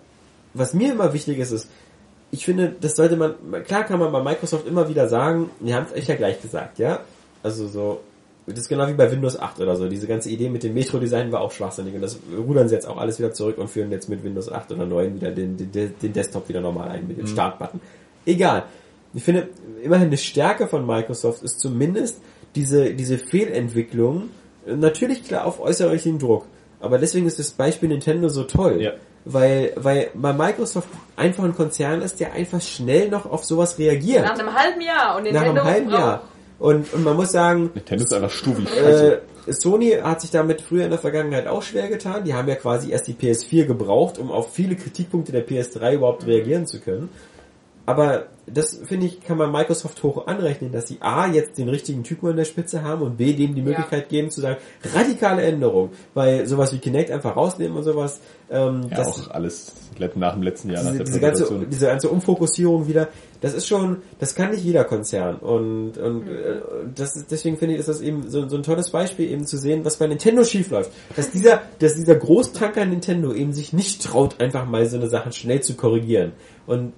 [0.53, 1.69] was mir immer wichtig ist, ist,
[2.31, 3.35] ich finde, das sollte man,
[3.65, 6.79] klar kann man bei Microsoft immer wieder sagen, wir haben es euch ja gleich gesagt,
[6.79, 7.01] ja?
[7.43, 8.01] Also so,
[8.47, 9.87] das ist genau wie bei Windows 8 oder so.
[9.87, 12.97] Diese ganze Idee mit dem Metro-Design war auch schwachsinnig und das rudern sie jetzt auch
[12.97, 16.13] alles wieder zurück und führen jetzt mit Windows 8 oder 9 wieder den, den, den
[16.13, 17.81] Desktop wieder normal ein mit dem Startbutton.
[18.25, 18.63] Egal.
[19.13, 19.49] Ich finde,
[19.83, 22.21] immerhin eine Stärke von Microsoft ist zumindest
[22.55, 24.29] diese, diese Fehlentwicklung,
[24.65, 26.45] natürlich klar auf äußerlichen Druck.
[26.79, 28.81] Aber deswegen ist das Beispiel Nintendo so toll.
[28.81, 28.91] Ja.
[29.23, 34.23] Weil, weil bei Microsoft einfach ein Konzern ist, der einfach schnell noch auf sowas reagiert.
[34.23, 36.23] Nach einem halben Jahr und Nach Nintendo einem halben braucht- Jahr.
[36.57, 38.67] Und, und man muss sagen, Nintendo ist einfach stuvig.
[38.77, 39.17] äh,
[39.47, 42.23] Sony hat sich damit früher in der Vergangenheit auch schwer getan.
[42.23, 46.25] Die haben ja quasi erst die PS4 gebraucht, um auf viele Kritikpunkte der PS3 überhaupt
[46.27, 47.09] reagieren zu können.
[47.87, 52.03] Aber das, finde ich, kann man Microsoft hoch anrechnen, dass sie A, jetzt den richtigen
[52.03, 54.57] Typen an der Spitze haben und B, dem die Möglichkeit geben zu sagen,
[54.93, 55.89] radikale Änderung.
[56.13, 58.19] Weil sowas wie Kinect einfach rausnehmen und sowas,
[58.49, 59.73] ähm, ja, das, auch alles
[60.15, 63.09] nach dem letzten Jahr nach diese, der diese, ganze, diese ganze Umfokussierung wieder,
[63.39, 65.37] das ist schon, das kann nicht jeder Konzern.
[65.37, 66.61] Und, und äh,
[66.95, 69.57] das ist, deswegen finde ich, ist das eben so, so ein tolles Beispiel, eben zu
[69.57, 70.91] sehen, was bei Nintendo schief läuft.
[71.15, 75.31] Dass dieser, dass dieser Großtanker Nintendo eben sich nicht traut, einfach mal so eine Sache
[75.31, 76.33] schnell zu korrigieren.
[76.67, 76.93] Und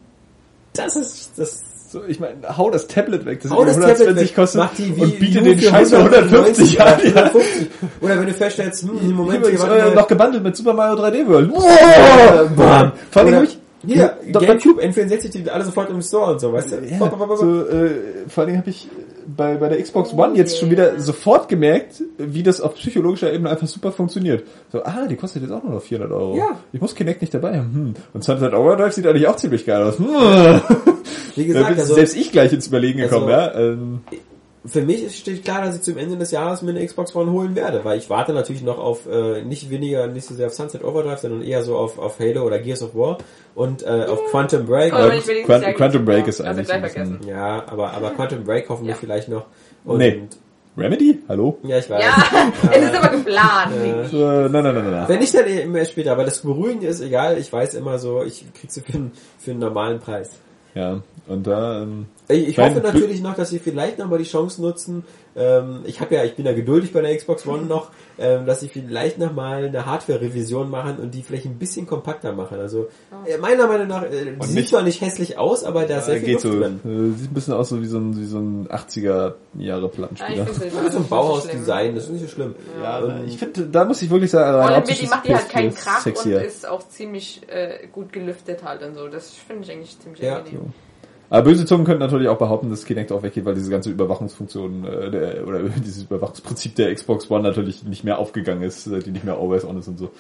[0.74, 4.24] das ist, das So, ich meine, hau das Tablet weg, das Hau das 120 Tablet
[4.24, 6.88] weg, kostet mach die und biete den Scheiß für 150 an.
[6.88, 7.24] Ja.
[7.26, 7.68] 150.
[8.02, 10.96] Oder wenn du feststellst, hm, im Moment Übrigens, hier, äh, noch gebundelt mit Super Mario
[11.04, 11.52] 3D World.
[11.54, 12.92] Oh, bam.
[13.14, 16.76] Allem hab ich Hier, Doch, Gamecube, N64-Titel, alle sofort im Store und so, weißt du?
[16.86, 16.98] Ja,
[17.38, 17.90] so, äh,
[18.30, 18.88] vor allen Dingen habe ich
[19.28, 23.50] bei, bei der Xbox One jetzt schon wieder sofort gemerkt, wie das auf psychologischer Ebene
[23.50, 24.44] einfach super funktioniert.
[24.72, 26.38] So, ah, die kostet jetzt auch nur noch 400 Euro.
[26.38, 26.60] Ja.
[26.72, 27.74] Ich muss Kinect nicht dabei haben.
[27.74, 27.94] Hm.
[28.14, 30.00] Und Sunset Overdrive sieht eigentlich auch ziemlich geil aus.
[30.00, 30.62] Hm.
[31.36, 33.54] Wie gesagt, also, selbst ich gleich ins Überlegen Also- gekommen, ja.
[33.56, 34.02] Ähm,
[34.66, 37.32] für mich ist- steht klar, dass ich zum Ende des Jahres mir eine Xbox One
[37.32, 40.54] holen werde, weil ich warte natürlich noch auf, äh, nicht weniger, nicht so sehr auf
[40.54, 43.18] Sunset Overdrive, sondern eher so auf, auf Halo oder Gears of War
[43.56, 44.94] und äh, auf Quantum Break.
[44.94, 47.20] Ihn Quantum- nicht Quantum Break ist eigentlich ein.
[47.28, 48.98] Ja, aber, aber Quantum Break hoffen wir Ja.
[49.00, 49.46] vielleicht noch.
[49.86, 50.22] Und, Nee.
[50.76, 51.20] Remedy?
[51.30, 51.60] Hallo?
[51.62, 52.04] Ja, ich weiß.
[52.04, 53.74] Ja, es ist aber geplant.
[53.76, 55.06] Äh, nein, nein, nein, nein, nein.
[55.08, 56.14] Wenn nicht, dann eh immer später.
[56.14, 57.38] Aber das Beruhigende ist egal.
[57.38, 60.32] Ich weiß immer so, ich krieg sie für, einen- für einen normalen Preis.
[60.74, 64.62] Ja, und da, ähm, Ich, ich hoffe natürlich noch, dass sie vielleicht nochmal die Chance
[64.62, 65.04] nutzen.
[65.36, 68.62] Ähm, ich habe ja, ich bin ja geduldig bei der Xbox One noch, ähm, dass
[68.62, 72.60] sie vielleicht nochmal eine Hardware-Revision machen und die vielleicht ein bisschen kompakter machen.
[72.60, 72.88] Also
[73.26, 76.16] äh, meiner Meinung nach, äh, sieht nicht- zwar nicht hässlich aus, aber da ist sehr
[76.16, 76.60] äh, viel geht Luft so.
[76.60, 76.80] drin.
[76.86, 79.88] Äh, sieht ein bisschen aus so wie so ein, wie so ein 80er Jahre Ja,
[79.88, 80.46] Plattenspieler.
[80.46, 81.08] Das ist so ein.
[81.10, 82.56] Bauhaus-Design, das ist nicht so schlimm.
[82.82, 85.28] Ja, Und- aber ich finde, da muss ich wirklich sagen, rein optisch die ist macht
[85.28, 86.38] die halt PS4 keinen Krach sexier.
[86.38, 89.08] und ist auch ziemlich äh, gut gelüftet halt und so.
[89.10, 90.38] Das finde ich eigentlich ziemlich Ja.
[90.38, 90.74] angenehm.
[91.34, 94.86] Aber böse Zungen könnten natürlich auch behaupten, dass Kinect auch weggeht, weil diese ganze Überwachungsfunktion
[94.86, 99.10] äh, der, oder dieses Überwachungsprinzip der Xbox One natürlich nicht mehr aufgegangen ist, äh, die
[99.10, 100.12] nicht mehr always on ist und so.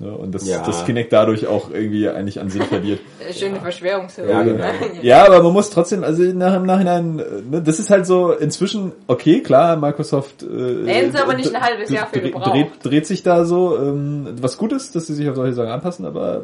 [0.00, 0.64] Ja, und das, Ja.
[0.66, 2.98] das Kinect dadurch auch irgendwie eigentlich an Sinn verliert.
[3.28, 4.30] Äh, Schöne Verschwörungstheorie.
[4.30, 4.64] Ja, genau.
[5.00, 8.32] Ja, aber man muss trotzdem, also nach, im Nachhinein, äh, ne, das ist halt so
[8.32, 12.52] inzwischen, okay, klar, Microsoft äh, Hätten sie aber nicht ein halbes Jahr für gebraucht.
[12.52, 15.70] dreht, dreht sich da so, ähm, was gut ist, dass sie sich auf solche Sachen
[15.70, 16.42] anpassen, aber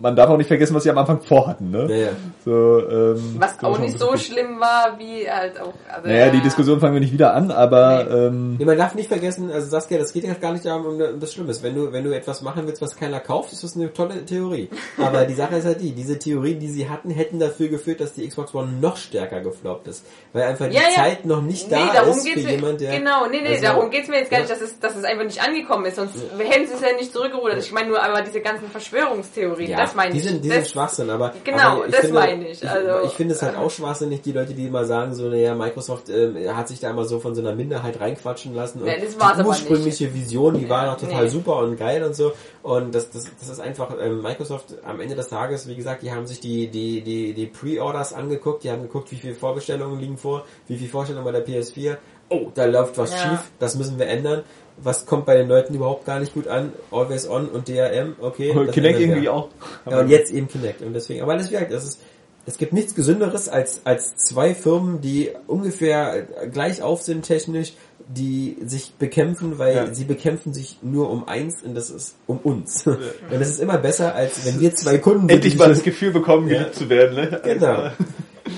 [0.00, 1.86] man darf auch nicht vergessen, was sie am Anfang vorhatten, ne?
[1.88, 2.08] Ja, ja.
[2.44, 5.72] So, ähm, Was auch nicht so schlimm war, wie halt auch...
[5.88, 6.40] Also, Naja, die.
[6.40, 9.98] Diskussion fangen wir nicht wieder an, aber ähm, Nee, man darf nicht vergessen, also Saskia,
[9.98, 11.62] das geht ja gar nicht darum, um das Schlimmes.
[11.62, 14.70] Wenn du, wenn du etwas machen willst, was keiner kauft, ist das eine tolle Theorie.
[14.98, 18.14] Aber die Sache ist halt die, diese Theorien, die sie hatten, hätten dafür geführt, dass
[18.14, 20.06] die Xbox One noch stärker gefloppt ist.
[20.32, 21.02] Weil einfach die Ja, ja.
[21.02, 22.98] Zeit noch nicht da nee, darum ist für geht's mir, jemand, der...
[22.98, 25.24] Genau, nee, nee, also- darum geht's mir jetzt gar nicht, dass es, dass es einfach
[25.24, 27.58] nicht angekommen ist, sonst hätten sie es ja nicht zurückgerudert.
[27.58, 30.24] Ich meine nur aber diese ganzen Verschwörungstheorien, Ja, das meine die ich.
[30.24, 33.12] sind, die das, sind Schwachsinn, aber Genau, aber ich das finde, meine ich, also- ich
[33.12, 36.68] finde es halt auch schwachsinnig, die Leute, die immer sagen, so, naja, Microsoft ähm, hat
[36.68, 40.58] sich da immer so von so einer Minderheit reinquatschen lassen und war's die ursprüngliche Vision,
[40.58, 41.30] die war Ja, doch total nee.
[41.30, 45.14] super und geil und so und das, das, das ist einfach, ähm, Microsoft am Ende
[45.14, 48.82] des Tages, wie gesagt, die haben sich die, die, die, die Pre-Orders angeguckt, die haben
[48.82, 51.96] geguckt, wie viele Vorbestellungen liegen vor, wie viele Vorstellungen bei der PS4,
[52.30, 53.18] oh, da läuft was Ja.
[53.18, 54.42] schief, das müssen wir ändern.
[54.78, 56.72] Was kommt bei den Leuten überhaupt gar nicht gut an?
[56.90, 58.54] Always on und DRM, okay.
[58.54, 59.48] das Kinect irgendwie auch.
[59.88, 60.80] Ja, und jetzt eben Kinect.
[60.80, 62.00] Und deswegen, aber das wirkt, das ist,
[62.46, 67.74] es gibt nichts Gesünderes als, als zwei Firmen, die ungefähr gleich auf sind technisch,
[68.12, 69.94] die sich bekämpfen, weil Ja.
[69.94, 72.84] sie bekämpfen sich nur um eins und das ist um uns.
[72.86, 72.98] Und
[73.30, 76.48] das ist immer besser, als wenn wir zwei Kunden sind, Endlich mal das Gefühl bekommen,
[76.48, 77.14] geliebt zu werden.
[77.14, 77.40] Ne?
[77.44, 77.90] Genau.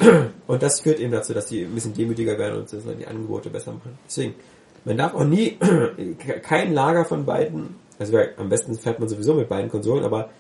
[0.47, 3.73] Und das führt eben dazu, dass die ein bisschen demütiger werden und die Angebote besser
[3.73, 3.99] machen.
[4.07, 4.35] Deswegen,
[4.85, 5.59] man darf auch nie
[6.43, 10.31] kein Lager von beiden, also am besten fährt man sowieso mit beiden Konsolen, aber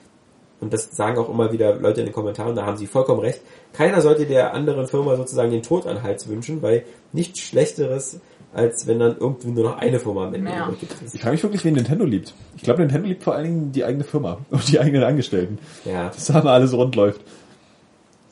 [0.61, 3.41] und das sagen auch immer wieder Leute in den Kommentaren, da haben sie vollkommen recht.
[3.73, 8.21] Keiner sollte der anderen Firma sozusagen den Tod an Hals wünschen, weil nichts Schlechteres,
[8.55, 10.69] als wenn dann irgendwie nur noch eine Firma am Ende Ja.
[10.79, 10.95] gibt.
[11.13, 12.35] Ich frage mich wirklich, wen Nintendo liebt.
[12.57, 15.59] Ich glaube, Nintendo liebt vor allen Dingen die eigene Firma und die eigenen Angestellten.
[15.85, 16.09] Ja.
[16.09, 17.21] Dass da mal alles rund läuft.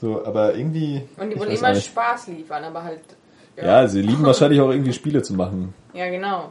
[0.00, 1.02] So, aber irgendwie.
[1.18, 1.86] Und die ich wollen immer nicht.
[1.86, 3.00] Spaß liefern, aber halt.
[3.56, 5.74] Ja, sie lieben wahrscheinlich auch irgendwie Spiele zu machen.
[5.92, 6.50] Ja, genau.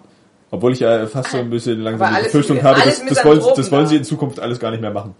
[0.52, 3.42] Obwohl ich ja fast so ein bisschen langsam Aber die Befürchtung habe, das, das, wollen,
[3.56, 5.16] das wollen sie in Zukunft alles gar nicht mehr machen.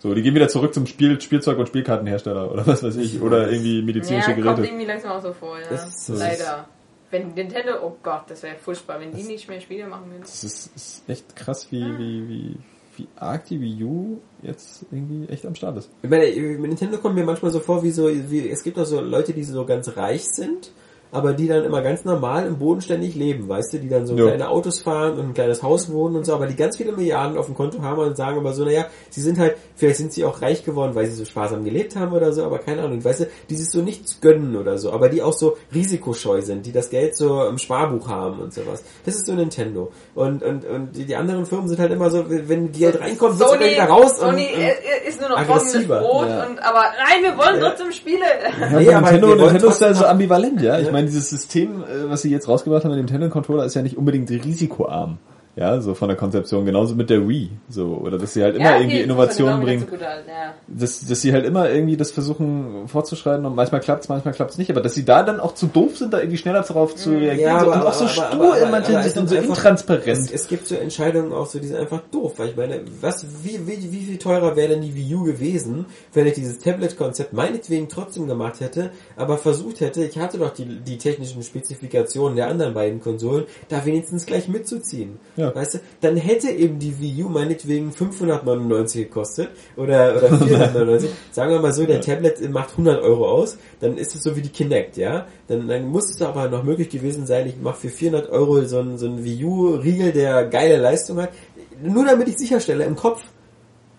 [0.00, 3.22] So, die gehen wieder zurück zum Spiel, Spielzeug- und Spielkartenhersteller oder was weiß ich.
[3.22, 4.66] Oder irgendwie medizinische Ja, kommt Geräte.
[4.66, 5.64] irgendwie langsam auch so vor, ja.
[5.70, 6.66] Das ist so- Leider.
[7.14, 10.22] Wenn Nintendo, oh Gott, das wäre furchtbar, wenn die nicht mehr Spiele machen würden.
[10.22, 12.56] Das ist, ist echt krass, wie, wie, wie,
[12.96, 15.90] wie arg die Wii U jetzt irgendwie echt am Start ist.
[16.02, 18.84] Ich meine, mit Nintendo kommt mir manchmal so vor, wie so, wie, es gibt auch
[18.84, 20.72] so Leute, die so ganz reich sind,
[21.14, 24.26] aber die dann immer ganz normal im bodenständig leben, weißt du, die dann so Ja.
[24.26, 27.38] kleine Autos fahren und ein kleines Haus wohnen und so, aber die ganz viele Milliarden
[27.38, 30.24] auf dem Konto haben und sagen aber so, naja, sie sind halt, vielleicht sind sie
[30.24, 33.20] auch reich geworden, weil sie so sparsam gelebt haben oder so, aber keine Ahnung, weißt
[33.20, 36.72] du, die sich so nichts gönnen oder so, aber die auch so risikoscheu sind, die
[36.72, 38.82] das Geld so im Sparbuch haben und sowas.
[39.06, 39.92] Das ist so Nintendo.
[40.14, 43.50] Und, und, und die, die anderen Firmen sind halt immer so, wenn Geld reinkommt, wird
[43.50, 46.00] es Sony, wieder raus und, Sony und äh, ist nur noch aggressiver.
[46.00, 46.46] Brot Ja.
[46.46, 47.68] und aber nein, wir wollen Ja.
[47.70, 48.24] trotzdem Spiele.
[48.60, 50.78] Ja, Nee, aber Nintendo, Nintendo ist da trotzdem so ambivalent, ja.
[50.78, 50.92] Ich Ja.
[51.04, 53.96] Meine, dieses System, äh, was sie jetzt rausgebracht haben mit dem Nintendo-Controller, ist ja nicht
[53.96, 55.18] unbedingt risikoarm.
[55.56, 56.64] Ja, so von der Konzeption.
[56.66, 57.48] Genauso mit der Wii.
[57.68, 59.80] So, oder dass sie halt immer Ja, irgendwie okay, Innovationen das ist bringen.
[59.82, 60.54] so gut halt, ja.
[60.66, 64.70] dass, dass sie halt immer irgendwie das versuchen vorzuschreiten und manchmal klappt's, manchmal klappt's nicht,
[64.70, 67.60] aber dass sie da dann auch zu doof sind, da irgendwie schneller darauf zu reagieren
[67.60, 70.06] so, und auch so stur in manchen es Situationen, ist so einfach- intransparent.
[70.08, 73.24] Es, es gibt so Entscheidungen auch so, die sind einfach doof, weil ich meine, was,
[73.44, 77.32] wie, wie, wie viel teurer wäre denn die Wii U gewesen, wenn ich dieses Tablet-Konzept
[77.32, 82.48] meinetwegen trotzdem gemacht hätte, aber versucht hätte, ich hatte doch die, die technischen Spezifikationen der
[82.48, 85.18] anderen beiden Konsolen, da wenigstens gleich mitzuziehen.
[85.36, 85.43] Ja.
[85.52, 91.10] Weißt du, dann hätte eben die Wii U meinetwegen 599 gekostet oder, oder 499.
[91.32, 94.42] Sagen wir mal so, der Tablet macht 100 Euro aus, dann ist es so wie
[94.42, 95.26] die Kinect, ja?
[95.48, 98.78] Dann, dann muss es aber noch möglich gewesen sein, ich mache für 400 Euro so
[98.78, 101.30] einen, so einen Wii U-Riegel, der geile Leistung hat.
[101.82, 103.22] Nur damit ich sicherstelle, im Kopf,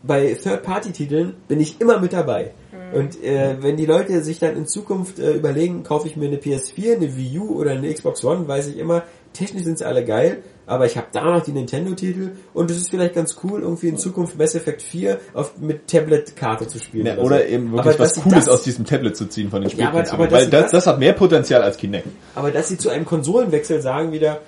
[0.03, 2.51] bei Third-Party-Titeln bin ich immer mit dabei.
[2.93, 6.37] Und äh, wenn die Leute sich dann in Zukunft äh, überlegen, kaufe ich mir eine
[6.37, 10.05] PS4, eine Wii U oder eine Xbox One, weiß ich immer, technisch sind sie alle
[10.05, 13.87] geil, aber ich habe da noch die Nintendo-Titel und es ist vielleicht ganz cool, irgendwie
[13.89, 17.05] in Zukunft Mass Effect 4 auf, mit Tablet-Karte zu spielen.
[17.05, 17.21] Ja, so.
[17.21, 19.61] oder eben Aber wirklich was dass sie Cooles das- aus diesem Tablet zu ziehen von
[19.61, 20.21] den Ja, aber- Spielkonsolen.
[20.21, 22.07] aber dass Weil das, das- das hat mehr Potenzial als Kinect.
[22.35, 24.39] Aber dass sie zu einem Konsolenwechsel sagen wieder,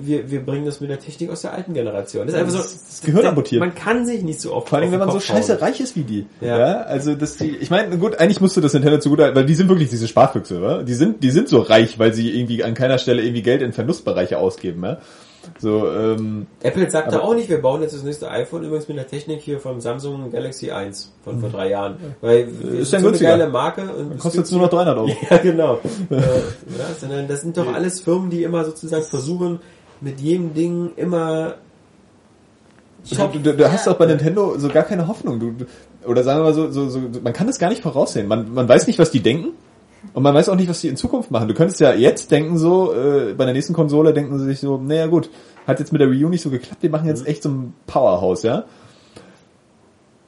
[0.00, 2.26] wir, wir bringen das mit der Technik aus der alten Generation.
[2.26, 3.60] Das ist einfach so, das Gehirn amputiert.
[3.60, 5.60] Man kann sich nicht so oft Vor allem, wenn man so Kopf scheiße hauen.
[5.60, 6.26] reich ist wie die.
[6.40, 6.58] Ja.
[6.58, 6.72] Ja.
[6.82, 9.90] also, dass die, ich meine, gut, eigentlich musste das Nintendo zugute, weil die sind wirklich
[9.90, 10.82] diese Sparfüchse, oder?
[10.82, 13.72] Die sind, die sind so reich, weil sie irgendwie an keiner Stelle irgendwie Geld in
[13.72, 14.98] Verlustbereiche ausgeben, ja.
[15.58, 18.88] So, ähm, Apple sagt da Aber- auch nicht, wir bauen jetzt das nächste iPhone übrigens
[18.88, 21.96] mit der Technik hier vom Samsung Galaxy 1 von vor drei Jahren.
[22.20, 22.78] Weil Mhm.
[22.78, 25.10] Ist ja so eine geile Marke und kostet jetzt nur noch 300 Euro.
[25.30, 25.74] Ja, genau.
[26.10, 26.22] äh, ja,
[27.00, 29.60] sondern das sind doch alles Firmen, die immer sozusagen versuchen,
[30.00, 31.54] mit jedem Ding immer
[33.10, 35.40] Du, du, du hast auch bei Nintendo so gar keine Hoffnung.
[35.40, 35.54] Du,
[36.06, 38.28] oder sagen wir mal so, so, so, man kann das gar nicht voraussehen.
[38.28, 39.48] Man, man weiß nicht, was die denken.
[40.14, 41.48] Und man weiß auch nicht, was die in Zukunft machen.
[41.48, 44.76] Du könntest ja jetzt denken so, äh, bei der nächsten Konsole denken sie sich so,
[44.78, 45.30] naja gut,
[45.66, 47.10] hat jetzt mit der Wii U nicht so geklappt, wir machen Mhm.
[47.10, 48.64] jetzt echt so ein Powerhouse, ja.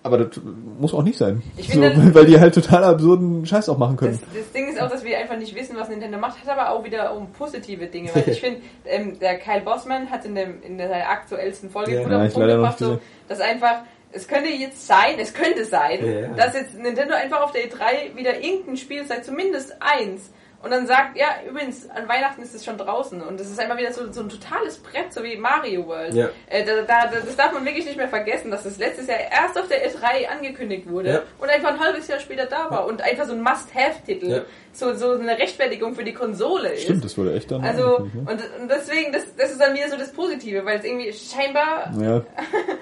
[0.02, 0.38] Aber das
[0.78, 1.42] muss auch nicht sein.
[1.56, 4.18] Ich so, finde- weil, weil die halt total absurden Scheiß auch machen Das, können.
[4.34, 6.84] das Ding ist auch, dass wir einfach nicht wissen, was Nintendo macht, hat aber auch
[6.84, 8.10] wieder um positive Dinge.
[8.12, 12.02] Weil ich finde, ähm, der Kyle Bossman hat in, dem, in der aktuellsten Folge Ja.
[12.02, 13.76] gut auf den Punkt gebracht, so, dass einfach,
[14.14, 18.16] es könnte jetzt sein, es könnte sein, Ja, dass jetzt Nintendo einfach auf der E3
[18.16, 20.30] wieder irgendein Spiel sagt, zumindest eins,
[20.62, 23.76] und dann sagt, ja, übrigens, an Weihnachten ist es schon draußen und es ist einfach
[23.76, 26.14] wieder so, so ein totales Brett, so wie Mario World.
[26.14, 26.30] Ja.
[26.48, 29.58] Äh, da, da, das darf man wirklich nicht mehr vergessen, dass das letztes Jahr erst
[29.58, 31.22] auf der E3 angekündigt wurde Ja.
[31.38, 34.40] und einfach ein halbes Jahr später da war und einfach so ein Must-Have-Titel, Ja.
[34.72, 36.84] so, so eine Rechtfertigung für die Konsole ist.
[36.84, 37.62] Stimmt, das wurde echt dann.
[37.62, 41.12] Also, und, und deswegen, das, das ist dann wieder so das Positive, weil es irgendwie
[41.12, 42.24] scheinbar, ne?
[42.38, 42.44] ja.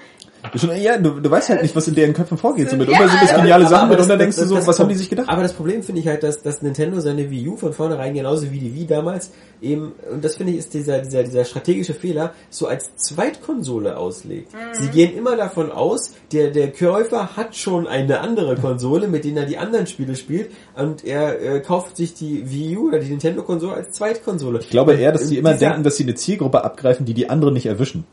[0.55, 2.69] Schon, ja, du, du weißt halt nicht, was in deren Köpfen vorgeht.
[2.69, 4.55] So mit Ja, sind das geniale aber- Sachen, aber und das- dann denkst das- du
[4.55, 5.29] so, was haben die sich gedacht?
[5.29, 8.51] Aber das Problem finde ich halt, dass, dass Nintendo seine Wii U von vornherein genauso
[8.51, 12.33] wie die Wii damals eben, und das finde ich ist dieser, dieser, dieser strategische Fehler,
[12.49, 14.51] so als Zweitkonsole auslegt.
[14.73, 19.33] Sie gehen immer davon aus, der, der Käufer hat schon eine andere Konsole, mit der
[19.37, 23.09] er die anderen Spiele spielt, und er äh, kauft sich die Wii U oder die
[23.09, 24.59] Nintendo-Konsole als Zweitkonsole.
[24.59, 27.53] Ich glaube eher, dass die immer denken, dass sie eine Zielgruppe abgreifen, die die anderen
[27.53, 28.05] nicht erwischen.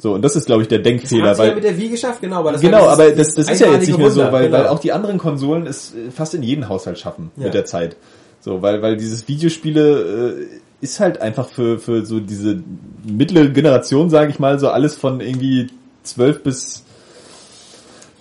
[0.00, 1.88] So, und das ist, glaube ich, der das Denkfehler, sie ja mit weil, der Wii
[1.88, 2.36] geschafft, genau.
[2.36, 4.26] Aber das genau, war dieses- aber das, das ist ja jetzt nicht mehr so, weil,
[4.26, 4.72] Wunder, weil genau.
[4.72, 7.44] auch die anderen Konsolen es äh, fast in jeden Haushalt schaffen Ja.
[7.44, 7.96] mit der Zeit.
[8.40, 10.46] So, weil, weil dieses Videospiele äh,
[10.80, 12.62] ist halt einfach für, für so diese
[13.04, 15.66] mittlere Generation, sage ich mal, so alles von irgendwie
[16.04, 16.84] 12 bis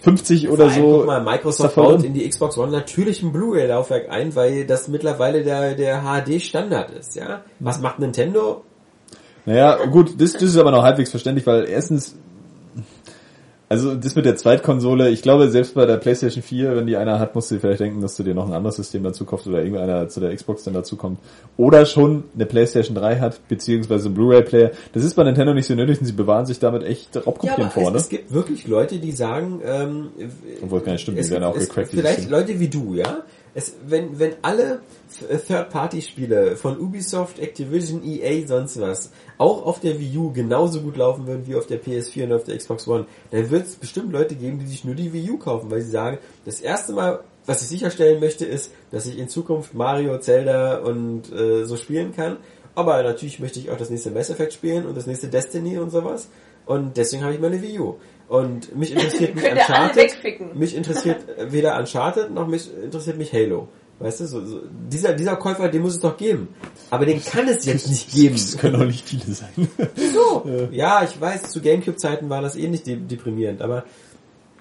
[0.01, 0.97] 50 oder allem, so.
[0.99, 5.43] Guck mal, Microsoft baut in die Xbox One natürlich ein Blu-ray-Laufwerk ein, weil das mittlerweile
[5.43, 7.41] der, der HD-Standard ist, ja.
[7.59, 8.63] Was macht Nintendo?
[9.47, 12.15] Naja, gut, das, das ist aber noch halbwegs verständlich, weil erstens,
[13.69, 17.17] also das mit der Zweitkonsole, ich glaube, selbst bei der PlayStation 4, wenn die einer
[17.19, 19.47] hat, musst du dir vielleicht denken, dass du dir noch ein anderes System dazu kaufst
[19.47, 21.19] oder irgendeiner zu der Xbox dann dazu kommt.
[21.57, 24.71] Oder schon eine PlayStation 3 hat, beziehungsweise ein Blu-ray-Player.
[24.93, 27.83] Das ist bei Nintendo nicht so nötig und sie bewahren sich damit echt Raubkopien vor,
[27.87, 27.97] es, ne?
[27.99, 30.07] es gibt wirklich Leute, die sagen, ähm,
[30.61, 31.91] Obwohl, keine stimmt, es die werden auch es- gecrackt.
[31.91, 32.29] Vielleicht.
[32.29, 33.19] Leute wie du, ja.
[33.59, 39.99] Es, wenn, wenn alle F- Third-Party-Spiele von Ubisoft, Activision, EA, sonst was, auch auf der
[39.99, 43.07] Wii U genauso gut laufen würden wie auf der PS4 und auf der Xbox One,
[43.31, 45.89] dann wird es bestimmt Leute geben, die sich nur die Wii U kaufen, weil sie
[45.89, 50.77] sagen, das erste Mal, was ich sicherstellen möchte, ist, dass ich in Zukunft Mario, Zelda
[50.77, 52.37] und äh, so spielen kann.
[52.75, 55.89] Aber natürlich möchte ich auch das nächste Mass Effect spielen und das nächste Destiny und
[55.89, 56.27] sowas.
[56.67, 57.95] Und deswegen habe ich meine Wii U.
[58.27, 59.95] Und mich interessiert nicht alle Uncharted.
[60.03, 60.57] wegficken.
[60.57, 63.67] Mich interessiert äh, weder Uncharted noch mich interessiert mich Halo.
[63.99, 66.49] Weißt du, so, so, dieser, dieser Käufer, den muss es doch geben.
[66.91, 68.35] Aber den kann es jetzt nicht geben.
[68.35, 69.49] Das können auch nicht viele sein.
[70.13, 70.47] So.
[70.71, 73.85] Ja, ich weiß, zu Gamecube-Zeiten war das eh nicht de- deprimierend, aber,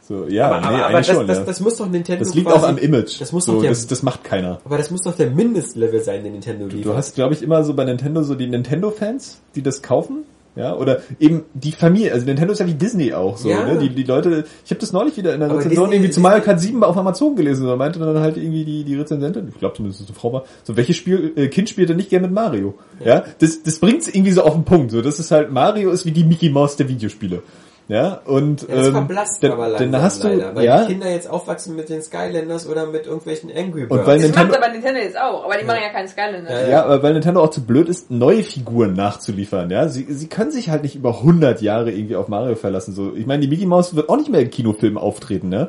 [0.00, 1.44] So, ja, aber, nee, aber, aber eigentlich das, schon, das, ja.
[1.44, 3.20] das muss doch Nintendo Das liegt quasi, auch am Image.
[3.20, 4.58] Das muss so, doch der, das, das macht keiner.
[4.64, 6.86] aber das muss doch der Mindestlevel sein, den Nintendo liefert.
[6.86, 10.24] Du hast, glaube ich, immer so bei Nintendo so die Nintendo-Fans, die das kaufen.
[10.56, 13.66] Ja, oder eben die Familie, also Nintendo ist ja wie Disney auch so, Ja.
[13.66, 13.78] ne?
[13.78, 16.20] Die, die Leute, ich habe das neulich wieder in der Aber Rezension Disney- irgendwie zu
[16.20, 19.58] Mario Kart 7 auf Amazon gelesen, da meinte dann halt irgendwie die, die Rezensentin, ich
[19.58, 22.26] glaube zumindest, dass eine Frau war, so welches Spiel, äh, Kind spielt denn nicht gerne
[22.26, 22.74] mit Mario?
[23.04, 26.06] Ja, das, das bringt's irgendwie so auf den Punkt, so, das ist halt, Mario ist
[26.06, 27.42] wie die Mickey Mouse der Videospiele.
[27.88, 30.80] Ja, und, Ja, das ähm, verblasst dann, aber langsam dann hast du, leider, weil ja,
[30.84, 33.92] die Kinder jetzt aufwachsen mit den Skylanders oder mit irgendwelchen Angry Birds.
[34.00, 36.62] Und weil Das Nintendo- macht aber Nintendo jetzt auch, aber die machen ja keinen Skylander.
[36.62, 39.86] Ja, Ja, aber weil Nintendo auch zu blöd ist, neue Figuren nachzuliefern, ja.
[39.88, 43.14] Sie, sie können sich halt nicht über 100 Jahre irgendwie auf Mario verlassen, so.
[43.14, 45.68] Ich meine, die Mickey Mouse wird auch nicht mehr in Kinofilmen auftreten, ne?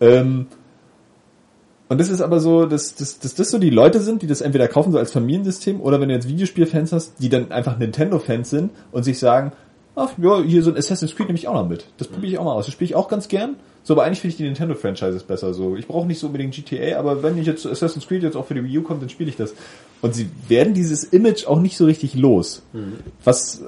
[0.00, 0.46] Ähm,
[1.88, 4.40] und das ist aber so, dass, dass, dass das so die Leute sind, die das
[4.40, 8.48] entweder kaufen so als Familiensystem oder wenn du jetzt Videospielfans hast, die dann einfach Nintendo-Fans
[8.50, 9.50] sind und sich sagen,
[10.00, 11.84] ach ja, hier so ein Assassin's Creed nehme ich auch noch mit.
[11.98, 12.66] Das probiere ich auch mal aus.
[12.66, 13.56] Das spiele ich auch ganz gern.
[13.82, 15.54] So, aber eigentlich finde ich die Nintendo-Franchises besser.
[15.54, 18.46] So, ich brauche nicht so unbedingt GTA, aber wenn ich jetzt Assassin's Creed jetzt auch
[18.46, 19.54] für die Wii U kommt, dann spiele ich das.
[20.02, 22.62] Und sie werden dieses Image auch nicht so richtig los.
[23.24, 23.62] Was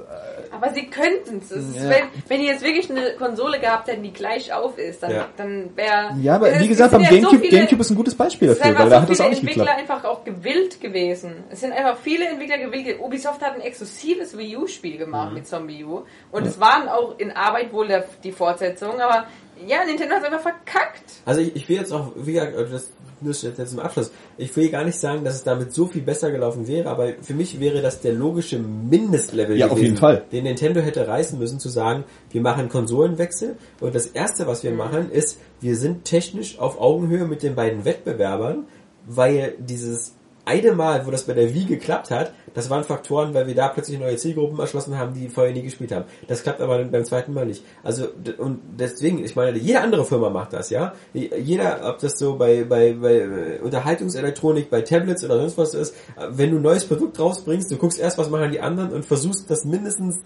[0.63, 1.51] Aber sie könnten es.
[1.51, 1.89] Es Ja.
[1.89, 5.25] Wenn, wenn die jetzt wirklich eine Konsole gehabt hätten, die gleich auf ist, dann, Ja.
[5.35, 6.11] dann wäre...
[6.21, 8.15] ja, aber es- wie es gesagt, beim ja so GameCube, viele- GameCube ist ein gutes
[8.15, 9.91] Beispiel Es sind dafür, einfach weil da so hat viele auch nicht Entwickler geklappt.
[9.91, 11.43] einfach auch gewillt gewesen.
[11.49, 12.99] Es sind einfach viele Entwickler gewillt.
[13.01, 15.33] Ubisoft hat ein exklusives Wii U-Spiel gemacht Mhm.
[15.35, 16.03] mit Zombie U.
[16.31, 19.25] Und es waren auch in Arbeit wohl der, die Fortsetzungen, aber
[19.67, 21.03] ja, Nintendo hat einfach verkackt.
[21.25, 22.89] Also ich, ich will jetzt auch, wie gesagt, das
[23.25, 24.11] ist jetzt zum Abschluss.
[24.37, 27.33] Ich will gar nicht sagen, dass es damit so viel besser gelaufen wäre, aber für
[27.33, 30.23] mich wäre das der logische Mindestlevel Ja, auf gewesen, jeden Fall.
[30.31, 34.71] den Nintendo hätte reißen müssen, zu sagen, wir machen Konsolenwechsel und das erste, was wir
[34.71, 38.65] machen, ist, wir sind technisch auf Augenhöhe mit den beiden Wettbewerbern,
[39.05, 43.47] weil dieses eine Mal, wo das bei der Wii geklappt hat, das waren Faktoren, weil
[43.47, 46.05] wir da plötzlich neue Zielgruppen erschlossen haben, die vorher nie gespielt haben.
[46.27, 47.63] Das klappt aber beim zweiten Mal nicht.
[47.83, 48.07] Also
[48.37, 50.93] und deswegen, ich meine, jede andere Firma macht das, ja.
[51.13, 55.95] Jeder, ob das so bei bei, bei äh, Unterhaltungselektronik, bei Tablets oder sonst was ist,
[56.29, 59.49] wenn du ein neues Produkt rausbringst, du guckst erst, was machen die anderen und versuchst
[59.49, 60.19] das mindestens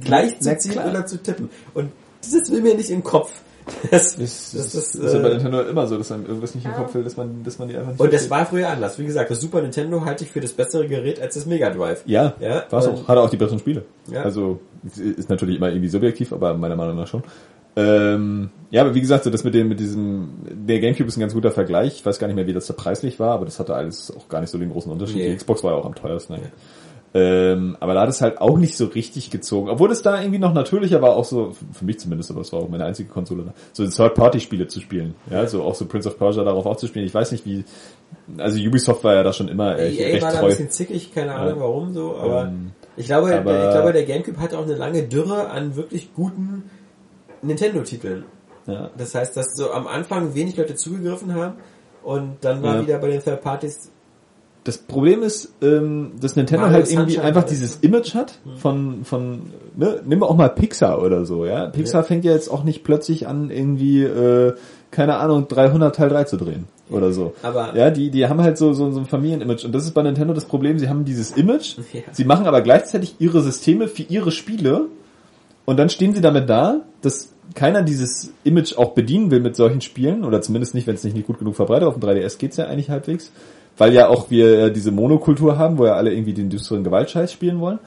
[0.00, 1.50] gleich zu ziehen oder zu tippen.
[1.72, 3.32] Und das will mir nicht im Kopf.
[3.90, 6.54] Das, Das, das, das, das, ist ja bei äh, Nintendo immer so, dass einem irgendwas
[6.54, 6.76] nicht im Ja.
[6.78, 8.98] Kopf will, dass man, dass man die einfach nicht und das war früher anders.
[8.98, 12.02] Wie gesagt, das Super Nintendo halte ich für das bessere Gerät als das Mega Drive.
[12.06, 13.08] Ja, Ja, war's und- auch.
[13.08, 13.84] Hat auch die besseren Spiele.
[14.10, 14.22] Ja.
[14.22, 14.60] Also
[14.96, 17.22] ist natürlich immer irgendwie subjektiv, aber meiner Meinung nach schon.
[17.76, 21.20] Ähm, ja, aber wie gesagt, so das mit dem, mit diesem, der Gamecube ist ein
[21.20, 21.94] ganz guter Vergleich.
[21.96, 24.28] Ich weiß gar nicht mehr, wie das da preislich war, aber das hatte alles auch
[24.28, 25.16] gar nicht so den großen Unterschied.
[25.16, 25.30] Nee.
[25.30, 26.34] Die Xbox war ja auch am teuersten.
[26.34, 26.52] eigentlich.
[27.16, 29.68] Ähm, aber da hat es halt auch nicht so richtig gezogen.
[29.70, 32.58] Obwohl es da irgendwie noch natürlicher war, auch so, für mich zumindest, aber es war
[32.60, 35.14] auch meine einzige Konsole, so Third-Party-Spiele zu spielen.
[35.30, 37.06] Ja, so auch so Prince of Persia darauf auch zu spielen.
[37.06, 37.64] Ich weiß nicht wie,
[38.36, 41.14] also Ubisoft war ja da schon immer echt, EA recht war da ein bisschen zickig,
[41.14, 44.58] keine Ahnung warum so, aber Ähm, ich glaube, aber- der, ich glaube, der Gamecube hatte
[44.58, 46.64] auch eine lange Dürre an wirklich guten
[47.42, 48.24] Nintendo-Titeln.
[48.66, 48.90] Ja.
[48.96, 51.54] Das heißt, dass so am Anfang wenig Leute zugegriffen haben
[52.02, 52.82] und dann war Ja.
[52.82, 53.90] wieder bei den Third Parties
[54.64, 59.04] Das Problem ist, ähm, dass Nintendo Mario halt irgendwie Sunshine einfach dieses Image hat von,
[59.04, 59.42] von,
[59.76, 61.66] ne, nimm auch mal Pixar oder so, ja.
[61.66, 62.06] Pixar Ja.
[62.06, 64.54] fängt ja jetzt auch nicht plötzlich an, irgendwie, äh,
[64.90, 67.34] keine Ahnung, 300 Teil 3 zu drehen oder so.
[67.42, 70.02] Aber- ja, die, die haben halt so, so, so ein Familienimage und das ist bei
[70.02, 72.00] Nintendo das Problem, sie haben dieses Image, Ja.
[72.12, 74.86] sie machen aber gleichzeitig ihre Systeme für ihre Spiele
[75.66, 79.82] und dann stehen sie damit da, dass keiner dieses Image auch bedienen will mit solchen
[79.82, 81.86] Spielen, oder zumindest nicht, wenn es nicht gut genug verbreitet.
[81.86, 83.30] Auf dem 3DS geht's ja eigentlich halbwegs.
[83.76, 87.32] Weil ja auch wir äh, diese Monokultur haben, wo ja alle irgendwie den düsteren Gewaltscheiß
[87.32, 87.80] spielen wollen,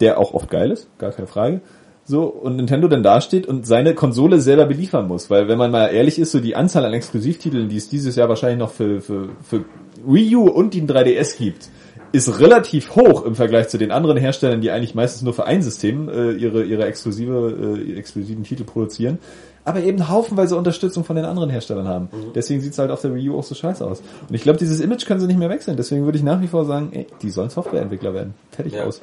[0.00, 1.60] der auch oft geil ist, gar keine Frage.
[2.06, 5.30] So, und Nintendo dann dasteht und seine Konsole selber beliefern muss.
[5.30, 8.28] Weil wenn man mal ehrlich ist, so die Anzahl an Exklusivtiteln, die es dieses Jahr
[8.28, 9.64] wahrscheinlich noch für, für, für
[10.04, 11.70] Wii U und den 3DS gibt,
[12.12, 15.62] ist relativ hoch im Vergleich zu den anderen Herstellern, die eigentlich meistens nur für ein
[15.62, 19.18] System äh, ihre, ihre exklusive, äh, exklusiven Titel produzieren,
[19.64, 22.08] aber eben haufenweise Unterstützung von den anderen Herstellern haben.
[22.34, 24.02] Deswegen sieht's halt auf der Wii U auch so scheiße aus.
[24.28, 25.76] Und ich glaube, dieses Image können sie nicht mehr wechseln.
[25.76, 28.34] Deswegen würde ich nach wie vor sagen, ey, die sollen Softwareentwickler werden.
[28.50, 28.84] Fertig Ja.
[28.84, 29.00] aus.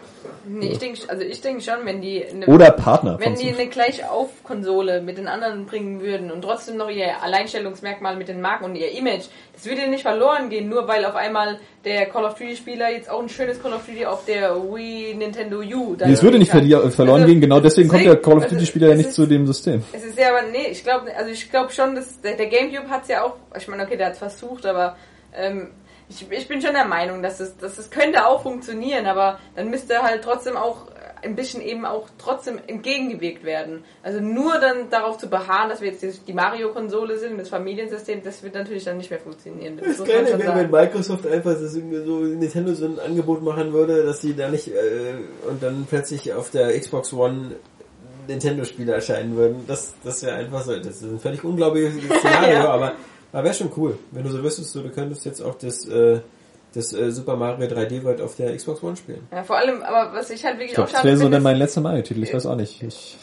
[0.48, 3.18] Nee, ich denke, also ich denke schon, wenn die eine, Oder Partner.
[3.20, 8.28] wenn die eine Gleich-auf-Konsole mit den anderen bringen würden und trotzdem noch ihr Alleinstellungsmerkmal mit
[8.28, 9.26] den Marken und ihr Image,
[9.64, 13.10] das würde nicht verloren gehen, nur weil auf einmal der Call of Duty Spieler jetzt
[13.10, 15.96] auch ein schönes Call of Duty auf der Wii Nintendo U.
[16.04, 18.56] Nee, es würde nicht verli- verloren Also, gehen, genau deswegen kommt der Call of also,
[18.56, 19.84] Duty Spieler ja es nicht ist- zu dem System.
[19.94, 22.90] Es ist ja aber, nee, ich glaube, also ich glaube schon, dass der, der Gamecube
[22.90, 24.96] hat's ja auch, ich meine, okay, der hat's versucht, aber
[25.36, 25.70] ähm,
[26.10, 29.70] ich, ich bin schon der Meinung, dass es, dass es könnte auch funktionieren, aber dann
[29.70, 30.88] müsste halt trotzdem auch
[31.24, 33.84] ein bisschen eben auch trotzdem entgegengewirkt werden.
[34.04, 38.42] Also nur dann darauf zu beharren, dass wir jetzt die- Mario-Konsole sind, das Familiensystem, das
[38.44, 39.78] wird natürlich dann nicht mehr funktionieren.
[39.78, 40.72] Das, Das schon wäre, wenn sagen.
[40.72, 44.68] Microsoft einfach das irgendwie so Nintendo so ein Angebot machen würde, dass sie da nicht
[44.70, 45.14] äh,
[45.48, 47.56] und dann plötzlich auf der Xbox One
[48.28, 49.64] Nintendo-Spiele erscheinen würden.
[49.68, 52.70] Das, das wäre einfach so, das ist ein völlig unglaubliches Szenario, Ja.
[52.70, 52.94] aber,
[53.34, 53.98] aber wäre schon cool.
[54.12, 56.20] Wenn du so wüsstest, so, du könntest jetzt auch das, äh,
[56.74, 59.28] das äh, Super Mario 3D World auf der Xbox One spielen.
[59.32, 61.24] Ja, vor allem, aber was ich halt wirklich Ich glaube, auch das schade wäre so
[61.24, 62.24] finde, dann mein ist- letzter Mario-Titel.
[62.24, 62.82] Ich weiß auch nicht.
[62.84, 63.18] Ich,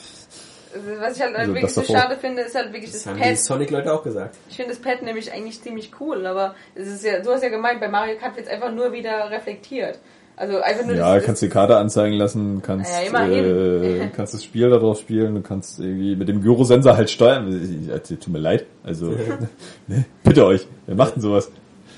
[1.01, 3.17] was ich halt Also, wirklich das so schade finde, ist halt wirklich Das das haben
[3.17, 3.39] die Pad.
[3.39, 4.36] Sonic-Leute auch gesagt.
[4.51, 7.49] Ich finde das Pad nämlich eigentlich ziemlich cool, aber es ist ja, du hast ja
[7.49, 9.99] gemeint, bei Mario Kart wird es einfach nur wieder reflektiert.
[10.36, 14.44] Also einfach nur ja, das, kannst die Karte anzeigen lassen, kannst, Ja, äh, kannst das
[14.44, 17.89] Spiel darauf spielen, du kannst irgendwie mit dem Gyrosensor halt steuern.
[17.91, 18.67] Also, tut mir leid.
[18.85, 19.07] Also,
[19.89, 21.51] ne, bitte euch, wer macht denn sowas?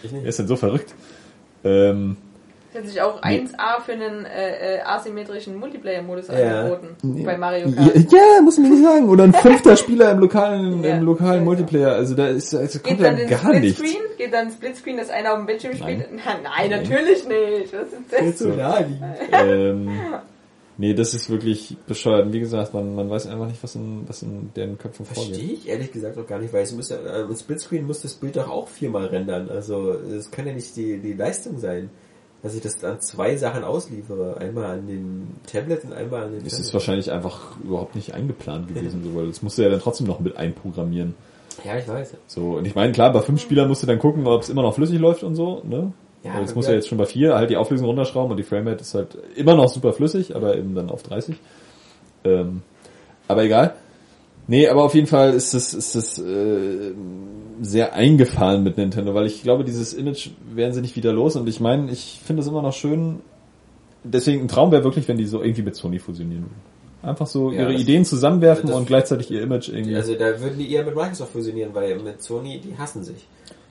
[0.02, 0.94] Ich Wer ist denn so verrückt?
[1.64, 2.16] Ähm,
[2.72, 3.40] das hat sich auch Nee.
[3.47, 6.60] 1A für einen äh, äh, asymmetrischen Multiplayer-Modus Ja.
[6.60, 8.12] angeboten bei Mario ja, Kart.
[8.12, 9.08] ja, muss man nicht sagen.
[9.08, 10.97] Oder ein fünfter Spieler im lokalen, Ja.
[10.97, 11.92] im lokalen Ja, Multiplayer.
[11.94, 13.76] Also da ist, also kommt Geht dann ja gar nichts.
[13.78, 14.02] Splitscreen?
[14.18, 16.12] Geht dann Splitscreen, dass einer auf dem Bildschirm spielt?
[16.12, 16.20] Nein.
[16.24, 16.36] Nein,
[16.70, 17.72] nein, natürlich nicht.
[17.72, 18.20] Was ist das?
[18.20, 19.02] Jetzt so naheliegend.
[19.32, 19.90] ähm,
[20.81, 22.26] nee, das ist wirklich bescheuert.
[22.26, 25.34] Und wie gesagt, man, man weiß einfach nicht, was in, was in deren Köpfen vorgeht.
[25.34, 28.00] Verstehe ich ehrlich gesagt auch gar nicht, weil es muss ja, äh, im Splitscreen muss
[28.00, 29.50] das Bild doch auch viermal rendern.
[29.50, 31.91] Also es kann ja nicht die, die Leistung sein,
[32.42, 34.39] dass ich das an zwei Sachen ausliefere.
[34.39, 38.68] Einmal an den Tablet und einmal an den Es ist wahrscheinlich einfach überhaupt nicht eingeplant
[38.68, 41.15] gewesen, so, weil das musst du ja dann trotzdem noch mit einprogrammieren.
[41.62, 42.15] Ja, ich weiß.
[42.26, 44.62] So, und ich meine, klar, bei fünf Spielern musst du dann gucken, ob es immer
[44.62, 45.92] noch flüssig läuft und so, ne?
[46.23, 48.42] Ja, Ja, das muss ja- jetzt schon bei vier halt die Auflösung runterschrauben und die
[48.42, 51.36] Framerate ist halt immer noch super flüssig, aber eben dann auf 30.
[52.24, 52.62] Ähm,
[53.28, 53.74] aber egal.
[54.47, 56.92] Nee, aber auf jeden Fall ist es ist es äh,
[57.62, 61.49] sehr eingefahren mit Nintendo, weil ich glaube, dieses Image werden sie nicht wieder los und
[61.49, 63.20] ich meine, ich finde es immer noch schön.
[64.02, 66.70] Deswegen ein Traum wäre wirklich, wenn die so irgendwie mit Sony fusionieren würden.
[67.02, 69.94] Einfach so Ja, ihre Ideen zusammenwerfen und gleichzeitig ihr Image irgendwie.
[69.94, 73.26] Also da würden die eher mit Microsoft fusionieren, weil mit Sony, die hassen sich.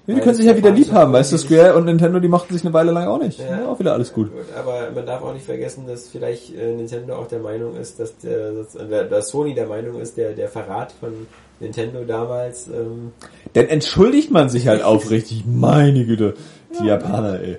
[0.10, 2.54] Ja, die können sich ja wieder lieb haben, weißt du, Square und Nintendo, die machten
[2.54, 3.40] sich eine Weile lang auch nicht.
[3.40, 3.60] Ja.
[3.60, 4.32] Ja, auch wieder alles gut.
[4.32, 8.00] Gut, aber man darf auch nicht vergessen, dass vielleicht äh, Nintendo auch der Meinung ist,
[8.00, 11.28] dass der, dass, äh, dass Sony der Meinung ist, der, der Verrat von
[11.60, 13.12] Nintendo damals, ähm,
[13.54, 15.44] Dann entschuldigt man sich halt aufrichtig.
[15.46, 16.34] Meine Güte.
[16.80, 17.58] Die Japaner, ey.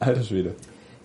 [0.00, 0.54] Alter Schwede.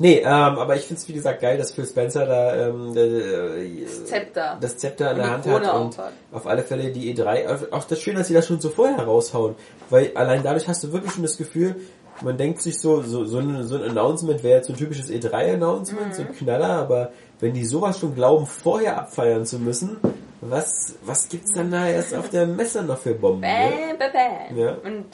[0.03, 4.06] Nee, ähm, aber ich find's wie gesagt geil, dass Phil Spencer da ähm, äh, Das
[4.06, 4.57] Zepter.
[4.59, 6.11] das Zepter in der Hand Krone hat und hat.
[6.33, 7.72] auf alle Fälle die E3.
[7.72, 9.56] Auch- das schön, dass sie das schon so vorher raushauen,
[9.90, 11.77] weil allein dadurch hast du wirklich schon das Gefühl,
[12.22, 15.09] man denkt sich so, so, so, ein, so ein Announcement wäre jetzt so ein typisches
[15.09, 16.27] E3-Announcement, so Mhm.
[16.27, 19.98] ein Knaller, aber wenn die sowas schon glauben, vorher abfeiern zu müssen,
[20.41, 23.40] was, was gibt's dann da erst auf der Messe noch für Bomben?
[23.40, 23.69] Ne?
[23.98, 24.57] Bäm, bäm, bäm.
[24.57, 24.72] Ja.
[24.83, 25.06] Und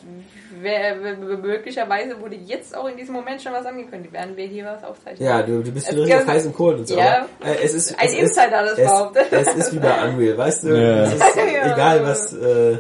[0.60, 5.28] möglicherweise wurde jetzt auch in diesem Moment schon was angekündigt, während wir hier was aufzeichnen.
[5.28, 6.98] Ja, du, du bist wieder richtig auf gibt- heißen Kohlen und so.
[6.98, 7.28] Ja.
[7.40, 9.26] Aber, äh, es ist, Ein es Insider das behauptet.
[9.32, 10.68] es, es ist wie bei Unreal, weißt du?
[10.70, 11.04] Ja.
[11.04, 11.24] Es ist
[11.54, 11.74] Ja.
[11.74, 12.78] egal was, äh,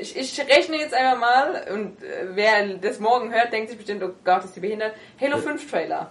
[0.00, 4.02] Ich, ich rechne jetzt einfach mal und äh, wer das morgen hört, denkt sich bestimmt,
[4.02, 4.92] oh Gott, ist die behindert.
[5.20, 6.10] Halo 5 Trailer.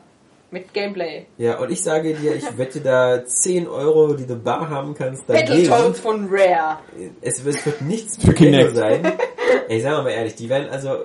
[0.54, 1.28] Mit Gameplay.
[1.38, 5.26] Ja, und ich sage dir, ich wette da 10 Euro, die du bar haben kannst.
[5.26, 6.80] Battletoads von Rare.
[7.22, 8.76] Es, es wird nichts Für Kinect.
[8.76, 9.14] sein.
[9.68, 10.98] Ey, sagen wir mal ehrlich, die werden also...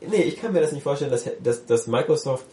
[0.00, 2.44] Nee, ich kann mir das nicht vorstellen, dass, dass, dass Microsoft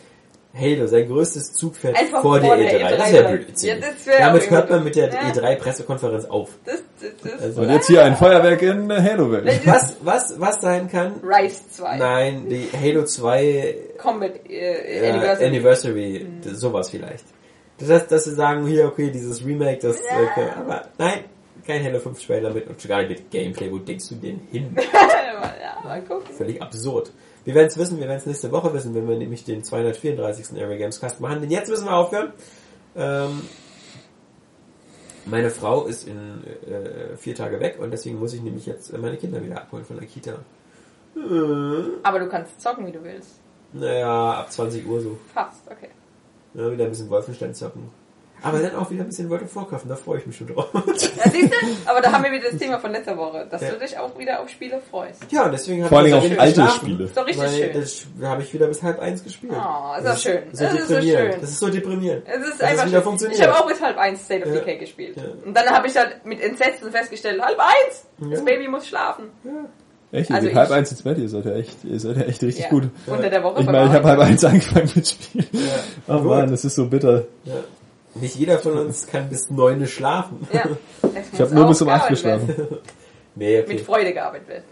[0.54, 2.98] Halo sein größtes Zugpferd vor, vor der der E3.
[2.98, 3.32] E3 Das.
[3.32, 3.70] Blödsinn.
[3.70, 5.20] Ja, das wär Damit hört man mit der Ja.
[5.32, 6.50] E3-Pressekonferenz auf.
[6.66, 7.42] Das, das, das.
[7.42, 9.62] Also- Und jetzt hier ein Feuerwerk in äh, Halo-Welt.
[9.66, 11.22] Was, was, was sein kann?
[11.24, 11.98] Rise 2.
[11.98, 14.54] Nein, die Halo 2 Combat äh,
[15.06, 15.46] äh, Anniversary.
[15.48, 17.26] Anniversary, d- sowas vielleicht.
[17.78, 20.22] Das heißt, dass sie sagen, hier, okay, dieses Remake, das, Ja.
[20.24, 21.20] äh, können- aber nein,
[21.70, 24.40] kein Halo 5 Trailer mit und schon gar nicht mit Gameplay, wo denkst du denn
[24.52, 24.76] hin?
[24.94, 26.34] ja, mal gucken.
[26.34, 27.12] Völlig absurd.
[27.46, 30.60] Wir werden es wissen, wir werden es nächste Woche wissen, wenn wir nämlich den 234.
[30.60, 31.42] Area Games Cast machen.
[31.42, 32.34] Denn jetzt müssen wir aufhören.
[32.96, 33.42] Ähm,
[35.26, 38.98] meine Frau ist in äh, vier Tage weg und deswegen muss ich nämlich jetzt äh,
[38.98, 40.40] meine Kinder wieder abholen von der Kita.
[41.16, 41.20] Äh,
[42.02, 43.40] Aber du kannst zocken, wie du willst.
[43.74, 45.20] naja, ab 20 Uhr so.
[45.36, 45.90] Fast, okay.
[46.56, 47.92] Ja, wieder ein bisschen Wolfenstein zocken.
[48.42, 50.68] Aber dann auch wieder ein bisschen World of Warcraft, da freue ich mich schon drauf.
[50.74, 51.58] Ja, siehst du?
[51.86, 53.72] Aber da haben wir wieder das Thema von letzter Woche, dass Ja.
[53.72, 55.20] du dich auch wieder auf Spiele freust.
[55.32, 57.04] ja, und deswegen habe Vor allem ich auf alte geschlafen, Spiele.
[57.06, 57.74] Ist doch richtig weil schön.
[57.74, 59.54] Das habe ich wieder bis halb eins gespielt.
[59.56, 60.42] Oh, ist das doch schön.
[60.54, 61.32] So Das ist so deprimierend.
[61.34, 61.42] schön.
[61.42, 62.24] Das ist so deprimierend.
[62.28, 63.04] Es ist einfach wieder schön.
[63.04, 63.40] funktioniert.
[63.40, 64.60] Ich habe auch bis halb eins State of Ja.
[64.62, 65.18] Decay gespielt.
[65.18, 65.24] Ja.
[65.46, 68.06] Und dann habe ich halt mit Entsetzen festgestellt, halb eins!
[68.32, 68.46] Das.
[68.46, 69.26] Baby muss schlafen.
[70.12, 70.30] Echt?
[70.32, 72.64] Ihr Also halb eins ins Bett, ihr seid ja echt, ihr seid ja echt richtig
[72.64, 72.70] Ja.
[72.70, 72.90] gut.
[73.06, 73.60] Unter der Woche.
[73.62, 75.48] Ich meine, ich habe halb eins angefangen mit Spielen.
[75.52, 75.60] Ja.
[76.08, 76.26] Oh Gut.
[76.30, 77.26] man, das ist so bitter.
[77.44, 77.54] Ja.
[78.22, 80.48] Nicht jeder von uns kann bis neun schlafen.
[80.52, 80.64] Ja.
[81.34, 82.54] Ich habe nur bis um acht geschlafen.
[83.36, 83.78] Nee, Mit okay.
[83.80, 84.64] Freude gearbeitet werden.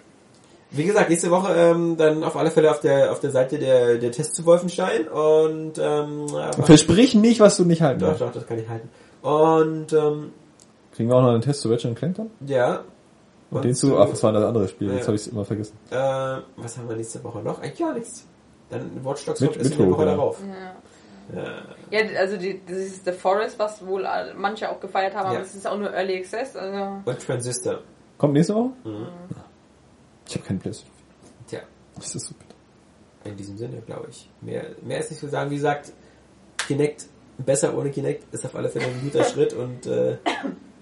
[0.71, 3.97] Wie gesagt, nächste Woche ähm, dann auf alle Fälle auf der auf der Seite der,
[3.99, 8.21] der Tests zu Wolfenstein und ähm, äh, Versprich nicht, was du nicht halten doch, darfst.
[8.21, 8.89] doch, das kann ich halten.
[9.21, 10.31] Und ähm,
[10.93, 12.29] Kriegen wir auch noch einen Test zu Ratchet Clank dann?
[12.45, 12.81] ja.
[13.49, 15.05] Und den zu, ach, das war das andere Spiel, jetzt Ja.
[15.07, 15.77] habe ich es immer vergessen.
[15.89, 15.95] Äh,
[16.57, 17.61] was haben wir nächste Woche noch?
[17.61, 18.25] Eigentlich gar nichts.
[18.69, 20.11] Dann Watch Dogs Mit- kommt erst mit in der hoch, Woche ja.
[20.15, 20.37] darauf.
[20.41, 20.75] Ja.
[21.33, 21.61] Ja.
[21.91, 25.37] Ja, also die, das ist The Forest, was wohl manche auch gefeiert haben, Ja.
[25.39, 26.55] aber es ist auch nur Early Access.
[26.55, 27.79] Also Und Transistor.
[28.17, 28.69] Kommt nächste Woche?
[28.83, 29.07] Mhm.
[30.27, 30.93] Ich habe keinen Playstation.
[31.47, 31.59] Tja,
[31.95, 32.55] Das ist so bitter.
[33.29, 34.29] in diesem Sinne, glaube ich.
[34.41, 35.49] Mehr, mehr ist nicht zu sagen.
[35.51, 35.91] Wie gesagt,
[36.57, 37.05] Kinect,
[37.37, 40.17] besser ohne Kinect, ist auf alle Fälle ein guter Schritt und äh,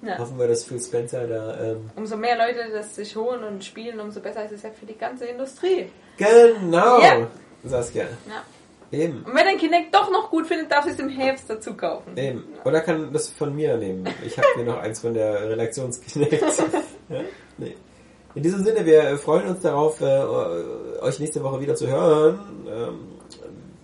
[0.02, 0.18] Ja.
[0.20, 1.60] hoffen wir, dass Phil Spencer da...
[1.64, 4.86] Ähm, umso mehr Leute das sich holen und spielen, umso besser ist es ja für
[4.86, 5.90] die ganze Industrie.
[6.18, 7.00] genau!
[7.02, 7.28] Ja.
[7.64, 8.04] Saskia.
[8.04, 8.44] Ja.
[8.92, 9.24] Eben.
[9.24, 12.18] Und wenn ein Kinect doch noch gut findet, darf es im Herbst dazu kaufen.
[12.18, 12.44] Eben.
[12.64, 14.08] Oder kann das von mir nehmen.
[14.26, 16.42] Ich habe hier noch eins von der Redaktionsknecht.
[17.10, 17.22] ja?
[17.58, 17.76] nee.
[18.36, 20.06] In diesem Sinne, wir freuen uns darauf, äh,
[21.02, 22.40] euch nächste Woche wieder zu hören.
[22.68, 23.00] Ähm,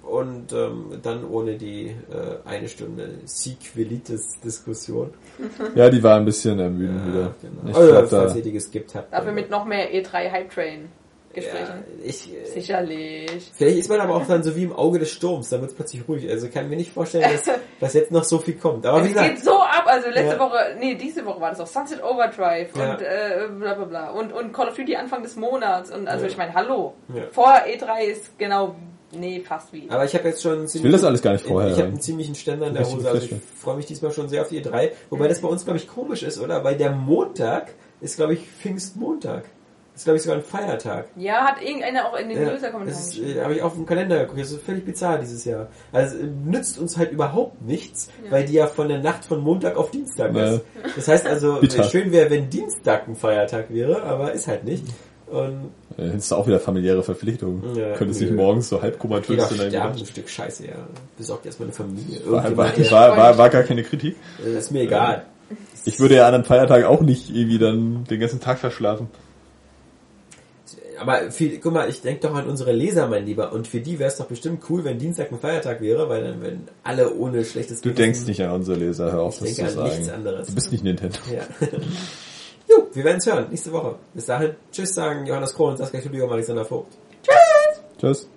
[0.03, 1.95] und ähm, dann ohne die äh,
[2.43, 5.13] eine Stunde Sequelitis-Diskussion.
[5.75, 7.33] Ja, die war ein bisschen ermüdend wieder.
[7.41, 7.69] genau.
[7.69, 9.13] Ich Oder glaub, falls da, ihr die geskippt habt.
[9.13, 10.89] Dafür mit noch mehr E3 Hype Train
[11.35, 11.83] ja, Gesprächen.
[12.03, 13.51] ich, äh, Sicherlich.
[13.55, 15.75] Vielleicht ist man aber auch dann so wie im Auge des Sturms, dann wird es
[15.77, 16.29] plötzlich ruhig.
[16.29, 18.85] Also kann mir nicht vorstellen, dass, dass jetzt noch so viel kommt.
[18.85, 20.39] Aber wie Es gesagt, geht so ab, also letzte Ja.
[20.39, 22.91] Woche, nee, diese Woche war das auch Sunset Overdrive Ja.
[22.93, 26.25] und äh, bla bla bla und, und Call of Duty Anfang des Monats und also
[26.25, 26.31] Ja.
[26.31, 26.93] ich meine, hallo.
[27.13, 27.23] Ja.
[27.31, 28.75] Vor E3 ist genau,
[29.11, 29.89] nee, fast wie.
[29.89, 32.01] Aber ich habe jetzt schon einen will das alles gar nicht vorher Ich habe einen
[32.01, 33.09] ziemlichen Ständer in der Hose.
[33.09, 34.91] Also ich freue mich diesmal schon sehr auf die E3.
[35.09, 36.63] Wobei das bei uns, glaube ich, komisch ist, oder?
[36.63, 39.45] Weil der Montag ist, glaube ich, Pfingstmontag.
[39.95, 41.05] Ist, glaube ich, sogar ein Feiertag.
[41.15, 44.19] Ja, hat irgendeiner auch in den Ja, User-Kommentaren das äh, habe ich auf dem Kalender
[44.19, 44.39] geguckt.
[44.39, 45.67] Das ist völlig bizarr dieses Jahr.
[45.91, 49.41] Also es äh, nützt uns halt überhaupt nichts, weil die ja von der Nacht von
[49.41, 50.53] Montag auf Dienstag Ja.
[50.53, 50.61] ist.
[50.95, 54.85] Das heißt also, äh, schön wäre, wenn Dienstag ein Feiertag wäre, aber ist halt nicht.
[55.27, 57.63] Und Äh, Das ist auch wieder familiäre Verpflichtung.
[57.75, 58.27] Ja, Könntest nö.
[58.27, 60.73] dich morgens so halb komatös jeder in deinem ein Stück Scheiße, ja.
[61.17, 62.19] Besorgt erstmal eine Familie.
[62.25, 64.15] war, war, war, war, war gar keine Kritik.
[64.45, 65.25] äh, ist mir egal.
[65.83, 69.07] Ich würde ja an einem Feiertag auch nicht irgendwie dann den ganzen Tag verschlafen.
[71.01, 73.51] Aber viel, guck mal, ich denke doch an unsere Leser, mein Lieber.
[73.51, 76.41] Und für die wäre es doch bestimmt cool, wenn Dienstag ein Feiertag wäre, weil dann
[76.41, 79.55] würden alle ohne schlechtes Du Gewissen- denkst nicht an unsere Leser, hör auf, das Ich
[79.55, 80.17] zu an nichts sagen.
[80.17, 80.47] anderes.
[80.47, 81.17] Du bist nicht Nintendo.
[81.33, 81.67] Ja.
[82.69, 83.95] jo, wir werden es hören, nächste Woche.
[84.13, 86.93] Bis dahin, tschüss sagen Johannes Krohn und Saskia Studio und Alexander Vogt.
[87.99, 88.27] Tschüss.